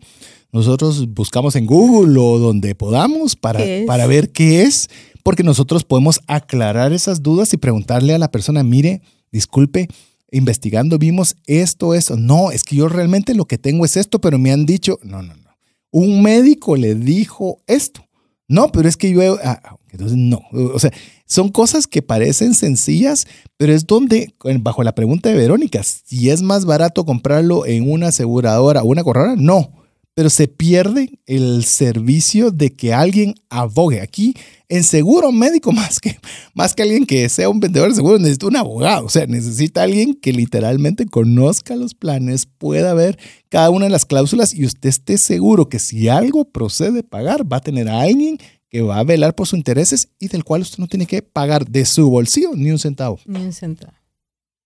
nosotros 0.52 1.12
buscamos 1.12 1.56
en 1.56 1.66
Google 1.66 2.16
o 2.20 2.38
donde 2.38 2.76
podamos 2.76 3.34
para, 3.34 3.58
para 3.88 4.06
ver 4.06 4.30
qué 4.30 4.62
es, 4.62 4.88
porque 5.24 5.42
nosotros 5.42 5.82
podemos 5.82 6.20
aclarar 6.28 6.92
esas 6.92 7.24
dudas 7.24 7.52
y 7.54 7.56
preguntarle 7.56 8.14
a 8.14 8.18
la 8.18 8.30
persona, 8.30 8.62
mire, 8.62 9.02
disculpe, 9.32 9.88
investigando 10.32 10.98
vimos 10.98 11.36
esto, 11.46 11.94
esto. 11.94 12.16
No, 12.16 12.50
es 12.50 12.64
que 12.64 12.76
yo 12.76 12.88
realmente 12.88 13.34
lo 13.34 13.44
que 13.44 13.58
tengo 13.58 13.84
es 13.84 13.96
esto, 13.96 14.20
pero 14.20 14.38
me 14.38 14.50
han 14.50 14.66
dicho, 14.66 14.98
no, 15.02 15.22
no, 15.22 15.36
no. 15.36 15.50
Un 15.90 16.22
médico 16.22 16.74
le 16.74 16.94
dijo 16.94 17.62
esto. 17.66 18.04
No, 18.48 18.72
pero 18.72 18.88
es 18.88 18.96
que 18.96 19.12
yo, 19.12 19.38
ah, 19.44 19.78
entonces 19.90 20.16
no. 20.16 20.42
O 20.52 20.78
sea, 20.78 20.92
son 21.26 21.50
cosas 21.50 21.86
que 21.86 22.02
parecen 22.02 22.54
sencillas, 22.54 23.26
pero 23.56 23.72
es 23.72 23.86
donde, 23.86 24.34
bajo 24.60 24.82
la 24.82 24.94
pregunta 24.94 25.28
de 25.28 25.36
Verónica, 25.36 25.82
si 25.82 26.30
es 26.30 26.42
más 26.42 26.64
barato 26.64 27.04
comprarlo 27.04 27.66
en 27.66 27.90
una 27.90 28.08
aseguradora 28.08 28.82
o 28.82 28.86
una 28.86 29.04
corredora, 29.04 29.36
no. 29.36 29.81
Pero 30.14 30.28
se 30.28 30.46
pierde 30.46 31.20
el 31.26 31.64
servicio 31.64 32.50
de 32.50 32.70
que 32.70 32.92
alguien 32.92 33.34
abogue. 33.48 34.00
Aquí, 34.00 34.34
en 34.68 34.84
seguro 34.84 35.32
médico, 35.32 35.72
más 35.72 35.98
que, 35.98 36.18
más 36.54 36.74
que 36.74 36.82
alguien 36.82 37.06
que 37.06 37.28
sea 37.28 37.48
un 37.48 37.60
vendedor 37.60 37.88
de 37.88 37.94
seguros, 37.94 38.20
necesita 38.20 38.46
un 38.46 38.56
abogado. 38.56 39.06
O 39.06 39.08
sea, 39.08 39.26
necesita 39.26 39.82
alguien 39.82 40.14
que 40.14 40.32
literalmente 40.32 41.06
conozca 41.06 41.76
los 41.76 41.94
planes, 41.94 42.46
pueda 42.46 42.92
ver 42.94 43.18
cada 43.48 43.70
una 43.70 43.86
de 43.86 43.90
las 43.90 44.04
cláusulas 44.04 44.54
y 44.54 44.66
usted 44.66 44.90
esté 44.90 45.16
seguro 45.18 45.68
que 45.68 45.78
si 45.78 46.08
algo 46.08 46.44
procede 46.44 47.00
a 47.00 47.02
pagar, 47.02 47.50
va 47.50 47.58
a 47.58 47.60
tener 47.60 47.88
a 47.88 48.02
alguien 48.02 48.38
que 48.72 48.80
va 48.80 48.98
a 48.98 49.04
velar 49.04 49.34
por 49.34 49.46
sus 49.46 49.58
intereses 49.58 50.08
y 50.18 50.28
del 50.28 50.44
cual 50.44 50.62
usted 50.62 50.78
no 50.78 50.86
tiene 50.86 51.06
que 51.06 51.20
pagar 51.20 51.66
de 51.66 51.84
su 51.84 52.08
bolsillo 52.08 52.52
ni 52.54 52.70
un 52.70 52.78
centavo. 52.78 53.20
Ni 53.26 53.40
un 53.40 53.52
centavo. 53.52 53.92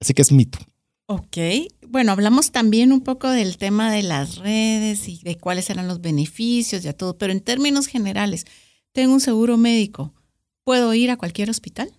Así 0.01 0.15
que 0.15 0.23
es 0.23 0.31
mito. 0.31 0.59
Ok, 1.09 1.37
bueno, 1.89 2.13
hablamos 2.13 2.53
también 2.53 2.93
un 2.93 3.01
poco 3.01 3.31
del 3.31 3.59
tema 3.59 3.93
de 3.93 4.03
las 4.03 4.37
redes 4.37 5.09
y 5.09 5.21
de 5.23 5.37
cuáles 5.37 5.71
eran 5.71 5.89
los 5.89 6.01
beneficios 6.01 6.85
y 6.85 6.89
a 6.89 6.93
todo, 6.93 7.19
pero 7.19 7.33
en 7.33 7.41
términos 7.41 7.87
generales, 7.87 8.45
tengo 8.93 9.13
un 9.13 9.21
seguro 9.21 9.57
médico, 9.57 10.13
¿puedo 10.65 10.93
ir 10.95 11.11
a 11.11 11.17
cualquier 11.17 11.51
hospital? 11.51 11.93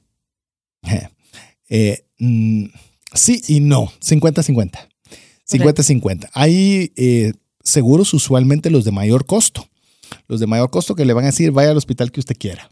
Eh, 1.70 2.06
mm, 2.20 2.66
sí 3.14 3.42
y 3.48 3.60
no, 3.60 3.92
50-50. 4.02 4.88
50-50. 5.50 6.30
Hay 6.34 6.92
eh, 6.96 7.34
seguros 7.64 8.14
usualmente 8.14 8.70
los 8.70 8.86
de 8.86 8.92
mayor 8.92 9.26
costo. 9.26 9.68
Los 10.28 10.40
de 10.40 10.48
mayor 10.48 10.70
costo 10.70 10.96
que 10.96 11.06
le 11.06 11.14
van 11.14 11.26
a 11.26 11.28
decir, 11.28 11.52
vaya 11.52 11.72
al 11.72 11.78
hospital 11.78 12.12
que 12.12 12.20
usted 12.20 12.36
quiera. 12.38 12.70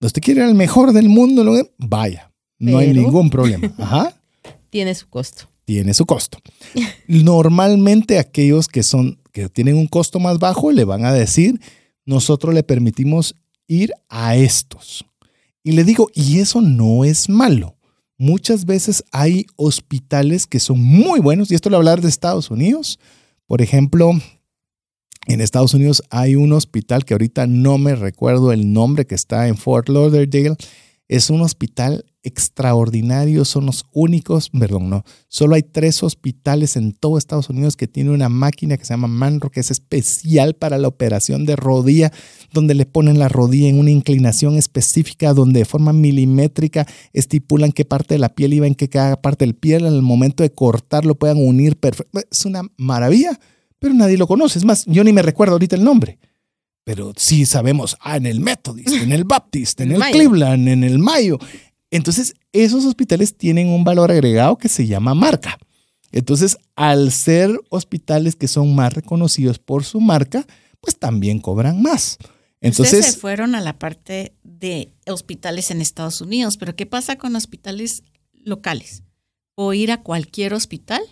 Usted 0.00 0.22
quiere 0.22 0.44
el 0.44 0.54
mejor 0.54 0.92
del 0.92 1.08
mundo, 1.08 1.44
vaya. 1.78 2.32
No 2.58 2.78
hay 2.78 2.92
ningún 2.92 3.30
problema. 3.30 3.72
Ajá. 3.78 4.14
Tiene 4.70 4.94
su 4.94 5.08
costo. 5.08 5.48
Tiene 5.68 5.92
su 5.92 6.06
costo. 6.06 6.38
Normalmente 7.08 8.18
aquellos 8.18 8.68
que 8.68 8.82
son 8.82 9.18
que 9.32 9.50
tienen 9.50 9.76
un 9.76 9.86
costo 9.86 10.18
más 10.18 10.38
bajo 10.38 10.72
le 10.72 10.86
van 10.86 11.04
a 11.04 11.12
decir, 11.12 11.60
nosotros 12.06 12.54
le 12.54 12.62
permitimos 12.62 13.34
ir 13.66 13.92
a 14.08 14.34
estos. 14.34 15.04
Y 15.62 15.72
le 15.72 15.84
digo, 15.84 16.08
y 16.14 16.38
eso 16.38 16.62
no 16.62 17.04
es 17.04 17.28
malo. 17.28 17.76
Muchas 18.16 18.64
veces 18.64 19.04
hay 19.12 19.44
hospitales 19.56 20.46
que 20.46 20.58
son 20.58 20.82
muy 20.82 21.20
buenos, 21.20 21.50
y 21.50 21.54
esto 21.54 21.68
a 21.70 21.76
hablar 21.76 22.00
de 22.00 22.08
Estados 22.08 22.50
Unidos. 22.50 22.98
Por 23.46 23.60
ejemplo, 23.60 24.12
en 25.26 25.40
Estados 25.42 25.74
Unidos 25.74 26.02
hay 26.08 26.34
un 26.34 26.54
hospital 26.54 27.04
que 27.04 27.12
ahorita 27.12 27.46
no 27.46 27.76
me 27.76 27.94
recuerdo 27.94 28.52
el 28.52 28.72
nombre 28.72 29.06
que 29.06 29.14
está 29.14 29.48
en 29.48 29.58
Fort 29.58 29.90
Lauderdale. 29.90 30.56
Es 31.08 31.28
un 31.28 31.42
hospital 31.42 32.06
extraordinario, 32.28 33.44
son 33.44 33.66
los 33.66 33.84
únicos, 33.92 34.50
perdón, 34.50 34.88
no, 34.88 35.04
solo 35.28 35.56
hay 35.56 35.62
tres 35.62 36.02
hospitales 36.02 36.76
en 36.76 36.92
todo 36.92 37.18
Estados 37.18 37.50
Unidos 37.50 37.76
que 37.76 37.88
tienen 37.88 38.12
una 38.12 38.28
máquina 38.28 38.76
que 38.76 38.84
se 38.84 38.92
llama 38.92 39.08
Manro, 39.08 39.50
que 39.50 39.60
es 39.60 39.70
especial 39.70 40.54
para 40.54 40.78
la 40.78 40.88
operación 40.88 41.44
de 41.44 41.56
rodilla, 41.56 42.12
donde 42.52 42.74
le 42.74 42.86
ponen 42.86 43.18
la 43.18 43.28
rodilla 43.28 43.68
en 43.68 43.78
una 43.78 43.90
inclinación 43.90 44.56
específica, 44.56 45.34
donde 45.34 45.60
de 45.60 45.64
forma 45.64 45.92
milimétrica 45.92 46.86
estipulan 47.12 47.72
qué 47.72 47.84
parte 47.84 48.14
de 48.14 48.18
la 48.18 48.28
piel 48.34 48.52
iba 48.52 48.66
en 48.66 48.74
qué 48.74 48.88
cada 48.88 49.20
parte 49.20 49.44
del 49.44 49.54
piel, 49.54 49.84
en 49.84 49.94
el 49.94 50.02
momento 50.02 50.42
de 50.42 50.52
cortarlo 50.52 51.14
puedan 51.14 51.38
unir 51.38 51.76
perfecto. 51.76 52.20
Es 52.30 52.44
una 52.44 52.62
maravilla, 52.76 53.38
pero 53.78 53.94
nadie 53.94 54.16
lo 54.16 54.26
conoce. 54.26 54.58
Es 54.58 54.64
más, 54.64 54.84
yo 54.86 55.04
ni 55.04 55.12
me 55.12 55.22
recuerdo 55.22 55.54
ahorita 55.54 55.76
el 55.76 55.84
nombre. 55.84 56.18
Pero 56.84 57.12
sí 57.16 57.44
sabemos, 57.44 57.98
ah, 58.00 58.16
en 58.16 58.24
el 58.24 58.40
Methodist, 58.40 58.88
en 58.88 59.12
el 59.12 59.24
Baptist, 59.24 59.78
en 59.82 59.88
El 59.88 59.94
el 59.96 59.98
Mayo. 59.98 60.12
Cleveland, 60.14 60.68
en 60.68 60.84
el 60.84 60.98
Mayo. 60.98 61.38
Entonces, 61.90 62.34
esos 62.52 62.84
hospitales 62.84 63.36
tienen 63.36 63.68
un 63.68 63.84
valor 63.84 64.10
agregado 64.10 64.58
que 64.58 64.68
se 64.68 64.86
llama 64.86 65.14
marca. 65.14 65.58
Entonces, 66.12 66.58
al 66.76 67.12
ser 67.12 67.58
hospitales 67.70 68.36
que 68.36 68.48
son 68.48 68.74
más 68.74 68.94
reconocidos 68.94 69.58
por 69.58 69.84
su 69.84 70.00
marca, 70.00 70.46
pues 70.80 70.98
también 70.98 71.40
cobran 71.40 71.82
más. 71.82 72.18
Ustedes 72.60 72.92
Entonces, 72.92 73.06
se 73.06 73.20
fueron 73.20 73.54
a 73.54 73.60
la 73.60 73.78
parte 73.78 74.34
de 74.42 74.92
hospitales 75.06 75.70
en 75.70 75.80
Estados 75.80 76.20
Unidos, 76.20 76.56
pero 76.56 76.74
¿qué 76.74 76.86
pasa 76.86 77.16
con 77.16 77.36
hospitales 77.36 78.02
locales? 78.32 79.02
¿O 79.54 79.72
ir 79.74 79.92
a 79.92 80.02
cualquier 80.02 80.54
hospital? 80.54 81.02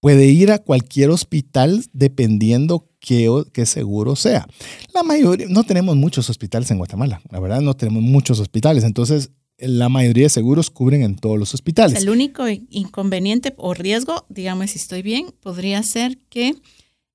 Puede 0.00 0.26
ir 0.26 0.50
a 0.50 0.58
cualquier 0.58 1.10
hospital 1.10 1.84
dependiendo 1.92 2.88
qué, 3.00 3.66
seguro 3.66 4.16
sea. 4.16 4.46
La 4.94 5.02
mayoría, 5.02 5.46
no 5.48 5.64
tenemos 5.64 5.96
muchos 5.96 6.28
hospitales 6.30 6.70
en 6.70 6.78
Guatemala, 6.78 7.20
la 7.30 7.40
verdad 7.40 7.60
no 7.60 7.74
tenemos 7.74 8.02
muchos 8.02 8.40
hospitales, 8.40 8.84
entonces 8.84 9.30
la 9.58 9.88
mayoría 9.90 10.24
de 10.24 10.30
seguros 10.30 10.70
cubren 10.70 11.02
en 11.02 11.16
todos 11.16 11.38
los 11.38 11.52
hospitales. 11.54 12.00
El 12.02 12.08
único 12.08 12.44
inconveniente 12.48 13.54
o 13.58 13.74
riesgo, 13.74 14.24
digamos 14.28 14.70
si 14.70 14.78
estoy 14.78 15.02
bien, 15.02 15.34
podría 15.40 15.82
ser 15.82 16.18
que 16.30 16.54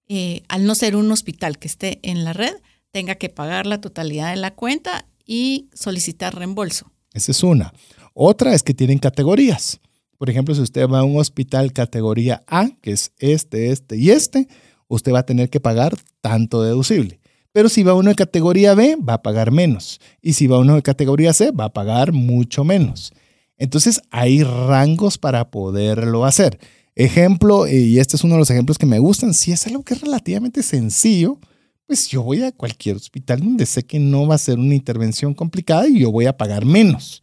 eh, 0.08 0.44
al 0.48 0.66
no 0.66 0.76
ser 0.76 0.96
un 0.96 1.12
hospital 1.12 1.58
que 1.58 1.68
esté 1.68 2.00
en 2.04 2.24
la 2.24 2.34
red, 2.34 2.54
tenga 2.92 3.16
que 3.16 3.30
pagar 3.30 3.66
la 3.66 3.82
totalidad 3.82 4.30
de 4.30 4.38
la 4.38 4.54
cuenta 4.54 5.08
y 5.26 5.70
solicitar 5.74 6.36
reembolso. 6.36 6.92
Esa 7.14 7.32
es 7.32 7.44
una. 7.44 7.74
Otra 8.14 8.54
es 8.54 8.62
que 8.62 8.74
tienen 8.74 9.00
categorías. 9.00 9.80
Por 10.18 10.30
ejemplo, 10.30 10.56
si 10.56 10.62
usted 10.62 10.88
va 10.88 11.00
a 11.00 11.04
un 11.04 11.20
hospital 11.20 11.74
categoría 11.74 12.44
A, 12.48 12.70
que 12.82 12.92
es 12.92 13.12
este, 13.20 13.72
este 13.72 13.98
y 13.98 14.12
este, 14.12 14.48
usted 14.88 15.14
va 15.14 15.20
a 15.20 15.26
tener 15.26 15.50
que 15.50 15.60
pagar 15.60 15.96
tanto 16.22 16.62
deducible. 16.62 17.20
Pero 17.52 17.70
si 17.70 17.84
va 17.84 17.94
uno 17.94 18.10
de 18.10 18.16
categoría 18.16 18.74
B, 18.74 18.98
va 18.98 19.14
a 19.14 19.22
pagar 19.22 19.52
menos. 19.52 20.02
Y 20.22 20.34
si 20.34 20.48
va 20.48 20.60
uno 20.60 20.76
de 20.76 20.82
categoría 20.82 21.34
C, 21.34 21.52
va 21.52 21.66
a 21.66 21.74
pagar 21.74 22.12
mucho 22.12 22.64
menos. 22.64 23.14
Entonces 23.58 24.02
hay 24.12 24.44
rangos 24.44 25.18
para 25.18 25.50
poderlo 25.50 26.26
hacer. 26.26 26.60
Ejemplo, 26.96 27.68
y 27.68 28.00
este 28.00 28.16
es 28.16 28.24
uno 28.24 28.36
de 28.36 28.40
los 28.40 28.50
ejemplos 28.50 28.78
que 28.78 28.86
me 28.86 29.00
gustan, 29.00 29.34
si 29.34 29.52
es 29.52 29.66
algo 29.68 29.84
que 29.84 29.94
es 29.94 30.02
relativamente 30.02 30.64
sencillo, 30.64 31.40
pues 31.88 32.08
yo 32.08 32.24
voy 32.24 32.42
a 32.42 32.52
cualquier 32.52 32.96
hospital 32.96 33.40
donde 33.40 33.66
sé 33.66 33.84
que 33.84 34.00
no 34.00 34.28
va 34.28 34.36
a 34.36 34.40
ser 34.40 34.58
una 34.58 34.76
intervención 34.76 35.34
complicada 35.34 35.88
y 35.88 36.00
yo 36.00 36.12
voy 36.12 36.26
a 36.26 36.38
pagar 36.38 36.66
menos. 36.66 37.22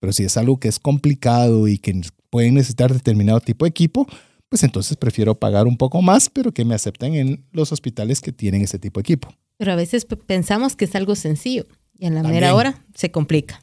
Pero 0.00 0.12
si 0.12 0.24
es 0.24 0.36
algo 0.36 0.58
que 0.58 0.68
es 0.68 0.78
complicado 0.78 1.68
y 1.68 1.78
que 1.78 2.00
pueden 2.32 2.54
necesitar 2.54 2.90
determinado 2.90 3.40
tipo 3.40 3.66
de 3.66 3.68
equipo, 3.68 4.06
pues 4.48 4.62
entonces 4.62 4.96
prefiero 4.96 5.38
pagar 5.38 5.66
un 5.66 5.76
poco 5.76 6.00
más, 6.00 6.30
pero 6.30 6.50
que 6.50 6.64
me 6.64 6.74
acepten 6.74 7.14
en 7.14 7.44
los 7.52 7.72
hospitales 7.72 8.22
que 8.22 8.32
tienen 8.32 8.62
ese 8.62 8.78
tipo 8.78 8.98
de 8.98 9.02
equipo. 9.02 9.28
Pero 9.58 9.72
a 9.72 9.76
veces 9.76 10.06
pensamos 10.26 10.74
que 10.74 10.86
es 10.86 10.94
algo 10.94 11.14
sencillo 11.14 11.66
y 11.98 12.06
en 12.06 12.14
la 12.14 12.22
También. 12.22 12.40
mera 12.40 12.54
hora 12.54 12.82
se 12.94 13.10
complica. 13.10 13.62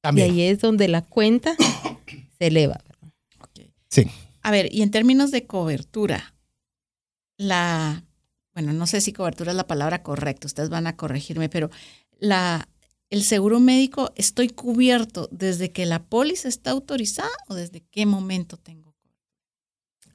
También. 0.00 0.26
Y 0.26 0.30
ahí 0.30 0.42
es 0.48 0.58
donde 0.58 0.88
la 0.88 1.02
cuenta 1.02 1.54
se 2.38 2.48
eleva. 2.48 2.80
Sí. 3.88 4.06
A 4.42 4.50
ver, 4.50 4.74
y 4.74 4.82
en 4.82 4.90
términos 4.90 5.30
de 5.30 5.46
cobertura, 5.46 6.34
la, 7.36 8.02
bueno, 8.54 8.72
no 8.72 8.88
sé 8.88 9.00
si 9.00 9.12
cobertura 9.12 9.52
es 9.52 9.56
la 9.56 9.68
palabra 9.68 10.02
correcta, 10.02 10.48
ustedes 10.48 10.68
van 10.68 10.88
a 10.88 10.96
corregirme, 10.96 11.48
pero 11.48 11.70
la, 12.18 12.68
el 13.10 13.24
seguro 13.24 13.60
médico, 13.60 14.12
¿estoy 14.14 14.48
cubierto 14.48 15.28
desde 15.32 15.72
que 15.72 15.84
la 15.84 16.04
póliza 16.04 16.48
está 16.48 16.70
autorizada 16.70 17.28
o 17.48 17.54
desde 17.54 17.82
qué 17.90 18.06
momento 18.06 18.56
tengo? 18.56 18.94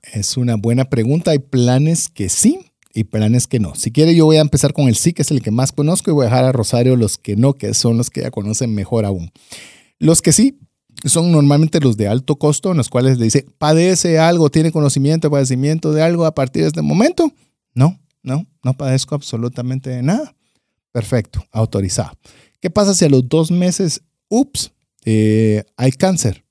Es 0.01 0.37
una 0.37 0.55
buena 0.55 0.85
pregunta. 0.85 1.31
Hay 1.31 1.39
planes 1.39 2.09
que 2.09 2.29
sí 2.29 2.59
y 2.93 3.03
planes 3.03 3.47
que 3.47 3.59
no. 3.59 3.75
Si 3.75 3.91
quiere, 3.91 4.15
yo 4.15 4.25
voy 4.25 4.37
a 4.37 4.41
empezar 4.41 4.71
con 4.71 4.87
el 4.87 4.95
sí, 4.95 5.11
que 5.11 5.23
es 5.23 5.31
el 5.31 5.41
que 5.41 5.51
más 5.51 5.73
conozco, 5.73 6.09
y 6.09 6.13
voy 6.13 6.25
a 6.25 6.29
dejar 6.29 6.45
a 6.45 6.51
Rosario 6.51 6.95
los 6.95 7.17
que 7.17 7.35
no, 7.35 7.53
que 7.53 7.73
son 7.73 7.97
los 7.97 8.09
que 8.09 8.21
ya 8.21 8.31
conocen 8.31 8.73
mejor 8.73 9.03
aún. 9.03 9.31
Los 9.99 10.21
que 10.21 10.31
sí 10.31 10.59
son 11.03 11.31
normalmente 11.31 11.81
los 11.81 11.97
de 11.97 12.07
alto 12.07 12.37
costo, 12.37 12.71
en 12.71 12.77
los 12.77 12.89
cuales 12.89 13.17
le 13.17 13.25
dice, 13.25 13.45
padece 13.57 14.17
algo, 14.19 14.49
tiene 14.49 14.71
conocimiento, 14.71 15.29
padecimiento 15.29 15.91
de 15.91 16.01
algo 16.01 16.25
a 16.25 16.33
partir 16.33 16.61
de 16.61 16.69
este 16.69 16.81
momento. 16.81 17.31
No, 17.73 17.99
no, 18.23 18.45
no 18.63 18.73
padezco 18.75 19.15
absolutamente 19.15 19.89
de 19.89 20.01
nada. 20.01 20.33
Perfecto, 20.93 21.45
autorizado. 21.51 22.13
¿Qué 22.61 22.69
pasa 22.69 22.93
si 22.93 23.05
a 23.05 23.09
los 23.09 23.27
dos 23.27 23.51
meses, 23.51 24.01
ups, 24.29 24.71
eh, 25.05 25.63
hay 25.77 25.91
cáncer? 25.91 26.45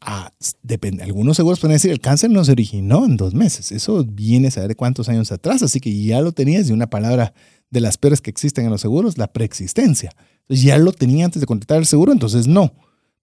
Ah, 0.00 0.32
depende. 0.62 1.02
Algunos 1.02 1.36
seguros 1.36 1.58
pueden 1.58 1.74
decir, 1.74 1.90
el 1.90 2.00
cáncer 2.00 2.30
no 2.30 2.44
se 2.44 2.52
originó 2.52 3.04
en 3.04 3.16
dos 3.16 3.34
meses. 3.34 3.72
Eso 3.72 4.04
viene 4.04 4.48
a 4.48 4.50
saber 4.52 4.76
cuántos 4.76 5.08
años 5.08 5.32
atrás, 5.32 5.62
así 5.62 5.80
que 5.80 6.02
ya 6.02 6.20
lo 6.20 6.32
tenías 6.32 6.68
de 6.68 6.72
una 6.72 6.88
palabra 6.88 7.34
de 7.70 7.80
las 7.80 7.98
peores 7.98 8.20
que 8.20 8.30
existen 8.30 8.64
en 8.64 8.70
los 8.70 8.80
seguros, 8.80 9.18
la 9.18 9.32
preexistencia. 9.32 10.10
Entonces 10.42 10.64
ya 10.64 10.78
lo 10.78 10.92
tenía 10.92 11.24
antes 11.24 11.40
de 11.40 11.46
contratar 11.46 11.78
el 11.78 11.86
seguro, 11.86 12.12
entonces 12.12 12.46
no. 12.46 12.72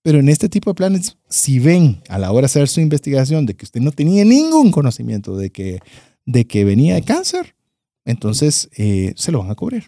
Pero 0.02 0.20
en 0.20 0.30
este 0.30 0.50
tipo 0.50 0.70
de 0.70 0.76
planes, 0.76 1.18
si 1.30 1.60
ven 1.60 2.04
a 2.10 2.20
la 2.20 2.32
hora 2.32 2.42
de 2.42 2.46
hacer 2.46 2.68
su 2.68 2.82
investigación 2.82 3.46
de 3.46 3.56
que 3.56 3.66
usted 3.66 3.82
no 3.82 3.92
tenía 3.92 4.24
ningún 4.24 4.70
conocimiento 4.70 5.36
de 5.36 5.50
que, 5.50 5.80
de 6.26 6.46
que 6.46 6.64
venía 6.64 6.94
de 6.96 7.02
cáncer, 7.02 7.56
entonces 8.04 8.70
eh, 8.78 9.14
se 9.16 9.32
lo 9.32 9.40
van 9.40 9.50
a 9.50 9.56
cubrir. 9.56 9.86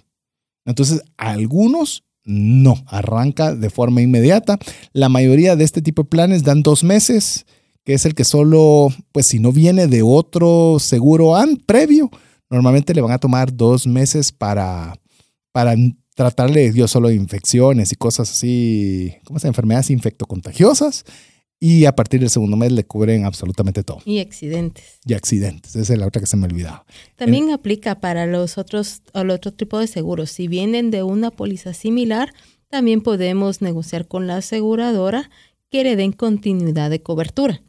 Entonces, 0.68 1.02
algunos 1.18 2.04
no, 2.24 2.76
arranca 2.88 3.56
de 3.56 3.70
forma 3.70 4.02
inmediata. 4.02 4.60
La 4.92 5.08
mayoría 5.08 5.56
de 5.56 5.64
este 5.64 5.82
tipo 5.82 6.04
de 6.04 6.10
planes 6.10 6.44
dan 6.44 6.62
dos 6.62 6.84
meses, 6.84 7.46
que 7.86 7.94
es 7.94 8.06
el 8.06 8.14
que 8.14 8.26
solo, 8.26 8.90
pues 9.14 9.28
si 9.28 9.40
no 9.40 9.54
viene 9.54 9.88
de 9.88 10.02
otro 10.02 10.78
seguro 10.80 11.34
previo, 11.66 12.12
normalmente 12.50 12.94
le 12.94 13.02
van 13.02 13.14
a 13.14 13.18
tomar 13.18 13.56
dos 13.56 13.88
meses 13.88 14.34
para, 14.34 14.94
para 15.54 15.74
tratarle 16.16 16.74
yo 16.74 16.88
solo 16.88 17.12
infecciones 17.12 17.94
y 17.94 17.96
cosas 17.96 18.30
así, 18.30 19.14
¿cómo 19.24 19.40
se 19.40 19.48
enfermedades 19.48 19.90
infectocontagiosas. 19.90 21.06
Y 21.60 21.86
a 21.86 21.96
partir 21.96 22.20
del 22.20 22.30
segundo 22.30 22.56
mes 22.56 22.72
le 22.72 22.86
cubren 22.86 23.26
absolutamente 23.26 23.84
todo. 23.84 24.00
Y 24.06 24.20
accidentes. 24.20 25.00
Y 25.06 25.14
accidentes. 25.16 25.76
Esa 25.76 25.94
es 25.94 26.00
la 26.00 26.06
otra 26.06 26.20
que 26.22 26.28
se 26.28 26.38
me 26.38 26.46
olvidaba. 26.46 26.86
También 27.16 27.52
aplica 27.52 27.96
para 27.96 28.28
los 28.28 28.60
otros, 28.60 29.02
el 29.14 29.32
otro 29.32 29.52
tipo 29.52 29.80
de 29.80 29.88
seguros. 29.88 30.30
Si 30.30 30.48
vienen 30.48 30.92
de 30.92 31.02
una 31.02 31.32
póliza 31.32 31.74
similar, 31.74 32.34
también 32.70 33.02
podemos 33.02 33.62
negociar 33.62 34.08
con 34.08 34.28
la 34.28 34.38
aseguradora 34.38 35.32
que 35.72 35.84
le 35.84 35.96
den 35.96 36.12
continuidad 36.12 36.92
de 36.92 37.02
cobertura. 37.02 37.62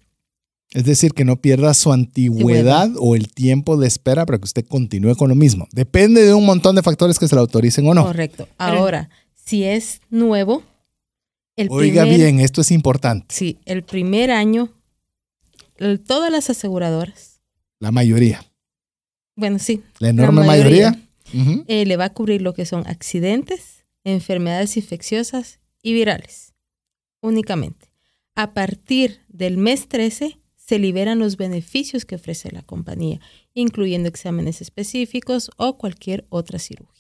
Es 0.73 0.85
decir, 0.85 1.15
que 1.15 1.25
no 1.25 1.41
pierda 1.41 1.73
su 1.73 1.93
antigüedad 1.93 2.91
o 2.99 3.17
el 3.17 3.33
tiempo 3.33 3.79
de 3.79 3.89
espera 3.89 4.27
para 4.27 4.39
que 4.39 4.45
usted 4.45 4.67
continúe 4.67 5.17
con 5.17 5.31
lo 5.31 5.35
mismo. 5.35 5.67
Depende 5.73 6.23
de 6.25 6.35
un 6.35 6.45
montón 6.45 6.77
de 6.77 6.83
factores 6.83 7.19
que 7.19 7.27
se 7.27 7.35
le 7.35 7.41
autoricen 7.41 7.87
o 7.87 7.95
no. 7.95 8.05
Correcto. 8.05 8.49
Ahora, 8.59 9.09
si 9.35 9.65
es 9.65 10.03
nuevo, 10.11 10.63
Oiga 11.69 12.05
bien, 12.05 12.41
esto 12.41 12.61
es 12.61 12.71
importante. 12.71 13.35
Sí, 13.35 13.59
el 13.65 13.83
primer 13.83 14.31
año, 14.31 14.71
todas 16.07 16.31
las 16.31 16.51
aseguradoras. 16.51 17.41
La 17.81 17.91
mayoría. 17.91 18.45
Bueno, 19.37 19.59
sí. 19.59 19.83
La 19.99 20.09
enorme 20.11 20.45
mayoría. 20.45 20.99
Eh, 21.67 21.85
le 21.85 21.97
va 21.97 22.07
a 22.07 22.13
cubrir 22.13 22.43
lo 22.43 22.55
que 22.55 22.65
son 22.65 22.87
accidentes, 22.87 23.85
enfermedades 24.05 24.77
infecciosas 24.77 25.61
y 25.83 25.93
virales. 25.93 26.55
Únicamente. 27.21 27.89
A 28.35 28.53
partir 28.53 29.21
del 29.29 29.57
mes 29.57 29.89
13 29.89 30.39
se 30.57 30.79
liberan 30.79 31.19
los 31.19 31.37
beneficios 31.37 32.05
que 32.05 32.17
ofrece 32.17 32.51
la 32.53 32.63
compañía, 32.63 33.21
incluyendo 33.55 34.09
exámenes 34.09 34.61
específicos 34.61 35.51
o 35.57 35.77
cualquier 35.77 36.25
otra 36.29 36.59
cirugía. 36.59 36.98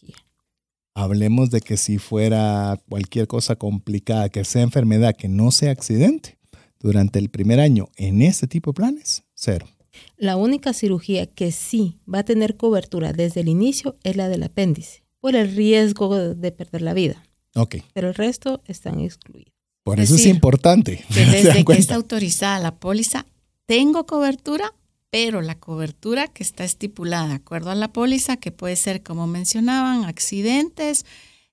Hablemos 1.00 1.50
de 1.50 1.60
que 1.60 1.76
si 1.76 1.98
fuera 1.98 2.76
cualquier 2.88 3.28
cosa 3.28 3.54
complicada, 3.54 4.30
que 4.30 4.42
sea 4.44 4.62
enfermedad, 4.62 5.14
que 5.14 5.28
no 5.28 5.52
sea 5.52 5.70
accidente, 5.70 6.38
durante 6.80 7.20
el 7.20 7.28
primer 7.28 7.60
año 7.60 7.88
en 7.94 8.20
este 8.20 8.48
tipo 8.48 8.72
de 8.72 8.78
planes, 8.78 9.22
cero. 9.32 9.68
La 10.16 10.34
única 10.34 10.72
cirugía 10.72 11.26
que 11.26 11.52
sí 11.52 11.94
va 12.12 12.18
a 12.18 12.24
tener 12.24 12.56
cobertura 12.56 13.12
desde 13.12 13.42
el 13.42 13.48
inicio 13.48 13.94
es 14.02 14.16
la 14.16 14.28
del 14.28 14.42
apéndice, 14.42 15.04
por 15.20 15.36
el 15.36 15.54
riesgo 15.54 16.34
de 16.34 16.50
perder 16.50 16.82
la 16.82 16.94
vida. 16.94 17.22
Ok. 17.54 17.76
Pero 17.94 18.08
el 18.08 18.14
resto 18.16 18.60
están 18.66 18.98
excluidos. 18.98 19.54
Por 19.84 20.00
eso 20.00 20.16
es 20.16 20.26
importante. 20.26 21.04
Que 21.14 21.26
desde 21.30 21.64
que 21.64 21.74
está 21.74 21.94
autorizada 21.94 22.58
la 22.58 22.74
póliza, 22.74 23.24
tengo 23.66 24.04
cobertura 24.04 24.74
pero 25.10 25.40
la 25.40 25.54
cobertura 25.58 26.28
que 26.28 26.42
está 26.42 26.64
estipulada 26.64 27.28
de 27.28 27.34
acuerdo 27.34 27.70
a 27.70 27.74
la 27.74 27.88
póliza, 27.88 28.36
que 28.36 28.52
puede 28.52 28.76
ser, 28.76 29.02
como 29.02 29.26
mencionaban, 29.26 30.04
accidentes, 30.04 31.04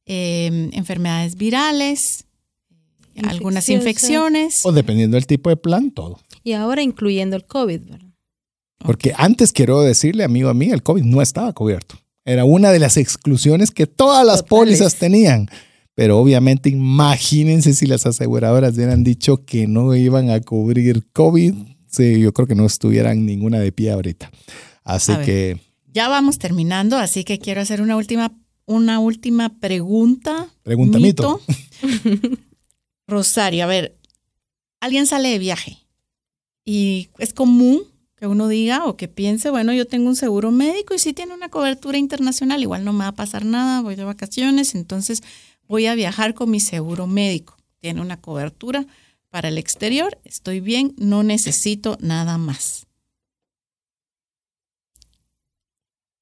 em, 0.05 0.69
enfermedades 0.73 1.35
virales, 1.35 2.25
algunas 3.23 3.69
infecciones. 3.69 4.59
O 4.65 4.71
dependiendo 4.71 5.15
del 5.15 5.25
tipo 5.25 5.49
de 5.49 5.55
plan, 5.55 5.91
todo. 5.91 6.19
Y 6.43 6.51
ahora 6.53 6.81
incluyendo 6.81 7.35
el 7.35 7.45
COVID, 7.45 7.81
¿verdad? 7.81 8.09
Porque 8.79 9.13
antes 9.17 9.53
quiero 9.53 9.81
decirle, 9.81 10.23
amigo 10.23 10.49
a 10.49 10.53
mí, 10.53 10.69
el 10.69 10.83
COVID 10.83 11.03
no 11.03 11.21
estaba 11.21 11.53
cubierto. 11.53 11.95
Era 12.25 12.43
una 12.43 12.71
de 12.71 12.79
las 12.79 12.97
exclusiones 12.97 13.71
que 13.71 13.87
todas 13.87 14.25
las 14.25 14.43
pólizas 14.43 14.95
tenían. 14.95 15.47
Pero 15.95 16.19
obviamente 16.19 16.69
imagínense 16.69 17.73
si 17.73 17.85
las 17.85 18.05
aseguradoras 18.05 18.75
hubieran 18.75 19.05
dicho 19.05 19.45
que 19.45 19.65
no 19.65 19.95
iban 19.95 20.29
a 20.29 20.41
cubrir 20.41 21.07
COVID, 21.13 21.53
Sí, 21.95 22.19
yo 22.19 22.33
creo 22.33 22.47
que 22.47 22.55
no 22.55 22.65
estuvieran 22.65 23.25
ninguna 23.25 23.59
de 23.59 23.71
pie 23.71 23.91
ahorita. 23.91 24.29
Así 24.83 25.13
que... 25.23 25.59
ya 25.93 26.09
vamos 26.09 26.37
terminando, 26.37 26.97
así 26.97 27.23
que 27.23 27.39
quiero 27.39 27.61
hacer 27.61 27.81
una 27.81 27.95
última, 27.95 28.37
una 28.65 28.99
última 28.99 29.49
pregunta. 29.59 30.49
Pregunta 30.63 30.99
mito. 30.99 31.39
Rosario, 33.07 33.63
a 33.63 33.67
ver, 33.67 33.95
alguien 34.81 35.07
sale 35.07 35.29
de 35.29 35.39
viaje 35.39 35.77
y 36.65 37.09
es 37.17 37.33
común 37.33 37.83
que 38.15 38.27
uno 38.27 38.47
diga 38.47 38.85
o 38.85 38.97
que 38.97 39.07
piense, 39.07 39.49
bueno, 39.49 39.71
yo 39.71 39.85
tengo 39.85 40.09
un 40.09 40.15
seguro 40.15 40.51
médico 40.51 40.95
y 40.95 40.99
si 40.99 41.13
tiene 41.13 41.33
una 41.33 41.49
cobertura 41.49 41.97
internacional, 41.97 42.61
igual 42.61 42.83
no 42.83 42.91
me 42.91 42.99
va 42.99 43.09
a 43.09 43.15
pasar 43.15 43.45
nada, 43.45 43.81
voy 43.81 43.95
de 43.95 44.03
vacaciones, 44.03 44.75
entonces 44.75 45.23
voy 45.67 45.85
a 45.85 45.95
viajar 45.95 46.33
con 46.33 46.49
mi 46.49 46.59
seguro 46.59 47.07
médico. 47.07 47.57
Tiene 47.79 48.01
una 48.01 48.19
cobertura 48.19 48.85
para 49.35 49.49
el 49.49 49.57
exterior, 49.57 50.17
estoy 50.23 50.61
bien, 50.61 50.93
no 50.97 51.21
necesito 51.21 51.97
nada 51.99 52.37
más. 52.37 52.87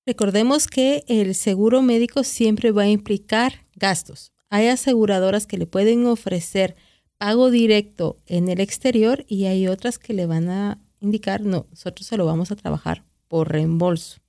Recordemos 0.07 0.65
que 0.65 1.03
el 1.07 1.35
seguro 1.35 1.83
médico 1.83 2.23
siempre 2.23 2.71
va 2.71 2.81
a 2.81 2.89
implicar 2.89 3.67
gastos. 3.75 4.31
Hay 4.49 4.67
aseguradoras 4.67 5.45
que 5.45 5.59
le 5.59 5.67
pueden 5.67 6.07
ofrecer 6.07 6.75
pago 7.19 7.51
directo 7.51 8.17
en 8.25 8.49
el 8.49 8.59
exterior 8.59 9.25
y 9.27 9.45
hay 9.45 9.67
otras 9.67 9.99
que 9.99 10.13
le 10.13 10.25
van 10.25 10.49
a 10.49 10.79
indicar, 10.99 11.41
no, 11.41 11.67
nosotros 11.69 12.07
se 12.07 12.17
lo 12.17 12.25
vamos 12.25 12.49
a 12.49 12.55
trabajar 12.55 13.03
por 13.27 13.51
reembolso. 13.51 14.21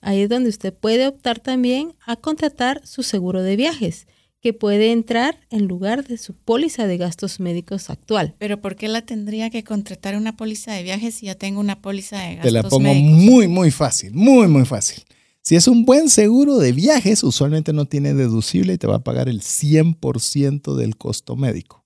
Ahí 0.00 0.22
es 0.22 0.30
donde 0.30 0.48
usted 0.48 0.72
puede 0.72 1.06
optar 1.06 1.40
también 1.40 1.92
a 2.06 2.16
contratar 2.16 2.86
su 2.86 3.02
seguro 3.02 3.42
de 3.42 3.56
viajes 3.56 4.06
que 4.40 4.54
puede 4.54 4.90
entrar 4.90 5.38
en 5.50 5.66
lugar 5.66 6.06
de 6.06 6.16
su 6.16 6.34
póliza 6.34 6.86
de 6.86 6.96
gastos 6.96 7.40
médicos 7.40 7.90
actual. 7.90 8.34
Pero 8.38 8.60
¿por 8.60 8.74
qué 8.76 8.88
la 8.88 9.02
tendría 9.02 9.50
que 9.50 9.64
contratar 9.64 10.16
una 10.16 10.36
póliza 10.36 10.72
de 10.72 10.82
viajes 10.82 11.14
si 11.14 11.26
ya 11.26 11.34
tengo 11.34 11.60
una 11.60 11.82
póliza 11.82 12.18
de 12.18 12.36
gastos 12.36 12.52
médicos? 12.52 12.52
Te 12.52 12.52
la 12.52 12.68
pongo 12.68 12.94
médicos? 12.94 13.32
muy, 13.32 13.48
muy 13.48 13.70
fácil, 13.70 14.14
muy, 14.14 14.48
muy 14.48 14.64
fácil. 14.64 15.04
Si 15.42 15.56
es 15.56 15.68
un 15.68 15.84
buen 15.84 16.08
seguro 16.08 16.58
de 16.58 16.72
viajes, 16.72 17.22
usualmente 17.22 17.72
no 17.72 17.86
tiene 17.86 18.14
deducible 18.14 18.74
y 18.74 18.78
te 18.78 18.86
va 18.86 18.96
a 18.96 19.04
pagar 19.04 19.28
el 19.28 19.40
100% 19.40 20.74
del 20.76 20.96
costo 20.96 21.36
médico. 21.36 21.84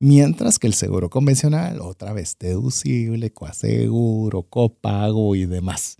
Mientras 0.00 0.60
que 0.60 0.68
el 0.68 0.74
seguro 0.74 1.10
convencional, 1.10 1.80
otra 1.80 2.12
vez, 2.12 2.36
deducible, 2.38 3.32
coaseguro, 3.32 4.44
copago 4.44 5.34
y 5.34 5.46
demás. 5.46 5.96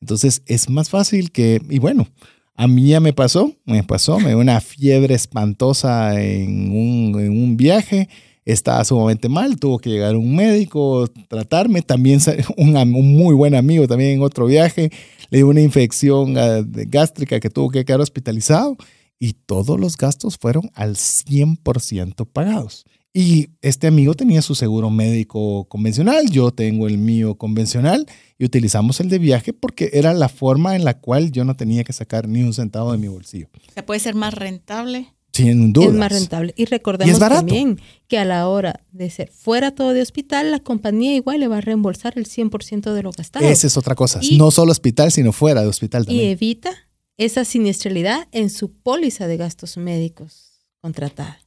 Entonces 0.00 0.42
es 0.46 0.70
más 0.70 0.88
fácil 0.88 1.30
que, 1.30 1.60
y 1.68 1.78
bueno, 1.78 2.08
a 2.62 2.68
mí 2.68 2.86
ya 2.86 3.00
me 3.00 3.12
pasó, 3.12 3.52
me 3.64 3.82
pasó, 3.82 4.20
me 4.20 4.28
dio 4.28 4.38
una 4.38 4.60
fiebre 4.60 5.16
espantosa 5.16 6.22
en 6.22 6.70
un, 6.70 7.20
en 7.20 7.30
un 7.32 7.56
viaje, 7.56 8.08
estaba 8.44 8.84
sumamente 8.84 9.28
mal, 9.28 9.58
tuvo 9.58 9.80
que 9.80 9.90
llegar 9.90 10.14
un 10.14 10.36
médico, 10.36 11.08
tratarme, 11.26 11.82
también 11.82 12.20
un, 12.56 12.76
un, 12.76 13.16
muy 13.16 13.34
buen 13.34 13.56
amigo 13.56 13.88
también 13.88 14.12
en 14.12 14.22
otro 14.22 14.46
viaje, 14.46 14.90
le 15.30 15.38
dio 15.38 15.48
una 15.48 15.60
infección 15.60 16.36
uh, 16.36 16.64
gástrica 16.86 17.40
que 17.40 17.50
tuvo 17.50 17.68
que 17.68 17.84
quedar 17.84 18.00
hospitalizado. 18.00 18.76
Y 19.18 19.32
todos 19.34 19.78
los 19.78 19.96
gastos 19.96 20.36
fueron 20.36 20.70
al 20.74 20.94
100% 20.94 22.26
pagados. 22.32 22.84
Y 23.14 23.50
este 23.60 23.88
amigo 23.88 24.14
tenía 24.14 24.40
su 24.40 24.54
seguro 24.54 24.88
médico 24.88 25.64
convencional, 25.64 26.30
yo 26.30 26.50
tengo 26.50 26.86
el 26.86 26.96
mío 26.96 27.34
convencional 27.34 28.06
y 28.38 28.46
utilizamos 28.46 29.00
el 29.00 29.10
de 29.10 29.18
viaje 29.18 29.52
porque 29.52 29.90
era 29.92 30.14
la 30.14 30.30
forma 30.30 30.76
en 30.76 30.84
la 30.84 30.98
cual 30.98 31.30
yo 31.30 31.44
no 31.44 31.54
tenía 31.54 31.84
que 31.84 31.92
sacar 31.92 32.26
ni 32.26 32.42
un 32.42 32.54
centavo 32.54 32.90
de 32.90 32.98
mi 32.98 33.08
bolsillo. 33.08 33.48
O 33.68 33.72
sea, 33.72 33.84
puede 33.84 34.00
ser 34.00 34.14
más 34.14 34.32
rentable. 34.32 35.12
Sin 35.34 35.72
duda. 35.72 35.86
Es 35.86 35.92
más 35.92 36.12
rentable. 36.12 36.54
Y 36.56 36.64
recordemos 36.64 37.18
también 37.18 37.78
que 38.08 38.18
a 38.18 38.24
la 38.24 38.48
hora 38.48 38.80
de 38.92 39.10
ser 39.10 39.30
fuera 39.30 39.74
todo 39.74 39.92
de 39.92 40.00
hospital, 40.00 40.50
la 40.50 40.60
compañía 40.60 41.14
igual 41.14 41.40
le 41.40 41.48
va 41.48 41.58
a 41.58 41.60
reembolsar 41.60 42.14
el 42.16 42.26
100% 42.26 42.92
de 42.92 43.02
lo 43.02 43.12
gastado. 43.12 43.46
Esa 43.46 43.66
es 43.66 43.76
otra 43.76 43.94
cosa. 43.94 44.20
no 44.32 44.50
solo 44.50 44.72
hospital, 44.72 45.12
sino 45.12 45.32
fuera 45.32 45.62
de 45.62 45.68
hospital 45.68 46.06
también. 46.06 46.28
Y 46.28 46.30
evita 46.32 46.70
esa 47.18 47.44
siniestralidad 47.44 48.26
en 48.32 48.48
su 48.48 48.72
póliza 48.72 49.26
de 49.26 49.36
gastos 49.36 49.76
médicos 49.76 50.52
contratada. 50.80 51.41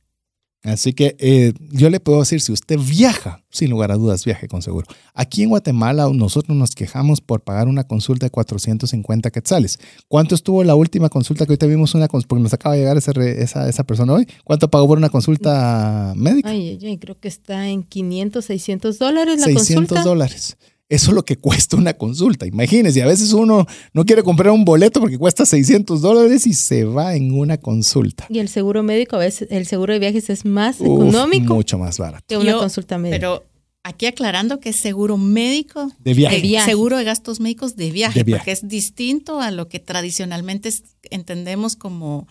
Así 0.66 0.94
que 0.94 1.16
eh, 1.20 1.54
yo 1.72 1.92
le 1.92 2.00
puedo 2.00 2.20
decir, 2.20 2.42
si 2.42 2.52
usted 2.52 2.80
viaja, 2.80 3.44
sin 3.52 3.70
lugar 3.70 3.92
a 3.92 3.96
dudas, 3.96 4.26
viaje 4.26 4.48
con 4.48 4.64
seguro. 4.64 4.88
Aquí 5.14 5.44
en 5.44 5.50
Guatemala 5.50 6.10
nosotros 6.12 6.58
nos 6.58 6.72
quejamos 6.72 7.22
por 7.22 7.42
pagar 7.42 7.68
una 7.68 7.84
consulta 7.84 8.26
de 8.26 8.32
450 8.32 9.30
quetzales. 9.30 9.80
¿Cuánto 10.08 10.34
estuvo 10.34 10.64
la 10.64 10.74
última 10.74 11.10
consulta 11.10 11.46
que 11.46 11.54
hoy 11.54 11.70
vimos 11.70 11.94
una 11.94 12.08
porque 12.08 12.42
nos 12.42 12.54
acaba 12.54 12.74
de 12.74 12.82
llegar 12.82 12.98
esa, 12.98 13.70
esa, 13.70 13.84
persona 13.84 14.14
hoy? 14.14 14.28
¿Cuánto 14.44 14.68
pagó 14.70 14.88
por 14.88 14.98
una 14.98 15.10
consulta 15.10 16.14
médica? 16.16 16.50
Ay, 16.50 16.80
ay, 16.84 16.98
creo 16.98 17.16
que 17.16 17.28
está 17.28 17.68
en 17.70 17.84
500, 17.84 18.44
600 18.44 18.98
dólares 18.98 19.40
la 19.40 19.46
600 19.46 20.04
dólares. 20.04 20.58
Eso 20.88 21.12
es 21.12 21.16
lo 21.16 21.26
que 21.26 21.38
cuesta 21.40 21.78
una 21.78 21.94
consulta. 21.94 22.46
Imagínense, 22.46 23.02
a 23.02 23.08
veces 23.08 23.34
uno 23.34 23.66
no 23.94 24.06
quiere 24.06 24.24
comprar 24.24 24.52
un 24.52 24.66
boleto 24.66 25.00
porque 25.00 25.18
cuesta 25.18 25.46
600 25.46 26.02
dólares 26.02 26.46
y 26.48 26.54
se 26.54 26.84
va 26.84 27.16
en 27.16 27.34
una 27.34 27.58
consulta. 27.58 28.26
Y 28.30 28.40
el 28.40 28.50
seguro 28.50 28.84
médico, 28.84 29.16
a 29.16 29.20
veces 29.20 29.48
el 29.52 29.66
seguro 29.66 29.94
de 29.94 30.00
viajes 30.00 30.30
es 30.30 30.46
más 30.46 30.82
económico. 30.82 31.56
Mucho 31.56 31.78
más 31.78 31.98
barato. 31.98 32.26
Que 32.28 32.38
una 32.38 32.58
consulta 32.58 32.98
médica. 32.98 33.18
Pero 33.18 33.44
aquí 33.84 34.08
aclarando 34.08 34.60
que 34.60 34.70
es 34.70 34.78
seguro 34.78 35.18
médico. 35.18 35.92
De 36.00 36.14
viaje. 36.14 36.42
Seguro 36.66 36.98
de 36.98 37.04
gastos 37.04 37.40
médicos 37.40 37.76
de 37.76 37.92
viaje, 37.92 38.26
porque 38.26 38.52
es 38.52 38.68
distinto 38.68 39.40
a 39.42 39.52
lo 39.52 39.68
que 39.68 39.80
tradicionalmente 39.80 40.70
entendemos 41.12 41.76
como 41.76 42.28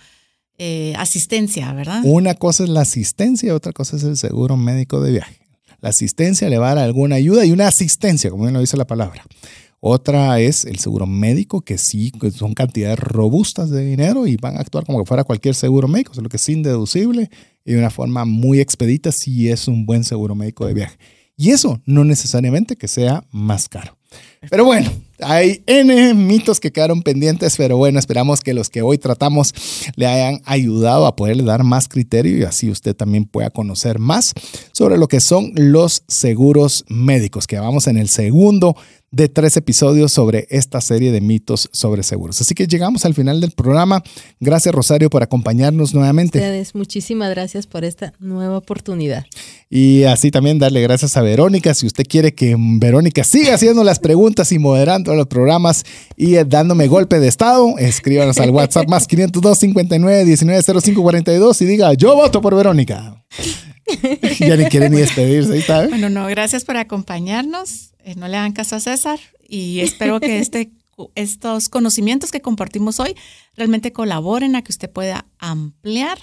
eh, 0.59 0.95
asistencia, 0.99 1.73
¿verdad? 1.73 2.03
Una 2.05 2.35
cosa 2.35 2.65
es 2.65 2.71
la 2.71 2.83
asistencia, 2.83 3.55
otra 3.55 3.73
cosa 3.73 3.97
es 3.97 4.05
el 4.05 4.17
seguro 4.17 4.57
médico 4.57 5.01
de 5.01 5.13
viaje. 5.13 5.44
La 5.85 5.91
asistencia 5.91 6.49
le 6.49 6.57
va 6.57 6.71
a 6.71 6.75
dar 6.77 6.85
alguna 6.85 7.17
ayuda 7.17 7.45
y 7.45 7.53
una 7.53 7.69
asistencia, 7.69 8.31
como 8.31 8.45
bien 8.45 8.55
lo 8.55 8.61
dice 8.61 8.75
la 8.79 8.87
palabra. 8.87 9.23
Otra 9.81 10.41
es 10.41 10.65
el 10.65 10.79
seguro 10.79 11.07
médico, 11.07 11.61
que 11.61 11.77
sí 11.77 12.11
son 12.35 12.55
cantidades 12.55 12.99
robustas 12.99 13.69
de 13.69 13.85
dinero 13.85 14.27
y 14.27 14.39
van 14.39 14.57
a 14.57 14.61
actuar 14.61 14.87
como 14.87 15.01
que 15.01 15.05
fuera 15.05 15.25
cualquier 15.25 15.55
seguro 15.55 15.87
médico, 15.87 16.15
solo 16.15 16.31
que 16.31 16.39
es 16.39 16.49
indeducible 16.49 17.29
y 17.67 17.73
de 17.73 17.79
una 17.79 17.91
forma 17.91 18.25
muy 18.25 18.61
expedita 18.61 19.13
si 19.13 19.51
es 19.51 19.69
un 19.69 19.85
buen 19.85 20.05
seguro 20.05 20.35
médico 20.35 20.67
de 20.67 20.73
viaje. 20.73 20.97
Y 21.37 21.51
eso 21.51 21.83
no 21.85 22.03
necesariamente 22.03 22.77
que 22.77 22.89
sea 22.89 23.27
más 23.31 23.69
caro. 23.69 23.99
Pero 24.51 24.65
bueno, 24.65 24.91
hay 25.21 25.63
N 25.67 26.15
mitos 26.15 26.61
que 26.61 26.73
quedaron 26.73 27.03
pendientes, 27.03 27.57
pero 27.57 27.77
bueno, 27.77 27.99
esperamos 27.99 28.41
que 28.41 28.55
los 28.55 28.69
que 28.69 28.83
hoy 28.83 28.99
tratamos 28.99 29.55
le 29.97 30.07
hayan 30.07 30.41
ayudado 30.45 31.07
a 31.07 31.17
poderle 31.17 31.45
dar 31.45 31.65
más 31.65 31.89
criterio 31.89 32.37
y 32.37 32.43
así 32.43 32.71
usted 32.71 32.95
también 32.95 33.25
pueda 33.25 33.51
conocer 33.51 33.99
más 33.99 34.33
sobre 34.73 34.99
lo 34.99 35.09
que 35.09 35.21
son 35.21 35.53
los 35.55 36.03
seguros 36.09 36.85
médicos, 36.89 37.47
que 37.47 37.59
vamos 37.59 37.87
en 37.87 37.97
el 37.97 38.09
segundo 38.09 38.77
de 39.15 39.29
tres 39.29 39.57
episodios 39.57 40.13
sobre 40.13 40.49
esta 40.51 40.81
serie 40.81 41.13
de 41.13 41.21
mitos 41.21 41.69
sobre 41.73 42.03
seguros. 42.03 42.41
Así 42.41 42.55
que 42.55 42.67
llegamos 42.67 43.05
al 43.05 43.15
final 43.15 43.41
del 43.41 43.53
programa. 43.53 44.03
Gracias 44.41 44.75
Rosario 44.75 45.09
por 45.09 45.23
acompañarnos 45.23 45.95
nuevamente. 45.95 46.39
Ustedes, 46.39 46.75
muchísimas 46.75 47.31
gracias 47.31 47.69
por 47.69 47.85
esta 47.85 48.13
nueva 48.19 48.59
oportunidad. 48.59 49.25
Y 49.71 50.03
así 50.05 50.33
también 50.33 50.59
darle 50.59 50.83
gracias 50.83 51.17
a 51.17 51.23
Verónica. 51.23 51.75
Si 51.75 51.87
usted 51.87 52.05
quiere 52.09 52.35
que 52.35 52.57
Verónica 52.59 53.23
siga 53.23 53.55
haciendo 53.55 53.85
las 53.85 54.01
preguntas 54.05 54.53
y 54.53 54.59
moderando 54.59 55.15
los 55.15 55.27
programas 55.29 55.87
y 56.15 56.35
dándome 56.45 56.89
golpe 56.89 57.21
de 57.21 57.29
estado, 57.29 57.79
escríbanos 57.79 58.37
al 58.37 58.51
WhatsApp 58.51 58.87
más 58.87 59.07
502 59.07 59.59
59 59.59 60.27
19 60.27 60.63
05 60.83 61.03
42 61.03 61.63
y 61.63 61.65
diga 61.65 61.95
yo 61.95 62.15
voto 62.15 62.43
por 62.43 62.55
Verónica. 62.55 63.25
ya 64.39 64.57
ni 64.57 64.67
quiere 64.67 64.91
ni 64.91 64.99
despedirse. 64.99 65.65
Bueno, 65.89 66.11
no, 66.11 66.27
gracias 66.27 66.67
por 66.67 66.77
acompañarnos. 66.77 67.95
Eh, 68.05 68.15
no 68.15 68.29
le 68.29 68.37
hagan 68.37 68.53
caso 68.53 68.77
a 68.77 68.81
César 68.81 69.19
y 69.49 69.81
espero 69.81 70.21
que 70.21 70.39
este, 70.39 70.71
estos 71.15 71.71
conocimientos 71.71 72.31
que 72.31 72.43
compartimos 72.43 73.01
hoy 73.01 73.17
realmente 73.57 73.91
colaboren 73.91 74.55
a 74.55 74.61
que 74.61 74.73
usted 74.73 74.91
pueda 74.91 75.25
ampliar 75.39 76.19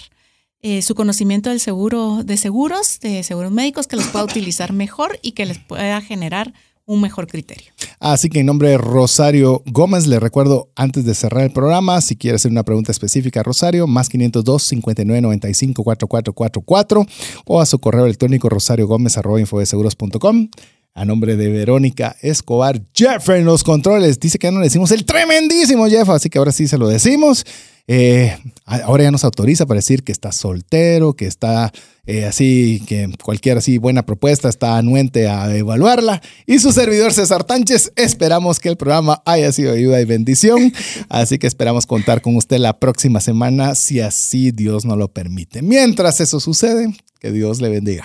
eh, 0.60 0.82
su 0.82 0.94
conocimiento 0.94 1.50
del 1.50 1.58
seguro, 1.58 2.22
de 2.22 2.36
seguros, 2.36 3.00
de 3.00 3.24
seguros 3.24 3.50
médicos, 3.50 3.88
que 3.88 3.96
los 3.96 4.06
pueda 4.06 4.24
utilizar 4.24 4.72
mejor 4.72 5.18
y 5.20 5.32
que 5.32 5.46
les 5.46 5.58
pueda 5.58 6.00
generar 6.00 6.54
un 6.92 7.00
mejor 7.00 7.26
criterio. 7.26 7.72
Así 7.98 8.28
que 8.28 8.40
en 8.40 8.46
nombre 8.46 8.70
de 8.70 8.78
Rosario 8.78 9.62
Gómez, 9.66 10.06
le 10.06 10.20
recuerdo 10.20 10.70
antes 10.76 11.04
de 11.04 11.14
cerrar 11.14 11.44
el 11.44 11.52
programa, 11.52 12.00
si 12.00 12.16
quiere 12.16 12.36
hacer 12.36 12.50
una 12.50 12.62
pregunta 12.62 12.92
específica 12.92 13.42
Rosario, 13.42 13.86
más 13.86 14.08
502 14.08 14.62
59 14.62 15.20
95 15.20 15.84
4444 15.84 17.06
o 17.46 17.60
a 17.60 17.66
su 17.66 17.78
correo 17.78 18.04
electrónico 18.04 18.48
rosario 18.48 18.86
gómez 18.86 19.16
arroba 19.18 19.40
infodeseguros.com 19.40 20.48
a 20.94 21.04
nombre 21.04 21.36
de 21.36 21.48
Verónica 21.48 22.16
Escobar, 22.20 22.82
Jeff 22.94 23.28
en 23.30 23.44
los 23.44 23.64
controles. 23.64 24.20
Dice 24.20 24.38
que 24.38 24.46
ya 24.48 24.50
no 24.50 24.60
le 24.60 24.66
decimos 24.66 24.90
el 24.90 25.04
tremendísimo 25.04 25.86
Jeff, 25.86 26.08
así 26.10 26.28
que 26.28 26.38
ahora 26.38 26.52
sí 26.52 26.68
se 26.68 26.78
lo 26.78 26.88
decimos. 26.88 27.44
Eh, 27.88 28.36
ahora 28.64 29.04
ya 29.04 29.10
nos 29.10 29.24
autoriza 29.24 29.66
para 29.66 29.78
decir 29.78 30.04
que 30.04 30.12
está 30.12 30.30
soltero, 30.30 31.14
que 31.14 31.26
está 31.26 31.72
eh, 32.06 32.26
así, 32.26 32.82
que 32.86 33.10
cualquier 33.22 33.58
así 33.58 33.78
buena 33.78 34.04
propuesta 34.04 34.48
está 34.48 34.76
anuente 34.76 35.28
a 35.28 35.54
evaluarla. 35.54 36.22
Y 36.46 36.58
su 36.58 36.72
servidor 36.72 37.12
César 37.12 37.44
Tánchez, 37.44 37.92
esperamos 37.96 38.60
que 38.60 38.68
el 38.68 38.76
programa 38.76 39.22
haya 39.24 39.50
sido 39.52 39.72
ayuda 39.72 40.00
y 40.00 40.04
bendición. 40.04 40.72
Así 41.08 41.38
que 41.38 41.46
esperamos 41.46 41.86
contar 41.86 42.22
con 42.22 42.36
usted 42.36 42.58
la 42.58 42.78
próxima 42.78 43.20
semana, 43.20 43.74
si 43.74 44.00
así 44.00 44.52
Dios 44.52 44.84
nos 44.84 44.98
lo 44.98 45.08
permite. 45.08 45.62
Mientras 45.62 46.20
eso 46.20 46.38
sucede, 46.38 46.94
que 47.18 47.32
Dios 47.32 47.60
le 47.60 47.68
bendiga. 47.68 48.04